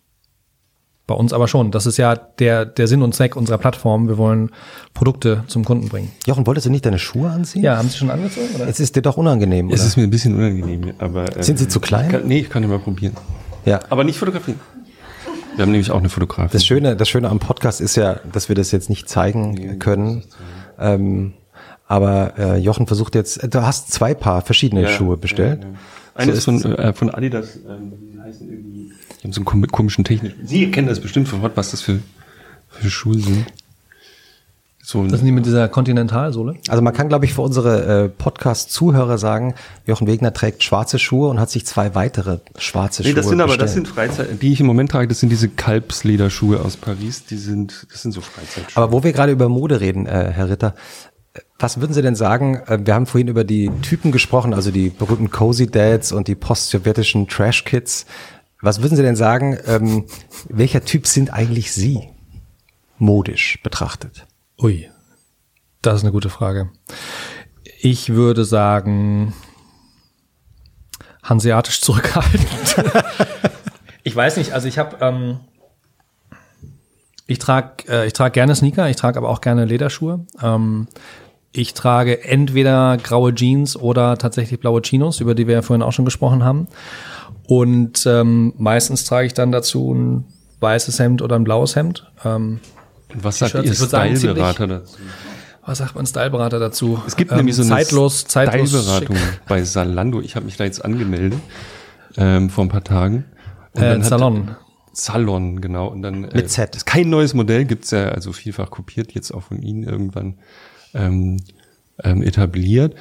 [1.07, 1.69] bei uns aber schon.
[1.69, 4.07] Das ist ja der, der Sinn und Zweck unserer Plattform.
[4.07, 4.49] Wir wollen
[4.95, 6.11] Produkte zum Kunden bringen.
[6.25, 7.61] Jochen, wolltest du nicht deine Schuhe anziehen?
[7.61, 8.47] Ja, haben Sie schon angezogen?
[8.55, 8.67] Oder?
[8.67, 9.87] Es ist dir doch unangenehm, Es oder?
[9.87, 11.37] ist mir ein bisschen unangenehm, aber.
[11.37, 12.05] Äh, Sind sie zu klein?
[12.05, 13.13] Ich kann, nee, ich kann ja mal probieren.
[13.65, 13.79] ja.
[13.89, 14.59] Aber nicht fotografieren.
[15.55, 16.49] Wir haben nämlich auch eine Fotografin.
[16.51, 20.23] Das Schöne, das Schöne am Podcast ist ja, dass wir das jetzt nicht zeigen können.
[20.79, 21.33] Ähm,
[21.87, 25.63] aber äh, Jochen versucht jetzt, du hast zwei Paar verschiedene Ja, Schuhe bestellt.
[25.63, 25.75] ja, ja.
[26.15, 27.93] Eine ist von, äh, von Adidas, ähm,
[28.39, 31.55] die heißen irgendwie, die haben so einen kom- komischen technischen, Sie kennen das bestimmt sofort,
[31.57, 31.99] was das für,
[32.69, 33.45] für Schuhe sind.
[34.87, 36.57] So das sind die mit dieser Kontinentalsohle?
[36.67, 39.55] Also man kann, glaube ich, für unsere äh, Podcast-Zuhörer sagen,
[39.87, 43.37] Jochen Wegner trägt schwarze Schuhe und hat sich zwei weitere schwarze nee, Schuhe das sind
[43.39, 43.49] bestellt.
[43.51, 47.25] aber, das sind Freizeit, die ich im Moment trage, das sind diese Kalbslederschuhe aus Paris,
[47.25, 48.75] die sind, das sind so Freizeitschuhe.
[48.83, 50.75] Aber wo wir gerade über Mode reden, äh, Herr Ritter,
[51.59, 52.61] was würden Sie denn sagen?
[52.67, 56.35] Äh, wir haben vorhin über die Typen gesprochen, also die berühmten Cozy Dads und die
[56.35, 58.05] post-sowjetischen Trash Kids.
[58.61, 60.05] Was würden Sie denn sagen, ähm,
[60.49, 62.09] welcher Typ sind eigentlich Sie,
[62.97, 64.25] modisch betrachtet?
[64.61, 64.89] Ui,
[65.81, 66.69] das ist eine gute Frage.
[67.79, 69.33] Ich würde sagen,
[71.23, 72.47] hanseatisch zurückhaltend.
[74.03, 75.39] ich weiß nicht, also ich habe, ähm,
[77.27, 80.25] ich trage äh, ich trag gerne Sneaker, ich trage aber auch gerne Lederschuhe.
[80.41, 80.87] Ähm,
[81.55, 85.93] ich trage entweder graue Jeans oder tatsächlich blaue Chinos, über die wir ja vorhin auch
[85.93, 86.67] schon gesprochen haben.
[87.47, 90.25] Und ähm, meistens trage ich dann dazu ein
[90.59, 92.11] weißes Hemd oder ein blaues Hemd.
[92.25, 92.59] Ähm,
[93.13, 94.97] was sagt Ihr Styleberater dazu?
[95.65, 97.01] Was sagt man Styleberater dazu?
[97.07, 99.15] Es gibt ähm, nämlich so eine zeitlos, zeitlos Styleberatung
[99.47, 100.21] bei Salando.
[100.21, 101.39] Ich habe mich da jetzt angemeldet
[102.17, 103.25] ähm, vor ein paar Tagen.
[103.73, 104.55] Und äh, Salon.
[104.91, 105.87] Salon, genau.
[105.87, 106.75] Und dann mit äh, Z.
[106.75, 110.35] Ist kein neues Modell, gibt's ja also vielfach kopiert, jetzt auch von Ihnen irgendwann
[110.95, 111.37] ähm,
[112.03, 112.95] ähm, etabliert.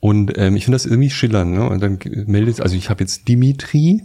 [0.00, 1.52] Und ähm, ich finde das irgendwie schillernd.
[1.52, 1.68] Ne?
[1.68, 4.02] Und dann meldet, also ich habe jetzt Dimitri,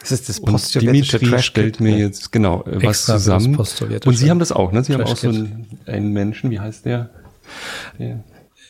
[0.00, 3.56] das ist das post Dimitri stellt mir jetzt genau äh, was zusammen.
[3.56, 4.84] Und Sie haben das auch, ne?
[4.84, 7.10] Sie haben auch so einen, einen Menschen, wie heißt der?
[7.98, 8.22] der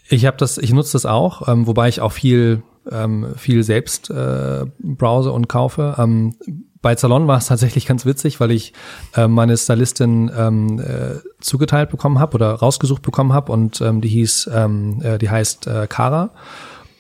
[0.09, 4.11] ich habe das, ich nutze das auch, ähm, wobei ich auch viel ähm, viel selbst
[4.11, 5.97] äh, browse und kaufe.
[5.99, 6.35] Ähm,
[6.83, 8.73] bei Salon war es tatsächlich ganz witzig, weil ich
[9.15, 14.09] äh, meine Stylistin ähm, äh, zugeteilt bekommen habe oder rausgesucht bekommen habe und ähm, die
[14.09, 16.31] hieß, ähm, äh, die heißt äh, Kara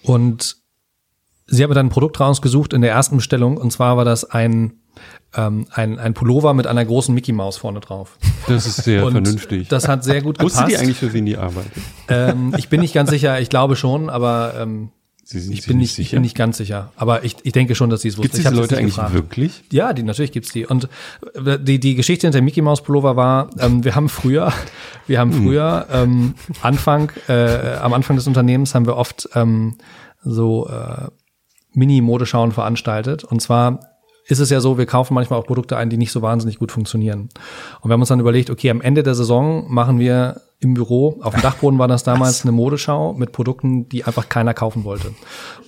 [0.03, 0.57] und
[1.47, 4.29] sie hat mir dann ein Produkt rausgesucht in der ersten Bestellung und zwar war das
[4.29, 4.81] ein
[5.37, 8.19] ähm, ein, ein Pullover mit einer großen Mickey Maus vorne drauf.
[8.47, 9.69] Das ist sehr und vernünftig.
[9.69, 10.57] Das hat sehr gut gepasst.
[10.57, 11.83] Wusste die eigentlich, für wen die arbeitet?
[12.09, 14.91] Ähm, ich bin nicht ganz sicher, ich glaube schon, aber ähm,
[15.29, 16.03] Sie sind ich bin nicht, sicher?
[16.03, 18.31] ich bin nicht ganz sicher, aber ich, ich denke schon, dass sie es wussten.
[18.31, 19.13] Gibt es Leute eigentlich gefragt.
[19.13, 19.65] wirklich?
[19.73, 20.67] Ja, die natürlich gibt's die.
[20.67, 20.89] Und
[21.35, 24.53] äh, die die Geschichte hinter Mickey Mouse Pullover war, ähm, wir haben früher,
[25.09, 25.43] wir haben hm.
[25.43, 29.75] früher ähm, Anfang äh, am Anfang des Unternehmens haben wir oft ähm,
[30.23, 31.09] so äh,
[31.73, 33.25] Mini-Modeschauen veranstaltet.
[33.25, 33.81] Und zwar
[34.29, 36.71] ist es ja so, wir kaufen manchmal auch Produkte ein, die nicht so wahnsinnig gut
[36.71, 37.31] funktionieren.
[37.81, 41.19] Und wir haben uns dann überlegt, okay, am Ende der Saison machen wir im Büro,
[41.21, 45.15] auf dem Dachboden war das damals eine Modeschau mit Produkten, die einfach keiner kaufen wollte.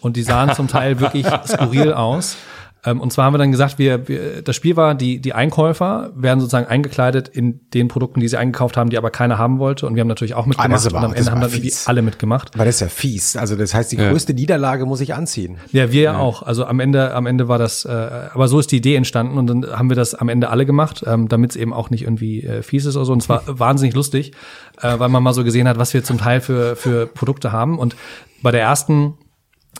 [0.00, 2.36] Und die sahen zum Teil wirklich skurril aus.
[2.84, 6.10] Ähm, und zwar haben wir dann gesagt, wir, wir, das Spiel war, die, die Einkäufer
[6.14, 9.86] werden sozusagen eingekleidet in den Produkten, die sie eingekauft haben, die aber keiner haben wollte.
[9.86, 10.86] Und wir haben natürlich auch ah, mitgemacht.
[10.86, 12.54] Ah, und am Ende haben dann irgendwie alle mitgemacht.
[12.54, 13.36] Aber das ist ja fies.
[13.36, 14.10] Also das heißt, die ja.
[14.10, 15.58] größte Niederlage muss ich anziehen.
[15.72, 16.18] Ja, wir ja.
[16.18, 16.42] auch.
[16.42, 19.46] Also am Ende, am Ende war das, äh, aber so ist die Idee entstanden und
[19.48, 22.44] dann haben wir das am Ende alle gemacht, ähm, damit es eben auch nicht irgendwie
[22.44, 23.12] äh, fies ist oder so.
[23.12, 24.32] Und es war wahnsinnig lustig,
[24.80, 27.78] äh, weil man mal so gesehen hat, was wir zum Teil für, für Produkte haben.
[27.78, 27.96] Und
[28.40, 29.14] bei der ersten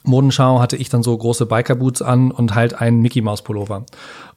[0.05, 3.85] Modenschau hatte ich dann so große Biker-Boots an und halt einen Mickey Mouse Pullover.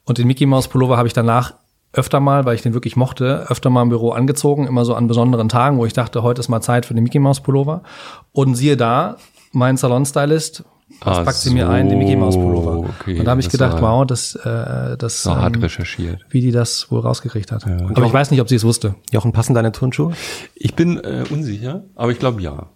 [0.05, 1.53] Und den Mickey Mouse Pullover habe ich danach
[1.93, 5.07] öfter mal, weil ich den wirklich mochte, öfter mal im Büro angezogen, immer so an
[5.07, 7.83] besonderen Tagen, wo ich dachte, heute ist mal Zeit für den Mickey Mouse Pullover.
[8.31, 9.17] Und siehe da,
[9.51, 10.63] mein Salon-Stylist,
[11.03, 11.89] was ah, packt sie mir ein?
[11.89, 12.89] Den Mickey Mouse Pullover.
[12.99, 16.25] Okay, und da habe ich gedacht, war, wow, das, äh, das ähm, hart recherchiert.
[16.29, 17.65] Wie die das wohl rausgekriegt hat.
[17.65, 17.77] Ja.
[17.93, 18.95] Aber ich weiß nicht, ob sie es wusste.
[19.11, 20.13] Jochen, passen deine Turnschuhe?
[20.53, 22.67] Ich bin äh, unsicher, aber ich glaube ja.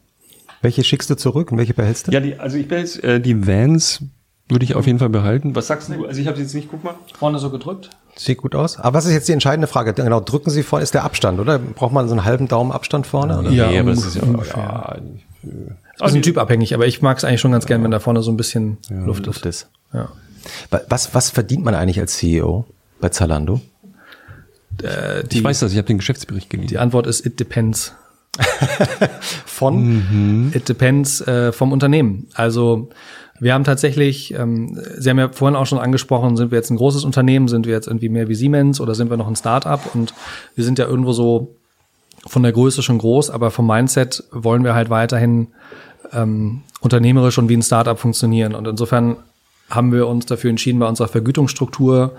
[0.66, 2.12] Welche schickst du zurück und welche behältst du?
[2.12, 4.02] Ja, die, also ich behältst äh, die Vans
[4.50, 5.56] würde ich auf jeden Fall behalten.
[5.56, 6.06] Was sagst du?
[6.06, 6.96] Also ich habe sie jetzt nicht, guck mal.
[7.18, 7.92] Vorne so gedrückt.
[8.16, 8.80] Sieht gut aus.
[8.80, 9.94] Aber was ist jetzt die entscheidende Frage?
[9.94, 11.60] Genau, drücken Sie vorne, ist der Abstand, oder?
[11.60, 13.40] Braucht man so einen halben Daumen Abstand vorne?
[13.40, 13.52] Oder?
[13.52, 14.98] Ja, nee, aber das ist ja, ja
[16.00, 18.00] das ist ein Typ abhängig, aber ich mag es eigentlich schon ganz gern, wenn da
[18.00, 19.70] vorne so ein bisschen ja, Luft, Luft ist.
[19.94, 20.10] Ja.
[20.90, 22.66] Was, was verdient man eigentlich als CEO
[23.00, 23.62] bei Zalando?
[24.82, 26.70] Äh, die, ich weiß das, ich habe den Geschäftsbericht gelesen.
[26.70, 27.94] Die Antwort ist, it depends.
[29.46, 30.52] von mhm.
[30.54, 32.28] It depends äh, vom Unternehmen.
[32.34, 32.90] Also
[33.40, 36.78] wir haben tatsächlich, ähm, Sie haben ja vorhin auch schon angesprochen, sind wir jetzt ein
[36.78, 39.94] großes Unternehmen, sind wir jetzt irgendwie mehr wie Siemens oder sind wir noch ein Start-up?
[39.94, 40.14] Und
[40.56, 41.56] wir sind ja irgendwo so
[42.26, 45.50] von der Größe schon groß, aber vom Mindset wollen wir halt weiterhin
[46.14, 48.56] ähm, unternehmerisch und wie ein Start-up funktionieren.
[48.56, 49.18] Und insofern
[49.70, 52.14] haben wir uns dafür entschieden, bei unserer Vergütungsstruktur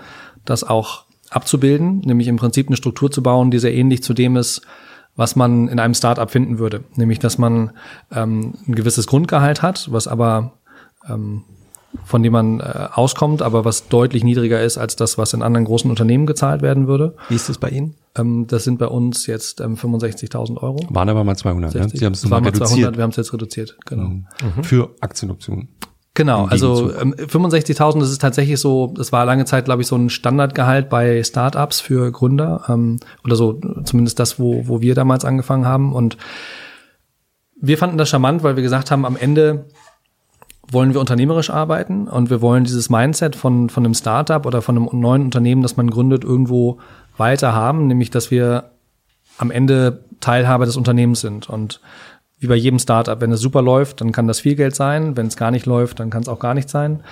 [0.45, 4.37] das auch abzubilden, nämlich im Prinzip eine Struktur zu bauen, die sehr ähnlich zu dem
[4.37, 4.61] ist,
[5.17, 6.85] was man in einem Startup finden würde.
[6.95, 7.71] Nämlich, dass man
[8.11, 10.53] ähm, ein gewisses Grundgehalt hat, was aber
[11.09, 11.43] ähm,
[12.05, 15.65] von dem man äh, auskommt, aber was deutlich niedriger ist als das, was in anderen
[15.65, 17.15] großen Unternehmen gezahlt werden würde.
[17.29, 17.95] Wie ist das bei Ihnen?
[18.15, 20.79] Ähm, das sind bei uns jetzt ähm, 65.000 Euro.
[20.89, 21.93] Waren aber mal 200, 60.
[21.93, 21.99] ne?
[21.99, 22.69] Sie haben es mal reduziert.
[22.69, 24.03] 200, wir haben es jetzt reduziert, genau.
[24.03, 24.63] Mhm.
[24.63, 25.69] Für Aktienoptionen.
[26.17, 29.95] Genau, also ähm, 65.000, das ist tatsächlich so, das war lange Zeit, glaube ich, so
[29.95, 35.25] ein Standardgehalt bei Startups für Gründer ähm, oder so, zumindest das, wo, wo wir damals
[35.25, 35.93] angefangen haben.
[35.93, 36.17] Und
[37.61, 39.67] wir fanden das charmant, weil wir gesagt haben, am Ende
[40.71, 44.75] wollen wir unternehmerisch arbeiten und wir wollen dieses Mindset von, von einem Startup oder von
[44.75, 46.79] einem neuen Unternehmen, das man gründet, irgendwo
[47.17, 48.71] weiter haben, nämlich dass wir
[49.37, 51.47] am Ende Teilhaber des Unternehmens sind.
[51.47, 51.79] Und
[52.39, 55.17] wie bei jedem Startup, wenn es super läuft, dann kann das viel Geld sein.
[55.17, 57.03] Wenn es gar nicht läuft, dann kann es auch gar nicht sein.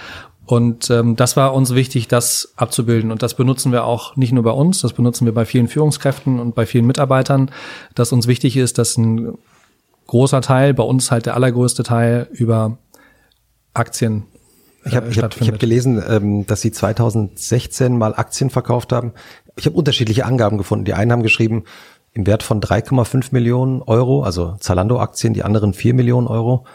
[0.45, 3.11] Und ähm, das war uns wichtig, das abzubilden.
[3.11, 6.39] Und das benutzen wir auch nicht nur bei uns, das benutzen wir bei vielen Führungskräften
[6.39, 7.49] und bei vielen Mitarbeitern,
[7.95, 9.37] dass uns wichtig ist, dass ein
[10.05, 12.77] großer Teil, bei uns halt der allergrößte Teil über
[13.73, 14.25] Aktien
[14.85, 19.13] ich habe ich hab, ich hab gelesen, ähm, dass Sie 2016 mal Aktien verkauft haben.
[19.57, 20.85] Ich habe unterschiedliche Angaben gefunden.
[20.85, 21.63] Die einen haben geschrieben,
[22.15, 26.65] im Wert von 3,5 Millionen Euro, also Zalando-Aktien, die anderen 4 Millionen Euro.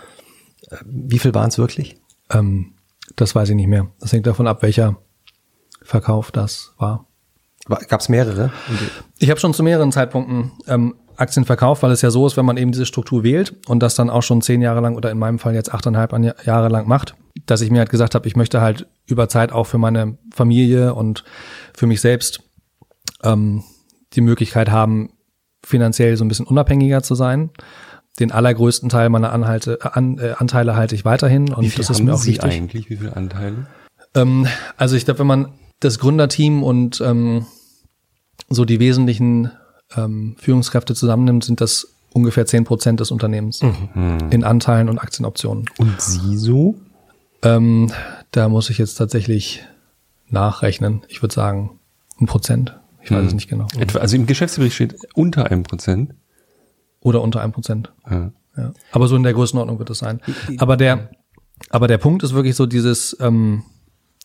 [0.70, 1.96] Äh, wie viel waren es wirklich?
[2.30, 2.74] Ähm,
[3.16, 3.88] das weiß ich nicht mehr.
[4.00, 4.98] Das hängt davon ab, welcher
[5.82, 7.06] Verkauf das war.
[7.66, 8.52] Gab es mehrere?
[9.18, 12.46] Ich habe schon zu mehreren Zeitpunkten ähm, Aktien verkauft, weil es ja so ist, wenn
[12.46, 15.18] man eben diese Struktur wählt und das dann auch schon zehn Jahre lang oder in
[15.18, 16.12] meinem Fall jetzt achteinhalb
[16.44, 17.14] Jahre lang macht,
[17.46, 20.94] dass ich mir halt gesagt habe, ich möchte halt über Zeit auch für meine Familie
[20.94, 21.24] und
[21.74, 22.42] für mich selbst
[23.22, 23.62] ähm,
[24.14, 25.10] die Möglichkeit haben,
[25.64, 27.50] finanziell so ein bisschen unabhängiger zu sein.
[28.18, 32.02] Den allergrößten Teil meiner Anhalte, äh, an, äh, Anteile halte ich weiterhin und das ist
[32.02, 32.50] mir auch Sie wichtig.
[32.50, 32.90] eigentlich?
[32.90, 33.66] Wie viele Anteile?
[34.14, 34.46] Ähm,
[34.76, 37.46] also ich glaube, wenn man das Gründerteam und ähm,
[38.48, 39.50] so die wesentlichen
[39.96, 44.18] ähm, Führungskräfte zusammennimmt, sind das ungefähr zehn Prozent des Unternehmens mhm.
[44.30, 45.66] in Anteilen und Aktienoptionen.
[45.78, 46.74] Und Sie so?
[47.42, 47.92] Ähm,
[48.32, 49.64] da muss ich jetzt tatsächlich
[50.28, 51.02] nachrechnen.
[51.08, 51.78] Ich würde sagen,
[52.20, 52.78] ein Prozent.
[53.02, 53.26] Ich weiß mhm.
[53.28, 53.66] es nicht genau.
[53.78, 56.14] Etwa, also im Geschäftsbericht steht unter einem Prozent.
[57.00, 57.92] Oder unter einem Prozent.
[58.10, 58.32] Ja.
[58.56, 58.72] ja.
[58.92, 60.20] Aber so in der Größenordnung wird es sein.
[60.58, 61.10] Aber der,
[61.70, 63.62] aber der Punkt ist wirklich so dieses, ähm,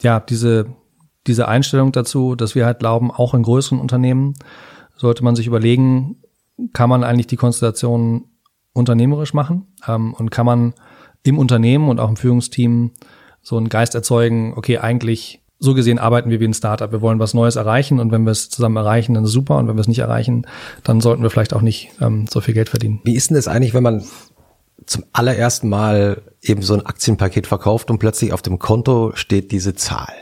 [0.02, 0.68] ja, diese,
[1.28, 4.34] diese Einstellung dazu, dass wir halt glauben, auch in größeren Unternehmen
[4.96, 6.18] sollte man sich überlegen,
[6.74, 8.26] kann man eigentlich die Konstellation
[8.74, 10.74] unternehmerisch machen ähm, und kann man
[11.24, 12.92] im Unternehmen und auch im Führungsteam
[13.42, 16.92] so einen Geist erzeugen, okay, eigentlich so gesehen arbeiten wir wie ein Startup.
[16.92, 19.58] Wir wollen was Neues erreichen und wenn wir es zusammen erreichen, dann super.
[19.58, 20.46] Und wenn wir es nicht erreichen,
[20.84, 23.02] dann sollten wir vielleicht auch nicht ähm, so viel Geld verdienen.
[23.04, 24.04] Wie ist denn das eigentlich, wenn man
[24.86, 29.76] zum allerersten Mal eben so ein Aktienpaket verkauft und plötzlich auf dem Konto steht diese
[29.76, 30.14] Zahl?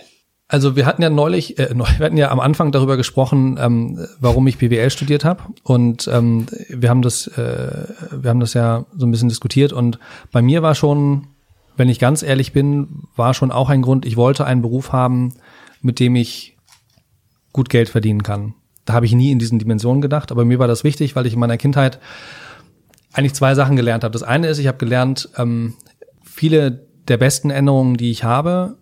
[0.47, 4.45] Also wir hatten ja neulich, äh, wir hatten ja am Anfang darüber gesprochen, ähm, warum
[4.45, 9.07] ich BWL studiert habe und ähm, wir haben das, äh, wir haben das ja so
[9.07, 9.97] ein bisschen diskutiert und
[10.31, 11.27] bei mir war schon,
[11.75, 15.33] wenn ich ganz ehrlich bin, war schon auch ein Grund, ich wollte einen Beruf haben,
[15.81, 16.57] mit dem ich
[17.51, 18.55] gut Geld verdienen kann.
[18.85, 21.33] Da habe ich nie in diesen Dimensionen gedacht, aber mir war das wichtig, weil ich
[21.33, 21.99] in meiner Kindheit
[23.13, 24.11] eigentlich zwei Sachen gelernt habe.
[24.11, 25.75] Das eine ist, ich habe gelernt, ähm,
[26.23, 28.77] viele der besten Änderungen, die ich habe,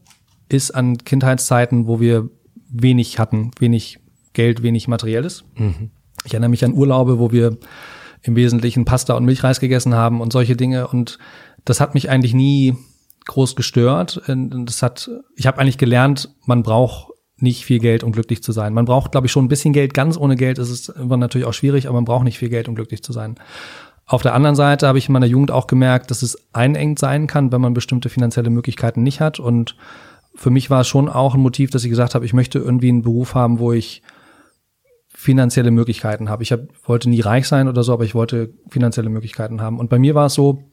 [0.50, 2.30] ist an Kindheitszeiten, wo wir
[2.70, 4.00] wenig hatten, wenig
[4.34, 5.44] Geld, wenig Materielles.
[5.56, 5.92] Mhm.
[6.24, 7.58] Ich erinnere mich an Urlaube, wo wir
[8.24, 10.88] im Wesentlichen Pasta und Milchreis gegessen haben und solche Dinge.
[10.88, 11.18] Und
[11.66, 12.76] das hat mich eigentlich nie
[13.26, 14.22] groß gestört.
[14.28, 18.74] Das hat, ich habe eigentlich gelernt, man braucht nicht viel Geld, um glücklich zu sein.
[18.74, 19.94] Man braucht, glaube ich, schon ein bisschen Geld.
[19.94, 22.68] Ganz ohne Geld ist es irgendwann natürlich auch schwierig, aber man braucht nicht viel Geld,
[22.68, 23.36] um glücklich zu sein.
[24.06, 27.28] Auf der anderen Seite habe ich in meiner Jugend auch gemerkt, dass es einengt sein
[27.28, 29.76] kann, wenn man bestimmte finanzielle Möglichkeiten nicht hat und
[30.36, 32.90] für mich war es schon auch ein Motiv, dass ich gesagt habe, ich möchte irgendwie
[32.90, 34.02] einen Beruf haben, wo ich
[35.14, 36.44] finanzielle Möglichkeiten habe.
[36.44, 39.78] Ich hab, wollte nie reich sein oder so, aber ich wollte finanzielle Möglichkeiten haben.
[39.78, 40.64] Und bei mir war es so,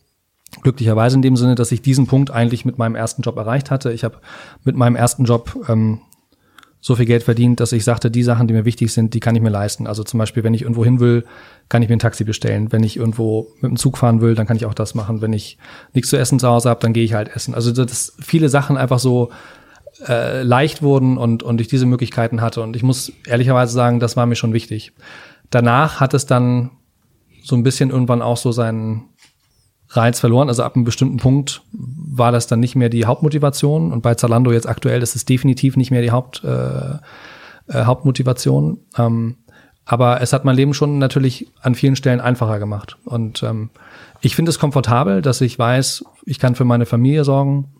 [0.63, 3.93] glücklicherweise in dem Sinne, dass ich diesen Punkt eigentlich mit meinem ersten Job erreicht hatte.
[3.93, 4.19] Ich habe
[4.65, 6.01] mit meinem ersten Job ähm,
[6.81, 9.35] so viel Geld verdient, dass ich sagte, die Sachen, die mir wichtig sind, die kann
[9.35, 9.87] ich mir leisten.
[9.87, 11.25] Also zum Beispiel, wenn ich irgendwo hin will,
[11.69, 12.73] kann ich mir ein Taxi bestellen.
[12.73, 15.21] Wenn ich irgendwo mit dem Zug fahren will, dann kann ich auch das machen.
[15.21, 15.59] Wenn ich
[15.93, 17.55] nichts zu essen zu Hause habe, dann gehe ich halt essen.
[17.55, 19.31] Also dass viele Sachen einfach so
[20.07, 22.63] äh, leicht wurden und, und ich diese Möglichkeiten hatte.
[22.63, 24.93] Und ich muss ehrlicherweise sagen, das war mir schon wichtig.
[25.51, 26.71] Danach hat es dann
[27.43, 29.09] so ein bisschen irgendwann auch so seinen
[29.91, 30.49] Reiz verloren.
[30.49, 33.93] Also ab einem bestimmten Punkt war das dann nicht mehr die Hauptmotivation.
[33.93, 36.99] Und bei Zalando jetzt aktuell ist es definitiv nicht mehr die Haupt, äh,
[37.69, 38.81] äh, Hauptmotivation.
[38.97, 39.37] Ähm,
[39.85, 42.99] aber es hat mein Leben schon natürlich an vielen Stellen einfacher gemacht.
[43.05, 43.71] Und ähm,
[44.21, 47.73] ich finde es komfortabel, dass ich weiß, ich kann für meine Familie sorgen.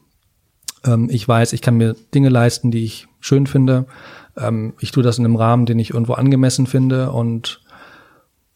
[0.85, 3.85] Ähm, ich weiß, ich kann mir Dinge leisten, die ich schön finde.
[4.39, 7.13] Ähm, ich tue das in einem Rahmen, den ich irgendwo angemessen finde.
[7.13, 7.61] Und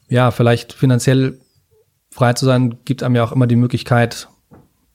[0.08, 1.38] ja, vielleicht finanziell
[2.12, 4.28] frei zu sein, gibt einem ja auch immer die Möglichkeit,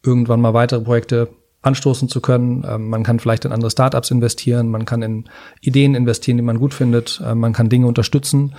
[0.03, 1.29] irgendwann mal weitere Projekte
[1.63, 2.63] anstoßen zu können.
[2.67, 5.25] Ähm, man kann vielleicht in andere Startups investieren, man kann in
[5.59, 8.55] Ideen investieren, die man gut findet, äh, man kann Dinge unterstützen.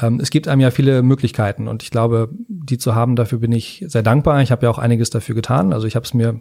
[0.00, 3.52] Ähm, es gibt einem ja viele Möglichkeiten und ich glaube, die zu haben, dafür bin
[3.52, 4.40] ich sehr dankbar.
[4.40, 5.72] Ich habe ja auch einiges dafür getan.
[5.72, 6.40] Also ich habe es mir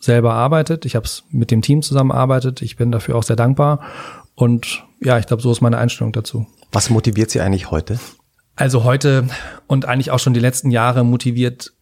[0.00, 0.84] selber arbeitet.
[0.84, 2.62] Ich habe es mit dem Team zusammenarbeitet.
[2.62, 3.80] Ich bin dafür auch sehr dankbar.
[4.34, 6.46] Und ja, ich glaube, so ist meine Einstellung dazu.
[6.70, 7.98] Was motiviert Sie eigentlich heute?
[8.58, 9.28] Also heute
[9.68, 11.74] und eigentlich auch schon die letzten Jahre motiviert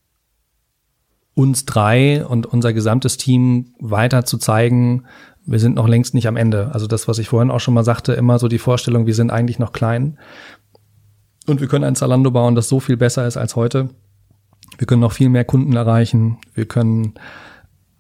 [1.33, 5.05] uns drei und unser gesamtes Team weiter zu zeigen,
[5.47, 6.73] wir sind noch längst nicht am Ende.
[6.75, 9.31] Also das, was ich vorhin auch schon mal sagte, immer so die Vorstellung, wir sind
[9.31, 10.19] eigentlich noch klein
[11.47, 13.89] und wir können ein Zalando bauen, das so viel besser ist als heute.
[14.77, 16.37] Wir können noch viel mehr Kunden erreichen.
[16.53, 17.15] Wir können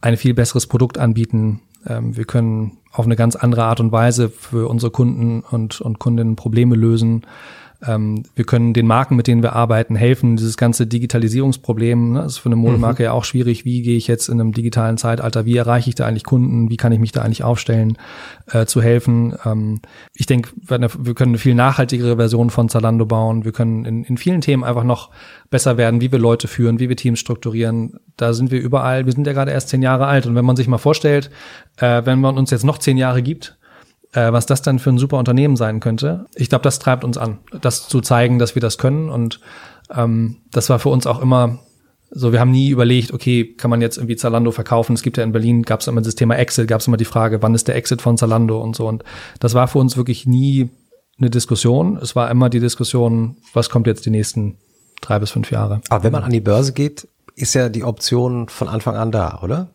[0.02, 1.62] ein viel besseres Produkt anbieten.
[1.86, 5.98] Ähm, wir können auf eine ganz andere Art und Weise für unsere Kunden und, und
[5.98, 7.22] Kundinnen Probleme lösen.
[7.86, 10.36] Ähm, wir können den Marken, mit denen wir arbeiten, helfen.
[10.36, 13.04] Dieses ganze Digitalisierungsproblem ne, ist für eine Modemarke mhm.
[13.04, 13.64] ja auch schwierig.
[13.64, 15.44] Wie gehe ich jetzt in einem digitalen Zeitalter?
[15.44, 16.70] Wie erreiche ich da eigentlich Kunden?
[16.70, 17.98] Wie kann ich mich da eigentlich aufstellen,
[18.50, 19.34] äh, zu helfen?
[19.44, 19.80] Ähm,
[20.14, 23.44] ich denke, wir können eine viel nachhaltigere Version von Zalando bauen.
[23.44, 25.10] Wir können in, in vielen Themen einfach noch
[25.50, 28.00] besser werden, wie wir Leute führen, wie wir Teams strukturieren.
[28.16, 29.06] Da sind wir überall.
[29.06, 30.26] Wir sind ja gerade erst zehn Jahre alt.
[30.26, 31.30] Und wenn man sich mal vorstellt,
[31.76, 33.58] äh, wenn man uns jetzt noch zehn Jahre gibt,
[34.16, 36.26] äh, was das dann für ein super Unternehmen sein könnte.
[36.34, 39.10] Ich glaube, das treibt uns an, das zu zeigen, dass wir das können.
[39.10, 39.40] Und
[39.94, 41.60] ähm, das war für uns auch immer
[42.10, 44.94] so, wir haben nie überlegt, okay, kann man jetzt irgendwie Zalando verkaufen?
[44.94, 47.04] Es gibt ja in Berlin, gab es immer das Thema Exit, gab es immer die
[47.04, 48.88] Frage, wann ist der Exit von Zalando und so.
[48.88, 49.04] Und
[49.40, 50.70] das war für uns wirklich nie
[51.18, 51.98] eine Diskussion.
[52.00, 54.56] Es war immer die Diskussion, was kommt jetzt die nächsten
[55.02, 55.80] drei bis fünf Jahre.
[55.90, 59.40] Aber wenn man an die Börse geht, ist ja die Option von Anfang an da,
[59.42, 59.68] oder?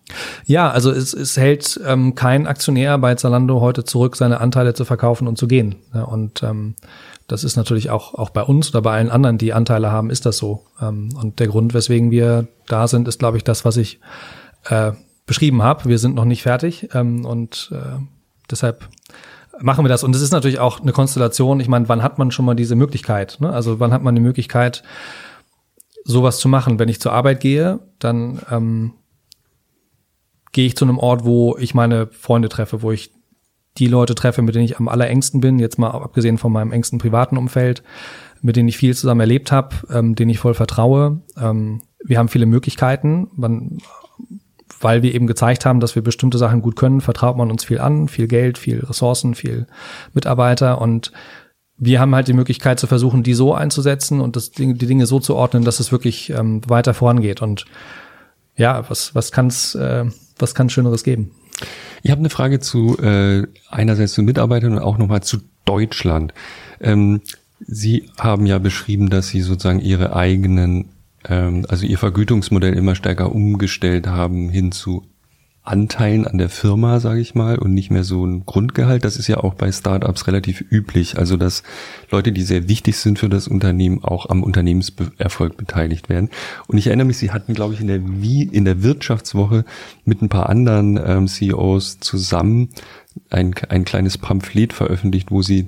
[0.46, 4.84] Ja, also es, es hält ähm, kein Aktionär bei Zalando heute zurück, seine Anteile zu
[4.84, 5.76] verkaufen und zu gehen.
[5.94, 6.76] Ja, und ähm,
[7.28, 10.26] das ist natürlich auch, auch bei uns oder bei allen anderen, die Anteile haben, ist
[10.26, 10.66] das so.
[10.82, 14.00] Ähm, und der Grund, weswegen wir da sind, ist, glaube ich, das, was ich
[14.68, 14.94] äh,
[15.28, 15.86] beschrieben habe.
[15.86, 18.02] Wir sind noch nicht fertig ähm, und äh,
[18.50, 18.90] deshalb
[19.60, 20.04] machen wir das.
[20.04, 21.60] Und es ist natürlich auch eine Konstellation.
[21.60, 23.38] Ich meine, wann hat man schon mal diese Möglichkeit?
[23.40, 23.52] Ne?
[23.54, 24.82] Also wann hat man die Möglichkeit,
[26.04, 26.80] sowas zu machen.
[26.80, 28.94] Wenn ich zur Arbeit gehe, dann ähm,
[30.52, 33.12] gehe ich zu einem Ort, wo ich meine Freunde treffe, wo ich
[33.78, 37.00] die Leute treffe, mit denen ich am allerengsten bin, jetzt mal abgesehen von meinem engsten
[37.00, 37.84] privaten Umfeld,
[38.42, 41.22] mit denen ich viel zusammen erlebt habe, ähm, denen ich voll vertraue.
[41.38, 43.78] Ähm, wir haben viele Möglichkeiten, man,
[44.82, 47.80] weil wir eben gezeigt haben, dass wir bestimmte Sachen gut können, vertraut man uns viel
[47.80, 49.68] an, viel Geld, viel Ressourcen, viel
[50.14, 51.12] Mitarbeiter und
[51.84, 55.20] wir haben halt die Möglichkeit zu versuchen, die so einzusetzen und das, die Dinge so
[55.20, 57.42] zu ordnen, dass es wirklich ähm, weiter vorangeht.
[57.42, 57.66] Und
[58.56, 60.06] ja, was, was kann es äh,
[60.38, 61.32] was kann Schöneres geben?
[62.04, 66.34] Ich habe eine Frage zu äh, einerseits zu Mitarbeitern und auch nochmal zu Deutschland.
[66.80, 67.22] Ähm,
[67.60, 70.90] Sie haben ja beschrieben, dass Sie sozusagen Ihre eigenen,
[71.28, 75.04] ähm, also Ihr Vergütungsmodell immer stärker umgestellt haben hin zu
[75.64, 79.06] Anteilen an der Firma, sage ich mal, und nicht mehr so ein Grundgehalt.
[79.06, 81.20] Das ist ja auch bei Startups relativ üblich.
[81.20, 81.62] Also dass
[82.10, 86.30] Leute, die sehr wichtig sind für das Unternehmen, auch am Unternehmenserfolg beteiligt werden.
[86.68, 89.64] Und ich erinnere mich, Sie hatten, glaube ich, in der wie in der Wirtschaftswoche
[90.04, 92.70] mit ein paar anderen ähm, CEOs zusammen
[93.30, 95.68] ein, ein kleines Pamphlet veröffentlicht, wo Sie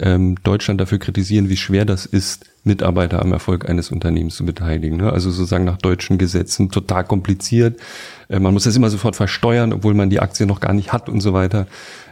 [0.00, 4.98] ähm, Deutschland dafür kritisieren, wie schwer das ist, Mitarbeiter am Erfolg eines Unternehmens zu beteiligen.
[4.98, 5.12] Ne?
[5.12, 7.80] Also sozusagen nach deutschen Gesetzen total kompliziert.
[8.28, 11.08] Äh, man muss das immer sofort versteuern, obwohl man die Aktie noch gar nicht hat
[11.08, 11.66] und so weiter.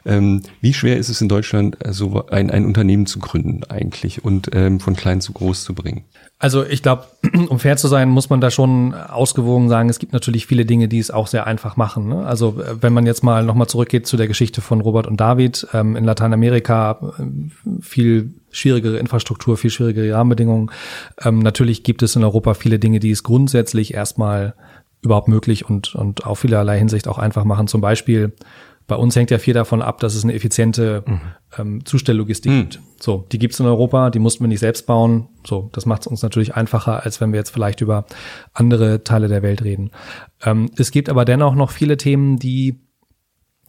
[0.06, 4.50] Ähm, wie schwer ist es in Deutschland, so ein, ein Unternehmen zu gründen eigentlich und
[4.52, 6.04] ähm, von klein zu groß zu bringen?
[6.40, 7.04] Also ich glaube,
[7.48, 10.88] um fair zu sein, muss man da schon ausgewogen sagen, es gibt natürlich viele Dinge,
[10.88, 12.08] die es auch sehr einfach machen.
[12.08, 12.24] Ne?
[12.24, 15.66] Also äh, wenn man jetzt mal nochmal zurückgeht zu der Geschichte von Robert und David,
[15.72, 20.70] ähm, in Lateinamerika äh, viel schwierigere Infrastruktur, viel schwierigere Rahmenbedingungen.
[21.22, 24.54] Ähm, natürlich gibt es in Europa viele Dinge, die es grundsätzlich erstmal
[25.02, 27.68] überhaupt möglich und, und auf vielerlei Hinsicht auch einfach machen.
[27.68, 28.32] Zum Beispiel
[28.88, 31.20] bei uns hängt ja viel davon ab, dass es eine effiziente mhm.
[31.58, 32.60] ähm, Zustelllogistik mhm.
[32.62, 32.80] gibt.
[32.98, 35.28] So, die gibt's in Europa, die mussten wir nicht selbst bauen.
[35.46, 38.06] So, das macht es uns natürlich einfacher, als wenn wir jetzt vielleicht über
[38.54, 39.90] andere Teile der Welt reden.
[40.42, 42.80] Ähm, es gibt aber dennoch noch viele Themen, die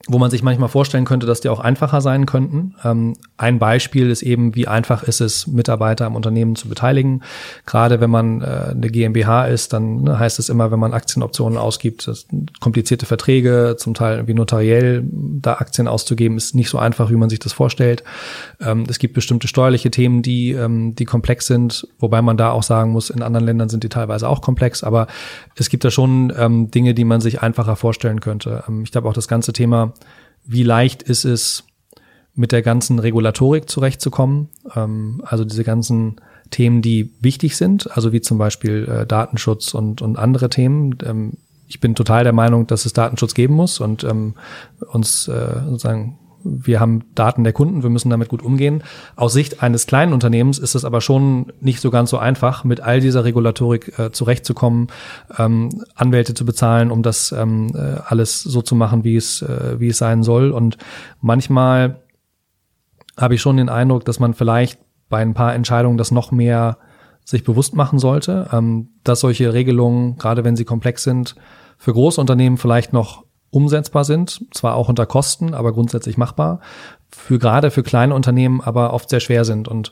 [0.08, 2.76] wo man sich manchmal vorstellen könnte, dass die auch einfacher sein könnten.
[2.84, 7.22] Ähm, ein Beispiel ist eben, wie einfach ist es, Mitarbeiter am Unternehmen zu beteiligen.
[7.66, 11.58] Gerade wenn man äh, eine GmbH ist, dann ne, heißt es immer, wenn man Aktienoptionen
[11.58, 12.10] ausgibt,
[12.62, 17.30] komplizierte Verträge, zum Teil irgendwie notariell da Aktien auszugeben, ist nicht so einfach, wie man
[17.30, 18.04] sich das vorstellt.
[18.62, 22.64] Ähm, es gibt bestimmte steuerliche Themen, die, ähm, die komplex sind, wobei man da auch
[22.64, 25.08] sagen muss, in anderen Ländern sind die teilweise auch komplex, aber
[25.56, 28.64] es gibt da schon ähm, Dinge, die man sich einfacher vorstellen könnte.
[28.68, 29.89] Ähm, ich glaube auch das ganze Thema
[30.46, 31.64] wie leicht ist es,
[32.36, 34.48] mit der ganzen Regulatorik zurechtzukommen.
[34.76, 40.02] Ähm, also diese ganzen Themen, die wichtig sind, also wie zum Beispiel äh, Datenschutz und,
[40.02, 40.98] und andere Themen.
[41.04, 41.34] Ähm,
[41.68, 44.36] ich bin total der Meinung, dass es Datenschutz geben muss und ähm,
[44.92, 48.84] uns äh, sozusagen wir haben Daten der Kunden, wir müssen damit gut umgehen.
[49.16, 52.82] Aus Sicht eines kleinen Unternehmens ist es aber schon nicht so ganz so einfach, mit
[52.82, 54.88] all dieser Regulatorik äh, zurechtzukommen,
[55.38, 59.80] ähm, Anwälte zu bezahlen, um das ähm, äh, alles so zu machen, wie es, äh,
[59.80, 60.52] wie es sein soll.
[60.52, 60.78] Und
[61.22, 62.02] manchmal
[63.18, 66.78] habe ich schon den Eindruck, dass man vielleicht bei ein paar Entscheidungen das noch mehr
[67.26, 71.36] sich bewusst machen sollte, ähm, dass solche Regelungen, gerade wenn sie komplex sind,
[71.78, 76.60] für große Unternehmen vielleicht noch umsetzbar sind, zwar auch unter Kosten, aber grundsätzlich machbar.
[77.10, 79.92] Für gerade für kleine Unternehmen aber oft sehr schwer sind und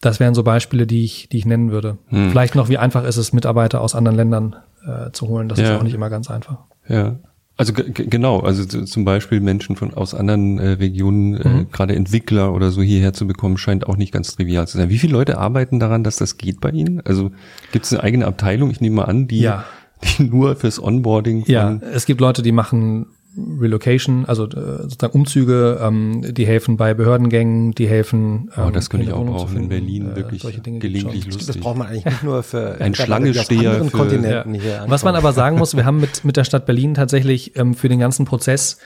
[0.00, 1.98] das wären so Beispiele, die ich, die ich nennen würde.
[2.08, 2.30] Hm.
[2.30, 4.56] Vielleicht noch, wie einfach ist es, Mitarbeiter aus anderen Ländern
[4.86, 5.48] äh, zu holen.
[5.48, 5.72] Das ja.
[5.72, 6.58] ist auch nicht immer ganz einfach.
[6.86, 7.16] Ja.
[7.58, 11.70] Also genau, also zum Beispiel Menschen von aus anderen äh, Regionen, äh, mhm.
[11.72, 14.90] gerade Entwickler oder so hierher zu bekommen, scheint auch nicht ganz trivial zu sein.
[14.90, 17.00] Wie viele Leute arbeiten daran, dass das geht bei Ihnen?
[17.00, 17.30] Also
[17.72, 19.64] gibt es eine eigene Abteilung, ich nehme mal an, die, ja.
[20.02, 25.78] Die nur fürs Onboarding Ja, es gibt Leute, die machen Relocation, also äh, sozusagen Umzüge,
[25.82, 28.50] ähm, die helfen bei Behördengängen, die helfen.
[28.56, 31.46] Ähm, oh, das könnte ich auch brauchen in Berlin, äh, wirklich gelegentlich lustig.
[31.46, 34.60] Das braucht man eigentlich nicht nur für ein Schlangesteher für Kontinenten ja.
[34.60, 34.84] hier.
[34.88, 37.88] Was man aber sagen muss, wir haben mit mit der Stadt Berlin tatsächlich ähm, für
[37.88, 38.78] den ganzen Prozess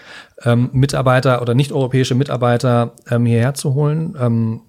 [0.43, 4.17] ähm, Mitarbeiter oder nicht europäische Mitarbeiter ähm, hierher zu holen.
[4.19, 4.63] Ähm,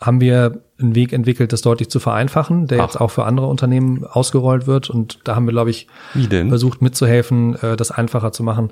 [0.00, 2.84] haben wir einen Weg entwickelt, das deutlich zu vereinfachen, der Ach.
[2.84, 4.90] jetzt auch für andere Unternehmen ausgerollt wird.
[4.90, 5.86] Und da haben wir, glaube ich,
[6.48, 8.70] versucht mitzuhelfen, äh, das einfacher zu machen.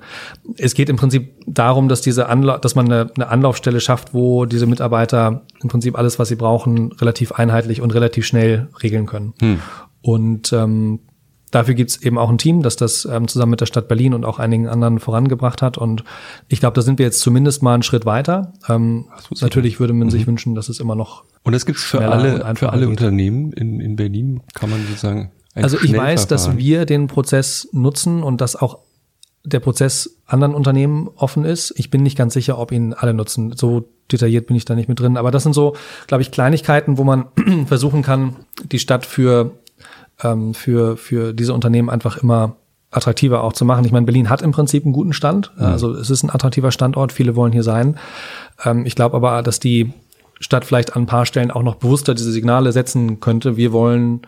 [0.57, 4.45] Es geht im Prinzip darum, dass diese Anla dass man eine, eine Anlaufstelle schafft, wo
[4.45, 9.33] diese Mitarbeiter im Prinzip alles, was sie brauchen, relativ einheitlich und relativ schnell regeln können.
[9.39, 9.59] Hm.
[10.01, 10.99] Und ähm,
[11.51, 14.25] dafür gibt's eben auch ein Team, das das ähm, zusammen mit der Stadt Berlin und
[14.25, 15.77] auch einigen anderen vorangebracht hat.
[15.77, 16.03] Und
[16.47, 18.53] ich glaube, da sind wir jetzt zumindest mal einen Schritt weiter.
[18.67, 19.05] Ähm,
[19.41, 20.11] natürlich würde man mhm.
[20.11, 21.23] sich wünschen, dass es immer noch.
[21.43, 25.31] Und das gibt's für alle, für alle Unternehmen in, in Berlin, kann man sozusagen.
[25.53, 28.79] Also ich weiß, dass wir den Prozess nutzen und dass auch
[29.45, 31.73] der Prozess anderen Unternehmen offen ist.
[31.77, 33.53] Ich bin nicht ganz sicher, ob ihn alle nutzen.
[33.55, 35.17] So detailliert bin ich da nicht mit drin.
[35.17, 35.75] Aber das sind so,
[36.07, 37.27] glaube ich, Kleinigkeiten, wo man
[37.67, 39.51] versuchen kann, die Stadt für
[40.23, 42.55] ähm, für, für diese Unternehmen einfach immer
[42.91, 43.85] attraktiver auch zu machen.
[43.85, 45.51] Ich meine, Berlin hat im Prinzip einen guten Stand.
[45.57, 45.65] Mhm.
[45.65, 47.97] Also es ist ein attraktiver Standort, viele wollen hier sein.
[48.63, 49.93] Ähm, ich glaube aber, dass die
[50.39, 53.57] Stadt vielleicht an ein paar Stellen auch noch bewusster diese Signale setzen könnte.
[53.57, 54.21] Wir wollen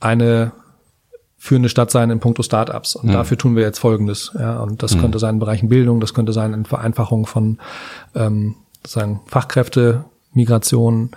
[0.00, 0.52] eine
[1.36, 2.96] führende Stadt sein in puncto Startups.
[2.96, 3.12] Und mhm.
[3.12, 4.32] dafür tun wir jetzt Folgendes.
[4.38, 5.00] Ja, und das mhm.
[5.00, 7.58] könnte sein in Bereichen Bildung, das könnte sein in Vereinfachung von
[8.14, 11.10] ähm, sozusagen Fachkräfte, Migration,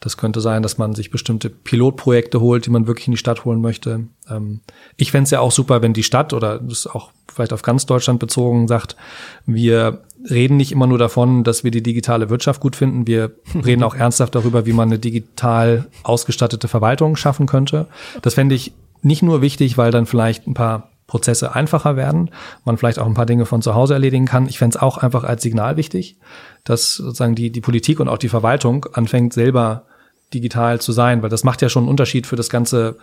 [0.00, 3.44] das könnte sein, dass man sich bestimmte Pilotprojekte holt, die man wirklich in die Stadt
[3.44, 4.08] holen möchte.
[4.30, 4.60] Ähm,
[4.96, 7.84] ich fände es ja auch super, wenn die Stadt oder das auch vielleicht auf ganz
[7.84, 8.96] Deutschland bezogen sagt,
[9.44, 13.06] wir reden nicht immer nur davon, dass wir die digitale Wirtschaft gut finden.
[13.06, 17.86] Wir reden auch ernsthaft darüber, wie man eine digital ausgestattete Verwaltung schaffen könnte.
[18.22, 18.72] Das fände ich
[19.02, 22.30] nicht nur wichtig, weil dann vielleicht ein paar Prozesse einfacher werden,
[22.64, 24.46] man vielleicht auch ein paar Dinge von zu Hause erledigen kann.
[24.46, 26.16] Ich fände es auch einfach als Signal wichtig,
[26.62, 29.86] dass sozusagen die, die Politik und auch die Verwaltung anfängt, selber
[30.32, 32.96] digital zu sein, weil das macht ja schon einen Unterschied für das ganze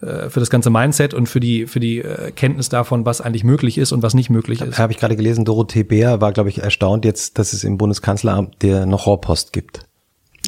[0.00, 3.44] äh, für das ganze Mindset und für die für die äh, Kenntnis davon, was eigentlich
[3.44, 4.78] möglich ist und was nicht möglich ist.
[4.78, 8.62] Habe ich gerade gelesen, Dorothee Bär war, glaube ich, erstaunt jetzt, dass es im Bundeskanzleramt
[8.62, 9.86] der noch Rohrpost gibt.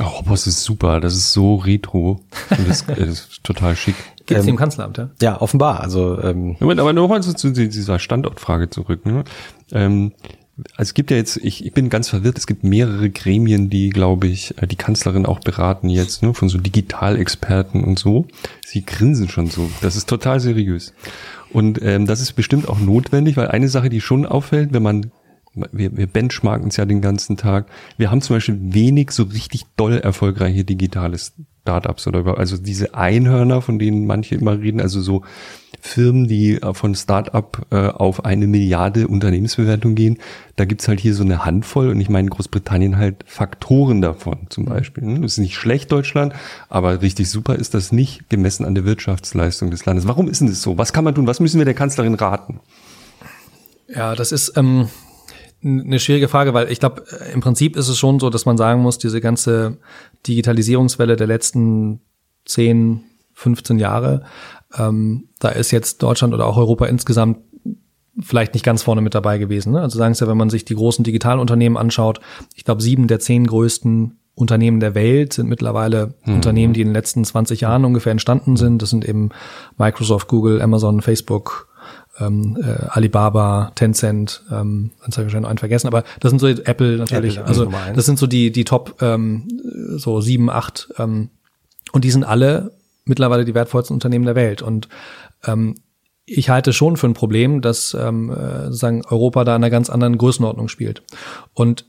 [0.00, 3.94] Oh, Rohrpost ist super, das ist so retro und das, das ist total schick.
[4.26, 5.10] Gibt es ähm, im Kanzleramt, ja?
[5.20, 5.80] Ja, offenbar.
[5.80, 9.06] Also ähm, Moment, aber nochmal zu dieser Standortfrage zurück.
[9.06, 9.24] Ne?
[9.70, 10.12] Ähm,
[10.56, 13.90] also es gibt ja jetzt, ich, ich bin ganz verwirrt, es gibt mehrere Gremien, die,
[13.90, 18.26] glaube ich, äh, die Kanzlerin auch beraten jetzt, ne, von so Digitalexperten und so.
[18.64, 19.68] Sie grinsen schon so.
[19.80, 20.92] Das ist total seriös.
[21.52, 25.10] Und ähm, das ist bestimmt auch notwendig, weil eine Sache, die schon auffällt, wenn man
[25.70, 27.66] wir, wir benchmarken es ja den ganzen Tag.
[27.96, 31.16] Wir haben zum Beispiel wenig so richtig doll erfolgreiche digitale
[31.62, 35.22] Startups oder über, also diese Einhörner, von denen manche immer reden, also so
[35.86, 40.18] Firmen, die äh, von Startup äh, auf eine Milliarde Unternehmensbewertung gehen,
[40.56, 44.46] da gibt's halt hier so eine Handvoll und ich meine in Großbritannien halt Faktoren davon
[44.48, 45.04] zum Beispiel.
[45.04, 45.20] Ne?
[45.20, 46.32] Das ist nicht schlecht Deutschland,
[46.70, 50.08] aber richtig super ist das nicht gemessen an der Wirtschaftsleistung des Landes.
[50.08, 50.78] Warum ist denn das so?
[50.78, 51.26] Was kann man tun?
[51.26, 52.60] Was müssen wir der Kanzlerin raten?
[53.86, 54.88] Ja, das ist ähm,
[55.62, 58.80] eine schwierige Frage, weil ich glaube, im Prinzip ist es schon so, dass man sagen
[58.80, 59.76] muss, diese ganze
[60.26, 62.00] Digitalisierungswelle der letzten
[62.46, 63.02] 10,
[63.34, 64.24] 15 Jahre
[64.78, 67.38] ähm, da ist jetzt Deutschland oder auch Europa insgesamt
[68.20, 69.72] vielleicht nicht ganz vorne mit dabei gewesen.
[69.72, 69.80] Ne?
[69.80, 72.20] Also sagen Sie ja, wenn man sich die großen Digitalunternehmen anschaut,
[72.54, 76.34] ich glaube, sieben der zehn größten Unternehmen der Welt sind mittlerweile mhm.
[76.34, 78.82] Unternehmen, die in den letzten 20 Jahren ungefähr entstanden sind.
[78.82, 79.30] Das sind eben
[79.78, 81.68] Microsoft, Google, Amazon, Facebook,
[82.18, 86.38] ähm, äh, Alibaba, Tencent, ähm, das habe ich wahrscheinlich noch einen vergessen, aber das sind
[86.38, 89.48] so Apple natürlich, Apple, also das sind so die die Top ähm,
[89.96, 91.30] so sieben, acht ähm,
[91.92, 92.72] und die sind alle
[93.04, 94.62] mittlerweile die wertvollsten Unternehmen der Welt.
[94.62, 94.88] Und
[95.46, 95.74] ähm,
[96.26, 99.90] ich halte schon für ein Problem, dass ähm, äh, sozusagen Europa da in einer ganz
[99.90, 101.02] anderen Größenordnung spielt.
[101.52, 101.86] Und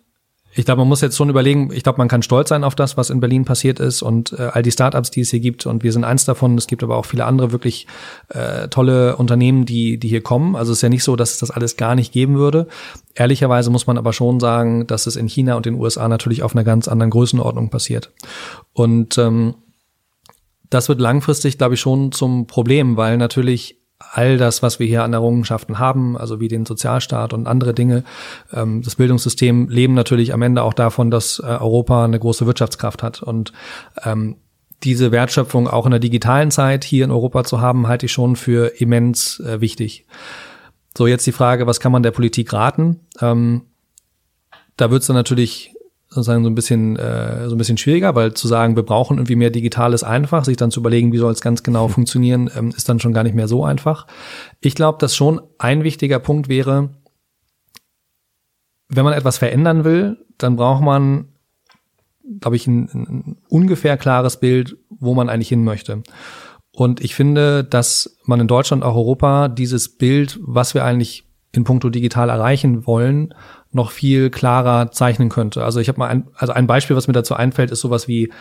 [0.57, 2.95] Ich glaube, man muss jetzt schon überlegen, ich glaube, man kann stolz sein auf das,
[2.95, 5.65] was in Berlin passiert ist und äh, all die Startups, die es hier gibt.
[5.65, 6.57] Und wir sind eins davon.
[6.57, 7.87] Es gibt aber auch viele andere wirklich
[8.29, 10.55] äh, tolle Unternehmen, die, die hier kommen.
[10.55, 12.67] Also es ist ja nicht so, dass es das alles gar nicht geben würde.
[13.15, 16.55] Ehrlicherweise muss man aber schon sagen, dass es in China und den USA natürlich auf
[16.55, 18.11] einer ganz anderen Größenordnung passiert.
[18.71, 19.55] Und ähm,
[20.69, 25.03] das wird langfristig, glaube ich, schon zum Problem, weil natürlich all das, was wir hier
[25.03, 28.03] an Errungenschaften haben, also wie den Sozialstaat und andere Dinge,
[28.51, 33.03] ähm, das Bildungssystem leben natürlich am Ende auch davon, dass äh, Europa eine große Wirtschaftskraft
[33.03, 33.23] hat.
[33.23, 33.53] Und
[34.03, 34.37] ähm,
[34.83, 38.35] diese Wertschöpfung auch in der digitalen Zeit hier in Europa zu haben, halte ich schon
[38.35, 40.05] für immens äh, wichtig.
[40.97, 43.01] So, jetzt die Frage, was kann man der Politik raten?
[43.21, 43.63] Ähm,
[44.77, 45.74] da wird es dann natürlich
[46.15, 49.35] sozusagen so ein bisschen äh, so ein bisschen schwieriger, weil zu sagen, wir brauchen irgendwie
[49.35, 52.73] mehr digital ist einfach, sich dann zu überlegen, wie soll es ganz genau funktionieren, ähm,
[52.75, 54.07] ist dann schon gar nicht mehr so einfach.
[54.61, 56.89] Ich glaube, dass schon ein wichtiger Punkt wäre,
[58.89, 61.29] wenn man etwas verändern will, dann braucht man,
[62.39, 66.03] glaube ich, ein, ein ungefähr klares Bild, wo man eigentlich hin möchte.
[66.71, 71.63] Und ich finde, dass man in Deutschland, auch Europa, dieses Bild, was wir eigentlich in
[71.63, 73.33] puncto digital erreichen wollen,
[73.75, 75.63] noch viel klarer zeichnen könnte.
[75.63, 78.31] Also ich habe mal ein, also ein Beispiel, was mir dazu einfällt, ist sowas wie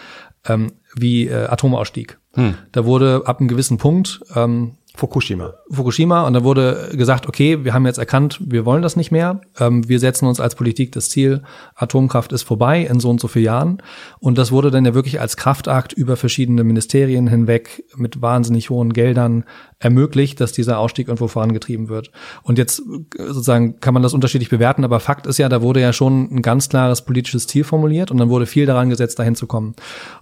[0.47, 2.19] ähm, wie äh, Atomausstieg.
[2.35, 2.55] Hm.
[2.73, 5.55] Da wurde ab einem gewissen Punkt ähm, Fukushima.
[5.73, 9.41] Fukushima und da wurde gesagt, okay, wir haben jetzt erkannt, wir wollen das nicht mehr.
[9.59, 11.43] Ähm, wir setzen uns als Politik das Ziel,
[11.75, 13.83] Atomkraft ist vorbei in so und so vielen Jahren.
[14.21, 18.93] Und das wurde dann ja wirklich als Kraftakt über verschiedene Ministerien hinweg mit wahnsinnig hohen
[18.93, 19.45] Geldern
[19.81, 22.13] ermöglicht, dass dieser Ausstieg irgendwo vorangetrieben wird.
[22.45, 22.81] Und jetzt
[23.19, 26.41] sozusagen kann man das unterschiedlich bewerten, aber Fakt ist ja, da wurde ja schon ein
[26.41, 29.75] ganz klares politisches Ziel formuliert und dann wurde viel daran gesetzt, dahin zu kommen.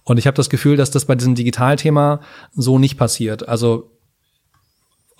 [0.04, 2.20] Und ich habe das Gefühl, dass das bei diesem Digitalthema
[2.54, 3.46] so nicht passiert.
[3.46, 3.91] Also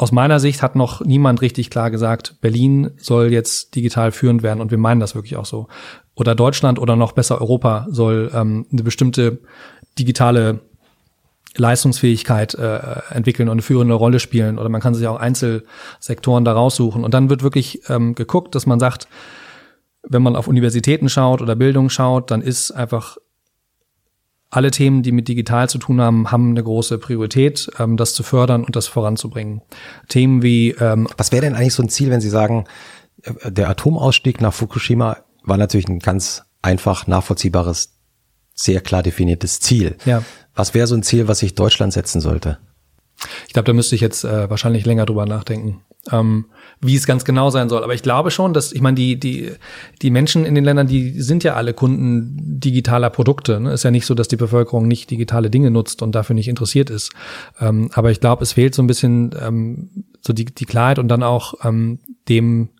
[0.02, 4.60] aus meiner Sicht hat noch niemand richtig klar gesagt, Berlin soll jetzt digital führend werden
[4.60, 5.68] und wir meinen das wirklich auch so.
[6.16, 9.38] Oder Deutschland oder noch besser Europa soll ähm, eine bestimmte
[10.00, 10.58] digitale
[11.56, 14.58] Leistungsfähigkeit äh, entwickeln und eine führende Rolle spielen.
[14.58, 17.04] Oder man kann sich auch Einzelsektoren da raussuchen.
[17.04, 19.06] Und dann wird wirklich ähm, geguckt, dass man sagt,
[20.02, 23.18] wenn man auf Universitäten schaut oder Bildung schaut, dann ist einfach
[24.52, 28.22] alle Themen, die mit digital zu tun haben, haben eine große Priorität, ähm, das zu
[28.22, 29.62] fördern und das voranzubringen.
[30.08, 32.66] Themen wie ähm, Was wäre denn eigentlich so ein Ziel, wenn Sie sagen,
[33.22, 37.98] äh, der Atomausstieg nach Fukushima war natürlich ein ganz einfach nachvollziehbares,
[38.54, 39.96] sehr klar definiertes Ziel.
[40.04, 40.22] Ja.
[40.54, 42.58] Was wäre so ein Ziel, was sich Deutschland setzen sollte?
[43.46, 46.46] Ich glaube, da müsste ich jetzt äh, wahrscheinlich länger drüber nachdenken ähm,
[46.80, 47.84] wie es ganz genau sein soll.
[47.84, 49.52] Aber ich glaube schon, dass, ich meine, die, die,
[50.00, 53.60] die Menschen in den Ländern, die sind ja alle Kunden digitaler Produkte.
[53.60, 53.72] Ne?
[53.72, 56.90] Ist ja nicht so, dass die Bevölkerung nicht digitale Dinge nutzt und dafür nicht interessiert
[56.90, 57.12] ist.
[57.60, 61.08] Ähm, aber ich glaube, es fehlt so ein bisschen ähm, so die, die Klarheit und
[61.08, 62.70] dann auch ähm, dem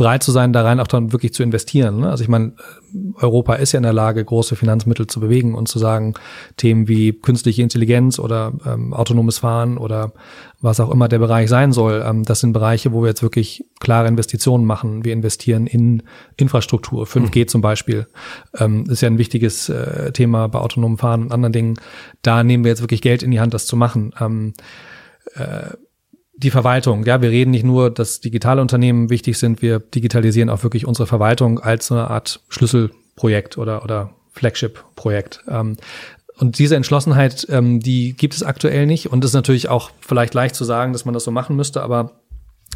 [0.00, 2.00] bereit zu sein, da rein auch dann wirklich zu investieren.
[2.00, 2.10] Ne?
[2.10, 2.54] Also ich meine,
[3.16, 6.14] Europa ist ja in der Lage, große Finanzmittel zu bewegen und zu sagen,
[6.56, 10.14] Themen wie künstliche Intelligenz oder ähm, autonomes Fahren oder
[10.62, 13.66] was auch immer der Bereich sein soll, ähm, das sind Bereiche, wo wir jetzt wirklich
[13.78, 15.04] klare Investitionen machen.
[15.04, 16.02] Wir investieren in
[16.38, 17.48] Infrastruktur, 5G mhm.
[17.48, 18.06] zum Beispiel,
[18.58, 21.74] ähm, ist ja ein wichtiges äh, Thema bei autonomem Fahren und anderen Dingen.
[22.22, 24.14] Da nehmen wir jetzt wirklich Geld in die Hand, das zu machen.
[24.18, 24.54] Ähm,
[25.34, 25.74] äh,
[26.42, 27.04] die Verwaltung.
[27.04, 31.06] Ja, wir reden nicht nur, dass digitale Unternehmen wichtig sind, wir digitalisieren auch wirklich unsere
[31.06, 35.44] Verwaltung als so eine Art Schlüsselprojekt oder, oder Flagship-Projekt.
[35.48, 35.76] Ähm,
[36.38, 39.12] und diese Entschlossenheit, ähm, die gibt es aktuell nicht.
[39.12, 41.82] Und es ist natürlich auch vielleicht leicht zu sagen, dass man das so machen müsste,
[41.82, 42.12] aber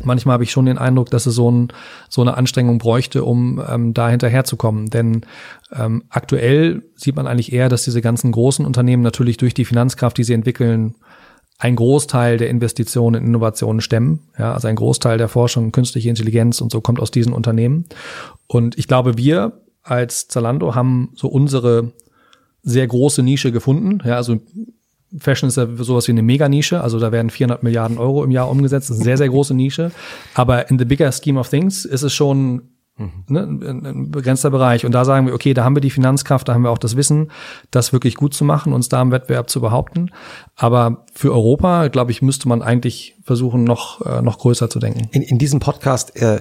[0.03, 1.69] manchmal habe ich schon den Eindruck, dass es so, ein,
[2.11, 4.91] so eine Anstrengung bräuchte, um ähm, da hinterherzukommen.
[4.91, 5.25] Denn
[5.73, 10.19] ähm, aktuell sieht man eigentlich eher, dass diese ganzen großen Unternehmen natürlich durch die Finanzkraft,
[10.19, 10.97] die sie entwickeln,
[11.59, 14.21] ein Großteil der Investitionen in Innovationen stemmen.
[14.39, 17.87] Ja, also ein Großteil der Forschung, künstliche Intelligenz und so kommt aus diesen Unternehmen.
[18.47, 21.93] Und ich glaube, wir als Zalando haben so unsere
[22.63, 24.01] sehr große Nische gefunden.
[24.05, 24.41] Ja, also
[25.19, 28.51] Fashion ist ja sowas wie eine Meganische, also da werden 400 Milliarden Euro im Jahr
[28.51, 29.93] umgesetzt, das ist eine sehr, sehr große Nische.
[30.35, 32.63] Aber in the bigger scheme of things ist es schon
[32.97, 33.25] Mhm.
[33.27, 34.87] Ne, ein, ein begrenzter Bereich.
[34.87, 36.97] Und da sagen wir, okay, da haben wir die Finanzkraft, da haben wir auch das
[36.97, 37.33] Wissen,
[37.73, 40.11] das wirklich gut zu machen, uns da im Wettbewerb zu behaupten.
[40.55, 45.09] Aber für Europa, glaube ich, müsste man eigentlich versuchen, noch, äh, noch größer zu denken.
[45.11, 46.41] In, in diesem Podcast äh,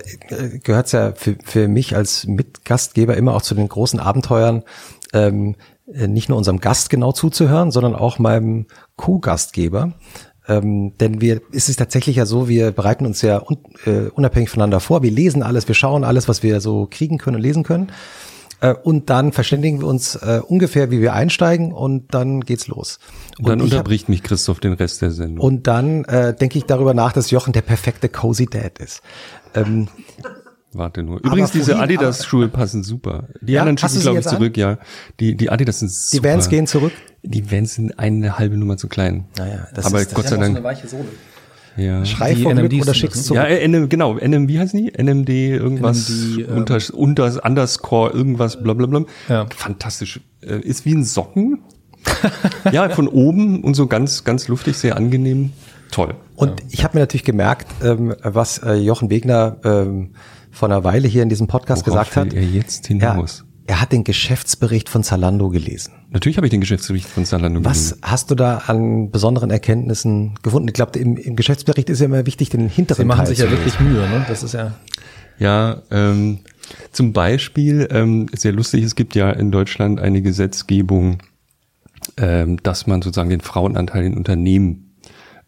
[0.64, 4.64] gehört es ja für, für mich als Mitgastgeber immer auch zu den großen Abenteuern,
[5.12, 5.56] ähm,
[5.92, 9.94] äh, nicht nur unserem Gast genau zuzuhören, sondern auch meinem Co-Gastgeber.
[10.48, 14.50] Ähm, denn wir, es ist tatsächlich ja so, wir bereiten uns ja un, äh, unabhängig
[14.50, 15.02] voneinander vor.
[15.02, 17.92] Wir lesen alles, wir schauen alles, was wir so kriegen können und lesen können.
[18.60, 23.00] Äh, und dann verständigen wir uns äh, ungefähr, wie wir einsteigen und dann geht's los.
[23.38, 25.46] Und dann unterbricht hab, mich Christoph den Rest der Sendung.
[25.46, 29.02] Und dann äh, denke ich darüber nach, dass Jochen der perfekte Cozy Dad ist.
[29.54, 29.88] Ähm,
[30.74, 31.20] Warte nur.
[31.20, 33.28] Übrigens, Aber diese vorhin- Adidas-Schuhe passen super.
[33.42, 33.62] Die Ja?
[33.62, 34.40] anderen schicken, glaube ich, jetzt an?
[34.40, 34.78] zurück, ja.
[35.20, 36.22] Die, die Adidas sind super.
[36.22, 36.92] Die Vans gehen zurück.
[37.24, 39.26] Die Vans sind eine halbe Nummer zu klein.
[39.38, 40.64] Naja, das Aber ist- Gott sei Dank.
[40.64, 41.06] weiche Sohle.
[41.76, 42.06] Ja.
[42.06, 43.42] Schrei Die vor Glück NMDs oder sind schickst das, zurück.
[43.42, 44.92] Ja, äh, NM, genau, NM, wie heißen die?
[44.96, 49.06] NMD, irgendwas, NMD, ähm, unter, unter, underscore, irgendwas, blablabla.
[49.28, 49.48] Ja.
[49.56, 50.20] Fantastisch.
[50.42, 51.60] Äh, Ist wie ein Socken.
[52.72, 55.52] ja, von oben und so ganz, ganz luftig, sehr angenehm.
[55.92, 56.16] Toll.
[56.36, 60.12] Und ich habe mir natürlich gemerkt, ähm, was äh, Jochen Wegner ähm,
[60.54, 62.34] vor einer Weile hier in diesem Podcast Worauf gesagt hat.
[62.34, 63.44] er jetzt Er, hinaus?
[63.68, 65.94] er hat den Geschäftsbericht von Zalando gelesen.
[66.12, 68.00] Natürlich habe ich den Geschäftsbericht von Zalando Was gelesen.
[68.04, 70.68] hast du da an besonderen Erkenntnissen gefunden?
[70.68, 73.40] Ich glaube, im, im Geschäftsbericht ist ja immer wichtig, den hinteren Sie machen Teil sich
[73.40, 74.26] zu ja wirklich Mühe, ne?
[74.28, 74.74] Das ist ja.
[75.40, 76.40] Ja, ähm,
[76.92, 81.18] zum Beispiel, ähm, sehr lustig, es gibt ja in Deutschland eine Gesetzgebung,
[82.18, 84.93] ähm, dass man sozusagen den Frauenanteil in Unternehmen,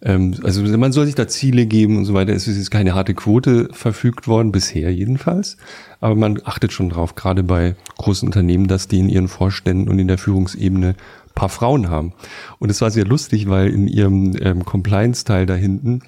[0.01, 2.33] ähm, also man soll sich da Ziele geben und so weiter.
[2.33, 5.57] Es ist jetzt keine harte Quote verfügt worden, bisher jedenfalls.
[5.99, 9.99] Aber man achtet schon drauf, gerade bei großen Unternehmen, dass die in ihren Vorständen und
[9.99, 10.95] in der Führungsebene
[11.35, 12.13] paar Frauen haben.
[12.59, 16.01] Und es war sehr lustig, weil in ihrem ähm, Compliance-Teil da hinten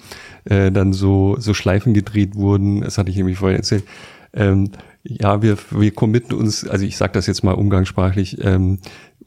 [0.44, 2.80] äh, dann so, so Schleifen gedreht wurden.
[2.80, 3.84] Das hatte ich nämlich vorhin erzählt.
[4.32, 4.70] Ähm,
[5.04, 8.78] ja, wir, wir committen uns, also ich sage das jetzt mal umgangssprachlich, ähm,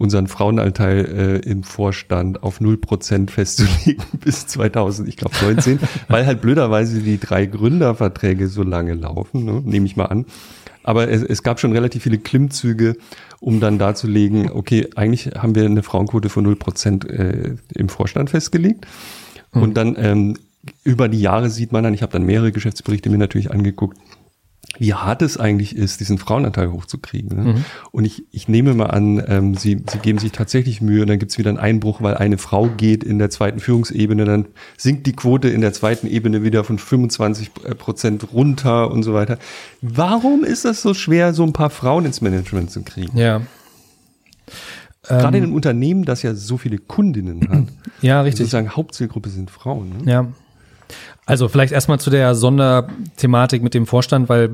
[0.02, 1.06] unseren Frauenanteil
[1.46, 7.20] äh, im Vorstand auf 0% festzulegen bis 2000, ich glaube 19, weil halt blöderweise die
[7.20, 10.26] drei Gründerverträge so lange laufen, ne, nehme ich mal an.
[10.84, 12.98] Aber es, es gab schon relativ viele Klimmzüge,
[13.40, 18.88] um dann darzulegen, okay, eigentlich haben wir eine Frauenquote von 0% äh, im Vorstand festgelegt.
[19.54, 20.38] Und dann ähm,
[20.84, 23.98] über die Jahre sieht man dann, ich habe dann mehrere Geschäftsberichte mir natürlich angeguckt,
[24.78, 27.38] wie hart es eigentlich ist, diesen Frauenanteil hochzukriegen.
[27.44, 27.54] Ne?
[27.54, 27.66] Mhm.
[27.92, 31.20] Und ich, ich nehme mal an, ähm, sie, sie geben sich tatsächlich Mühe und dann
[31.20, 34.46] gibt's wieder einen Einbruch, weil eine Frau geht in der zweiten Führungsebene, dann
[34.78, 39.38] sinkt die Quote in der zweiten Ebene wieder von 25 Prozent runter und so weiter.
[39.82, 43.18] Warum ist das so schwer, so ein paar Frauen ins Management zu kriegen?
[43.18, 43.42] Ja.
[45.04, 47.64] Gerade in Ähm, einem Unternehmen, das ja so viele Kundinnen hat.
[48.02, 48.40] ja, richtig.
[48.46, 49.90] Sozusagen Hauptzielgruppe sind Frauen.
[50.06, 50.12] Ne?
[50.12, 50.28] Ja.
[51.32, 54.50] Also vielleicht erstmal zu der Sonderthematik mit dem Vorstand, weil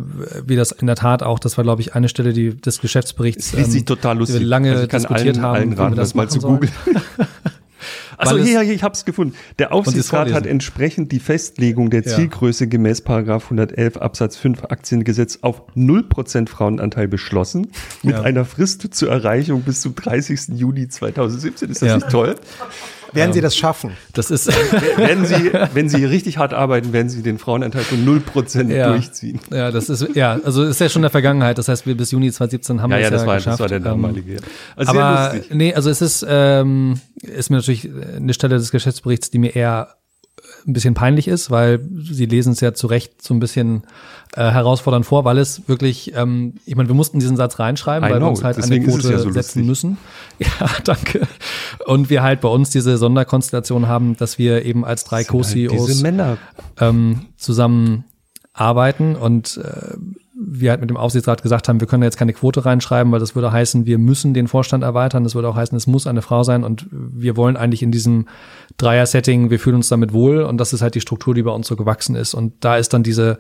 [0.46, 3.52] wir das in der Tat auch, das war glaube ich eine Stelle die, des Geschäftsberichts,
[3.52, 3.86] Das ähm, die
[4.34, 6.48] wir lange Also ich kann diskutiert allen, haben, allen wie raten, das mal machen zu
[6.48, 6.72] googeln.
[8.18, 9.36] Also hier, hier, ich habe es gefunden.
[9.60, 12.16] Der Aufsichtsrat hat entsprechend die Festlegung der Ja.
[12.16, 17.68] Zielgröße gemäß Paragraph 111 Absatz 5 Aktiengesetz auf 0% Frauenanteil beschlossen,
[18.02, 18.22] mit Ja.
[18.24, 20.58] einer Frist zur Erreichung bis zum 30.
[20.60, 21.70] Juni 2017.
[21.70, 21.96] Ist das Ja.
[21.96, 22.36] nicht toll?
[23.14, 23.92] Werden Sie das schaffen?
[24.14, 24.48] Das ist
[24.98, 29.40] Wenn Sie, wenn Sie richtig hart arbeiten, werden Sie den Frauenanteil von 0% ja, durchziehen.
[29.52, 31.58] Ja, das ist ja, also ist ja schon in der Vergangenheit.
[31.58, 33.54] Das heißt, wir bis Juni 2017 haben Ja, wir ja, es das ja war, geschafft.
[33.56, 34.38] das war der Ähm, damalige.
[34.76, 35.56] Also sehr aber lustig.
[35.56, 39.97] nee, also es ist, ähm, ist mir natürlich eine Stelle des Geschäftsberichts, die mir eher
[40.68, 43.84] ein bisschen peinlich ist, weil sie lesen es ja zu Recht so ein bisschen
[44.36, 48.12] äh, herausfordernd vor, weil es wirklich, ähm, ich meine, wir mussten diesen Satz reinschreiben, I
[48.12, 49.98] weil know, wir uns halt ist es Quote ja so setzen müssen.
[50.40, 51.28] Ja, danke.
[51.86, 56.02] Und wir halt bei uns diese Sonderkonstellation haben, dass wir eben als drei Halt Co-CEOs
[56.02, 56.38] Männer.
[56.80, 58.04] ähm, zusammen
[58.54, 59.98] arbeiten und äh,
[60.40, 63.34] wir halt mit dem Aufsichtsrat gesagt haben, wir können jetzt keine Quote reinschreiben, weil das
[63.34, 65.24] würde heißen, wir müssen den Vorstand erweitern.
[65.24, 68.28] Das würde auch heißen, es muss eine Frau sein und wir wollen eigentlich in diesem
[68.78, 71.68] Dreier-Setting, wir fühlen uns damit wohl und das ist halt die Struktur, die bei uns
[71.68, 72.36] so gewachsen ist.
[72.36, 73.40] Und da ist dann diese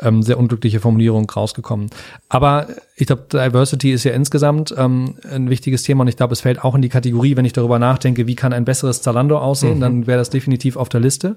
[0.00, 1.88] ähm, sehr unglückliche Formulierung rausgekommen.
[2.28, 6.42] Aber ich glaube, Diversity ist ja insgesamt ähm, ein wichtiges Thema und ich glaube, es
[6.42, 9.80] fällt auch in die Kategorie, wenn ich darüber nachdenke, wie kann ein besseres Zalando aussehen,
[9.80, 11.36] dann wäre das definitiv auf der Liste.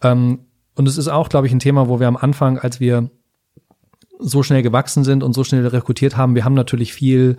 [0.00, 0.40] Ähm,
[0.76, 3.10] und es ist auch, glaube ich, ein Thema, wo wir am Anfang, als wir
[4.18, 7.36] so schnell gewachsen sind und so schnell rekrutiert haben, wir haben natürlich viel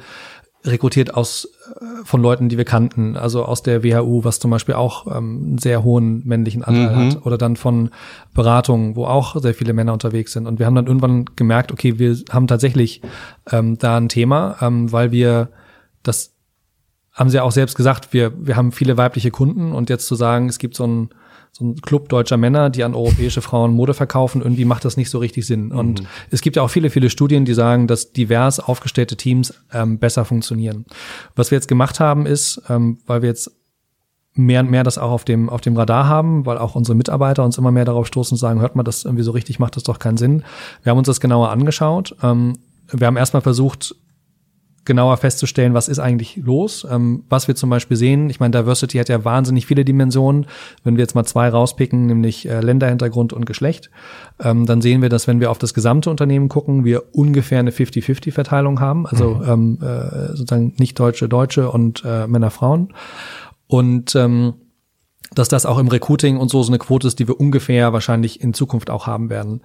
[0.65, 4.75] rekrutiert aus äh, von Leuten, die wir kannten, also aus der WHU, was zum Beispiel
[4.75, 7.11] auch ähm, einen sehr hohen männlichen Anteil Mhm.
[7.11, 7.91] hat, oder dann von
[8.33, 10.47] Beratungen, wo auch sehr viele Männer unterwegs sind.
[10.47, 13.01] Und wir haben dann irgendwann gemerkt, okay, wir haben tatsächlich
[13.51, 15.49] ähm, da ein Thema, ähm, weil wir
[16.03, 16.33] das
[17.11, 20.15] haben sie ja auch selbst gesagt, wir, wir haben viele weibliche Kunden und jetzt zu
[20.15, 21.09] sagen, es gibt so einen
[21.57, 25.09] so ein Club deutscher Männer, die an europäische Frauen Mode verkaufen, irgendwie macht das nicht
[25.09, 25.71] so richtig Sinn.
[25.71, 29.97] Und es gibt ja auch viele, viele Studien, die sagen, dass divers aufgestellte Teams ähm,
[29.97, 30.83] besser funktionieren.
[31.33, 33.51] Was wir jetzt gemacht haben, ist, ähm, weil wir jetzt
[34.33, 37.45] mehr und mehr das auch auf dem, auf dem Radar haben, weil auch unsere Mitarbeiter
[37.45, 39.83] uns immer mehr darauf stoßen und sagen, hört mal, das irgendwie so richtig macht das
[39.83, 40.43] doch keinen Sinn.
[40.83, 42.17] Wir haben uns das genauer angeschaut.
[42.21, 42.57] Ähm,
[42.91, 43.95] wir haben erstmal versucht,
[44.85, 46.87] genauer festzustellen, was ist eigentlich los.
[46.89, 50.45] Ähm, was wir zum Beispiel sehen, ich meine, Diversity hat ja wahnsinnig viele Dimensionen.
[50.83, 53.89] Wenn wir jetzt mal zwei rauspicken, nämlich äh, Länderhintergrund und Geschlecht,
[54.39, 57.71] ähm, dann sehen wir, dass wenn wir auf das gesamte Unternehmen gucken, wir ungefähr eine
[57.71, 59.07] 50-50-Verteilung haben.
[59.07, 62.93] Also ähm, äh, sozusagen nicht Deutsche, Deutsche und äh, Männer, Frauen.
[63.67, 64.53] Und ähm,
[65.33, 68.41] dass das auch im Recruiting und so so eine Quote ist, die wir ungefähr wahrscheinlich
[68.41, 69.61] in Zukunft auch haben werden.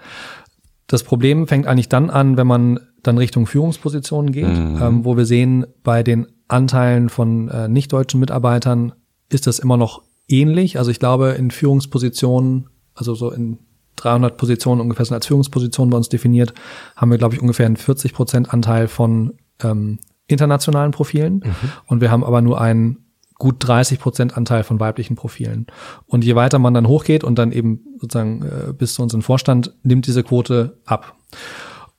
[0.90, 4.82] Das Problem fängt eigentlich dann an, wenn man dann Richtung Führungspositionen geht, mhm.
[4.82, 8.92] ähm, wo wir sehen, bei den Anteilen von äh, nicht-deutschen Mitarbeitern
[9.28, 10.78] ist das immer noch ähnlich.
[10.78, 13.58] Also ich glaube, in Führungspositionen, also so in
[13.96, 16.54] 300 Positionen ungefähr sind als Führungspositionen bei uns definiert,
[16.96, 21.34] haben wir, glaube ich, ungefähr einen 40 Prozent Anteil von ähm, internationalen Profilen.
[21.34, 21.54] Mhm.
[21.86, 23.09] Und wir haben aber nur einen
[23.40, 25.66] gut 30 Prozent Anteil von weiblichen Profilen.
[26.06, 29.74] Und je weiter man dann hochgeht und dann eben sozusagen äh, bis zu unserem Vorstand,
[29.82, 31.16] nimmt diese Quote ab.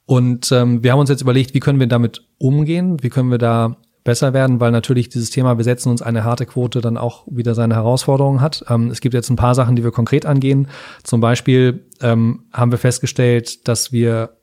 [0.06, 3.04] Und ähm, wir haben uns jetzt überlegt, wie können wir damit umgehen?
[3.04, 6.46] Wie können wir da besser werden, weil natürlich dieses Thema, wir setzen uns eine harte
[6.46, 8.64] Quote, dann auch wieder seine Herausforderungen hat.
[8.70, 10.68] Ähm, es gibt jetzt ein paar Sachen, die wir konkret angehen.
[11.04, 14.38] Zum Beispiel ähm, haben wir festgestellt, dass wir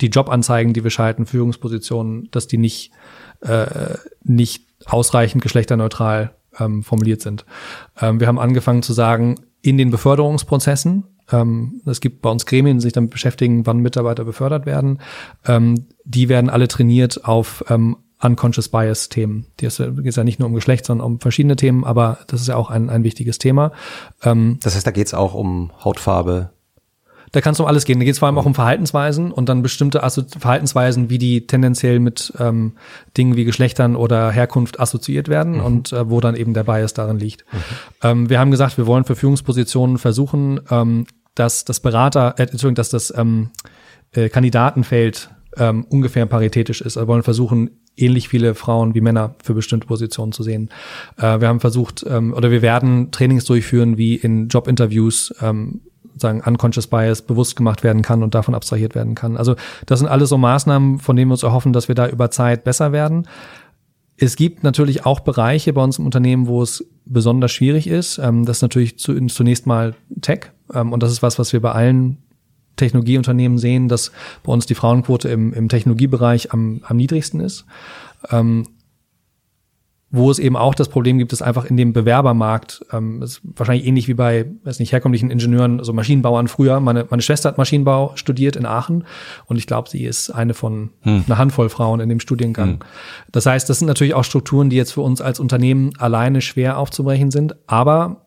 [0.00, 2.90] die Jobanzeigen, die wir schalten, Führungspositionen, dass die nicht,
[3.42, 3.94] äh,
[4.24, 7.44] nicht ausreichend geschlechterneutral ähm, formuliert sind.
[8.00, 12.78] Ähm, wir haben angefangen zu sagen, in den Beförderungsprozessen, ähm, es gibt bei uns Gremien,
[12.78, 15.00] die sich damit beschäftigen, wann Mitarbeiter befördert werden.
[15.46, 19.46] Ähm, die werden alle trainiert auf ähm, Unconscious Bias Themen.
[19.60, 22.56] Ist, geht ja nicht nur um Geschlecht, sondern um verschiedene Themen, aber das ist ja
[22.56, 23.72] auch ein, ein wichtiges Thema.
[24.22, 26.50] Ähm, das heißt, da geht es auch um Hautfarbe.
[27.34, 27.98] Da kann es um alles gehen.
[27.98, 30.00] Da geht es vor allem auch um Verhaltensweisen und dann bestimmte
[30.38, 32.74] Verhaltensweisen, wie die tendenziell mit ähm,
[33.16, 35.64] Dingen wie Geschlechtern oder Herkunft assoziiert werden mhm.
[35.64, 37.44] und äh, wo dann eben der Bias darin liegt.
[37.52, 37.58] Mhm.
[38.04, 42.76] Ähm, wir haben gesagt, wir wollen für Führungspositionen versuchen, ähm, dass das Berater, äh, Entschuldigung,
[42.76, 43.50] dass das ähm,
[44.12, 46.96] äh, Kandidatenfeld ähm, ungefähr paritätisch ist.
[46.96, 50.70] Wir wollen versuchen, ähnlich viele Frauen wie Männer für bestimmte Positionen zu sehen.
[51.16, 55.80] Äh, wir haben versucht, ähm, oder wir werden Trainings durchführen, wie in Jobinterviews ähm,
[56.16, 59.36] sagen unconscious bias bewusst gemacht werden kann und davon abstrahiert werden kann.
[59.36, 62.30] Also das sind alles so Maßnahmen, von denen wir uns erhoffen, dass wir da über
[62.30, 63.26] Zeit besser werden.
[64.16, 68.18] Es gibt natürlich auch Bereiche bei uns im Unternehmen, wo es besonders schwierig ist.
[68.18, 70.50] Ähm, das ist natürlich zunächst mal Tech.
[70.72, 72.18] Ähm, und das ist was, was wir bei allen
[72.76, 74.12] Technologieunternehmen sehen, dass
[74.42, 77.64] bei uns die Frauenquote im, im Technologiebereich am, am niedrigsten ist.
[78.30, 78.66] Ähm,
[80.14, 83.84] wo es eben auch das Problem gibt, dass einfach in dem Bewerbermarkt, ähm, ist wahrscheinlich
[83.84, 86.78] ähnlich wie bei, weiß nicht, herkömmlichen Ingenieuren, also Maschinenbauern früher.
[86.78, 89.04] Meine, meine Schwester hat Maschinenbau studiert in Aachen
[89.46, 91.24] und ich glaube, sie ist eine von hm.
[91.26, 92.68] einer Handvoll Frauen in dem Studiengang.
[92.68, 92.78] Hm.
[93.32, 96.78] Das heißt, das sind natürlich auch Strukturen, die jetzt für uns als Unternehmen alleine schwer
[96.78, 98.23] aufzubrechen sind, aber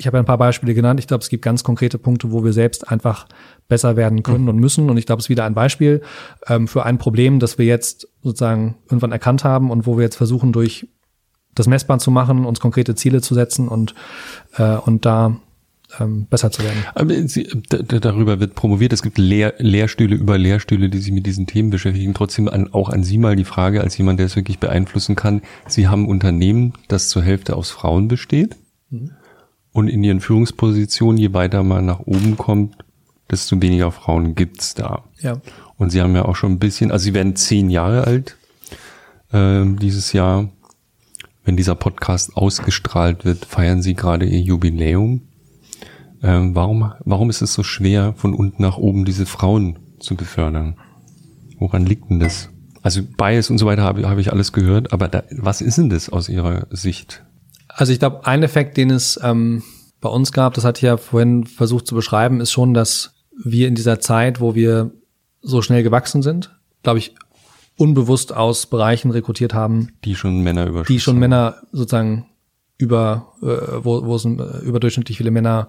[0.00, 0.98] ich habe ein paar Beispiele genannt.
[0.98, 3.26] Ich glaube, es gibt ganz konkrete Punkte, wo wir selbst einfach
[3.68, 4.48] besser werden können mhm.
[4.48, 4.88] und müssen.
[4.88, 6.00] Und ich glaube, es ist wieder ein Beispiel
[6.48, 10.16] ähm, für ein Problem, das wir jetzt sozusagen irgendwann erkannt haben und wo wir jetzt
[10.16, 10.88] versuchen, durch
[11.54, 13.94] das messbar zu machen, uns konkrete Ziele zu setzen und,
[14.56, 15.36] äh, und da
[15.98, 16.82] ähm, besser zu werden.
[16.94, 18.94] Aber Sie, darüber wird promoviert.
[18.94, 22.14] Es gibt Lehr Lehrstühle über Lehrstühle, die sich mit diesen Themen beschäftigen.
[22.14, 25.42] Trotzdem an, auch an Sie mal die Frage, als jemand, der es wirklich beeinflussen kann.
[25.68, 28.56] Sie haben ein Unternehmen, das zur Hälfte aus Frauen besteht.
[28.88, 29.10] Mhm.
[29.72, 32.76] Und in ihren Führungspositionen, je weiter man nach oben kommt,
[33.30, 35.04] desto weniger Frauen gibt's da.
[35.20, 35.40] Ja.
[35.76, 38.36] Und sie haben ja auch schon ein bisschen, also sie werden zehn Jahre alt
[39.32, 40.48] äh, dieses Jahr.
[41.44, 45.22] Wenn dieser Podcast ausgestrahlt wird, feiern sie gerade ihr Jubiläum.
[46.22, 50.76] Ähm, warum, warum ist es so schwer, von unten nach oben diese Frauen zu befördern?
[51.58, 52.50] Woran liegt denn das?
[52.82, 55.90] Also Bias und so weiter habe, habe ich alles gehört, aber da, was ist denn
[55.90, 57.24] das aus Ihrer Sicht?
[57.74, 59.62] Also ich glaube, ein Effekt, den es ähm,
[60.00, 63.68] bei uns gab, das hatte ich ja vorhin versucht zu beschreiben, ist schon, dass wir
[63.68, 64.90] in dieser Zeit, wo wir
[65.42, 67.14] so schnell gewachsen sind, glaube ich,
[67.76, 72.26] unbewusst aus Bereichen rekrutiert haben, die schon Männer über die schon Männer sozusagen
[72.76, 75.68] über äh, wo, wo es äh, überdurchschnittlich viele Männer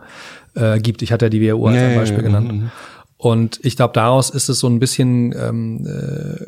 [0.55, 1.01] äh, gibt.
[1.01, 2.51] Ich hatte ja die WHU als ja, ein Beispiel ja, genannt.
[2.63, 2.71] Ja,
[3.17, 6.45] Und ich glaube, daraus ist es so ein bisschen ähm, äh,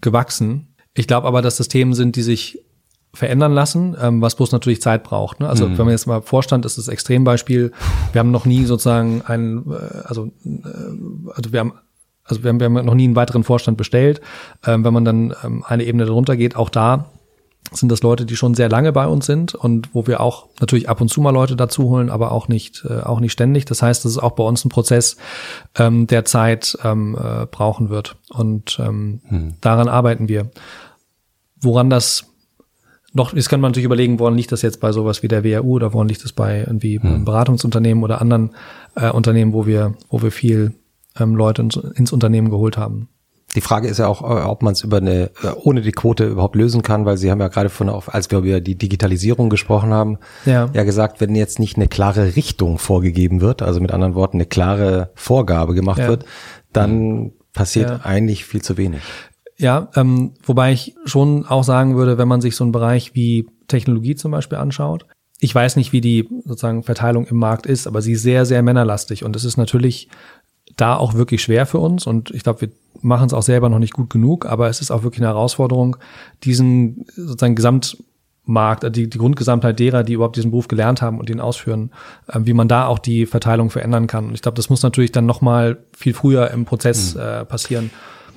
[0.00, 0.74] gewachsen.
[0.94, 2.60] Ich glaube aber, dass das Themen sind, die sich
[3.14, 5.40] verändern lassen, ähm, was bloß natürlich Zeit braucht.
[5.40, 5.48] Ne?
[5.48, 5.78] Also mhm.
[5.78, 7.72] wenn man jetzt mal Vorstand ist, das Extrembeispiel.
[8.12, 11.72] Wir haben noch nie sozusagen einen, äh, also, äh, also wir haben
[12.24, 14.20] also wir haben, wir haben noch nie einen weiteren Vorstand bestellt.
[14.66, 17.06] Ähm, wenn man dann ähm, eine Ebene darunter geht, auch da
[17.72, 20.88] sind das Leute, die schon sehr lange bei uns sind und wo wir auch natürlich
[20.88, 23.64] ab und zu mal Leute dazu holen, aber auch nicht äh, auch nicht ständig.
[23.64, 25.16] Das heißt, das ist auch bei uns ein Prozess,
[25.76, 29.54] ähm, der Zeit ähm, äh, brauchen wird und ähm, hm.
[29.60, 30.50] daran arbeiten wir.
[31.60, 32.26] Woran das
[33.18, 35.74] noch, jetzt kann man natürlich überlegen, woran liegt das jetzt bei sowas wie der WHU
[35.74, 37.24] oder woran liegt das bei irgendwie hm.
[37.24, 38.52] Beratungsunternehmen oder anderen
[38.94, 40.72] äh, Unternehmen, wo wir, wo wir viel
[41.18, 43.08] ähm, Leute ins, ins Unternehmen geholt haben.
[43.54, 46.26] Die Frage ist ja auch, äh, ob man es über eine äh, ohne die Quote
[46.26, 49.90] überhaupt lösen kann, weil Sie haben ja gerade von, als wir über die Digitalisierung gesprochen
[49.90, 50.68] haben, ja.
[50.72, 54.46] ja gesagt, wenn jetzt nicht eine klare Richtung vorgegeben wird, also mit anderen Worten eine
[54.46, 56.08] klare Vorgabe gemacht ja.
[56.08, 56.24] wird,
[56.72, 58.00] dann passiert ja.
[58.04, 59.00] eigentlich viel zu wenig.
[59.58, 63.48] Ja, ähm, wobei ich schon auch sagen würde, wenn man sich so einen Bereich wie
[63.66, 65.04] Technologie zum Beispiel anschaut,
[65.40, 68.62] ich weiß nicht, wie die sozusagen Verteilung im Markt ist, aber sie ist sehr, sehr
[68.62, 70.08] männerlastig und es ist natürlich
[70.76, 72.68] da auch wirklich schwer für uns und ich glaube, wir
[73.00, 75.96] machen es auch selber noch nicht gut genug, aber es ist auch wirklich eine Herausforderung,
[76.44, 81.30] diesen sozusagen Gesamtmarkt, äh, die, die Grundgesamtheit derer, die überhaupt diesen Beruf gelernt haben und
[81.30, 81.90] ihn ausführen,
[82.28, 84.26] äh, wie man da auch die Verteilung verändern kann.
[84.26, 87.20] Und ich glaube, das muss natürlich dann nochmal viel früher im Prozess mhm.
[87.20, 87.90] äh, passieren.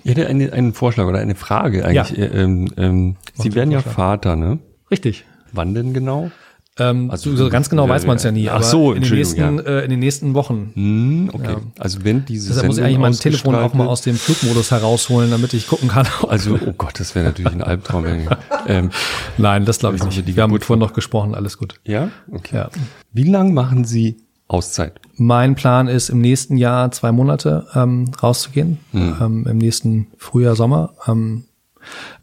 [0.04, 2.18] Ich hätte einen, einen Vorschlag oder eine Frage eigentlich.
[2.18, 2.26] Ja.
[2.26, 4.60] Ähm, ähm, Sie werden ja Vater, ne?
[4.90, 5.26] Richtig.
[5.52, 6.32] Wann denn genau?
[6.80, 8.50] Ähm, also so ganz genau weiß man es ja nie.
[8.50, 9.64] Ach so, in den nächsten, ja.
[9.64, 10.72] äh, in den nächsten Wochen.
[10.74, 11.52] Hm, okay.
[11.52, 11.62] Ja.
[11.78, 15.32] Also wenn diese Deshalb muss ich eigentlich mein Telefon auch mal aus dem Flugmodus herausholen,
[15.32, 16.08] damit ich gucken kann.
[16.28, 18.06] Also oh Gott, das wäre natürlich ein Albtraum.
[18.68, 18.90] ähm,
[19.38, 20.36] Nein, das glaube ich nicht.
[20.36, 21.76] Wir haben vorhin noch gesprochen, alles gut.
[21.84, 22.56] Ja, okay.
[22.56, 22.70] Ja.
[23.12, 24.18] Wie lang machen Sie
[24.52, 25.00] Auszeit?
[25.16, 29.18] Mein Plan ist, im nächsten Jahr zwei Monate ähm, rauszugehen, hm.
[29.22, 30.94] ähm, im nächsten Frühjahr, Sommer.
[31.08, 31.46] Ähm,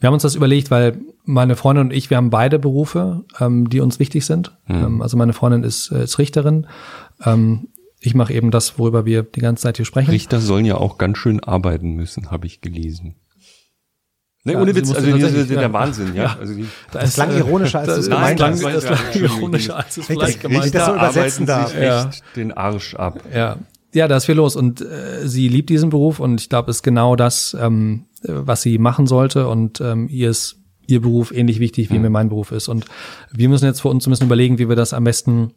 [0.00, 3.68] wir haben uns das überlegt, weil meine Freundin und ich, wir haben beide Berufe, ähm,
[3.68, 4.56] die uns wichtig sind.
[4.66, 5.02] Mhm.
[5.02, 6.66] Also meine Freundin ist, äh, ist Richterin.
[7.24, 7.68] Ähm,
[8.00, 10.10] ich mache eben das, worüber wir die ganze Zeit hier sprechen.
[10.10, 13.16] Richter sollen ja auch ganz schön arbeiten müssen, habe ich gelesen.
[14.44, 16.22] Nee, ja, ohne Witz, also das ist der Wahnsinn, ja.
[16.22, 16.36] ja.
[16.40, 18.64] Also die, das, das klang ironischer, als du es gemeint hast.
[18.64, 20.74] Das klang ironischer, als du es vielleicht gemeint hast.
[20.74, 21.70] das so übersetzen darf.
[21.70, 22.08] Sich ja.
[22.08, 23.20] echt den Arsch ab.
[23.34, 23.58] Ja,
[23.92, 26.78] ja, da ist viel los und äh, sie liebt diesen Beruf und ich glaube, es
[26.78, 31.60] ist genau das, ähm, was sie machen sollte und ähm, ihr ist ihr Beruf ähnlich
[31.60, 32.02] wichtig, wie mhm.
[32.02, 32.68] mir mein Beruf ist.
[32.68, 32.86] Und
[33.30, 35.52] wir müssen jetzt für uns ein bisschen überlegen, wie wir das am besten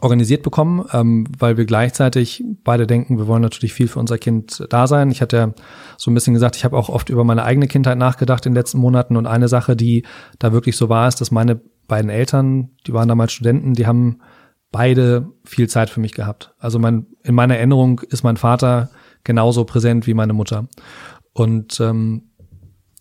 [0.00, 4.64] organisiert bekommen, ähm, weil wir gleichzeitig beide denken, wir wollen natürlich viel für unser Kind
[4.70, 5.10] da sein.
[5.10, 5.52] Ich hatte ja
[5.96, 8.56] so ein bisschen gesagt, ich habe auch oft über meine eigene Kindheit nachgedacht in den
[8.56, 10.04] letzten Monaten und eine Sache, die
[10.38, 14.20] da wirklich so war, ist, dass meine beiden Eltern, die waren damals Studenten, die haben
[14.70, 16.54] beide viel Zeit für mich gehabt.
[16.58, 18.90] Also mein, in meiner Erinnerung ist mein Vater
[19.24, 20.68] genauso präsent wie meine Mutter.
[21.32, 22.27] Und ähm,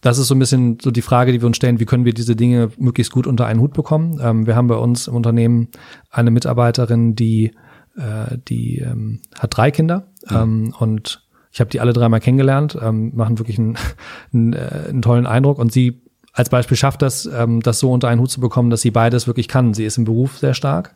[0.01, 2.13] das ist so ein bisschen so die Frage, die wir uns stellen, wie können wir
[2.13, 4.19] diese Dinge möglichst gut unter einen Hut bekommen.
[4.21, 5.69] Ähm, wir haben bei uns im Unternehmen
[6.11, 7.51] eine Mitarbeiterin, die,
[7.95, 13.15] äh, die ähm, hat drei Kinder ähm, und ich habe die alle dreimal kennengelernt, ähm,
[13.15, 13.77] machen wirklich einen,
[14.33, 16.01] einen, äh, einen tollen Eindruck und sie
[16.37, 19.25] als Beispiel schafft das, ähm, das so unter einen Hut zu bekommen, dass sie beides
[19.25, 19.73] wirklich kann.
[19.73, 20.93] Sie ist im Beruf sehr stark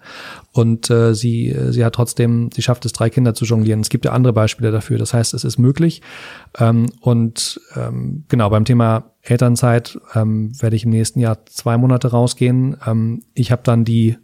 [0.52, 3.80] und äh, sie, äh, sie hat trotzdem, sie schafft es, drei Kinder zu jonglieren.
[3.80, 5.00] Es gibt ja andere Beispiele dafür.
[5.00, 6.04] Das heißt, es ist möglich.
[6.60, 12.12] Ähm, und ähm, genau, beim Thema Elternzeit ähm, werde ich im nächsten Jahr zwei Monate
[12.12, 12.78] rausgehen.
[12.86, 14.18] Ähm, ich habe dann die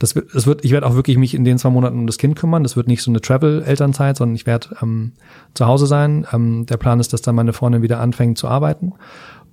[0.00, 2.18] das wird, das wird, ich werde auch wirklich mich in den zwei Monaten um das
[2.18, 2.62] Kind kümmern.
[2.62, 5.14] Das wird nicht so eine Travel-Elternzeit, sondern ich werde ähm,
[5.54, 6.24] zu Hause sein.
[6.32, 8.92] Ähm, der Plan ist, dass dann meine Freundin wieder anfängt zu arbeiten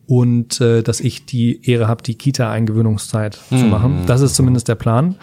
[0.07, 3.57] und äh, dass ich die Ehre habe, die Kita-Eingewöhnungszeit mhm.
[3.57, 4.03] zu machen.
[4.07, 5.15] Das ist zumindest der Plan.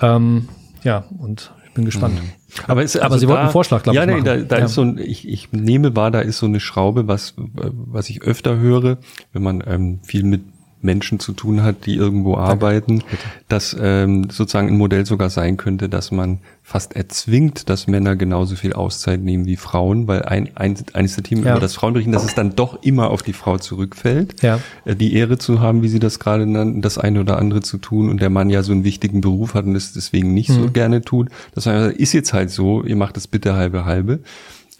[0.00, 0.48] Ähm,
[0.82, 2.14] ja, und ich bin gespannt.
[2.14, 2.30] Mhm.
[2.66, 4.14] Aber, ist, also Aber Sie da, wollten einen Vorschlag, glaube ja, ich.
[4.14, 4.64] Nee, da, da ja.
[4.66, 8.22] ist so ein, ich, ich nehme wahr, da ist so eine Schraube, was, was ich
[8.22, 8.98] öfter höre,
[9.32, 10.42] wenn man ähm, viel mit
[10.82, 13.02] Menschen zu tun hat, die irgendwo arbeiten,
[13.48, 18.54] dass ähm, sozusagen ein Modell sogar sein könnte, dass man fast erzwingt, dass Männer genauso
[18.54, 21.52] viel Auszeit nehmen wie Frauen, weil ein, ein eines der Themen, ja.
[21.52, 24.60] über das Frauen berichten, dass es dann doch immer auf die Frau zurückfällt, ja.
[24.84, 27.78] Äh, die Ehre zu haben, wie sie das gerade nannten, das eine oder andere zu
[27.78, 30.54] tun und der Mann ja so einen wichtigen Beruf hat und es deswegen nicht mhm.
[30.54, 31.28] so gerne tut.
[31.54, 34.20] Das ist jetzt halt so, ihr macht es bitte halbe halbe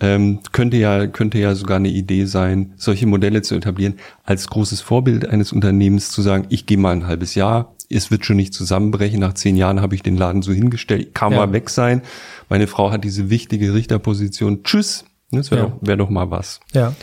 [0.03, 4.81] ähm, könnte ja könnte ja sogar eine Idee sein, solche Modelle zu etablieren, als großes
[4.81, 8.53] Vorbild eines Unternehmens zu sagen, ich gehe mal ein halbes Jahr, es wird schon nicht
[8.53, 9.21] zusammenbrechen.
[9.21, 11.39] Nach zehn Jahren habe ich den Laden so hingestellt, kann ja.
[11.39, 12.03] mal weg sein.
[12.49, 14.65] Meine Frau hat diese wichtige Richterposition.
[14.65, 15.05] Tschüss.
[15.31, 15.69] Das wäre ja.
[15.69, 16.61] doch, wär doch mal was.
[16.75, 16.95] Ja.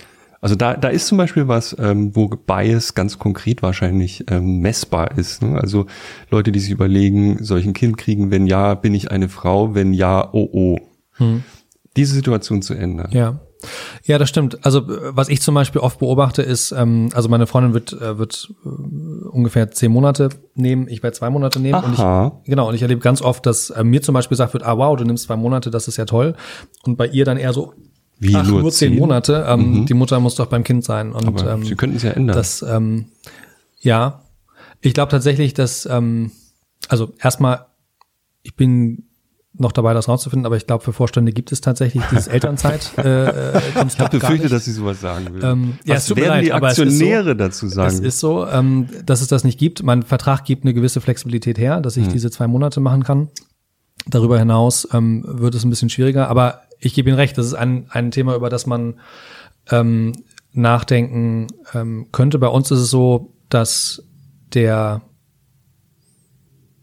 [0.41, 5.17] Also da, da ist zum Beispiel was, ähm, wo Bias ganz konkret wahrscheinlich ähm, messbar
[5.17, 5.41] ist.
[5.41, 5.59] Ne?
[5.59, 5.85] Also
[6.29, 8.31] Leute, die sich überlegen, soll ich ein Kind kriegen?
[8.31, 9.73] Wenn ja, bin ich eine Frau?
[9.73, 10.77] Wenn ja, oh oh.
[11.13, 11.43] Hm
[11.95, 13.09] diese Situation zu ändern.
[13.11, 13.39] Ja.
[14.05, 14.65] Ja, das stimmt.
[14.65, 18.53] Also was ich zum Beispiel oft beobachte ist, ähm, also meine Freundin wird äh, wird
[18.63, 18.69] äh,
[19.27, 21.75] ungefähr zehn Monate nehmen, ich werde zwei Monate nehmen.
[21.75, 22.27] Aha.
[22.27, 24.63] Und ich, genau, und ich erlebe ganz oft, dass äh, mir zum Beispiel gesagt wird,
[24.63, 26.35] ah wow, du nimmst zwei Monate, das ist ja toll.
[26.83, 27.73] Und bei ihr dann eher so,
[28.17, 29.45] wie ach, nur, nur zehn, Monate.
[29.47, 29.85] Ähm, mhm.
[29.87, 31.11] Die Mutter muss doch beim Kind sein.
[31.11, 32.37] Und Aber ähm, Sie könnten es ja ändern.
[32.37, 33.07] Das, ähm,
[33.81, 34.23] ja,
[34.81, 36.31] ich glaube tatsächlich, dass ähm,
[36.87, 37.65] also erstmal,
[38.41, 39.08] ich bin
[39.59, 42.91] noch dabei, das rauszufinden, aber ich glaube, für Vorstände gibt es tatsächlich dieses Elternzeit.
[42.97, 45.43] Äh, äh, ich habe befürchtet, dass sie sowas sagen will.
[45.43, 47.87] Ähm, ja, Was werden leid, die Aktionäre so, dazu sagen?
[47.87, 49.83] Es ist so, ähm, dass es das nicht gibt.
[49.83, 52.13] Mein Vertrag gibt eine gewisse Flexibilität her, dass ich hm.
[52.13, 53.29] diese zwei Monate machen kann.
[54.07, 57.53] Darüber hinaus ähm, wird es ein bisschen schwieriger, aber ich gebe Ihnen recht, das ist
[57.53, 58.95] ein, ein Thema, über das man
[59.69, 60.13] ähm,
[60.53, 62.39] nachdenken ähm, könnte.
[62.39, 64.03] Bei uns ist es so, dass
[64.53, 65.01] der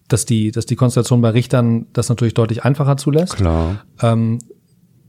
[0.09, 3.37] dass die, dass die Konstellation bei Richtern das natürlich deutlich einfacher zulässt.
[3.37, 3.85] Klar.
[4.03, 4.39] Ähm,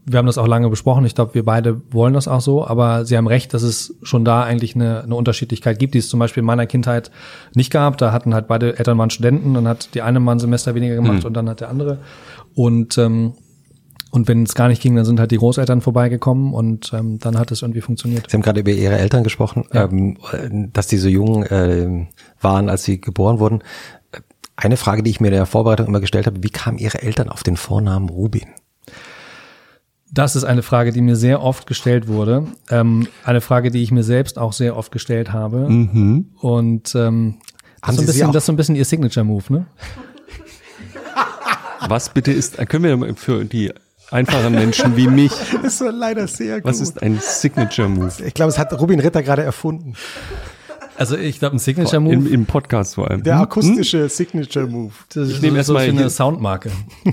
[0.09, 1.05] wir haben das auch lange besprochen.
[1.05, 2.65] Ich glaube, wir beide wollen das auch so.
[2.65, 6.07] Aber Sie haben recht, dass es schon da eigentlich eine, eine Unterschiedlichkeit gibt, die es
[6.07, 7.11] zum Beispiel in meiner Kindheit
[7.53, 7.97] nicht gab.
[7.97, 10.95] Da hatten halt beide Eltern waren Studenten, dann hat die eine mal ein Semester weniger
[10.95, 11.25] gemacht mhm.
[11.25, 11.97] und dann hat der andere.
[12.55, 13.33] Und ähm,
[14.11, 17.37] Und wenn es gar nicht ging, dann sind halt die Großeltern vorbeigekommen und ähm, dann
[17.37, 18.29] hat es irgendwie funktioniert.
[18.29, 19.89] Sie haben gerade über Ihre Eltern gesprochen, Ja.
[19.91, 20.17] ähm,
[20.71, 22.07] dass die so jung äh,
[22.39, 23.61] waren, als sie geboren wurden.
[24.57, 27.29] Eine Frage, die ich mir in der Vorbereitung immer gestellt habe, wie kamen Ihre Eltern
[27.29, 28.47] auf den Vornamen Rubin?
[30.11, 32.47] Das ist eine Frage, die mir sehr oft gestellt wurde.
[32.71, 35.69] Ähm, eine Frage, die ich mir selbst auch sehr oft gestellt habe.
[35.69, 36.31] Mhm.
[36.39, 37.37] Und ähm,
[37.81, 39.67] das, Haben ist so Sie ein bisschen, das ist so ein bisschen ihr Signature-Move, ne?
[41.87, 43.71] Was bitte ist, können wir für die
[44.09, 48.13] einfachen Menschen wie mich, Das war leider sehr was ist ein Signature Move?
[48.25, 49.93] Ich glaube, es hat Rubin Ritter gerade erfunden.
[50.97, 52.13] Also ich glaube, ein Signature-Move.
[52.13, 53.23] Im, Im Podcast vor allem.
[53.23, 53.43] Der Hm?
[53.43, 54.93] akustische Signature Move.
[55.13, 56.71] das ich nehme so, erst so eine Soundmarke.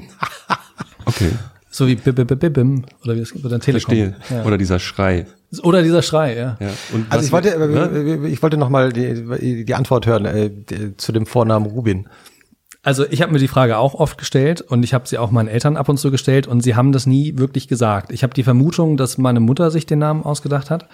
[1.06, 1.30] Okay,
[1.70, 3.94] So wie bim, bim, bim, bim oder wie es oder Telekom.
[3.94, 4.16] verstehe.
[4.30, 4.44] Ja.
[4.44, 5.26] Oder dieser Schrei.
[5.62, 6.56] Oder dieser Schrei, ja.
[6.60, 6.70] Ja.
[6.94, 8.26] Und Also ich wollte, ne?
[8.28, 12.08] ich wollte noch mal die, die Antwort hören äh, die- zu dem Vornamen Rubin.
[12.82, 15.48] Also ich habe mir die Frage auch oft gestellt und ich habe sie auch meinen
[15.48, 18.12] Eltern ab und zu gestellt und sie haben das nie wirklich gesagt.
[18.12, 20.88] Ich habe die Vermutung, dass meine Mutter sich den Namen ausgedacht hat,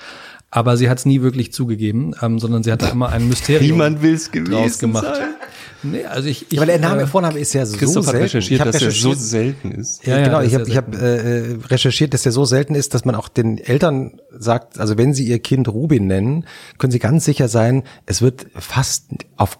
[0.50, 3.72] aber sie hat es nie wirklich zugegeben, ähm, sondern sie hat da immer ein Mysterium
[3.72, 5.04] Niemand will es gewesen draus gemacht.
[5.04, 5.34] sein.
[5.82, 8.22] Nee, also ich, ich Ja, weil der Name, äh, Vorname ist ja so Christoph selten.
[8.22, 10.04] recherchiert, ich hab dass er so selten ist.
[10.04, 13.04] Ja, ja, genau, ich habe ich hab, äh, recherchiert, dass der so selten ist, dass
[13.04, 16.44] man auch den Eltern sagt, also wenn sie ihr Kind Rubin nennen,
[16.78, 19.06] können sie ganz sicher sein, es wird fast
[19.36, 19.58] auf,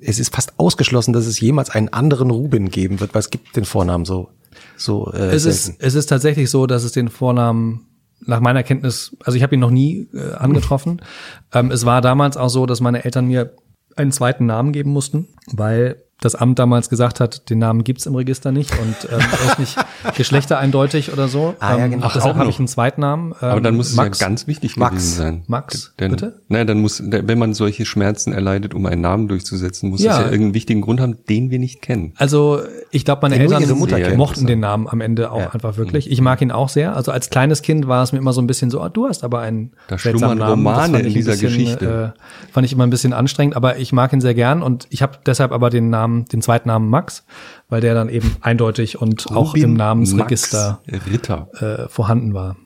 [0.00, 3.56] es ist fast ausgeschlossen, dass es jemals einen anderen Rubin geben wird, weil es gibt
[3.56, 4.30] den Vornamen so,
[4.76, 7.87] so äh, es ist, es ist tatsächlich so, dass es den Vornamen
[8.20, 11.02] nach meiner Kenntnis, also ich habe ihn noch nie äh, angetroffen.
[11.52, 13.54] ähm, es war damals auch so, dass meine Eltern mir
[13.96, 18.14] einen zweiten Namen geben mussten, weil das Amt damals gesagt hat, den Namen gibt's im
[18.14, 19.76] Register nicht und ähm, er ist nicht
[20.16, 21.54] geschlechtereindeutig oder so.
[21.60, 22.06] Ah, ja, ähm, genau.
[22.06, 23.32] Ach, deshalb auch habe ich einen Zweitnamen.
[23.40, 24.20] Ähm, Aber dann muss es Max.
[24.20, 24.94] ja ganz wichtig Max.
[24.94, 25.42] gewesen sein.
[25.46, 26.40] Max, Denn, bitte?
[26.48, 30.12] Naja, dann muss, wenn man solche Schmerzen erleidet, um einen Namen durchzusetzen, muss Ja.
[30.12, 32.12] es ja irgendeinen wichtigen Grund haben, den wir nicht kennen.
[32.16, 34.16] Also ich glaube, meine Den Eltern ihre Mutter kennt.
[34.16, 35.50] mochten den Namen am Ende auch Ja.
[35.50, 36.10] einfach wirklich.
[36.10, 36.94] Ich mag ihn auch sehr.
[36.96, 39.24] Also als kleines Kind war es mir immer so ein bisschen so, ah, du hast
[39.24, 40.50] aber einen Da seltsamen schlummern Namen.
[40.66, 42.14] Romane in ein dieser bisschen, Geschichte.
[42.16, 45.02] Äh, fand ich immer ein bisschen anstrengend, aber ich mag ihn sehr gern und ich
[45.02, 47.24] habe deshalb aber den Namen, den Zweitnamen Max,
[47.68, 52.56] weil der dann eben eindeutig und auch Rubin im Namensregister äh, vorhanden war.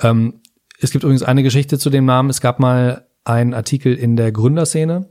[0.00, 0.40] Ähm,
[0.78, 2.30] es gibt übrigens eine Geschichte zu dem Namen.
[2.30, 5.08] Es gab mal einen Artikel in der Gründerszene,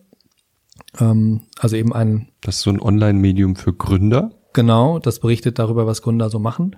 [1.00, 4.32] ähm, also eben ein Das ist so ein Online-Medium für Gründer.
[4.53, 6.76] Genau, das berichtet darüber, was Gründer so machen.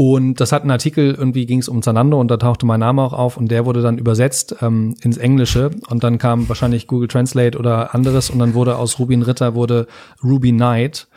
[0.00, 3.02] Und das hat einen Artikel, irgendwie ging es um Zalando und da tauchte mein Name
[3.02, 7.08] auch auf und der wurde dann übersetzt ähm, ins Englische und dann kam wahrscheinlich Google
[7.08, 9.88] Translate oder anderes und dann wurde aus Rubin Ritter wurde
[10.22, 11.08] Ruby Knight.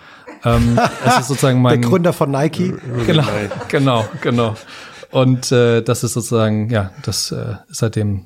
[0.43, 2.73] Ähm, es ist sozusagen Der mein Gründer von Nike.
[3.05, 3.27] genau,
[3.67, 4.55] genau, genau.
[5.11, 8.25] Und äh, das ist sozusagen, ja, das äh, ist seitdem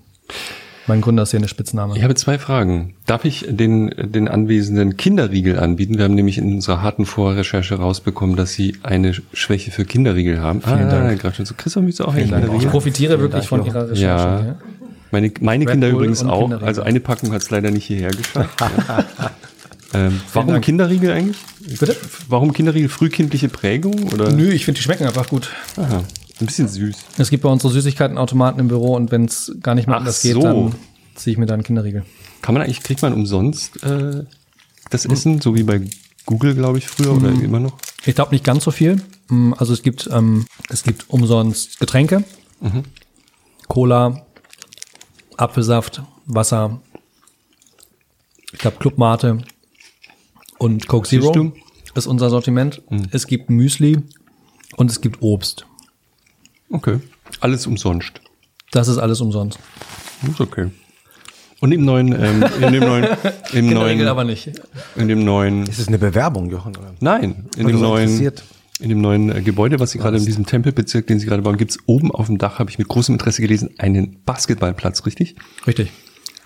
[0.87, 1.97] mein Gründerszene-Spitzname.
[1.97, 2.93] Ich habe zwei Fragen.
[3.05, 5.97] Darf ich den, den Anwesenden Kinderriegel anbieten?
[5.97, 10.61] Wir haben nämlich in unserer harten Vorrecherche rausbekommen, dass sie eine Schwäche für Kinderriegel haben.
[10.61, 11.11] Vielen Dank.
[11.11, 11.55] Ah, gerade schon so.
[11.57, 12.69] Christoph, auch einen Ich Kinderriegel?
[12.69, 13.65] profitiere wirklich Dank, von.
[13.65, 14.01] Ihrer Recherche.
[14.01, 14.39] Ja.
[14.41, 14.55] Ja.
[15.11, 16.41] Meine, meine Red Kinder Bull übrigens auch.
[16.41, 16.67] Kinderriegel.
[16.67, 18.59] Also eine Packung hat es leider nicht hierher geschafft.
[18.61, 19.05] ja.
[19.93, 20.65] ähm, warum Dank.
[20.65, 21.37] Kinderriegel eigentlich?
[21.79, 21.95] Bitte?
[22.27, 22.89] Warum Kinderriegel?
[22.89, 24.11] Frühkindliche Prägung?
[24.13, 24.31] Oder?
[24.31, 25.49] Nö, ich finde, die schmecken einfach gut.
[25.77, 26.03] Aha,
[26.39, 26.95] ein bisschen süß.
[27.17, 29.99] Es gibt bei uns so Süßigkeitenautomaten im Büro und wenn es gar nicht mehr Ach
[29.99, 30.41] anders geht, so.
[30.41, 30.75] dann
[31.15, 32.03] ziehe ich mir da einen Kinderriegel.
[32.41, 34.23] Kann man eigentlich, kriegt man umsonst äh,
[34.89, 35.81] das Essen, so wie bei
[36.25, 37.77] Google, glaube ich, früher oder immer noch?
[38.05, 39.01] Ich glaube nicht ganz so viel.
[39.29, 42.23] Mm, Also es gibt, ähm, es gibt umsonst Getränke,
[43.67, 44.25] Cola,
[45.37, 46.79] Apfelsaft, Wasser,
[48.51, 49.39] ich glaube Clubmate
[50.57, 51.51] und Coke Zero
[51.95, 52.81] ist unser Sortiment.
[53.11, 53.97] Es gibt Müsli
[54.75, 55.65] und es gibt Obst.
[56.69, 56.99] Okay.
[57.39, 58.21] Alles umsonst.
[58.71, 59.59] Das ist alles umsonst.
[60.29, 60.69] Ist okay.
[61.61, 63.07] Und im neuen, ähm, in dem neuen,
[63.53, 64.51] im neuen, aber nicht.
[64.95, 66.75] in dem neuen, Ist es eine Bewerbung, Jochen?
[66.75, 66.93] Oder?
[66.99, 68.31] nein, in Weil dem neuen,
[68.79, 71.57] in dem neuen äh, Gebäude, was sie gerade in diesem Tempelbezirk, den sie gerade bauen,
[71.57, 75.35] gibt's oben auf dem Dach, habe ich mit großem Interesse gelesen, einen Basketballplatz, richtig?
[75.65, 75.91] Richtig.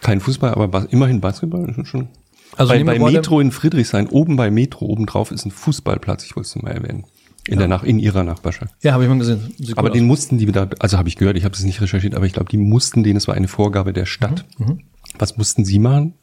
[0.01, 1.67] Kein Fußball, aber Bas immerhin Basketball.
[1.69, 2.07] Ist schon.
[2.55, 6.35] Also bei bei Metro in Friedrichshain, oben bei Metro, oben drauf ist ein Fußballplatz, ich
[6.35, 7.05] wollte es mal erwähnen.
[7.47, 8.73] In, der Nach in ihrer Nachbarschaft.
[8.81, 9.53] Ja, habe ich mal gesehen.
[9.75, 10.07] Aber den aus.
[10.07, 12.49] mussten die da, also habe ich gehört, ich habe es nicht recherchiert, aber ich glaube,
[12.49, 14.45] die mussten den, es war eine Vorgabe der Stadt.
[14.57, 14.81] Mhm,
[15.17, 16.13] Was mussten sie machen,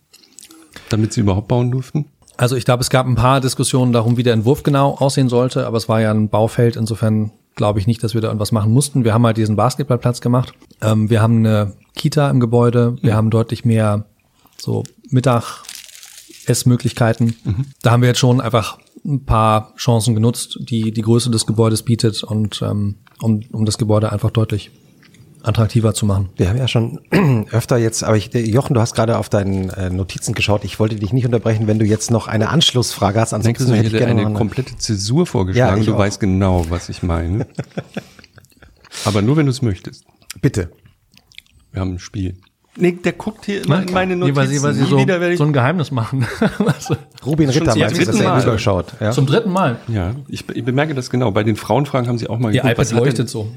[0.88, 2.06] damit sie überhaupt bauen durften?
[2.36, 5.66] Also ich glaube, es gab ein paar Diskussionen darum, wie der Entwurf genau aussehen sollte,
[5.66, 8.72] aber es war ja ein Baufeld, insofern glaube ich nicht, dass wir da irgendwas machen
[8.72, 9.04] mussten.
[9.04, 10.52] Wir haben halt diesen Basketballplatz gemacht.
[10.82, 14.04] Ähm, wir haben eine Kita im Gebäude, wir haben deutlich mehr
[14.58, 15.62] so Mittag
[16.46, 17.34] Essmöglichkeiten.
[17.82, 21.82] Da haben wir jetzt schon einfach ein paar Chancen genutzt, die die Größe des Gebäudes
[21.82, 24.70] bietet und ähm, um, um das Gebäude einfach deutlich
[25.42, 26.30] attraktiver zu machen.
[26.36, 27.00] Wir haben ja schon
[27.52, 30.64] öfter jetzt, aber ich, Jochen, du hast gerade auf deinen äh, Notizen geschaut.
[30.64, 33.32] Ich wollte dich nicht unterbrechen, wenn du jetzt noch eine Anschlussfrage hast.
[33.32, 35.82] Denkst Ansonsten du, ich hätte ich hätte gerne eine komplette Zäsur vorgeschlagen?
[35.82, 35.98] Ja, du auch.
[35.98, 37.46] weißt genau, was ich meine.
[39.04, 40.04] Aber nur, wenn du es möchtest.
[40.40, 40.70] Bitte.
[41.70, 42.38] Wir haben ein Spiel.
[42.78, 44.36] Nee, der guckt hier immer in meine Nee, Notizen.
[44.36, 46.26] weil sie, weil sie so, wieder werde ich so ein Geheimnis machen.
[46.88, 46.94] Du?
[47.26, 48.42] Rubin Ritter meinst du, dass er Mal.
[48.42, 48.92] überschaut.
[49.00, 49.10] Ja?
[49.12, 49.76] Zum dritten Mal.
[49.88, 51.30] Ja, ich, ich bemerke das genau.
[51.30, 53.48] Bei den Frauenfragen haben sie auch mal Ihr geguckt, iPad leuchtet denn, so.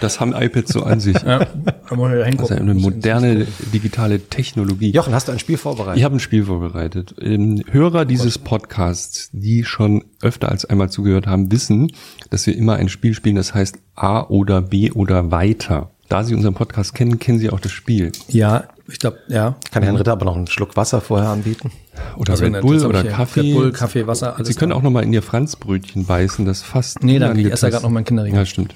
[0.00, 1.16] Das haben iPads so an sich.
[1.24, 1.48] Ja, Das
[1.90, 2.42] hingucken.
[2.44, 4.90] ist ja eine moderne digitale Technologie.
[4.90, 5.98] Jochen, hast du ein Spiel vorbereitet?
[5.98, 7.14] Ich habe ein Spiel vorbereitet.
[7.20, 11.90] Ähm, Hörer dieses Podcasts, die schon öfter als einmal zugehört haben, wissen,
[12.30, 15.90] dass wir immer ein Spiel spielen, das heißt A oder B oder weiter.
[16.08, 18.12] Da Sie unseren Podcast kennen, kennen Sie auch das Spiel.
[18.28, 19.56] Ja, ich glaube, ja.
[19.72, 21.70] Kann Herrn Ritter aber noch einen Schluck Wasser vorher anbieten?
[22.16, 23.04] Oder Also Red Bull oder.
[23.04, 23.40] Kaffee.
[23.40, 24.76] Red Bull, Kaffee, Wasser, alles Sie können da.
[24.76, 27.02] auch noch mal in Ihr Franzbrötchen beißen, das fast.
[27.02, 28.38] Nee, danke, ich esse ja gerade noch meinen Kinderriegel.
[28.38, 28.74] Ja, stimmt.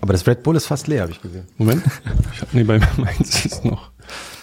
[0.00, 1.44] Aber das Red Bull ist fast leer, habe ich gesehen.
[1.58, 1.82] Moment.
[2.32, 3.90] Ich hab, nee, bei meins ist noch.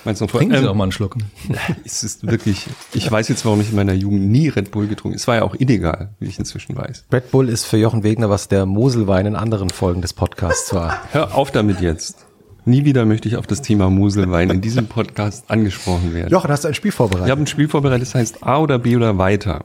[0.06, 0.40] Meins noch vor.
[0.40, 1.16] Trinken Sie Ähm, doch mal einen Schluck.
[1.84, 5.16] Es ist wirklich, ich weiß jetzt, warum ich in meiner Jugend nie Red Bull getrunken
[5.16, 5.20] habe.
[5.20, 7.06] Es war ja auch illegal, wie ich inzwischen weiß.
[7.12, 11.02] Red Bull ist für Jochen Wegner, was der Moselwein in anderen Folgen des Podcasts war.
[11.12, 12.27] Hör auf damit jetzt.
[12.68, 16.30] Nie wieder möchte ich auf das Thema Moselwein in diesem Podcast angesprochen werden.
[16.32, 17.32] Jochen, hast du ein Spiel Ich vorbereitet?
[17.32, 19.64] habe ein Spiel vorbereitet, das heißt A oder B oder weiter.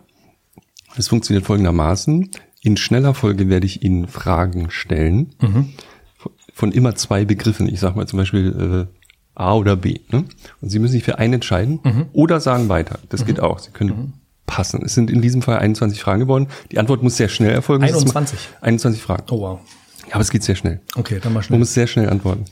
[0.96, 2.30] Es funktioniert folgendermaßen.
[2.62, 5.34] In schneller Folge werde ich Ihnen Fragen stellen.
[5.40, 7.66] Von- Von immer zwei Begriffen.
[7.68, 8.98] Ich sage mal zum Beispiel äh,
[9.34, 9.98] A oder B.
[10.10, 10.24] Ne?
[10.60, 11.80] Und Sie müssen sich für einen entscheiden
[12.12, 12.98] oder sagen weiter.
[13.08, 13.58] Das geht auch.
[13.58, 14.12] Sie können
[14.46, 14.82] passen.
[14.84, 16.46] Es sind in diesem Fall 21 Fragen geworden.
[16.70, 17.82] Die Antwort muss sehr schnell erfolgen.
[17.82, 18.38] Das ist 21?
[18.60, 19.24] mal- 21 Fragen.
[19.30, 19.60] Oh wow.
[20.06, 20.80] Ja, aber es geht sehr schnell.
[20.94, 21.58] Okay, dann mal Man schnell.
[21.58, 22.44] muss sehr schnell antworten.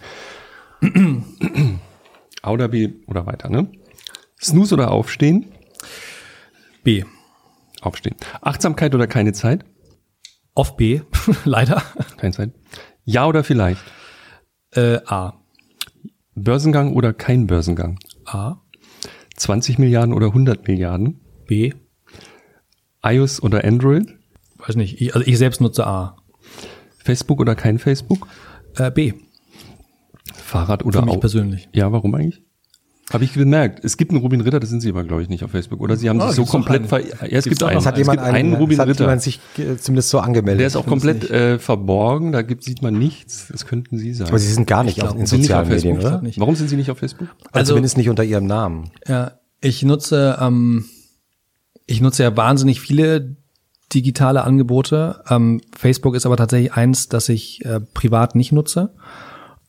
[2.42, 3.70] A oder B oder weiter, ne?
[4.41, 5.52] Snooze oder aufstehen?
[6.83, 7.05] B.
[7.83, 8.17] Aufstehen.
[8.41, 9.65] Achtsamkeit oder keine Zeit?
[10.55, 11.02] Auf B,
[11.44, 11.83] leider.
[12.17, 12.52] Keine Zeit.
[13.05, 13.81] Ja oder vielleicht?
[14.73, 15.34] Äh, A.
[16.34, 17.99] Börsengang oder kein Börsengang?
[18.25, 18.57] A.
[19.36, 21.20] 20 Milliarden oder 100 Milliarden?
[21.47, 21.73] B.
[23.02, 24.07] iOS oder Android?
[24.59, 25.00] Weiß nicht.
[25.00, 26.17] Ich, also ich selbst nutze A.
[26.99, 28.28] Facebook oder kein Facebook?
[28.76, 29.15] Äh, B.
[30.34, 31.68] Fahrrad oder Für mich Au- persönlich.
[31.73, 32.42] Ja, warum eigentlich?
[33.12, 33.84] Habe ich gemerkt.
[33.84, 35.81] Es gibt einen Rubin Ritter, das sind Sie aber, glaube ich, nicht auf Facebook.
[35.81, 36.89] Oder Sie haben Ah, sich so komplett einen.
[36.89, 37.00] ver...
[37.28, 37.78] Ja, es gibt einen.
[37.78, 39.00] Es hat es jemand gibt einen, es Rubin hat Ritter.
[39.05, 40.60] jemand sich äh, zumindest so angemeldet.
[40.60, 43.49] Der ist auch komplett äh, verborgen, da gibt, sieht man nichts.
[43.50, 44.28] Das könnten Sie sein.
[44.28, 46.23] Aber Sie sind gar nicht auf, in sozialen auf Facebook, Medien, oder?
[46.36, 47.26] Warum sind Sie nicht auf Facebook?
[47.47, 48.91] Also, Also- zumindest nicht unter Ihrem Namen.
[49.09, 50.84] Ja, ich nutze, ähm,
[51.86, 53.34] ich nutze ja wahnsinnig viele
[53.92, 55.25] digitale Angebote.
[55.28, 58.94] Ähm, Facebook ist aber tatsächlich eins, das ich äh, privat nicht nutze.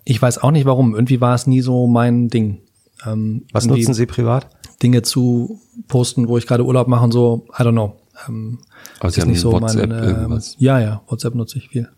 [0.04, 0.94] Ich weiß auch nicht warum.
[0.96, 2.62] Irgendwie war es nie so mein Ding.
[3.06, 4.48] Ähm, Was nutzen Sie privat?
[4.82, 7.46] Dinge zu posten, wo ich gerade Urlaub mache und so.
[7.58, 7.96] I don't know.
[8.28, 8.60] Ähm,
[9.00, 10.04] Aber Sie ist haben nicht so WhatsApp, mein.
[10.04, 10.56] irgendwas.
[10.60, 11.02] ja, ja.
[11.08, 11.90] WhatsApp nutze ich viel.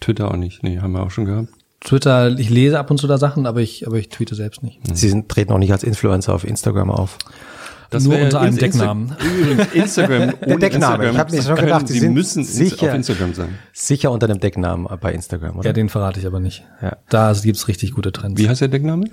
[0.00, 0.62] Twitter auch nicht.
[0.62, 1.48] Nee, haben wir auch schon gehabt.
[1.80, 4.80] Twitter, ich lese ab und zu da Sachen, aber ich, aber ich tweete selbst nicht.
[4.94, 7.18] Sie sind, treten auch nicht als Influencer auf Instagram auf.
[7.94, 9.16] Das Nur unter einem Decknamen.
[9.40, 10.34] Übrigens, Instagram.
[10.46, 11.10] ohne Deckname.
[11.10, 13.48] Ich hab mir schon gedacht, Sie Sie sind müssen sicher- auf Instagram sein.
[13.72, 15.66] Sicher unter dem Decknamen bei Instagram, oder?
[15.68, 16.64] Ja, den verrate ich aber nicht.
[16.82, 16.96] Ja.
[17.08, 18.40] Da gibt's richtig gute Trends.
[18.40, 19.06] Wie heißt der Deckname?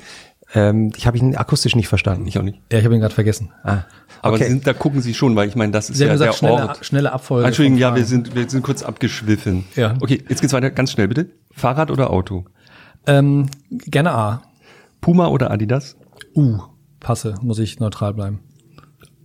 [0.53, 2.27] Ähm, ich habe ihn akustisch nicht verstanden.
[2.27, 2.59] Ich auch nicht.
[2.71, 3.51] Ja, ich habe ihn gerade vergessen.
[3.63, 3.83] Ah,
[4.21, 4.49] Aber okay.
[4.49, 6.37] Sind, da gucken Sie schon, weil ich meine, das ist Sie haben ja gesagt, der
[6.37, 6.85] schnelle, Ort.
[6.85, 7.47] schnelle Abfolge.
[7.47, 9.63] Entschuldigung, ja, wir sind, wir sind kurz abgeschwiffen.
[9.77, 9.93] Ja.
[10.01, 10.69] Okay, jetzt geht's weiter.
[10.69, 11.27] Ganz schnell bitte.
[11.51, 12.45] Fahrrad oder Auto?
[13.07, 14.41] Ähm, gerne A.
[14.99, 15.95] Puma oder Adidas?
[16.35, 16.57] U.
[16.99, 18.39] Passe, muss ich neutral bleiben.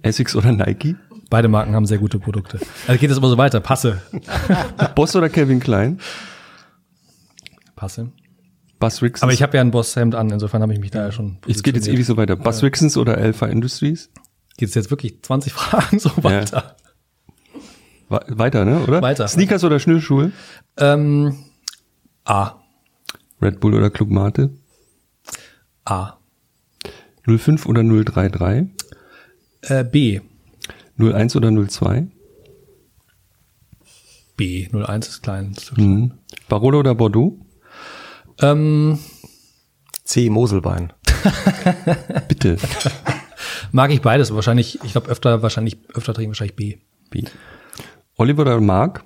[0.07, 0.97] Essex oder Nike?
[1.31, 2.61] Beide Marken haben sehr gute Produkte.
[2.87, 3.61] Also geht es aber so weiter.
[3.61, 4.01] Passe.
[4.95, 6.01] Boss oder Calvin Klein?
[7.75, 8.11] Passe.
[8.79, 9.23] Buzz Rixons?
[9.23, 11.39] Aber ich habe ja ein Bosshemd an, insofern habe ich mich da ja schon.
[11.49, 12.37] Es geht jetzt ewig so weiter.
[12.37, 14.11] Buzz Rixons oder Alpha Industries?
[14.59, 16.77] Geht es jetzt wirklich 20 Fragen so weiter?
[18.09, 18.81] Wa- Weiter, ne?
[18.81, 19.03] Oder?
[19.03, 19.27] Weiter.
[19.29, 20.31] Sneakers oder Schnürschuhe?
[20.77, 21.37] Ähm,
[22.25, 22.53] A.
[23.41, 24.51] Red Bull oder Club Mate?
[25.85, 26.19] A.
[27.27, 28.69] 05 oder 033?
[29.69, 30.21] Äh, B.
[30.99, 32.09] 01 oder 02?
[34.37, 34.69] B.
[34.73, 35.53] 01 ist klein.
[35.57, 36.13] Ist so Mhm.
[36.49, 37.39] Barolo oder Bordeaux?
[38.43, 38.99] ähm,
[40.05, 40.29] C.
[40.31, 40.93] Moselbein.
[42.29, 42.59] Bitte.
[43.73, 44.33] mag ich beides.
[44.35, 46.77] Wahrscheinlich, ich glaube öfter, wahrscheinlich, öfter trinken wahrscheinlich B.
[47.11, 47.25] B.
[48.17, 49.05] Oliver oder Mark?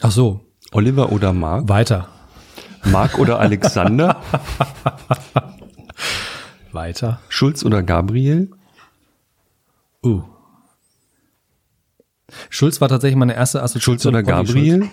[0.00, 0.40] Ach so.
[0.72, 1.68] Oliver oder Mark?
[1.68, 2.08] Weiter.
[2.84, 4.20] Mark oder Alexander?
[6.74, 7.20] Weiter.
[7.28, 8.50] Schulz oder Gabriel?
[10.04, 10.22] Uh.
[12.50, 13.82] Schulz war tatsächlich meine erste Assoziation.
[13.98, 14.88] Schulz oder Olli Gabriel?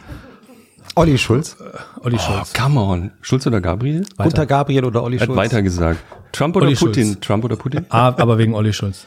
[0.95, 1.55] Olli Schulz.
[1.57, 1.73] Schulz.
[2.01, 2.53] Olli Oh, Schulz.
[2.53, 3.11] come on.
[3.21, 4.05] Schulz oder Gabriel?
[4.17, 4.25] Weiter.
[4.29, 5.37] Unter Gabriel oder Olli Er hat Schulz.
[5.37, 5.99] weiter gesagt.
[6.31, 7.05] Trump oder Olli Putin?
[7.13, 7.19] Schulz.
[7.21, 7.85] Trump oder Putin?
[7.89, 9.05] A, aber wegen Olli Schulz.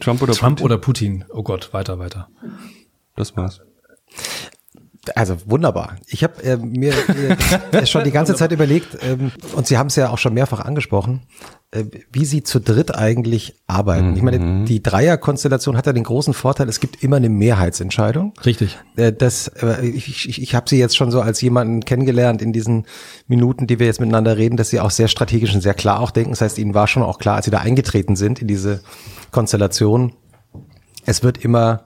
[0.00, 0.64] Trump oder Trump Putin?
[0.64, 1.24] oder Putin.
[1.30, 2.28] Oh Gott, weiter, weiter.
[3.16, 3.60] Das war's.
[5.14, 5.96] Also wunderbar.
[6.06, 6.94] Ich habe äh, mir
[7.72, 10.60] äh, schon die ganze Zeit überlegt, ähm, und Sie haben es ja auch schon mehrfach
[10.60, 11.20] angesprochen,
[11.63, 11.63] äh,
[12.12, 14.10] wie Sie zu dritt eigentlich arbeiten.
[14.10, 14.16] Mhm.
[14.16, 14.64] Ich meine, mhm.
[14.64, 18.32] die Dreierkonstellation hat ja den großen Vorteil, es gibt immer eine Mehrheitsentscheidung.
[18.44, 18.78] Richtig.
[18.96, 22.52] Äh, das, äh, ich ich, ich habe Sie jetzt schon so als jemanden kennengelernt in
[22.52, 22.86] diesen
[23.26, 26.10] Minuten, die wir jetzt miteinander reden, dass Sie auch sehr strategisch und sehr klar auch
[26.10, 26.30] denken.
[26.30, 28.80] Das heißt, Ihnen war schon auch klar, als Sie da eingetreten sind in diese
[29.30, 30.12] Konstellation,
[31.06, 31.84] es wird immer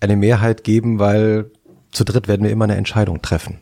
[0.00, 1.50] eine Mehrheit geben, weil
[1.92, 3.60] zu dritt werden wir immer eine Entscheidung treffen.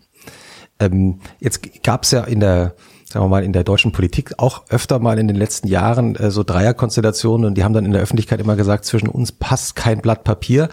[0.80, 2.74] Ähm, jetzt gab es ja in der,
[3.14, 6.32] sagen wir mal, in der deutschen Politik auch öfter mal in den letzten Jahren äh,
[6.32, 10.00] so Dreierkonstellationen und die haben dann in der Öffentlichkeit immer gesagt, zwischen uns passt kein
[10.00, 10.68] Blatt Papier.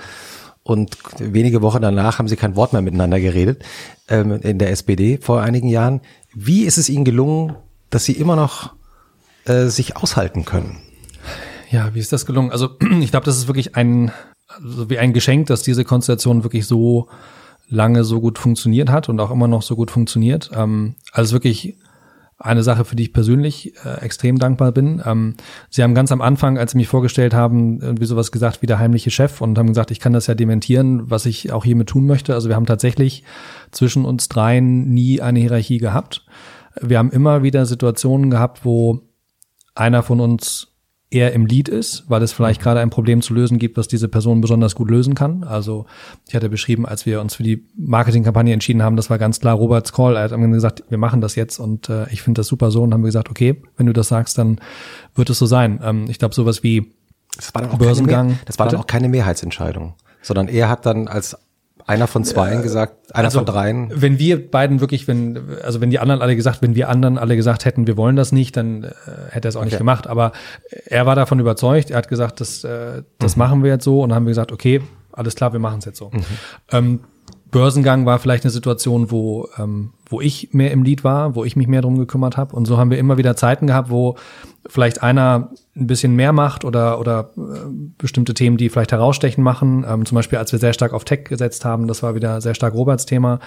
[0.63, 3.63] Und wenige Wochen danach haben sie kein Wort mehr miteinander geredet
[4.09, 6.01] ähm, in der SPD vor einigen Jahren.
[6.33, 7.53] Wie ist es ihnen gelungen,
[7.91, 8.73] dass sie immer noch
[9.45, 10.77] äh, sich aushalten können?
[11.69, 12.51] Ja, wie ist das gelungen?
[12.51, 12.71] Also
[13.01, 14.11] ich glaube, das ist wirklich ein,
[14.47, 17.07] also wie ein Geschenk, dass diese Konstellation wirklich so
[17.69, 20.49] lange so gut funktioniert hat und auch immer noch so gut funktioniert.
[20.55, 21.75] Ähm, also wirklich
[22.41, 25.01] eine Sache, für die ich persönlich äh, extrem dankbar bin.
[25.05, 25.35] Ähm,
[25.69, 28.79] Sie haben ganz am Anfang, als Sie mich vorgestellt haben, irgendwie sowas gesagt wie der
[28.79, 32.07] heimliche Chef und haben gesagt, ich kann das ja dementieren, was ich auch hiermit tun
[32.07, 32.33] möchte.
[32.33, 33.23] Also wir haben tatsächlich
[33.71, 36.25] zwischen uns dreien nie eine Hierarchie gehabt.
[36.79, 39.01] Wir haben immer wieder Situationen gehabt, wo
[39.75, 40.70] einer von uns
[41.11, 42.63] eher im Lead ist, weil es vielleicht mhm.
[42.63, 45.43] gerade ein Problem zu lösen gibt, was diese Person besonders gut lösen kann.
[45.43, 45.85] Also
[46.27, 49.55] ich hatte beschrieben, als wir uns für die Marketingkampagne entschieden haben, das war ganz klar
[49.55, 50.15] Roberts Call.
[50.15, 52.93] Er hat gesagt, wir machen das jetzt und äh, ich finde das super so und
[52.93, 54.59] haben wir gesagt, okay, wenn du das sagst, dann
[55.13, 55.81] wird es so sein.
[55.83, 56.93] Ähm, ich glaube, sowas wie
[57.35, 58.27] das war dann auch Börsengang.
[58.27, 61.37] Mehr, das war dann auch keine Mehrheitsentscheidung, sondern er hat dann als
[61.91, 63.91] einer von zwei äh, gesagt, einer also, von dreien.
[63.93, 67.35] Wenn wir beiden wirklich, wenn, also wenn die anderen alle gesagt, wenn wir anderen alle
[67.35, 68.89] gesagt hätten, wir wollen das nicht, dann äh,
[69.29, 69.69] hätte er es auch okay.
[69.69, 70.07] nicht gemacht.
[70.07, 70.31] Aber
[70.85, 73.39] er war davon überzeugt, er hat gesagt, das, äh, das mhm.
[73.39, 75.85] machen wir jetzt so und dann haben wir gesagt, okay, alles klar, wir machen es
[75.85, 76.09] jetzt so.
[76.11, 76.23] Mhm.
[76.71, 76.99] Ähm,
[77.51, 81.55] Börsengang war vielleicht eine Situation, wo, ähm, wo ich mehr im Lied war, wo ich
[81.55, 82.55] mich mehr drum gekümmert habe.
[82.55, 84.15] Und so haben wir immer wieder Zeiten gehabt, wo
[84.67, 87.41] vielleicht einer ein bisschen mehr macht oder, oder äh,
[87.97, 89.85] bestimmte Themen, die vielleicht herausstechen machen.
[89.87, 92.55] Ähm, zum Beispiel, als wir sehr stark auf Tech gesetzt haben, das war wieder sehr
[92.55, 93.39] stark Roberts Thema.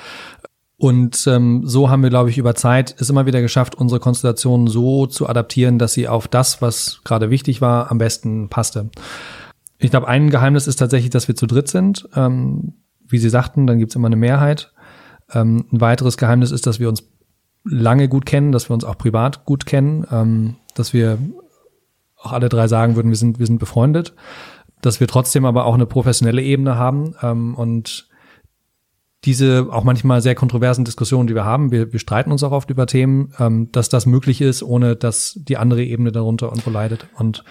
[0.76, 4.66] Und ähm, so haben wir, glaube ich, über Zeit es immer wieder geschafft, unsere Konstellation
[4.66, 8.90] so zu adaptieren, dass sie auf das, was gerade wichtig war, am besten passte.
[9.78, 12.08] Ich glaube, ein Geheimnis ist tatsächlich, dass wir zu dritt sind.
[12.14, 12.74] Ähm,
[13.06, 14.72] wie Sie sagten, dann gibt's immer eine Mehrheit.
[15.32, 17.04] Ähm, ein weiteres Geheimnis ist, dass wir uns
[17.64, 21.18] lange gut kennen, dass wir uns auch privat gut kennen, ähm, dass wir
[22.16, 24.14] auch alle drei sagen würden, wir sind, wir sind befreundet,
[24.82, 28.08] dass wir trotzdem aber auch eine professionelle Ebene haben ähm, und
[29.24, 32.68] diese auch manchmal sehr kontroversen Diskussionen, die wir haben, wir, wir streiten uns auch oft
[32.68, 37.06] über Themen, ähm, dass das möglich ist, ohne dass die andere Ebene darunter irgendwo leidet.
[37.16, 37.44] Und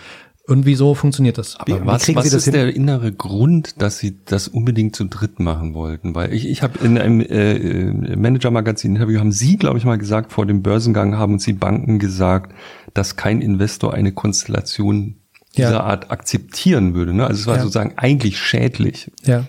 [0.46, 1.56] irgendwie so funktioniert das.
[1.58, 2.54] Aber wie, was, wie was ist hin?
[2.54, 6.16] der innere Grund, dass Sie das unbedingt zu dritt machen wollten?
[6.16, 10.34] Weil ich, ich habe in einem äh, äh Manager-Magazin-Interview haben Sie, glaube ich, mal gesagt,
[10.34, 12.54] vor dem Börsengang haben uns die Banken gesagt,
[12.94, 15.16] dass kein Investor eine Konstellation
[15.56, 15.80] dieser ja.
[15.82, 17.14] Art akzeptieren würde.
[17.14, 17.26] Ne?
[17.26, 17.62] Also es war ja.
[17.62, 19.12] sozusagen eigentlich schädlich.
[19.24, 19.46] Ja.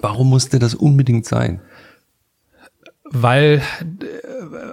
[0.00, 1.60] Warum musste das unbedingt sein?
[3.10, 3.62] Weil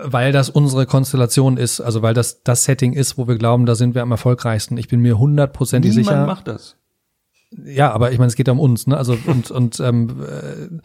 [0.03, 3.76] weil das unsere Konstellation ist, also weil das das Setting ist, wo wir glauben, da
[3.76, 4.78] sind wir am erfolgreichsten.
[4.78, 6.12] Ich bin mir hundertprozentig sicher.
[6.12, 6.78] Niemand macht das.
[7.66, 8.98] Ja, aber ich meine, es geht um uns, ne?
[8.98, 10.80] Also und und ähm, äh,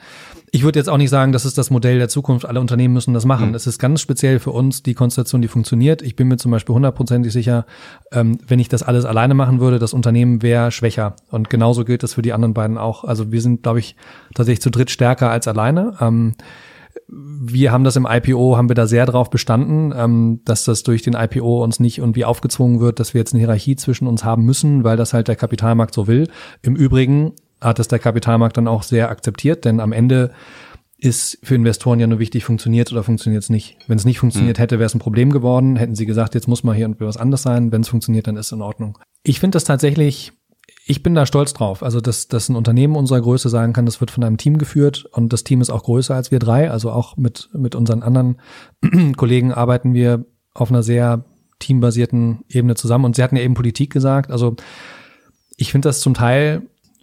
[0.51, 2.47] ich würde jetzt auch nicht sagen, das ist das Modell der Zukunft.
[2.47, 3.51] Alle Unternehmen müssen das machen.
[3.51, 3.55] Mhm.
[3.55, 6.03] Es ist ganz speziell für uns die Konstellation, die funktioniert.
[6.03, 7.67] Ich bin mir zum Beispiel hundertprozentig sicher,
[8.13, 11.17] ähm, wenn ich das alles alleine machen würde, das Unternehmen wäre schwächer.
[11.31, 13.05] Und genauso gilt das für die anderen beiden auch.
[13.05, 13.97] Also wir sind, glaube ich,
[14.35, 15.97] tatsächlich zu dritt stärker als alleine.
[16.01, 16.35] Ähm,
[17.07, 21.03] wir haben das im IPO, haben wir da sehr drauf bestanden, ähm, dass das durch
[21.03, 24.45] den IPO uns nicht irgendwie aufgezwungen wird, dass wir jetzt eine Hierarchie zwischen uns haben
[24.45, 26.29] müssen, weil das halt der Kapitalmarkt so will.
[26.63, 30.33] Im Übrigen hat es der Kapitalmarkt dann auch sehr akzeptiert, denn am Ende
[31.01, 33.77] ist für Investoren ja nur wichtig, funktioniert oder funktioniert es nicht.
[33.87, 34.63] Wenn es nicht funktioniert mhm.
[34.63, 35.77] hätte, wäre es ein Problem geworden.
[35.77, 37.71] Hätten sie gesagt, jetzt muss mal hier irgendwie was anderes sein.
[37.71, 38.99] Wenn es funktioniert, dann ist es in Ordnung.
[39.23, 40.33] Ich finde das tatsächlich
[40.91, 41.83] ich bin da stolz drauf.
[41.83, 45.05] Also, dass, dass ein Unternehmen unserer Größe sagen kann, das wird von einem Team geführt
[45.13, 46.71] und das Team ist auch größer als wir drei.
[46.71, 48.39] Also auch mit, mit unseren anderen
[49.17, 51.25] Kollegen arbeiten wir auf einer sehr
[51.59, 53.05] teambasierten Ebene zusammen.
[53.05, 54.31] Und Sie hatten ja eben Politik gesagt.
[54.31, 54.57] Also
[55.59, 56.63] ich finde das zum Teil,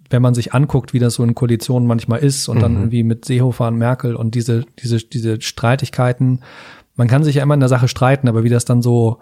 [0.10, 2.62] wenn man sich anguckt, wie das so in Koalitionen manchmal ist und mhm.
[2.62, 6.40] dann irgendwie mit Seehofer und Merkel und diese, diese, diese Streitigkeiten,
[6.96, 9.20] man kann sich ja immer in der Sache streiten, aber wie das dann so,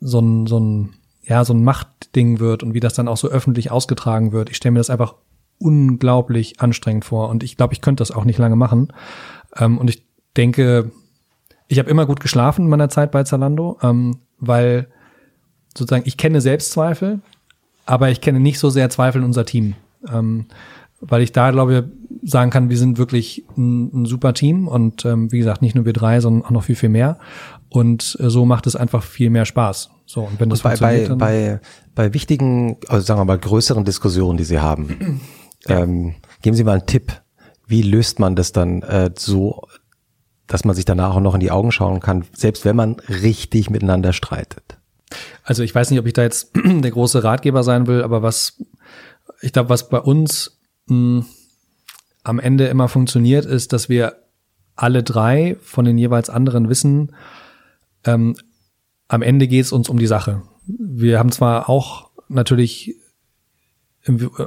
[0.00, 0.90] so ein, so ein
[1.24, 4.50] ja, so ein Machtding wird und wie das dann auch so öffentlich ausgetragen wird.
[4.50, 5.14] Ich stelle mir das einfach
[5.58, 8.92] unglaublich anstrengend vor und ich glaube, ich könnte das auch nicht lange machen.
[9.56, 10.04] Ähm, und ich
[10.36, 10.90] denke,
[11.68, 14.88] ich habe immer gut geschlafen in meiner Zeit bei Zalando, ähm, weil
[15.76, 17.20] sozusagen ich kenne Selbstzweifel,
[17.86, 19.74] aber ich kenne nicht so sehr Zweifel in unser Team.
[20.12, 20.46] Ähm,
[21.00, 21.90] weil ich da glaube
[22.22, 25.84] sagen kann, wir sind wirklich ein, ein super Team und ähm, wie gesagt nicht nur
[25.84, 27.18] wir drei, sondern auch noch viel viel mehr
[27.72, 29.90] und äh, so macht es einfach viel mehr Spaß.
[30.04, 31.60] So und wenn das und bei, bei, bei
[31.94, 35.20] bei wichtigen, also sagen wir mal größeren Diskussionen, die Sie haben,
[35.66, 35.80] ja.
[35.80, 37.12] ähm, geben Sie mal einen Tipp.
[37.66, 39.62] Wie löst man das dann äh, so,
[40.46, 43.70] dass man sich danach auch noch in die Augen schauen kann, selbst wenn man richtig
[43.70, 44.76] miteinander streitet?
[45.42, 48.62] Also ich weiß nicht, ob ich da jetzt der große Ratgeber sein will, aber was
[49.40, 51.24] ich glaube, was bei uns mh,
[52.22, 54.16] am Ende immer funktioniert, ist, dass wir
[54.76, 57.12] alle drei von den jeweils anderen wissen,
[58.04, 58.36] ähm,
[59.08, 60.42] am Ende geht es uns um die Sache.
[60.66, 62.96] Wir haben zwar auch natürlich,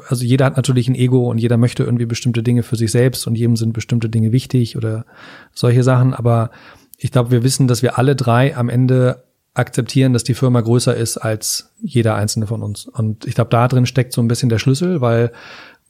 [0.07, 3.27] also jeder hat natürlich ein Ego und jeder möchte irgendwie bestimmte Dinge für sich selbst
[3.27, 5.05] und jedem sind bestimmte Dinge wichtig oder
[5.53, 6.51] solche Sachen, aber
[6.97, 10.95] ich glaube, wir wissen, dass wir alle drei am Ende akzeptieren, dass die Firma größer
[10.95, 12.85] ist als jeder einzelne von uns.
[12.85, 15.31] Und ich glaube, da drin steckt so ein bisschen der Schlüssel, weil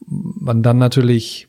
[0.06, 1.48] man dann natürlich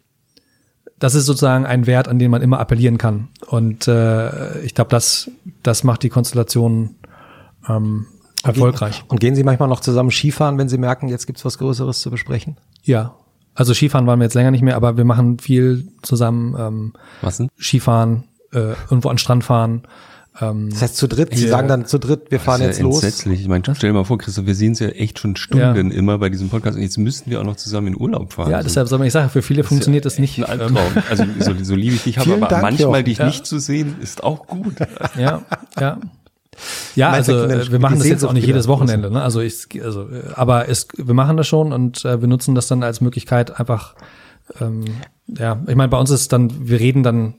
[0.98, 3.28] das ist sozusagen ein Wert, an den man immer appellieren kann.
[3.46, 5.30] Und äh, ich glaube, das,
[5.62, 6.96] das macht die Konstellation
[7.68, 8.06] ähm,
[8.42, 9.04] erfolgreich.
[9.08, 12.10] Und gehen Sie manchmal noch zusammen Skifahren, wenn Sie merken, jetzt gibt's was Größeres zu
[12.10, 12.56] besprechen?
[12.82, 13.14] Ja.
[13.54, 16.56] Also Skifahren waren wir jetzt länger nicht mehr, aber wir machen viel zusammen.
[16.58, 16.92] Ähm,
[17.22, 17.48] was denn?
[17.58, 19.82] Skifahren, äh, irgendwo an Strand fahren.
[20.40, 23.02] Ähm, das heißt zu dritt, Sie sagen dann zu dritt, wir fahren jetzt ja los.
[23.02, 23.40] Entsetzlich.
[23.40, 25.96] Ich meine, stell dir mal vor, Christoph, wir sehen es ja echt schon Stunden ja.
[25.96, 28.50] immer bei diesem Podcast und jetzt müssten wir auch noch zusammen in Urlaub fahren.
[28.50, 30.38] Ja, deshalb soll man ich sagen, für viele das funktioniert ja das nicht.
[30.38, 30.76] Ein Albtraum.
[30.76, 33.96] Ähm, also so, so liebe ich dich habe, aber Dank, manchmal dich nicht zu sehen,
[34.00, 34.74] ist auch gut.
[35.16, 35.42] Ja,
[35.80, 35.98] ja.
[36.94, 39.22] Ja, also wir machen das jetzt auch nicht jedes Wochenende, ne?
[39.22, 42.66] Also ich, also, äh, aber es, wir machen das schon und äh, wir nutzen das
[42.66, 43.94] dann als Möglichkeit einfach.
[44.60, 44.84] Ähm,
[45.26, 47.34] ja, ich meine, bei uns ist dann, wir reden dann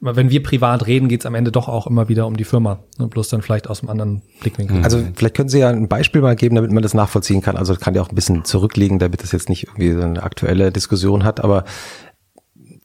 [0.00, 2.82] wenn wir privat reden, geht es am Ende doch auch immer wieder um die Firma.
[2.98, 3.06] Ne?
[3.06, 4.82] Bloß dann vielleicht aus einem anderen Blickwinkel.
[4.82, 7.56] Also vielleicht können Sie ja ein Beispiel mal geben, damit man das nachvollziehen kann.
[7.56, 10.72] Also kann ja auch ein bisschen zurückliegen, damit das jetzt nicht irgendwie so eine aktuelle
[10.72, 11.40] Diskussion hat.
[11.40, 11.64] Aber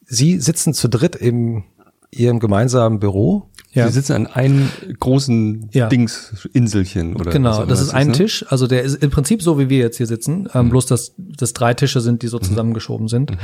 [0.06, 1.64] Sie sitzen zu dritt im
[2.12, 3.50] Ihrem gemeinsamen Büro.
[3.72, 3.88] Ja.
[3.88, 4.70] Sie sitzen an einem
[5.00, 5.88] großen ja.
[5.88, 8.26] Dings, Inselchen oder Genau, das ist ein ist, ne?
[8.26, 8.46] Tisch.
[8.48, 10.48] Also der ist im Prinzip so, wie wir jetzt hier sitzen.
[10.54, 10.70] Ähm, mhm.
[10.70, 12.44] Bloß, dass das drei Tische sind, die so mhm.
[12.44, 13.32] zusammengeschoben sind.
[13.32, 13.38] Mhm.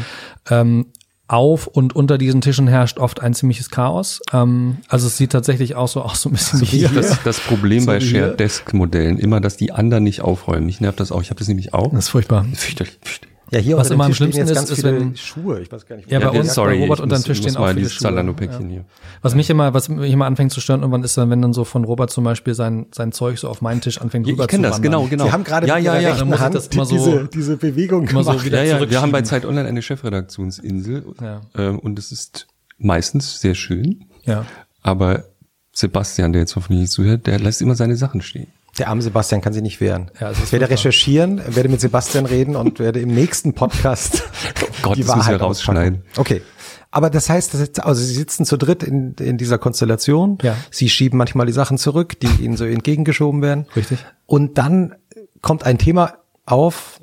[0.49, 0.85] Ähm,
[1.31, 4.21] auf und unter diesen Tischen herrscht oft ein ziemliches Chaos.
[4.33, 6.89] Ähm, also es sieht tatsächlich auch so aus, so ein bisschen wie hier.
[6.89, 10.65] Das, das Problem so bei Shared Desk Modellen immer, dass die anderen nicht aufräumen.
[10.65, 11.21] Mich nervt das auch.
[11.21, 11.91] Ich habe das nämlich auch.
[11.91, 12.45] Das ist furchtbar.
[12.53, 12.97] Fürchterlich.
[13.01, 13.30] fürchterlich.
[13.51, 16.09] Ja, hier was immer am schlimmsten ist, ist wenn Schuhe, ich weiß gar nicht.
[16.09, 18.15] Ja, bei uns, sorry, bei Robert unter dem Tisch stehen auch viele Schuhe.
[18.15, 18.59] Ja.
[18.59, 18.85] Hier.
[19.21, 21.65] Was mich immer, was mich immer anfängt zu stören, irgendwann ist dann, wenn dann so
[21.65, 24.63] von Robert zum Beispiel sein sein Zeug so auf meinen Tisch anfängt rüber ich kenn
[24.63, 25.25] zu das, genau, genau.
[25.25, 28.07] Wir haben gerade ja, ja, ja, dann muss Hand das immer so diese, diese Bewegung
[28.07, 31.41] immer so wieder ja, ja, Wir haben bei Zeit Online eine Chefredaktionsinsel ja.
[31.57, 32.47] ähm, und es ist
[32.77, 34.05] meistens sehr schön.
[34.23, 34.45] Ja.
[34.81, 35.25] Aber
[35.73, 38.47] Sebastian, der jetzt hoffentlich nicht zuhört, der lässt immer seine Sachen stehen.
[38.77, 40.11] Der arme Sebastian kann sich nicht wehren.
[40.19, 44.23] Ja, ich werde recherchieren, werde mit Sebastian reden und werde im nächsten Podcast
[44.61, 46.03] oh Gott, die Wahrheit rausschneiden.
[46.15, 46.41] Okay.
[46.89, 50.37] Aber das heißt, also Sie sitzen zu dritt in, in dieser Konstellation.
[50.41, 50.57] Ja.
[50.69, 53.65] Sie schieben manchmal die Sachen zurück, die Ihnen so entgegengeschoben werden.
[53.75, 53.99] Richtig.
[54.25, 54.95] Und dann
[55.41, 56.99] kommt ein Thema auf,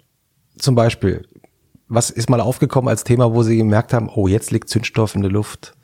[0.59, 1.27] zum Beispiel,
[1.89, 5.23] was ist mal aufgekommen als Thema, wo Sie gemerkt haben, oh, jetzt liegt Zündstoff in
[5.23, 5.75] der Luft,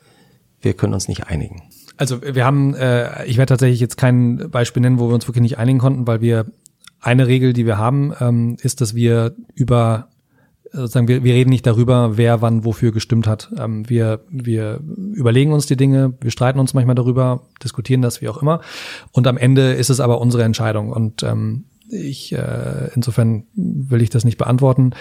[0.61, 1.63] wir können uns nicht einigen.
[1.97, 5.43] Also wir haben, äh, ich werde tatsächlich jetzt kein Beispiel nennen, wo wir uns wirklich
[5.43, 6.45] nicht einigen konnten, weil wir
[6.99, 10.09] eine Regel, die wir haben, ähm, ist, dass wir über
[10.75, 13.51] sozusagen wir, wir reden nicht darüber, wer wann wofür gestimmt hat.
[13.57, 14.81] Ähm, wir, wir
[15.13, 18.61] überlegen uns die Dinge, wir streiten uns manchmal darüber, diskutieren das, wie auch immer.
[19.11, 20.91] Und am Ende ist es aber unsere Entscheidung.
[20.91, 24.91] Und ähm, ich, äh, insofern will ich das nicht beantworten.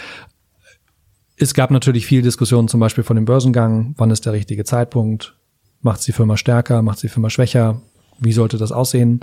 [1.36, 5.36] Es gab natürlich viel Diskussion zum Beispiel von dem Börsengang, wann ist der richtige Zeitpunkt,
[5.85, 6.81] Macht es die Firma stärker?
[6.81, 7.83] Macht es die Firma schwächer?
[8.19, 9.21] Wie sollte das aussehen?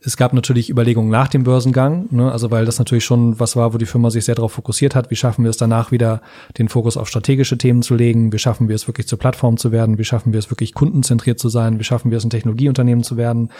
[0.00, 2.32] Es gab natürlich Überlegungen nach dem Börsengang, ne?
[2.32, 5.10] also weil das natürlich schon was war, wo die Firma sich sehr darauf fokussiert hat.
[5.12, 6.20] Wie schaffen wir es danach wieder,
[6.58, 8.32] den Fokus auf strategische Themen zu legen?
[8.32, 9.98] Wie schaffen wir es wirklich zur Plattform zu werden?
[9.98, 11.78] Wie schaffen wir es wirklich kundenzentriert zu sein?
[11.78, 13.50] Wie schaffen wir es ein Technologieunternehmen zu werden?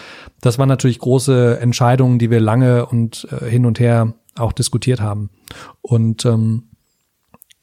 [0.41, 5.01] Das waren natürlich große Entscheidungen, die wir lange und äh, hin und her auch diskutiert
[5.01, 5.31] haben.
[5.83, 6.65] Und ähm,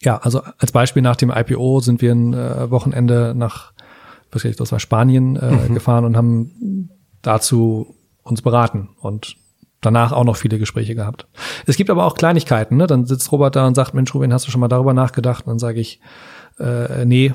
[0.01, 3.73] ja, also als Beispiel nach dem IPO sind wir ein äh, Wochenende nach
[4.43, 5.73] was ich, das war Spanien äh, mhm.
[5.73, 6.89] gefahren und haben
[7.21, 9.35] dazu uns beraten und
[9.81, 11.27] danach auch noch viele Gespräche gehabt.
[11.65, 12.87] Es gibt aber auch Kleinigkeiten, ne?
[12.87, 15.45] Dann sitzt Robert da und sagt, Mensch, Ruben, hast du schon mal darüber nachgedacht?
[15.45, 15.99] Und dann sage ich,
[16.59, 17.33] äh, nee,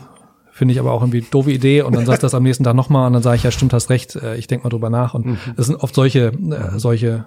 [0.50, 1.82] finde ich aber auch irgendwie doofe Idee.
[1.82, 3.90] Und dann sagt das am nächsten Tag nochmal und dann sage ich, ja, stimmt, hast
[3.90, 5.14] recht, äh, ich denke mal drüber nach.
[5.14, 5.62] Und es mhm.
[5.62, 7.26] sind oft solche, äh, solche,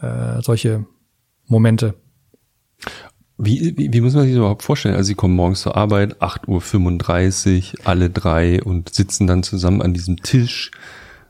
[0.00, 0.84] äh, solche
[1.46, 1.94] Momente.
[3.42, 4.94] Wie, wie, wie muss man sich das überhaupt vorstellen?
[4.94, 9.94] Also sie kommen morgens zur Arbeit, 8.35 Uhr, alle drei und sitzen dann zusammen an
[9.94, 10.70] diesem Tisch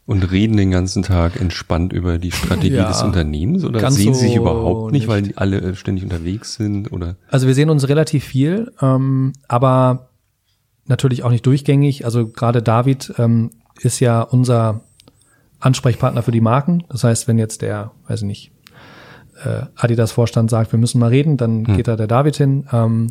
[0.07, 4.21] Und reden den ganzen Tag entspannt über die Strategie Ja, des Unternehmens oder sehen Sie
[4.23, 5.35] sich so überhaupt nicht, weil nicht.
[5.35, 7.15] die alle ständig unterwegs sind oder?
[7.29, 10.09] Also wir sehen uns relativ viel, ähm, aber
[10.87, 12.05] natürlich auch nicht durchgängig.
[12.07, 14.81] Also gerade David ähm, ist ja unser
[15.61, 16.83] Ansprechpartner für die Marken.
[16.89, 18.51] Das heißt, wenn jetzt der, weiß ich nicht,
[19.45, 22.67] äh, Adidas-Vorstand sagt, wir müssen mal reden, dann geht da der David hin.
[22.73, 23.09] Ähm,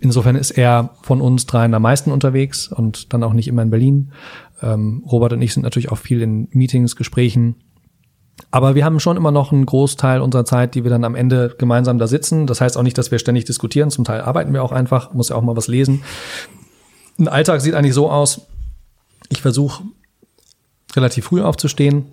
[0.00, 3.70] insofern ist er von uns dreien am meisten unterwegs und dann auch nicht immer in
[3.70, 4.12] Berlin.
[4.62, 7.56] Ähm, Robert und ich sind natürlich auch viel in Meetings, Gesprächen.
[8.50, 11.54] Aber wir haben schon immer noch einen Großteil unserer Zeit, die wir dann am Ende
[11.58, 12.46] gemeinsam da sitzen.
[12.46, 13.90] Das heißt auch nicht, dass wir ständig diskutieren.
[13.90, 16.02] Zum Teil arbeiten wir auch einfach, muss ja auch mal was lesen.
[17.18, 18.46] Ein Alltag sieht eigentlich so aus,
[19.28, 19.84] ich versuche
[20.96, 22.06] relativ früh aufzustehen,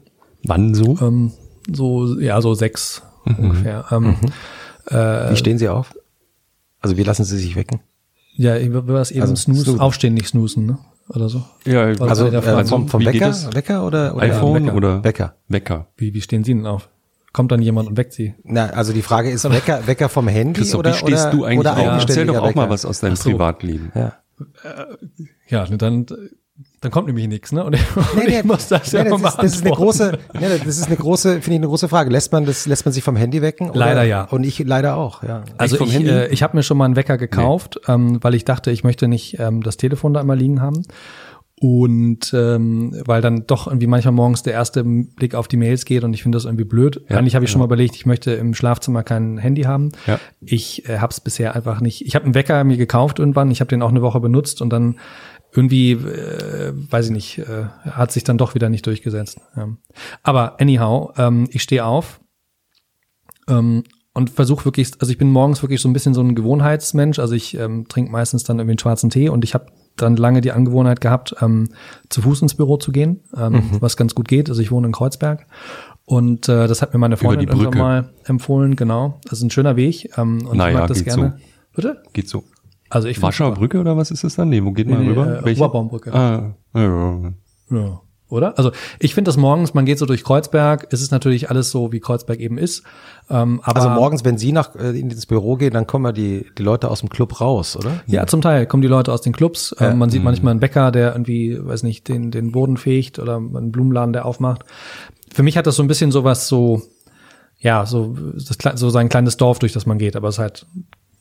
[0.44, 0.98] Wann so?
[1.02, 1.32] ähm,
[1.72, 3.86] so, ja, so sechs ungefähr.
[3.92, 4.16] Ähm,
[5.32, 5.94] Wie stehen Sie auf?
[6.82, 7.82] Also wie lassen Sie sich wecken?
[8.36, 9.80] Ja, war das eben Also snooze, snoozen.
[9.82, 10.78] aufstehen, nicht snoosen, ne?
[11.10, 11.44] Oder so.
[11.66, 13.34] ja, Also, Also äh, vom, vom Wecker?
[13.54, 14.76] Wecker oder, oder iPhone Wecker.
[14.76, 15.36] oder Wecker.
[15.48, 15.88] Wecker.
[15.98, 16.90] Wie, wie stehen Sie denn auf?
[17.34, 18.36] Kommt dann jemand und weckt Sie?
[18.44, 21.44] Na, also die Frage ist Wecker, Wecker vom Handy Christoph, oder wie stehst oder, du
[21.46, 21.78] eigentlich oder auf?
[21.78, 22.70] Erzähl eigenständiger doch auch mal Wecker?
[22.74, 23.32] was aus deinem so.
[23.32, 23.92] Privatleben.
[23.94, 24.14] Ja.
[25.48, 26.06] Ja, ne, dann,
[26.82, 27.64] dann kommt nämlich nichts, ne?
[27.64, 29.66] Und ich, und Nee, nee, ich muss das ja nee, mal das, ist, das ist
[29.66, 32.10] eine große, nee, das ist eine große, finde ich eine große Frage.
[32.10, 33.70] Lässt man das, lässt man sich vom Handy wecken?
[33.70, 33.80] Oder?
[33.80, 34.24] Leider ja.
[34.24, 35.44] Und ich leider auch, ja.
[35.58, 36.10] Also ich, Handy?
[36.10, 39.08] äh, ich habe mir schon mal einen Wecker gekauft, ähm, weil ich dachte, ich möchte
[39.08, 40.84] nicht ähm, das Telefon da immer liegen haben.
[41.62, 46.06] Und ähm, weil dann doch irgendwie manchmal morgens der erste Blick auf die Mails geht
[46.06, 47.02] und ich finde das irgendwie blöd.
[47.10, 49.92] Ja, Eigentlich habe ich schon mal überlegt, ich möchte im Schlafzimmer kein Handy haben.
[50.08, 50.22] Ja.
[50.40, 52.06] Ich äh, habe es bisher einfach nicht.
[52.06, 53.52] Ich habe einen Wecker mir gekauft irgendwann.
[53.52, 55.00] Ich habe den auch eine Woche benutzt und dann
[55.52, 59.40] irgendwie, äh, weiß ich nicht, äh, hat sich dann doch wieder nicht durchgesetzt.
[59.56, 59.70] Ja.
[60.24, 62.20] Aber anyhow, ähm, ich stehe auf,
[63.48, 67.20] ähm, und versuche wirklich, also ich bin morgens wirklich so ein bisschen so ein Gewohnheitsmensch.
[67.20, 70.42] Also ich ähm, trinke meistens dann irgendwie einen schwarzen Tee und ich habe dann lange
[70.42, 71.70] die Angewohnheit gehabt, ähm,
[72.10, 74.50] zu Fuß ins Büro zu gehen, ähm, was ganz gut geht.
[74.50, 75.46] Also ich wohne in Kreuzberg
[76.06, 78.76] und äh, das hat mir meine Freundin irgendwann mal empfohlen.
[78.76, 81.38] Genau, das ist ein schöner Weg ähm, und Naja, ich mag das geht gerne.
[81.74, 82.04] Bitte?
[82.14, 82.44] Geht so.
[82.90, 83.54] Also ich Warschauer.
[83.54, 84.50] Brücke oder was ist das dann?
[84.50, 85.46] Nee, wo geht man Nee, rüber?
[85.46, 86.14] äh, Oberbaumbrücke.
[86.14, 87.34] Ah, ja.
[87.72, 88.02] Ja.
[88.30, 88.56] Oder?
[88.60, 91.92] Also ich finde das morgens, man geht so durch Kreuzberg, es ist natürlich alles so,
[91.92, 92.84] wie Kreuzberg eben ist.
[93.28, 96.46] Ähm, aber Also morgens, wenn Sie nach äh, ins Büro gehen, dann kommen ja die,
[96.56, 98.02] die Leute aus dem Club raus, oder?
[98.06, 99.76] Ja, zum Teil kommen die Leute aus den Clubs.
[99.80, 103.38] Ähm, man sieht manchmal einen Bäcker, der irgendwie, weiß nicht, den, den Boden fegt oder
[103.38, 104.64] einen Blumenladen, der aufmacht.
[105.34, 106.84] Für mich hat das so ein bisschen sowas so,
[107.58, 110.68] ja, so, das, so sein kleines Dorf, durch das man geht, aber es ist halt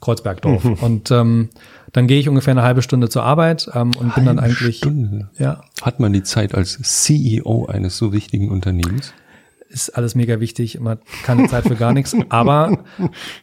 [0.00, 0.64] Kreuzbergdorf.
[0.82, 1.48] Und ähm,
[1.92, 4.78] dann gehe ich ungefähr eine halbe Stunde zur Arbeit ähm, und bin dann Halbe eigentlich,
[4.78, 5.30] Stunde.
[5.38, 9.12] ja, Hat man die Zeit als CEO eines so wichtigen Unternehmens?
[9.70, 12.16] ist alles mega wichtig, immer keine Zeit für gar nichts.
[12.30, 12.78] Aber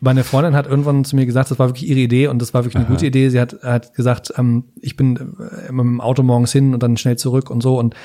[0.01, 2.64] meine Freundin hat irgendwann zu mir gesagt, das war wirklich ihre Idee und das war
[2.64, 3.30] wirklich eine gute Idee.
[3.30, 6.82] Sie hat, hat gesagt, ähm, ich bin äh, immer mit dem Auto morgens hin und
[6.82, 7.77] dann schnell zurück und so.
[7.77, 7.95] Und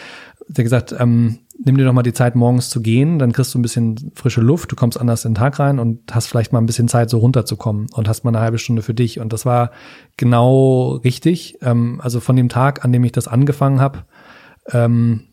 [0.49, 3.55] sie hat gesagt, ähm, nimm dir doch mal die Zeit, morgens zu gehen, dann kriegst
[3.55, 6.53] du ein bisschen frische Luft, du kommst anders in den Tag rein und hast vielleicht
[6.53, 9.21] mal ein bisschen Zeit, so runterzukommen und hast mal eine halbe Stunde für dich.
[9.21, 9.71] Und das war
[10.17, 11.59] genau richtig.
[11.61, 14.05] Ähm, also von dem Tag, an dem ich das angefangen habe,
[14.73, 15.25] ähm,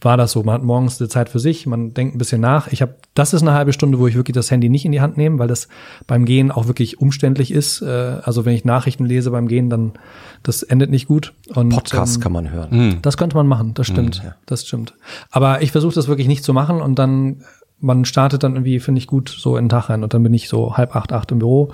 [0.00, 0.42] war das so.
[0.42, 2.68] Man hat morgens eine Zeit für sich, man denkt ein bisschen nach.
[2.68, 5.00] Ich habe, das ist eine halbe Stunde, wo ich wirklich das Handy nicht in die
[5.00, 5.68] Hand nehme, weil das
[6.06, 7.82] beim Gehen auch wirklich umständlich ist.
[7.82, 9.92] Äh, Also wenn ich Nachrichten lese beim Gehen, dann
[10.42, 11.34] das endet nicht gut.
[11.54, 12.70] Und, Podcast ähm, kann man hören.
[12.70, 13.02] Hm.
[13.02, 14.22] das könnte man machen, das stimmt.
[14.46, 14.94] Das stimmt.
[15.30, 17.42] Aber ich versuche das wirklich nicht zu machen und dann,
[17.78, 20.34] man startet dann irgendwie, finde ich, gut so in den Tag rein und dann bin
[20.34, 21.72] ich so halb acht, acht im Büro.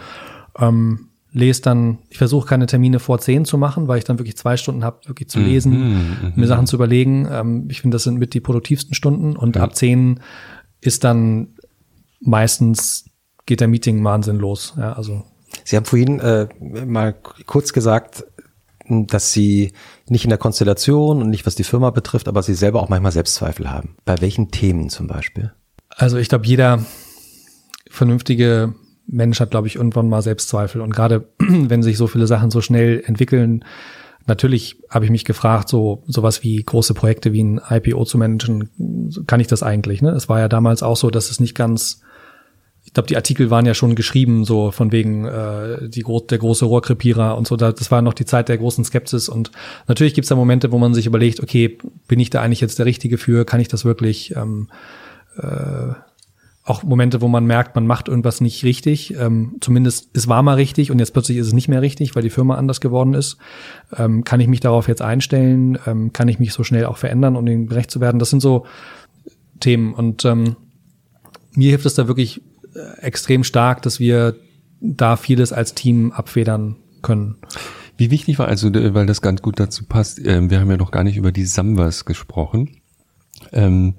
[0.59, 4.39] Ähm, lese dann, ich versuche keine Termine vor zehn zu machen, weil ich dann wirklich
[4.39, 7.29] zwei Stunden habe, wirklich zu lesen, mir Sachen zu überlegen.
[7.31, 10.21] Ähm, ich finde, das sind mit die produktivsten Stunden und ab zehn
[10.81, 11.49] ist dann
[12.21, 13.11] meistens
[13.45, 14.75] geht der Meeting Wahnsinn los.
[14.79, 15.25] Ja, also
[15.63, 16.49] Sie haben vorhin äh,
[16.87, 17.13] mal
[17.45, 18.25] kurz gesagt,
[18.89, 19.73] dass Sie
[20.09, 23.13] nicht in der Konstellation und nicht was die Firma betrifft, aber Sie selber auch manchmal
[23.13, 23.97] Selbstzweifel haben.
[24.05, 25.53] Bei welchen Themen zum Beispiel?
[25.91, 26.85] Also ich glaube, jeder
[27.91, 28.75] vernünftige
[29.07, 30.81] Mensch hat, glaube ich, irgendwann mal Selbstzweifel.
[30.81, 33.65] Und gerade wenn sich so viele Sachen so schnell entwickeln,
[34.27, 38.71] natürlich habe ich mich gefragt, so sowas wie große Projekte wie ein IPO zu managen,
[39.27, 40.03] kann ich das eigentlich?
[40.03, 40.11] Ne?
[40.11, 42.03] Es war ja damals auch so, dass es nicht ganz
[42.87, 46.65] ich glaube, die Artikel waren ja schon geschrieben, so von wegen äh, die der große
[46.65, 47.57] Rohrkrepierer und so.
[47.57, 49.29] Da, das war noch die Zeit der großen Skepsis.
[49.29, 49.51] Und
[49.89, 52.79] natürlich gibt es da Momente, wo man sich überlegt, okay, bin ich da eigentlich jetzt
[52.79, 53.45] der Richtige für?
[53.45, 54.37] Kann ich das wirklich?
[54.37, 54.69] Ähm,
[55.37, 55.95] äh,
[56.67, 59.15] auch Momente, wo man merkt, man macht irgendwas nicht richtig.
[59.15, 62.25] Ähm, zumindest es war mal richtig und jetzt plötzlich ist es nicht mehr richtig, weil
[62.25, 63.39] die Firma anders geworden ist.
[63.97, 65.79] Ähm, kann ich mich darauf jetzt einstellen?
[65.87, 68.19] Ähm, kann ich mich so schnell auch verändern, um dem gerecht zu werden?
[68.19, 68.67] Das sind so
[69.61, 69.95] Themen.
[69.95, 70.57] Und ähm,
[71.55, 72.43] mir hilft es da wirklich
[72.75, 74.35] äh, extrem stark, dass wir
[74.81, 77.37] da vieles als Team abfedern können.
[77.97, 80.77] Wie wichtig war also, äh, weil das ganz gut dazu passt, äh, wir haben ja
[80.77, 82.81] noch gar nicht über die Sambas gesprochen.
[83.53, 83.95] ähm,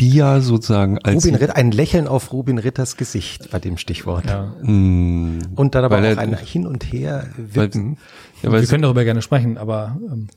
[0.00, 4.24] die ja sozusagen als Rubin Ritter, ein Lächeln auf Rubin Ritters Gesicht bei dem Stichwort.
[4.26, 4.54] Ja.
[4.62, 7.98] Mh, Und dann aber Weil auch er- ein Hin und Her weil, wippen.
[8.42, 10.28] ja, weil Wir sie, können darüber gerne sprechen, aber ähm,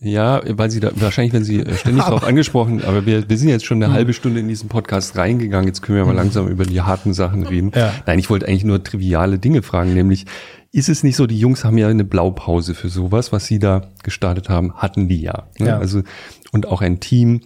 [0.00, 3.48] ja, weil sie da wahrscheinlich, wenn sie äh, ständig darauf angesprochen, aber wir, wir sind
[3.48, 5.66] jetzt schon eine halbe Stunde in diesen Podcast reingegangen.
[5.66, 7.72] Jetzt können wir mal langsam über die harten Sachen reden.
[7.74, 7.92] Ja.
[8.06, 10.26] Nein, ich wollte eigentlich nur triviale Dinge fragen, nämlich
[10.70, 13.88] ist es nicht so, die Jungs haben ja eine Blaupause für sowas, was sie da
[14.04, 15.48] gestartet haben, hatten die ja.
[15.58, 15.68] Ne?
[15.68, 15.78] Ja.
[15.78, 16.02] Also
[16.52, 17.40] und auch ein Team,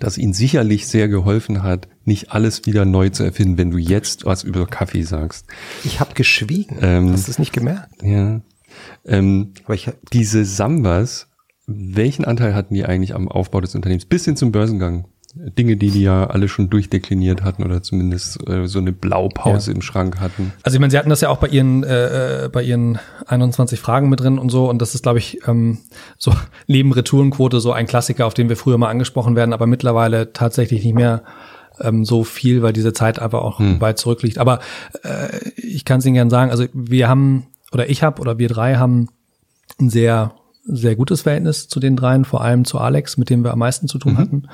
[0.00, 4.24] das ihnen sicherlich sehr geholfen hat, nicht alles wieder neu zu erfinden, wenn du jetzt
[4.24, 5.46] was über Kaffee sagst.
[5.84, 6.78] Ich habe geschwiegen.
[6.80, 8.02] Ähm, Hast du es nicht gemerkt?
[8.02, 8.40] Ja.
[9.04, 11.28] Ähm, Aber ich diese Sambas,
[11.66, 15.06] welchen Anteil hatten die eigentlich am Aufbau des Unternehmens bis hin zum Börsengang?
[15.34, 19.80] Dinge, die die ja alle schon durchdekliniert hatten oder zumindest äh, so eine Blaupause im
[19.80, 20.52] Schrank hatten.
[20.64, 23.78] Also ich meine, sie hatten das ja auch bei ihren äh, äh, bei ihren 21
[23.78, 25.78] Fragen mit drin und so und das ist, glaube ich, ähm,
[26.18, 26.32] so
[26.66, 30.84] neben Retourenquote so ein Klassiker, auf den wir früher mal angesprochen werden, aber mittlerweile tatsächlich
[30.84, 31.22] nicht mehr
[31.80, 34.38] ähm, so viel, weil diese Zeit einfach auch weit zurückliegt.
[34.38, 34.58] Aber
[35.04, 38.48] äh, ich kann es Ihnen gerne sagen, also wir haben oder ich habe oder wir
[38.48, 39.08] drei haben
[39.78, 40.34] ein sehr
[40.64, 43.88] sehr gutes Verhältnis zu den dreien, vor allem zu Alex, mit dem wir am meisten
[43.88, 44.48] zu tun hatten.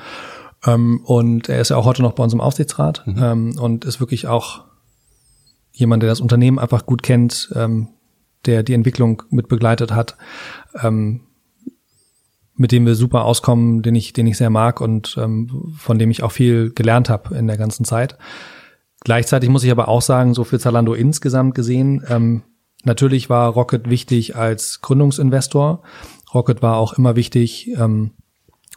[0.67, 3.99] Ähm, und er ist ja auch heute noch bei uns im Aufsichtsrat ähm, und ist
[3.99, 4.65] wirklich auch
[5.71, 7.89] jemand, der das Unternehmen einfach gut kennt, ähm,
[8.45, 10.17] der die Entwicklung mit begleitet hat,
[10.81, 11.21] ähm,
[12.55, 16.11] mit dem wir super auskommen, den ich, den ich sehr mag und ähm, von dem
[16.11, 18.17] ich auch viel gelernt habe in der ganzen Zeit.
[19.01, 22.43] Gleichzeitig muss ich aber auch sagen, so für Zalando insgesamt gesehen, ähm,
[22.83, 25.83] natürlich war Rocket wichtig als Gründungsinvestor.
[26.33, 28.11] Rocket war auch immer wichtig, ähm,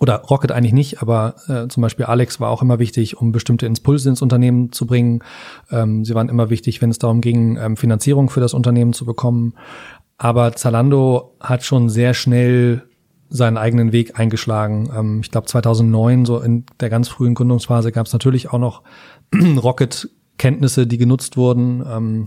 [0.01, 3.67] oder Rocket eigentlich nicht, aber äh, zum Beispiel Alex war auch immer wichtig, um bestimmte
[3.67, 5.23] Impulse ins Unternehmen zu bringen.
[5.71, 9.05] Ähm, sie waren immer wichtig, wenn es darum ging, ähm, Finanzierung für das Unternehmen zu
[9.05, 9.55] bekommen.
[10.17, 12.83] Aber Zalando hat schon sehr schnell
[13.29, 14.91] seinen eigenen Weg eingeschlagen.
[14.97, 18.83] Ähm, ich glaube 2009, so in der ganz frühen Gründungsphase, gab es natürlich auch noch
[19.35, 21.85] Rocket-Kenntnisse, die genutzt wurden.
[21.87, 22.25] Ähm,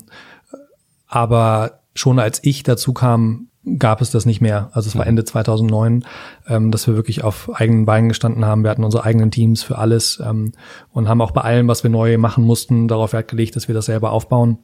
[1.07, 3.47] aber schon als ich dazu kam,
[3.77, 4.69] gab es das nicht mehr.
[4.73, 6.05] Also es war Ende 2009,
[6.47, 8.63] ähm, dass wir wirklich auf eigenen Beinen gestanden haben.
[8.63, 10.53] Wir hatten unsere eigenen Teams für alles ähm,
[10.91, 13.75] und haben auch bei allem, was wir neu machen mussten, darauf Wert gelegt, dass wir
[13.75, 14.59] das selber aufbauen.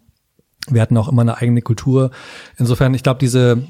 [0.69, 2.11] Wir hatten auch immer eine eigene Kultur.
[2.57, 3.63] Insofern, ich glaube, diese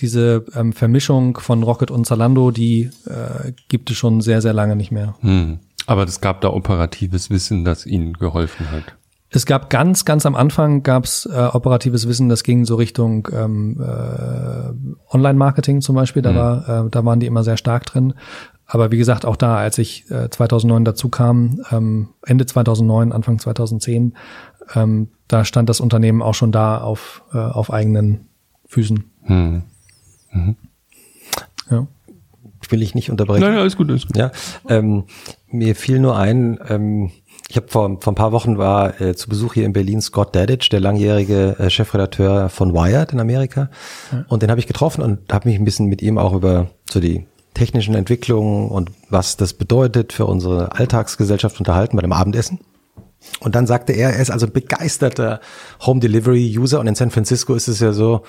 [0.00, 4.76] diese ähm, Vermischung von Rocket und Zalando, die äh, gibt es schon sehr, sehr lange
[4.76, 5.16] nicht mehr.
[5.20, 5.58] Hm.
[5.86, 8.96] Aber es gab da operatives Wissen, das ihnen geholfen hat.
[9.30, 13.78] Es gab ganz, ganz am Anfang gab's äh, operatives Wissen, das ging so Richtung ähm,
[13.78, 16.22] äh, Online-Marketing zum Beispiel.
[16.22, 18.14] Da war, äh, da waren die immer sehr stark drin.
[18.66, 23.38] Aber wie gesagt, auch da, als ich äh, 2009 dazu kam, ähm, Ende 2009, Anfang
[23.38, 24.14] 2010,
[24.74, 28.28] ähm, da stand das Unternehmen auch schon da auf äh, auf eigenen
[28.66, 29.04] Füßen.
[29.24, 29.62] Hm.
[31.70, 31.86] Ja.
[32.68, 33.42] will ich nicht unterbrechen.
[33.42, 34.16] Nein, alles gut, alles gut.
[34.16, 34.30] Ja,
[34.68, 35.04] ähm,
[35.50, 37.10] mir fiel nur ein, ähm,
[37.48, 40.36] ich habe vor, vor ein paar Wochen war äh, zu Besuch hier in Berlin Scott
[40.36, 43.70] Dadich, der langjährige äh, Chefredakteur von Wired in Amerika.
[44.28, 47.00] Und den habe ich getroffen und habe mich ein bisschen mit ihm auch über so
[47.00, 52.60] die technischen Entwicklungen und was das bedeutet für unsere Alltagsgesellschaft unterhalten bei dem Abendessen.
[53.40, 55.40] Und dann sagte er, er ist also ein begeisterter
[55.84, 58.22] Home Delivery User und in San Francisco ist es ja so,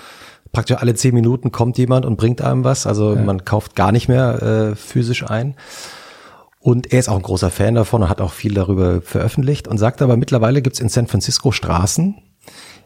[0.52, 2.88] praktisch alle zehn Minuten kommt jemand und bringt einem was.
[2.88, 5.56] Also man kauft gar nicht mehr äh, physisch ein.
[6.60, 9.78] Und er ist auch ein großer Fan davon und hat auch viel darüber veröffentlicht und
[9.78, 12.22] sagt aber, mittlerweile gibt's in San Francisco Straßen,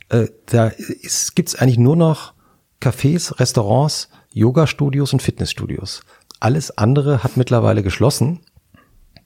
[0.09, 2.33] äh, da ist, gibt's eigentlich nur noch
[2.79, 6.01] Cafés, Restaurants, Yoga-Studios und Fitnessstudios.
[6.39, 8.41] Alles andere hat mittlerweile geschlossen,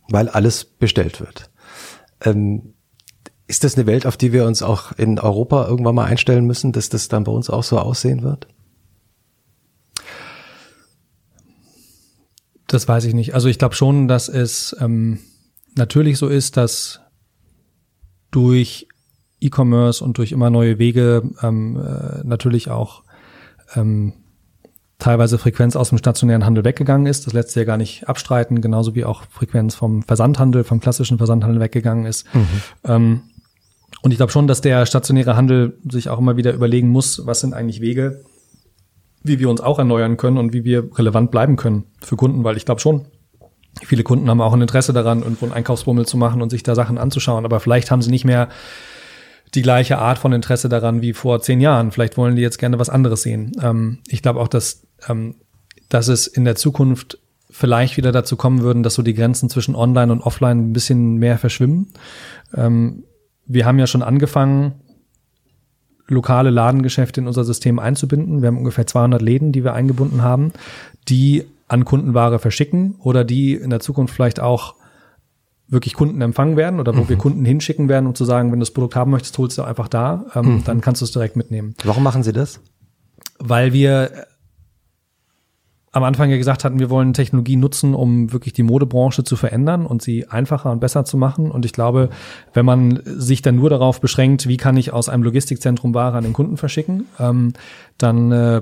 [0.09, 1.49] weil alles bestellt wird.
[2.21, 2.73] Ähm,
[3.47, 6.71] ist das eine Welt, auf die wir uns auch in Europa irgendwann mal einstellen müssen,
[6.71, 8.47] dass das dann bei uns auch so aussehen wird?
[12.67, 13.33] Das weiß ich nicht.
[13.33, 15.19] Also ich glaube schon, dass es ähm,
[15.75, 17.01] natürlich so ist, dass
[18.31, 18.87] durch
[19.39, 23.03] E-Commerce und durch immer neue Wege ähm, äh, natürlich auch
[23.75, 24.13] ähm,
[24.99, 27.27] teilweise Frequenz aus dem stationären Handel weggegangen ist.
[27.27, 31.17] Das lässt sich ja gar nicht abstreiten, genauso wie auch Frequenz vom Versandhandel, vom klassischen
[31.17, 32.25] Versandhandel weggegangen ist.
[32.83, 33.21] Ähm,
[34.01, 37.41] und ich glaube schon, dass der stationäre Handel sich auch immer wieder überlegen muss, was
[37.41, 38.23] sind eigentlich Wege,
[39.23, 42.57] wie wir uns auch erneuern können und wie wir relevant bleiben können für Kunden, weil
[42.57, 43.05] ich glaube schon,
[43.83, 46.75] viele Kunden haben auch ein Interesse daran, irgendwo einen Einkaufsbummel zu machen und sich da
[46.75, 48.49] Sachen anzuschauen, aber vielleicht haben sie nicht mehr
[49.53, 51.91] die gleiche Art von Interesse daran wie vor zehn Jahren.
[51.91, 53.53] Vielleicht wollen die jetzt gerne was anderes sehen.
[53.61, 55.35] Ähm, ich glaube auch, dass, ähm,
[55.89, 59.75] dass es in der Zukunft vielleicht wieder dazu kommen würden, dass so die Grenzen zwischen
[59.75, 61.93] Online und Offline ein bisschen mehr verschwimmen.
[62.53, 63.03] Ähm,
[63.45, 64.81] wir haben ja schon angefangen,
[66.07, 68.41] lokale Ladengeschäfte in unser System einzubinden.
[68.41, 70.53] Wir haben ungefähr 200 Läden, die wir eingebunden haben,
[71.07, 74.75] die an Kundenware verschicken oder die in der Zukunft vielleicht auch
[75.67, 77.09] wirklich Kunden empfangen werden oder wo mhm.
[77.09, 79.63] wir Kunden hinschicken werden, um zu sagen, wenn du das Produkt haben möchtest, holst du
[79.63, 80.63] einfach da, ähm, mhm.
[80.63, 81.75] dann kannst du es direkt mitnehmen.
[81.83, 82.61] Warum machen Sie das?
[83.39, 84.27] Weil wir
[85.91, 89.85] am Anfang ja gesagt hatten, wir wollen Technologie nutzen, um wirklich die Modebranche zu verändern
[89.85, 91.49] und sie einfacher und besser zu machen.
[91.49, 92.09] Und ich glaube,
[92.53, 96.23] wenn man sich dann nur darauf beschränkt, wie kann ich aus einem Logistikzentrum Ware an
[96.23, 97.53] den Kunden verschicken, ähm,
[97.97, 98.61] dann äh,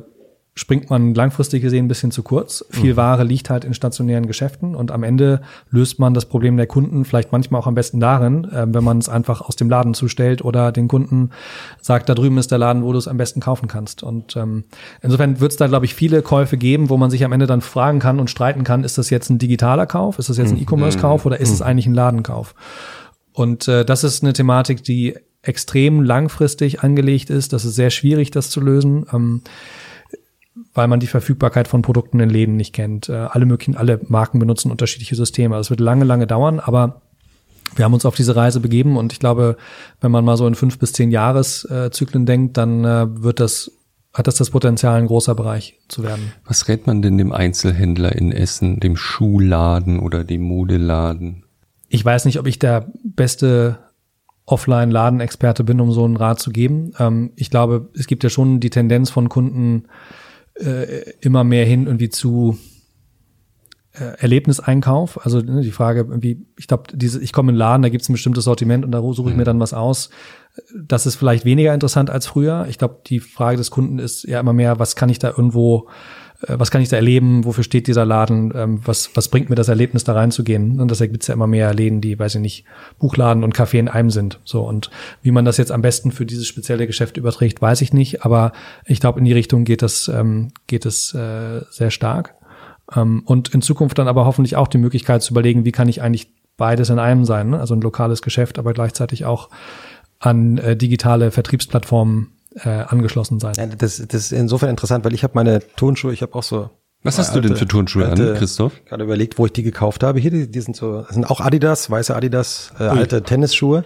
[0.58, 2.66] springt man langfristig gesehen ein bisschen zu kurz.
[2.70, 2.98] Viel mhm.
[2.98, 7.04] Ware liegt halt in stationären Geschäften und am Ende löst man das Problem der Kunden
[7.04, 10.46] vielleicht manchmal auch am besten darin, äh, wenn man es einfach aus dem Laden zustellt
[10.46, 11.32] oder den Kunden
[11.82, 14.02] sagt, da drüben ist der Laden, wo du es am besten kaufen kannst.
[14.02, 14.64] Und ähm,
[15.02, 17.60] insofern wird es da, glaube ich, viele Käufe geben, wo man sich am Ende dann
[17.60, 20.56] fragen kann und streiten kann, ist das jetzt ein digitaler Kauf, ist das jetzt ein
[20.56, 20.64] mhm.
[20.64, 21.66] E-Commerce-Kauf oder ist es mhm.
[21.66, 22.56] eigentlich ein Ladenkauf?
[23.34, 27.52] Und äh, das ist eine Thematik, die extrem langfristig angelegt ist.
[27.52, 29.06] Das ist sehr schwierig, das zu lösen.
[29.14, 29.42] Ähm,
[30.76, 33.10] weil man die Verfügbarkeit von Produkten in Läden nicht kennt.
[33.10, 35.56] Äh, alle möglichen, alle Marken benutzen unterschiedliche Systeme.
[35.56, 37.02] Also es wird lange, lange dauern, aber
[37.76, 39.58] wir haben uns auf diese Reise begeben und ich glaube,
[40.02, 43.72] wenn man mal so in fünf bis zehn Jahreszyklen denkt, dann äh, wird das
[44.14, 46.32] hat das das Potenzial, ein großer Bereich zu werden.
[46.46, 51.44] Was rät man denn dem Einzelhändler in Essen, dem Schuhladen oder dem Modeladen?
[51.90, 53.78] Ich weiß nicht, ob ich der beste
[54.46, 56.94] Offline-Ladenexperte bin, um so einen Rat zu geben.
[56.98, 59.88] Ähm, ich glaube, es gibt ja schon die Tendenz von Kunden,
[60.56, 62.58] äh, immer mehr hin irgendwie zu
[63.94, 65.24] äh, Erlebniseinkauf.
[65.24, 68.02] Also ne, die Frage, irgendwie, ich glaube, diese, ich komme in den Laden, da gibt
[68.02, 69.46] es ein bestimmtes Sortiment und da suche ich mir mhm.
[69.46, 70.10] dann was aus.
[70.74, 72.66] Das ist vielleicht weniger interessant als früher.
[72.70, 75.90] Ich glaube, die Frage des Kunden ist ja immer mehr, was kann ich da irgendwo
[76.48, 79.68] was kann ich da erleben, wofür steht dieser Laden, ähm, was, was bringt mir das
[79.68, 80.80] Erlebnis, da reinzugehen.
[80.80, 82.66] Und deshalb gibt's ja immer mehr Läden, die, weiß ich nicht,
[83.00, 84.40] Buchladen und Café in einem sind.
[84.44, 84.90] So und
[85.22, 88.52] wie man das jetzt am besten für dieses spezielle Geschäft überträgt, weiß ich nicht, aber
[88.86, 92.36] ich glaube, in die Richtung geht das, ähm, geht es äh, sehr stark.
[92.96, 96.02] Ähm, und in Zukunft dann aber hoffentlich auch die Möglichkeit zu überlegen, wie kann ich
[96.02, 97.60] eigentlich beides in einem sein, ne?
[97.60, 99.50] also ein lokales Geschäft, aber gleichzeitig auch
[100.20, 102.32] an äh, digitale Vertriebsplattformen
[102.64, 103.54] äh, angeschlossen sein.
[103.78, 106.70] Das, das ist insofern interessant, weil ich habe meine Turnschuhe, ich habe auch so.
[107.04, 108.84] Was hast alte, du denn für Turnschuhe alte, an, Christoph?
[108.86, 110.20] Gerade überlegt, wo ich die gekauft habe.
[110.20, 113.84] Hier, die, die sind so, sind auch Adidas, weiße Adidas, äh, alte Tennisschuhe.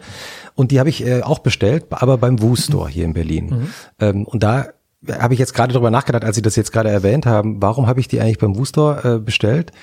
[0.55, 3.45] Und die habe ich äh, auch bestellt, aber beim Woo Store hier in Berlin.
[3.45, 3.67] Mhm.
[3.99, 4.67] Ähm, und da
[5.11, 7.99] habe ich jetzt gerade darüber nachgedacht, als Sie das jetzt gerade erwähnt haben, warum habe
[7.99, 9.73] ich die eigentlich beim Woo Store äh, bestellt?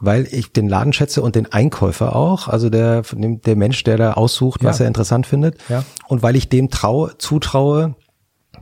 [0.00, 4.12] weil ich den Laden schätze und den Einkäufer auch, also der, der Mensch, der da
[4.12, 4.84] aussucht, was ja.
[4.84, 5.58] er interessant findet.
[5.68, 5.84] Ja.
[6.06, 7.96] Und weil ich dem traue, zutraue,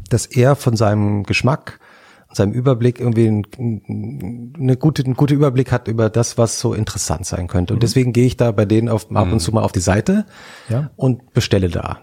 [0.09, 1.81] dass er von seinem Geschmack,
[2.33, 7.27] seinem Überblick irgendwie ein, eine gute, einen guten Überblick hat über das, was so interessant
[7.27, 7.75] sein könnte.
[7.75, 7.81] Und mhm.
[7.81, 9.39] deswegen gehe ich da bei denen auf, ab und mhm.
[9.39, 10.27] zu mal auf die Seite
[10.69, 10.91] ja.
[10.97, 12.01] und bestelle da.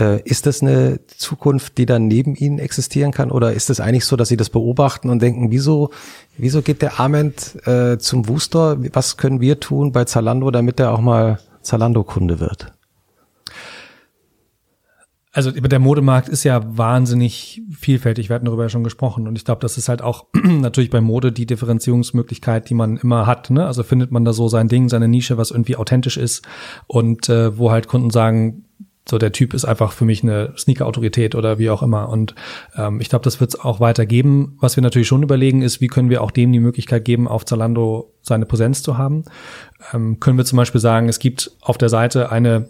[0.00, 3.30] Äh, ist das eine Zukunft, die dann neben Ihnen existieren kann?
[3.30, 5.90] Oder ist es eigentlich so, dass Sie das beobachten und denken, wieso,
[6.38, 8.78] wieso geht der Arment äh, zum Wooster?
[8.94, 12.72] Was können wir tun bei Zalando, damit er auch mal Zalando-Kunde wird?
[15.34, 18.28] Also der Modemarkt ist ja wahnsinnig vielfältig.
[18.28, 19.26] Wir hatten darüber ja schon gesprochen.
[19.26, 23.26] Und ich glaube, das ist halt auch natürlich bei Mode die Differenzierungsmöglichkeit, die man immer
[23.26, 23.48] hat.
[23.48, 23.66] Ne?
[23.66, 26.44] Also findet man da so sein Ding, seine Nische, was irgendwie authentisch ist
[26.86, 28.66] und äh, wo halt Kunden sagen,
[29.08, 32.08] so der Typ ist einfach für mich eine Sneaker-Autorität oder wie auch immer.
[32.08, 32.34] Und
[32.76, 34.56] ähm, ich glaube, das wird es auch weitergeben.
[34.60, 37.44] Was wir natürlich schon überlegen, ist, wie können wir auch dem die Möglichkeit geben, auf
[37.44, 39.24] Zalando seine Präsenz zu haben.
[39.92, 42.68] Ähm, können wir zum Beispiel sagen, es gibt auf der Seite eine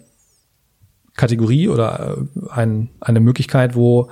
[1.15, 4.09] Kategorie oder äh, ein, eine Möglichkeit, wo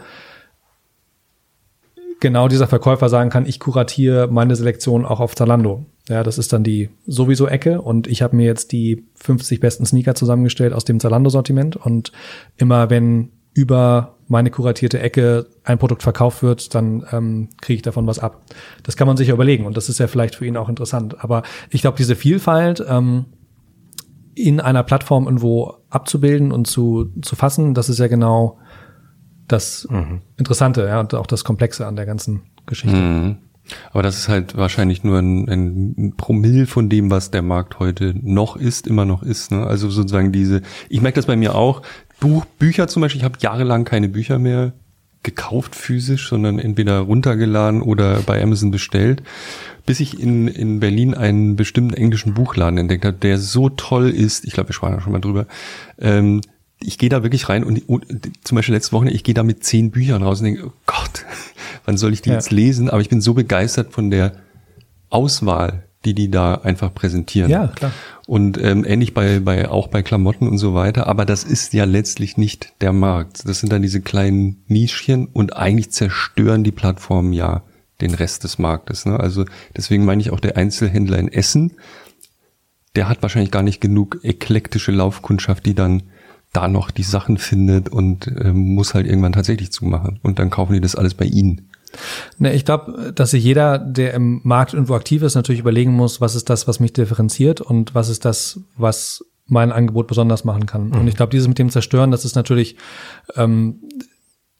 [2.19, 5.85] genau dieser Verkäufer sagen kann, ich kuratiere meine Selektion auch auf Zalando.
[6.07, 9.85] Ja, das ist dann die sowieso Ecke und ich habe mir jetzt die 50 besten
[9.85, 12.11] Sneaker zusammengestellt aus dem Zalando-Sortiment und
[12.57, 18.07] immer wenn über meine kuratierte Ecke ein Produkt verkauft wird, dann ähm, kriege ich davon
[18.07, 18.41] was ab.
[18.83, 21.21] Das kann man sich überlegen und das ist ja vielleicht für ihn auch interessant.
[21.23, 23.25] Aber ich glaube, diese Vielfalt ähm,
[24.35, 28.57] in einer Plattform irgendwo abzubilden und zu, zu fassen, das ist ja genau
[29.47, 30.21] das mhm.
[30.37, 32.97] Interessante, ja, und auch das Komplexe an der ganzen Geschichte.
[32.97, 33.37] Mhm.
[33.91, 38.15] Aber das ist halt wahrscheinlich nur ein, ein Promille von dem, was der Markt heute
[38.21, 39.51] noch ist, immer noch ist.
[39.51, 39.65] Ne?
[39.65, 41.81] Also sozusagen diese, ich merke das bei mir auch,
[42.19, 44.73] Buch, Bücher zum Beispiel, ich habe jahrelang keine Bücher mehr
[45.23, 49.21] gekauft physisch, sondern entweder runtergeladen oder bei Amazon bestellt,
[49.85, 54.45] bis ich in, in Berlin einen bestimmten englischen Buchladen entdeckt habe, der so toll ist,
[54.45, 55.47] ich glaube, wir sprachen da schon mal drüber,
[55.99, 56.41] ähm,
[56.83, 58.05] ich gehe da wirklich rein und, und,
[58.43, 61.25] zum Beispiel letzte Woche, ich gehe da mit zehn Büchern raus und denke, oh Gott,
[61.85, 62.35] wann soll ich die ja.
[62.35, 62.89] jetzt lesen?
[62.89, 64.33] Aber ich bin so begeistert von der
[65.09, 67.51] Auswahl, die die da einfach präsentieren.
[67.51, 67.91] Ja, klar.
[68.27, 71.07] Und ähm, ähnlich bei, bei auch bei Klamotten und so weiter.
[71.07, 73.47] Aber das ist ja letztlich nicht der Markt.
[73.47, 77.63] Das sind dann diese kleinen Nischchen und eigentlich zerstören die Plattformen ja
[78.01, 79.05] den Rest des Marktes.
[79.05, 79.19] Ne?
[79.19, 81.73] Also deswegen meine ich auch der Einzelhändler in Essen,
[82.95, 86.03] der hat wahrscheinlich gar nicht genug eklektische Laufkundschaft, die dann
[86.51, 90.19] da noch die Sachen findet und äh, muss halt irgendwann tatsächlich zumachen.
[90.21, 91.69] Und dann kaufen die das alles bei ihnen.
[92.37, 96.21] Ne, ich glaube, dass sich jeder, der im Markt irgendwo aktiv ist, natürlich überlegen muss,
[96.21, 100.65] was ist das, was mich differenziert und was ist das, was mein Angebot besonders machen
[100.65, 100.87] kann.
[100.87, 100.99] Mhm.
[100.99, 102.77] Und ich glaube, dieses mit dem Zerstören, das ist natürlich
[103.35, 103.81] ähm,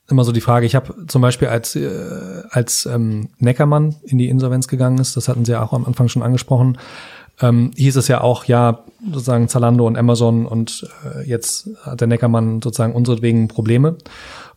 [0.10, 0.66] immer so die Frage.
[0.66, 5.27] Ich habe zum Beispiel als äh, als ähm, Neckermann in die Insolvenz gegangen ist, das
[5.27, 6.77] hatten Sie ja auch am Anfang schon angesprochen,
[7.42, 12.08] ähm, hieß es ja auch, ja, sozusagen Zalando und Amazon und äh, jetzt hat der
[12.08, 13.98] Neckermann sozusagen unseretwegen Probleme.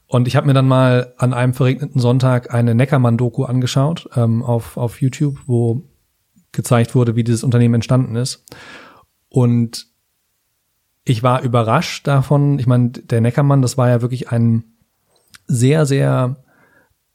[0.06, 4.76] Und ich habe mir dann mal an einem verregneten Sonntag eine Neckermann-Doku angeschaut ähm, auf,
[4.76, 5.82] auf YouTube, wo
[6.52, 8.44] gezeigt wurde, wie dieses Unternehmen entstanden ist.
[9.28, 9.86] Und
[11.04, 12.58] ich war überrascht davon.
[12.58, 14.64] Ich meine, der Neckermann, das war ja wirklich ein
[15.46, 16.36] sehr, sehr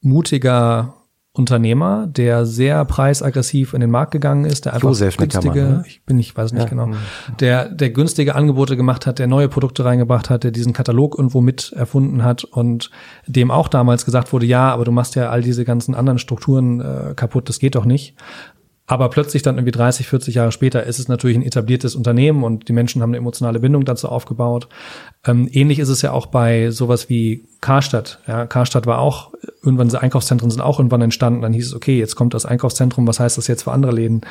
[0.01, 0.98] mutiger
[1.39, 5.83] Unternehmer, der sehr preisaggressiv in den Markt gegangen ist, der einfach Josef günstige, ne?
[5.87, 6.69] ich bin ich weiß nicht ja.
[6.69, 6.91] genau,
[7.39, 11.41] der der günstige Angebote gemacht hat, der neue Produkte reingebracht hat, der diesen Katalog irgendwo
[11.41, 12.91] mit erfunden hat und
[13.25, 16.81] dem auch damals gesagt wurde, ja, aber du machst ja all diese ganzen anderen Strukturen
[16.81, 18.15] äh, kaputt, das geht doch nicht.
[18.89, 22.67] Aber plötzlich dann irgendwie 30, 40 Jahre später ist es natürlich ein etabliertes Unternehmen und
[22.67, 24.67] die Menschen haben eine emotionale Bindung dazu aufgebaut.
[25.27, 28.19] Ähm, ähnlich ist es ja auch bei sowas wie Karstadt.
[28.25, 29.31] Ja, Karstadt war auch,
[29.63, 31.41] irgendwann diese Einkaufszentren sind auch irgendwann entstanden.
[31.41, 34.21] Dann hieß es, okay, jetzt kommt das Einkaufszentrum, was heißt das jetzt für andere Läden?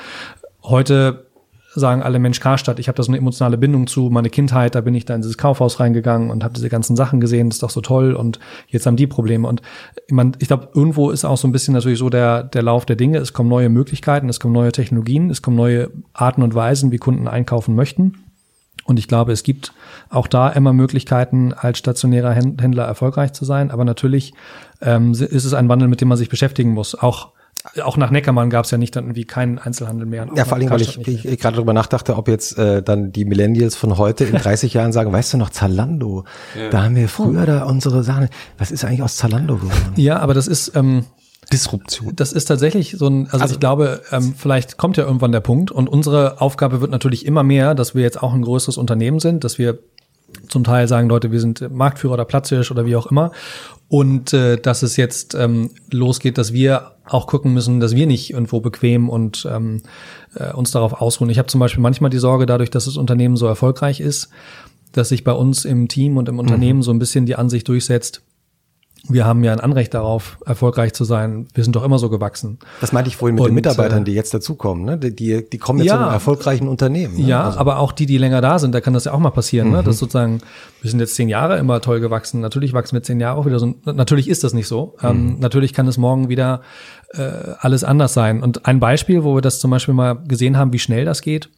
[0.63, 1.29] Heute
[1.75, 4.81] sagen alle Mensch Karstadt, ich habe da so eine emotionale Bindung zu, meine Kindheit, da
[4.81, 7.63] bin ich da in dieses Kaufhaus reingegangen und habe diese ganzen Sachen gesehen, das ist
[7.63, 9.63] doch so toll und jetzt haben die Probleme und
[10.11, 12.97] man, ich glaube, irgendwo ist auch so ein bisschen natürlich so der der Lauf der
[12.97, 16.91] Dinge, es kommen neue Möglichkeiten, es kommen neue Technologien, es kommen neue Arten und Weisen,
[16.91, 18.28] wie Kunden einkaufen möchten.
[18.89, 19.75] Und ich glaube, es gibt
[20.09, 23.71] auch da immer Möglichkeiten, als stationärer Händler erfolgreich zu sein.
[23.71, 24.33] Aber natürlich
[24.81, 26.95] ähm, ist es ein Wandel, mit dem man sich beschäftigen muss.
[26.95, 27.33] Auch
[27.83, 30.27] auch nach Neckermann gab es ja nicht dann irgendwie keinen Einzelhandel mehr.
[30.35, 33.25] Ja, vor allem, weil ich, ich, ich gerade darüber nachdachte, ob jetzt äh, dann die
[33.25, 36.25] Millennials von heute in 30 Jahren sagen, weißt du noch, Zalando,
[36.57, 36.71] ja.
[36.71, 39.93] da haben wir früher da unsere Sachen, was ist eigentlich aus Zalando geworden?
[39.97, 41.05] Ja, aber das ist, ähm,
[41.53, 42.15] Disruption.
[42.15, 45.41] Das ist tatsächlich so ein, also, also ich glaube, ähm, vielleicht kommt ja irgendwann der
[45.41, 49.19] Punkt und unsere Aufgabe wird natürlich immer mehr, dass wir jetzt auch ein größeres Unternehmen
[49.19, 49.79] sind, dass wir
[50.49, 53.33] zum Teil sagen Leute, wir sind Marktführer oder Platzhirsch oder wie auch immer.
[53.89, 58.31] Und äh, dass es jetzt ähm, losgeht, dass wir auch gucken müssen, dass wir nicht
[58.31, 59.83] irgendwo bequem und ähm,
[60.35, 61.31] äh, uns darauf ausruhen.
[61.31, 64.29] Ich habe zum Beispiel manchmal die Sorge, dadurch, dass das Unternehmen so erfolgreich ist,
[64.93, 66.83] dass sich bei uns im Team und im Unternehmen mhm.
[66.83, 68.23] so ein bisschen die Ansicht durchsetzt,
[69.09, 71.49] wir haben ja ein Anrecht darauf, erfolgreich zu sein.
[71.55, 72.59] Wir sind doch immer so gewachsen.
[72.81, 74.85] Das meinte ich vorhin mit und, den Mitarbeitern, äh, die jetzt dazukommen.
[74.85, 74.99] Ne?
[74.99, 77.17] Die, die, die kommen jetzt ja, zu einem erfolgreichen Unternehmen.
[77.17, 77.23] Ne?
[77.23, 77.59] Ja, also.
[77.59, 79.69] aber auch die, die länger da sind, da kann das ja auch mal passieren.
[79.69, 79.79] Ne?
[79.79, 79.79] Mhm.
[79.79, 79.85] Ne?
[79.85, 80.41] Das sozusagen,
[80.83, 82.41] wir sind jetzt zehn Jahre immer toll gewachsen.
[82.41, 83.75] Natürlich wachsen wir zehn Jahre auch wieder so.
[83.85, 84.97] Natürlich ist das nicht so.
[85.03, 85.29] Ähm, mhm.
[85.29, 86.61] Ähm, natürlich kann es morgen wieder
[87.15, 88.43] äh, alles anders sein.
[88.43, 91.49] Und ein Beispiel, wo wir das zum Beispiel mal gesehen haben, wie schnell das geht,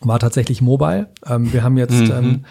[0.00, 1.08] war tatsächlich Mobile.
[1.26, 2.12] Ähm, wir haben jetzt mhm.
[2.12, 2.44] ähm,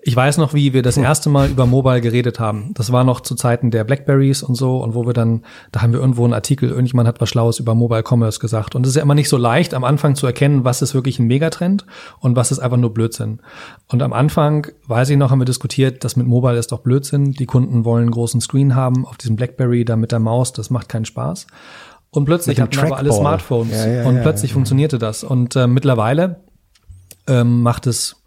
[0.00, 2.72] ich weiß noch, wie wir das erste Mal über Mobile geredet haben.
[2.74, 5.92] Das war noch zu Zeiten der Blackberries und so und wo wir dann, da haben
[5.92, 8.74] wir irgendwo einen Artikel, irgendjemand hat was Schlaues über Mobile Commerce gesagt.
[8.74, 11.18] Und es ist ja immer nicht so leicht, am Anfang zu erkennen, was ist wirklich
[11.18, 11.84] ein Megatrend
[12.20, 13.40] und was ist einfach nur Blödsinn.
[13.88, 17.32] Und am Anfang, weiß ich noch, haben wir diskutiert, das mit Mobile ist doch Blödsinn.
[17.32, 20.70] Die Kunden wollen einen großen Screen haben auf diesem Blackberry, da mit der Maus, das
[20.70, 21.46] macht keinen Spaß.
[22.10, 25.22] Und plötzlich hatten aber alle Smartphones ja, ja, und ja, plötzlich funktionierte das.
[25.22, 26.40] Und äh, mittlerweile
[27.26, 28.21] ähm, macht es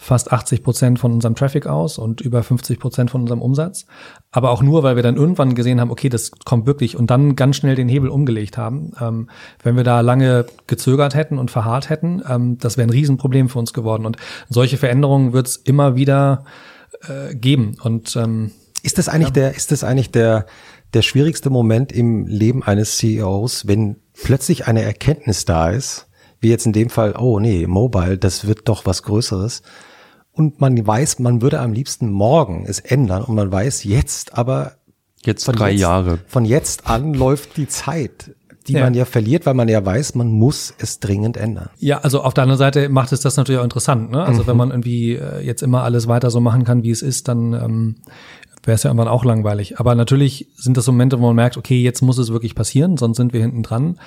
[0.00, 3.84] fast 80 Prozent von unserem Traffic aus und über 50 Prozent von unserem Umsatz.
[4.30, 7.34] Aber auch nur, weil wir dann irgendwann gesehen haben, okay, das kommt wirklich und dann
[7.34, 8.92] ganz schnell den Hebel umgelegt haben.
[9.00, 9.28] Ähm,
[9.62, 13.58] wenn wir da lange gezögert hätten und verharrt hätten, ähm, das wäre ein Riesenproblem für
[13.58, 14.06] uns geworden.
[14.06, 14.16] Und
[14.48, 16.44] solche Veränderungen wird es immer wieder
[17.02, 17.76] äh, geben.
[17.82, 18.52] Und ähm,
[18.84, 19.34] ist das eigentlich ja.
[19.34, 20.46] der, ist das eigentlich der,
[20.94, 26.06] der schwierigste Moment im Leben eines CEOs, wenn plötzlich eine Erkenntnis da ist,
[26.40, 29.62] wie jetzt in dem Fall, oh nee, Mobile, das wird doch was Größeres
[30.38, 34.72] und man weiß, man würde am liebsten morgen es ändern und man weiß jetzt aber
[35.24, 36.18] jetzt drei jetzt, Jahre.
[36.28, 38.30] Von jetzt an läuft die Zeit
[38.68, 38.84] die ja.
[38.84, 41.70] man ja verliert, weil man ja weiß, man muss es dringend ändern.
[41.78, 44.10] Ja, also auf der anderen Seite macht es das natürlich auch interessant.
[44.10, 44.22] Ne?
[44.22, 44.46] Also mhm.
[44.46, 47.54] wenn man irgendwie äh, jetzt immer alles weiter so machen kann, wie es ist, dann
[47.54, 47.96] ähm,
[48.64, 49.80] wäre es ja irgendwann auch langweilig.
[49.80, 53.16] Aber natürlich sind das Momente, wo man merkt, okay, jetzt muss es wirklich passieren, sonst
[53.16, 53.98] sind wir hinten dran.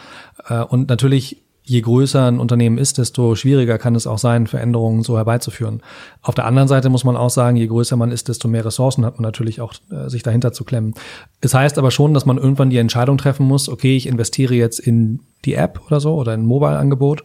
[0.48, 5.04] Äh, und natürlich je größer ein Unternehmen ist, desto schwieriger kann es auch sein, Veränderungen
[5.04, 5.82] so herbeizuführen.
[6.22, 9.06] Auf der anderen Seite muss man auch sagen, je größer man ist, desto mehr Ressourcen
[9.06, 10.96] hat man natürlich auch, äh, sich dahinter zu klemmen.
[11.40, 14.80] Es heißt aber schon, dass man irgendwann die Entscheidung treffen muss, okay, ich investiere jetzt
[14.80, 17.24] in die App oder so oder ein Mobile-Angebot.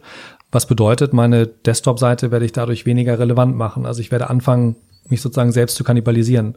[0.49, 3.85] Was bedeutet, meine Desktop-Seite werde ich dadurch weniger relevant machen.
[3.85, 4.77] Also ich werde anfangen,
[5.09, 6.55] mich sozusagen selbst zu kannibalisieren.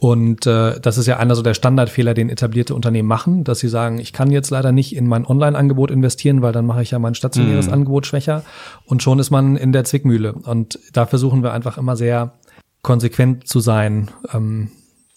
[0.00, 3.68] Und äh, das ist ja einer so der Standardfehler, den etablierte Unternehmen machen, dass sie
[3.68, 6.98] sagen, ich kann jetzt leider nicht in mein Online-Angebot investieren, weil dann mache ich ja
[6.98, 7.72] mein stationäres mm.
[7.74, 8.42] Angebot schwächer.
[8.86, 10.32] Und schon ist man in der Zwickmühle.
[10.32, 12.32] Und da versuchen wir einfach immer sehr
[12.80, 14.08] konsequent zu sein.
[14.32, 14.70] Ähm,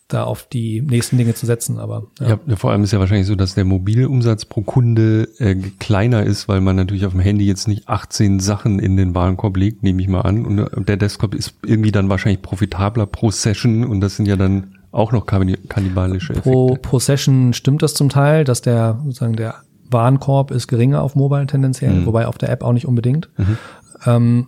[0.07, 1.79] da auf die nächsten Dinge zu setzen.
[1.79, 2.39] Aber ja.
[2.45, 6.47] ja, vor allem ist ja wahrscheinlich so, dass der Mobilumsatz pro Kunde äh, kleiner ist,
[6.47, 10.01] weil man natürlich auf dem Handy jetzt nicht 18 Sachen in den Warenkorb legt, nehme
[10.01, 10.45] ich mal an.
[10.45, 14.35] Und äh, der Desktop ist irgendwie dann wahrscheinlich profitabler pro Session und das sind ja
[14.35, 16.49] dann auch noch kannibalische Effekte.
[16.49, 19.55] Pro, pro Session stimmt das zum Teil, dass der sozusagen der
[19.89, 22.05] Warenkorb ist geringer auf Mobile tendenziell, mhm.
[22.05, 23.29] wobei auf der App auch nicht unbedingt.
[23.37, 23.57] Mhm.
[24.05, 24.47] Ähm,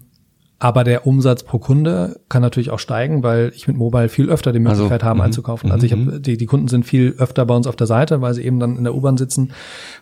[0.59, 4.53] aber der Umsatz pro Kunde kann natürlich auch steigen, weil ich mit Mobile viel öfter
[4.53, 5.71] die also, Möglichkeit also, habe, einzukaufen.
[5.71, 6.21] Also ich habe mhm.
[6.21, 8.77] die, die Kunden sind viel öfter bei uns auf der Seite, weil sie eben dann
[8.77, 9.51] in der U-Bahn sitzen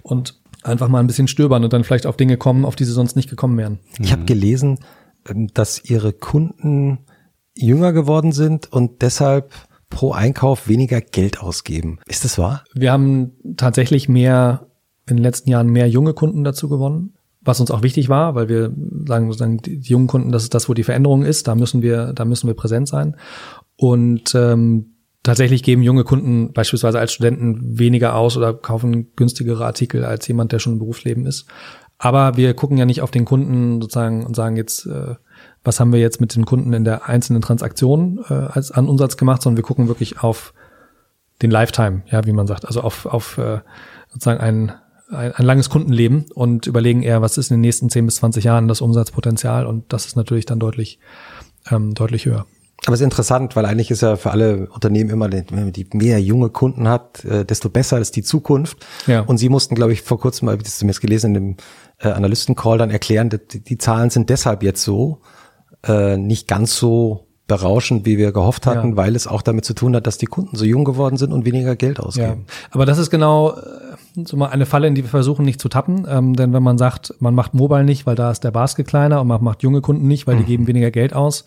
[0.04, 2.92] und einfach mal ein bisschen stöbern und dann vielleicht auf Dinge kommen, auf die sie
[2.92, 3.80] sonst nicht gekommen wären.
[4.00, 4.80] Ich habe gelesen,
[5.28, 7.00] ähm, dass ihre Kunden
[7.56, 9.54] jünger geworden sind und deshalb
[9.90, 12.00] pro Einkauf weniger Geld ausgeben.
[12.08, 12.64] Ist das wahr?
[12.74, 14.68] Wir haben tatsächlich mehr
[15.08, 18.50] in den letzten Jahren mehr junge Kunden dazu gewonnen was uns auch wichtig war, weil
[18.50, 18.74] wir
[19.06, 22.14] sagen, sagen die jungen Kunden, das ist das, wo die Veränderung ist, da müssen wir,
[22.14, 23.16] da müssen wir präsent sein.
[23.76, 30.06] Und ähm, tatsächlich geben junge Kunden beispielsweise als Studenten weniger aus oder kaufen günstigere Artikel
[30.06, 31.46] als jemand, der schon im Berufsleben ist.
[31.98, 35.16] Aber wir gucken ja nicht auf den Kunden sozusagen und sagen jetzt, äh,
[35.64, 39.16] was haben wir jetzt mit den Kunden in der einzelnen Transaktion äh, als an Umsatz
[39.16, 40.54] gemacht, sondern wir gucken wirklich auf
[41.42, 43.60] den Lifetime, ja, wie man sagt, also auf, auf äh,
[44.10, 44.74] sozusagen einen
[45.14, 48.44] ein, ein langes Kundenleben und überlegen eher, was ist in den nächsten 10 bis 20
[48.44, 51.00] Jahren das Umsatzpotenzial und das ist natürlich dann deutlich,
[51.70, 52.46] ähm, deutlich höher.
[52.86, 55.88] Aber es ist interessant, weil eigentlich ist ja für alle Unternehmen immer, wenn man die
[55.94, 58.86] mehr junge Kunden hat, äh, desto besser ist die Zukunft.
[59.08, 59.22] Ja.
[59.22, 61.58] Und Sie mussten, glaube ich, vor kurzem, habe ich das zumindest gelesen, in dem
[62.00, 65.22] äh, Analystencall dann erklären, die, die Zahlen sind deshalb jetzt so,
[65.86, 68.98] äh, nicht ganz so berauschend, wie wir gehofft hatten, ja.
[68.98, 71.46] weil es auch damit zu tun hat, dass die Kunden so jung geworden sind und
[71.46, 72.46] weniger Geld ausgeben.
[72.48, 72.54] Ja.
[72.72, 75.70] Aber das ist genau äh, so mal eine Falle, in die wir versuchen nicht zu
[75.70, 76.06] tappen.
[76.10, 79.22] Ähm, denn wenn man sagt, man macht Mobile nicht, weil da ist der Basket kleiner
[79.22, 80.48] und man macht junge Kunden nicht, weil die mhm.
[80.48, 81.46] geben weniger Geld aus,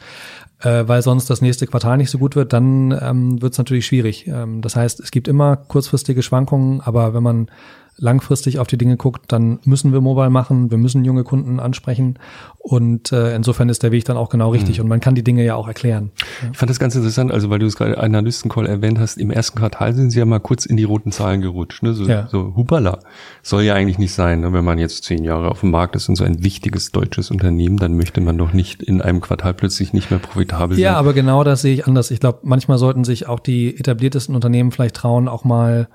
[0.61, 3.87] äh, weil sonst das nächste Quartal nicht so gut wird, dann ähm, wird es natürlich
[3.87, 4.27] schwierig.
[4.27, 7.51] Ähm, das heißt, es gibt immer kurzfristige Schwankungen, aber wenn man
[7.99, 12.19] langfristig auf die Dinge guckt, dann müssen wir Mobile machen, wir müssen junge Kunden ansprechen
[12.59, 14.85] und äh, insofern ist der Weg dann auch genau richtig mhm.
[14.85, 16.11] und man kann die Dinge ja auch erklären.
[16.43, 16.51] Ja.
[16.53, 19.59] Ich fand das ganz interessant, also weil du es gerade Analystencall erwähnt hast, im ersten
[19.59, 21.95] Quartal sind sie ja mal kurz in die roten Zahlen gerutscht, ne?
[21.95, 22.29] so, ja.
[22.31, 22.99] so hupala.
[23.43, 24.53] Soll ja eigentlich nicht sein, ne?
[24.53, 27.79] wenn man jetzt zehn Jahre auf dem Markt ist und so ein wichtiges deutsches Unternehmen,
[27.79, 30.83] dann möchte man doch nicht in einem Quartal plötzlich nicht mehr profitabel sein.
[30.83, 32.11] Ja, aber genau das sehe ich anders.
[32.11, 35.89] Ich glaube, manchmal sollten sich auch die etabliertesten Unternehmen vielleicht trauen, auch mal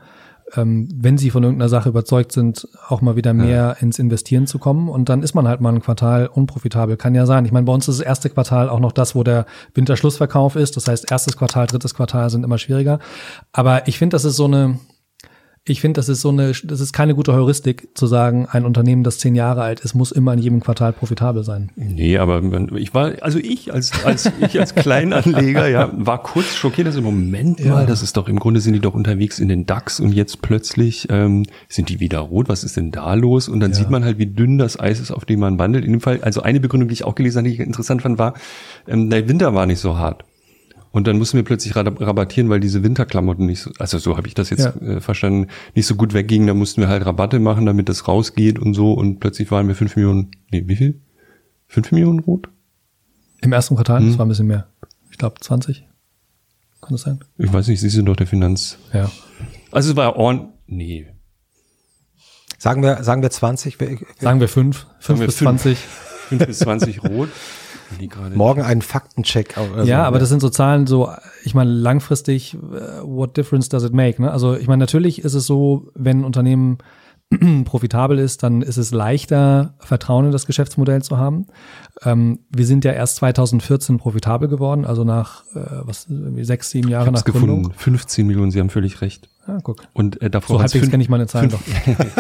[0.56, 3.72] ähm, wenn sie von irgendeiner Sache überzeugt sind, auch mal wieder mehr ja.
[3.72, 4.90] ins Investieren zu kommen.
[4.90, 6.98] Und dann ist man halt mal ein Quartal unprofitabel.
[6.98, 7.46] Kann ja sein.
[7.46, 10.78] Ich meine, bei uns ist das erste Quartal auch noch das, wo der Winterschlussverkauf ist.
[10.78, 13.00] Das heißt, erstes Quartal, drittes Quartal sind immer schwieriger.
[13.52, 14.80] Aber ich finde, das ist so eine,
[15.64, 19.04] ich finde, das ist so eine, das ist keine gute Heuristik zu sagen, ein Unternehmen,
[19.04, 21.72] das zehn Jahre alt ist, muss immer in jedem Quartal profitabel sein.
[21.76, 22.42] Nee, aber
[22.78, 27.06] ich war, also ich als, als ich als Kleinanleger, ja, war kurz schockiert, also im
[27.06, 27.74] Moment ja.
[27.74, 30.42] mal, das ist doch, im Grunde sind die doch unterwegs in den DAX und jetzt
[30.42, 33.48] plötzlich ähm, sind die wieder rot, was ist denn da los?
[33.48, 33.78] Und dann ja.
[33.78, 35.86] sieht man halt, wie dünn das Eis ist, auf dem man wandelt.
[35.86, 38.18] In dem Fall, also eine Begründung, die ich auch gelesen habe, die ich interessant fand,
[38.18, 38.34] war,
[38.88, 40.24] ähm, der Winter war nicht so hart.
[40.92, 44.34] Und dann mussten wir plötzlich rabattieren, weil diese Winterklamotten nicht so, also so habe ich
[44.34, 44.76] das jetzt ja.
[44.82, 46.48] äh, verstanden, nicht so gut weggingen.
[46.48, 48.94] Da mussten wir halt Rabatte machen, damit das rausgeht und so.
[48.94, 51.02] Und plötzlich waren wir fünf Millionen, nee, wie viel?
[51.68, 52.50] Fünf Millionen rot?
[53.42, 54.08] Im ersten Quartal, hm.
[54.08, 54.68] das war ein bisschen mehr.
[55.10, 55.86] Ich glaube 20.
[56.82, 57.20] Kann das sein?
[57.38, 58.78] Ich weiß nicht, Sie sind doch der Finanz.
[58.94, 59.10] Ja.
[59.72, 61.08] Also es war on, nee.
[62.58, 63.78] Sagen wir, sagen wir 20?
[64.20, 64.88] Sagen wir fünf.
[65.00, 65.78] Fünf bis 20.
[65.78, 67.30] Fünf bis 20 rot.
[68.36, 69.56] Morgen einen Faktencheck.
[69.58, 69.94] ja, so.
[69.94, 71.10] aber das sind so Zahlen, so,
[71.44, 74.22] ich meine, langfristig, uh, what difference does it make?
[74.22, 74.32] Ne?
[74.32, 76.78] Also ich meine, natürlich ist es so, wenn ein Unternehmen
[77.64, 81.48] profitabel ist, dann ist es leichter, Vertrauen in das Geschäftsmodell zu haben.
[82.04, 86.08] Ähm, wir sind ja erst 2014 profitabel geworden, also nach äh, was
[86.42, 87.48] sechs, sieben Jahre nach gefunden.
[87.48, 87.74] Gründung.
[87.74, 89.30] 15 Millionen, Sie haben völlig recht.
[89.48, 89.84] Ja, guck.
[89.94, 92.16] Und äh, davor so halbwegs kenne ich meine Zahlen fünf,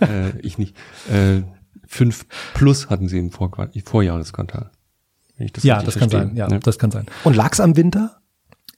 [0.08, 0.74] äh, ich nicht.
[1.10, 1.42] Äh,
[1.86, 3.50] fünf plus hatten Sie im Vor
[3.84, 4.70] Vorjahresquartal
[5.38, 6.32] das ja, das kann sein.
[6.34, 7.06] Ja, ja, das kann sein.
[7.24, 8.20] Und lag's am Winter?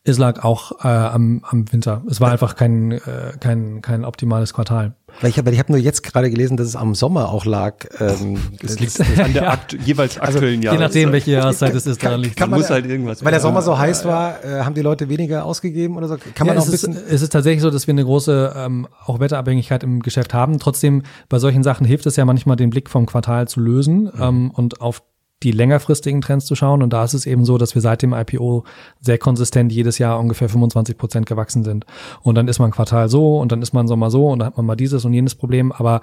[0.05, 2.03] Es lag auch äh, am, am Winter.
[2.09, 4.95] Es war einfach kein, äh, kein, kein optimales Quartal.
[5.21, 7.85] Weil ich habe ich hab nur jetzt gerade gelesen, dass es am Sommer auch lag.
[8.01, 11.87] Ähm, es liegt an der akt jeweils also aktuellen also, Je nachdem, welche Jahreszeit es
[11.87, 13.23] ist, daran liegt kann man, muss halt irgendwas.
[13.23, 16.17] Weil der Sommer so heiß war, äh, haben die Leute weniger ausgegeben oder so?
[16.35, 16.95] Kann man ja, auch ein bisschen.
[16.95, 20.59] Ist, es ist tatsächlich so, dass wir eine große ähm, auch Wetterabhängigkeit im Geschäft haben.
[20.59, 24.13] Trotzdem, bei solchen Sachen hilft es ja manchmal, den Blick vom Quartal zu lösen mhm.
[24.21, 25.03] ähm, und auf
[25.43, 26.83] die längerfristigen Trends zu schauen.
[26.83, 28.65] Und da ist es eben so, dass wir seit dem IPO
[29.01, 31.87] sehr konsistent jedes Jahr ungefähr 25 Prozent gewachsen sind.
[32.23, 34.57] Und dann ist man Quartal so und dann ist man Sommer so und dann hat
[34.57, 35.73] man mal dieses und jenes Problem.
[35.73, 36.01] Aber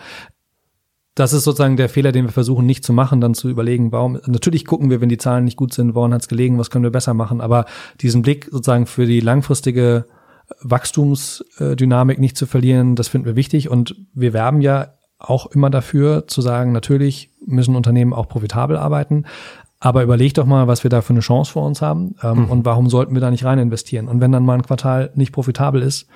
[1.16, 4.20] das ist sozusagen der Fehler, den wir versuchen nicht zu machen, dann zu überlegen, warum,
[4.26, 6.84] natürlich gucken wir, wenn die Zahlen nicht gut sind, woran hat es gelegen, was können
[6.84, 7.66] wir besser machen, aber
[8.02, 10.06] diesen Blick sozusagen für die langfristige
[10.62, 14.90] Wachstumsdynamik nicht zu verlieren, das finden wir wichtig und wir werben ja
[15.30, 19.26] auch immer dafür zu sagen, natürlich müssen Unternehmen auch profitabel arbeiten,
[19.80, 22.52] aber überleg doch mal, was wir da für eine Chance vor uns haben ähm, mhm.
[22.52, 24.08] und warum sollten wir da nicht rein investieren.
[24.08, 26.08] Und wenn dann mal ein Quartal nicht profitabel ist,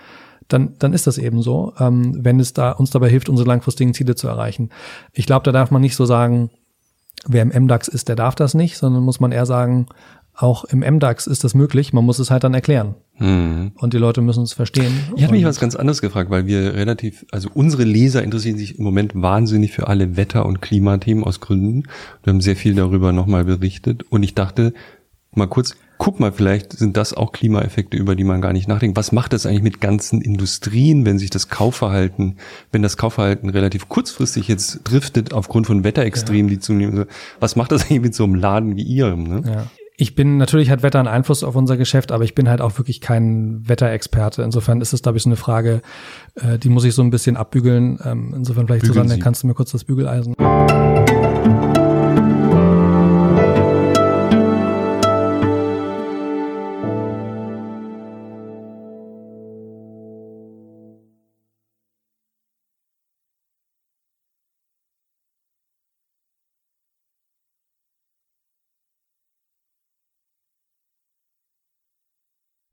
[0.47, 3.93] dann, dann ist das eben so, ähm, wenn es da uns dabei hilft, unsere langfristigen
[3.93, 4.69] Ziele zu erreichen.
[5.13, 6.49] Ich glaube, da darf man nicht so sagen,
[7.27, 9.87] wer im MDAX ist, der darf das nicht, sondern muss man eher sagen,
[10.35, 12.95] auch im MDAX ist das möglich, man muss es halt dann erklären.
[13.19, 13.71] Mhm.
[13.75, 14.91] Und die Leute müssen es verstehen.
[15.15, 18.77] Ich habe mich was ganz anderes gefragt, weil wir relativ, also unsere Leser interessieren sich
[18.77, 21.83] im Moment wahnsinnig für alle Wetter- und Klimathemen aus Gründen.
[22.23, 24.73] Wir haben sehr viel darüber nochmal berichtet und ich dachte,
[25.33, 28.97] mal kurz, guck mal, vielleicht sind das auch Klimaeffekte, über die man gar nicht nachdenkt.
[28.97, 32.37] Was macht das eigentlich mit ganzen Industrien, wenn sich das Kaufverhalten,
[32.71, 36.55] wenn das Kaufverhalten relativ kurzfristig jetzt driftet aufgrund von Wetterextremen, ja.
[36.55, 37.05] die zunehmen?
[37.41, 39.23] Was macht das eigentlich mit so einem Laden wie ihrem?
[39.23, 39.41] Ne?
[39.45, 39.67] Ja.
[40.01, 42.77] Ich bin, natürlich hat Wetter einen Einfluss auf unser Geschäft, aber ich bin halt auch
[42.77, 44.43] wirklich kein Wetterexperte.
[44.43, 45.81] Insofern ist es, glaube ich, so eine Frage,
[46.35, 47.99] äh, die muss ich so ein bisschen abbügeln.
[48.05, 50.35] Ähm, insofern vielleicht, Bügeln Susanne, kannst du mir kurz das Bügeleisen.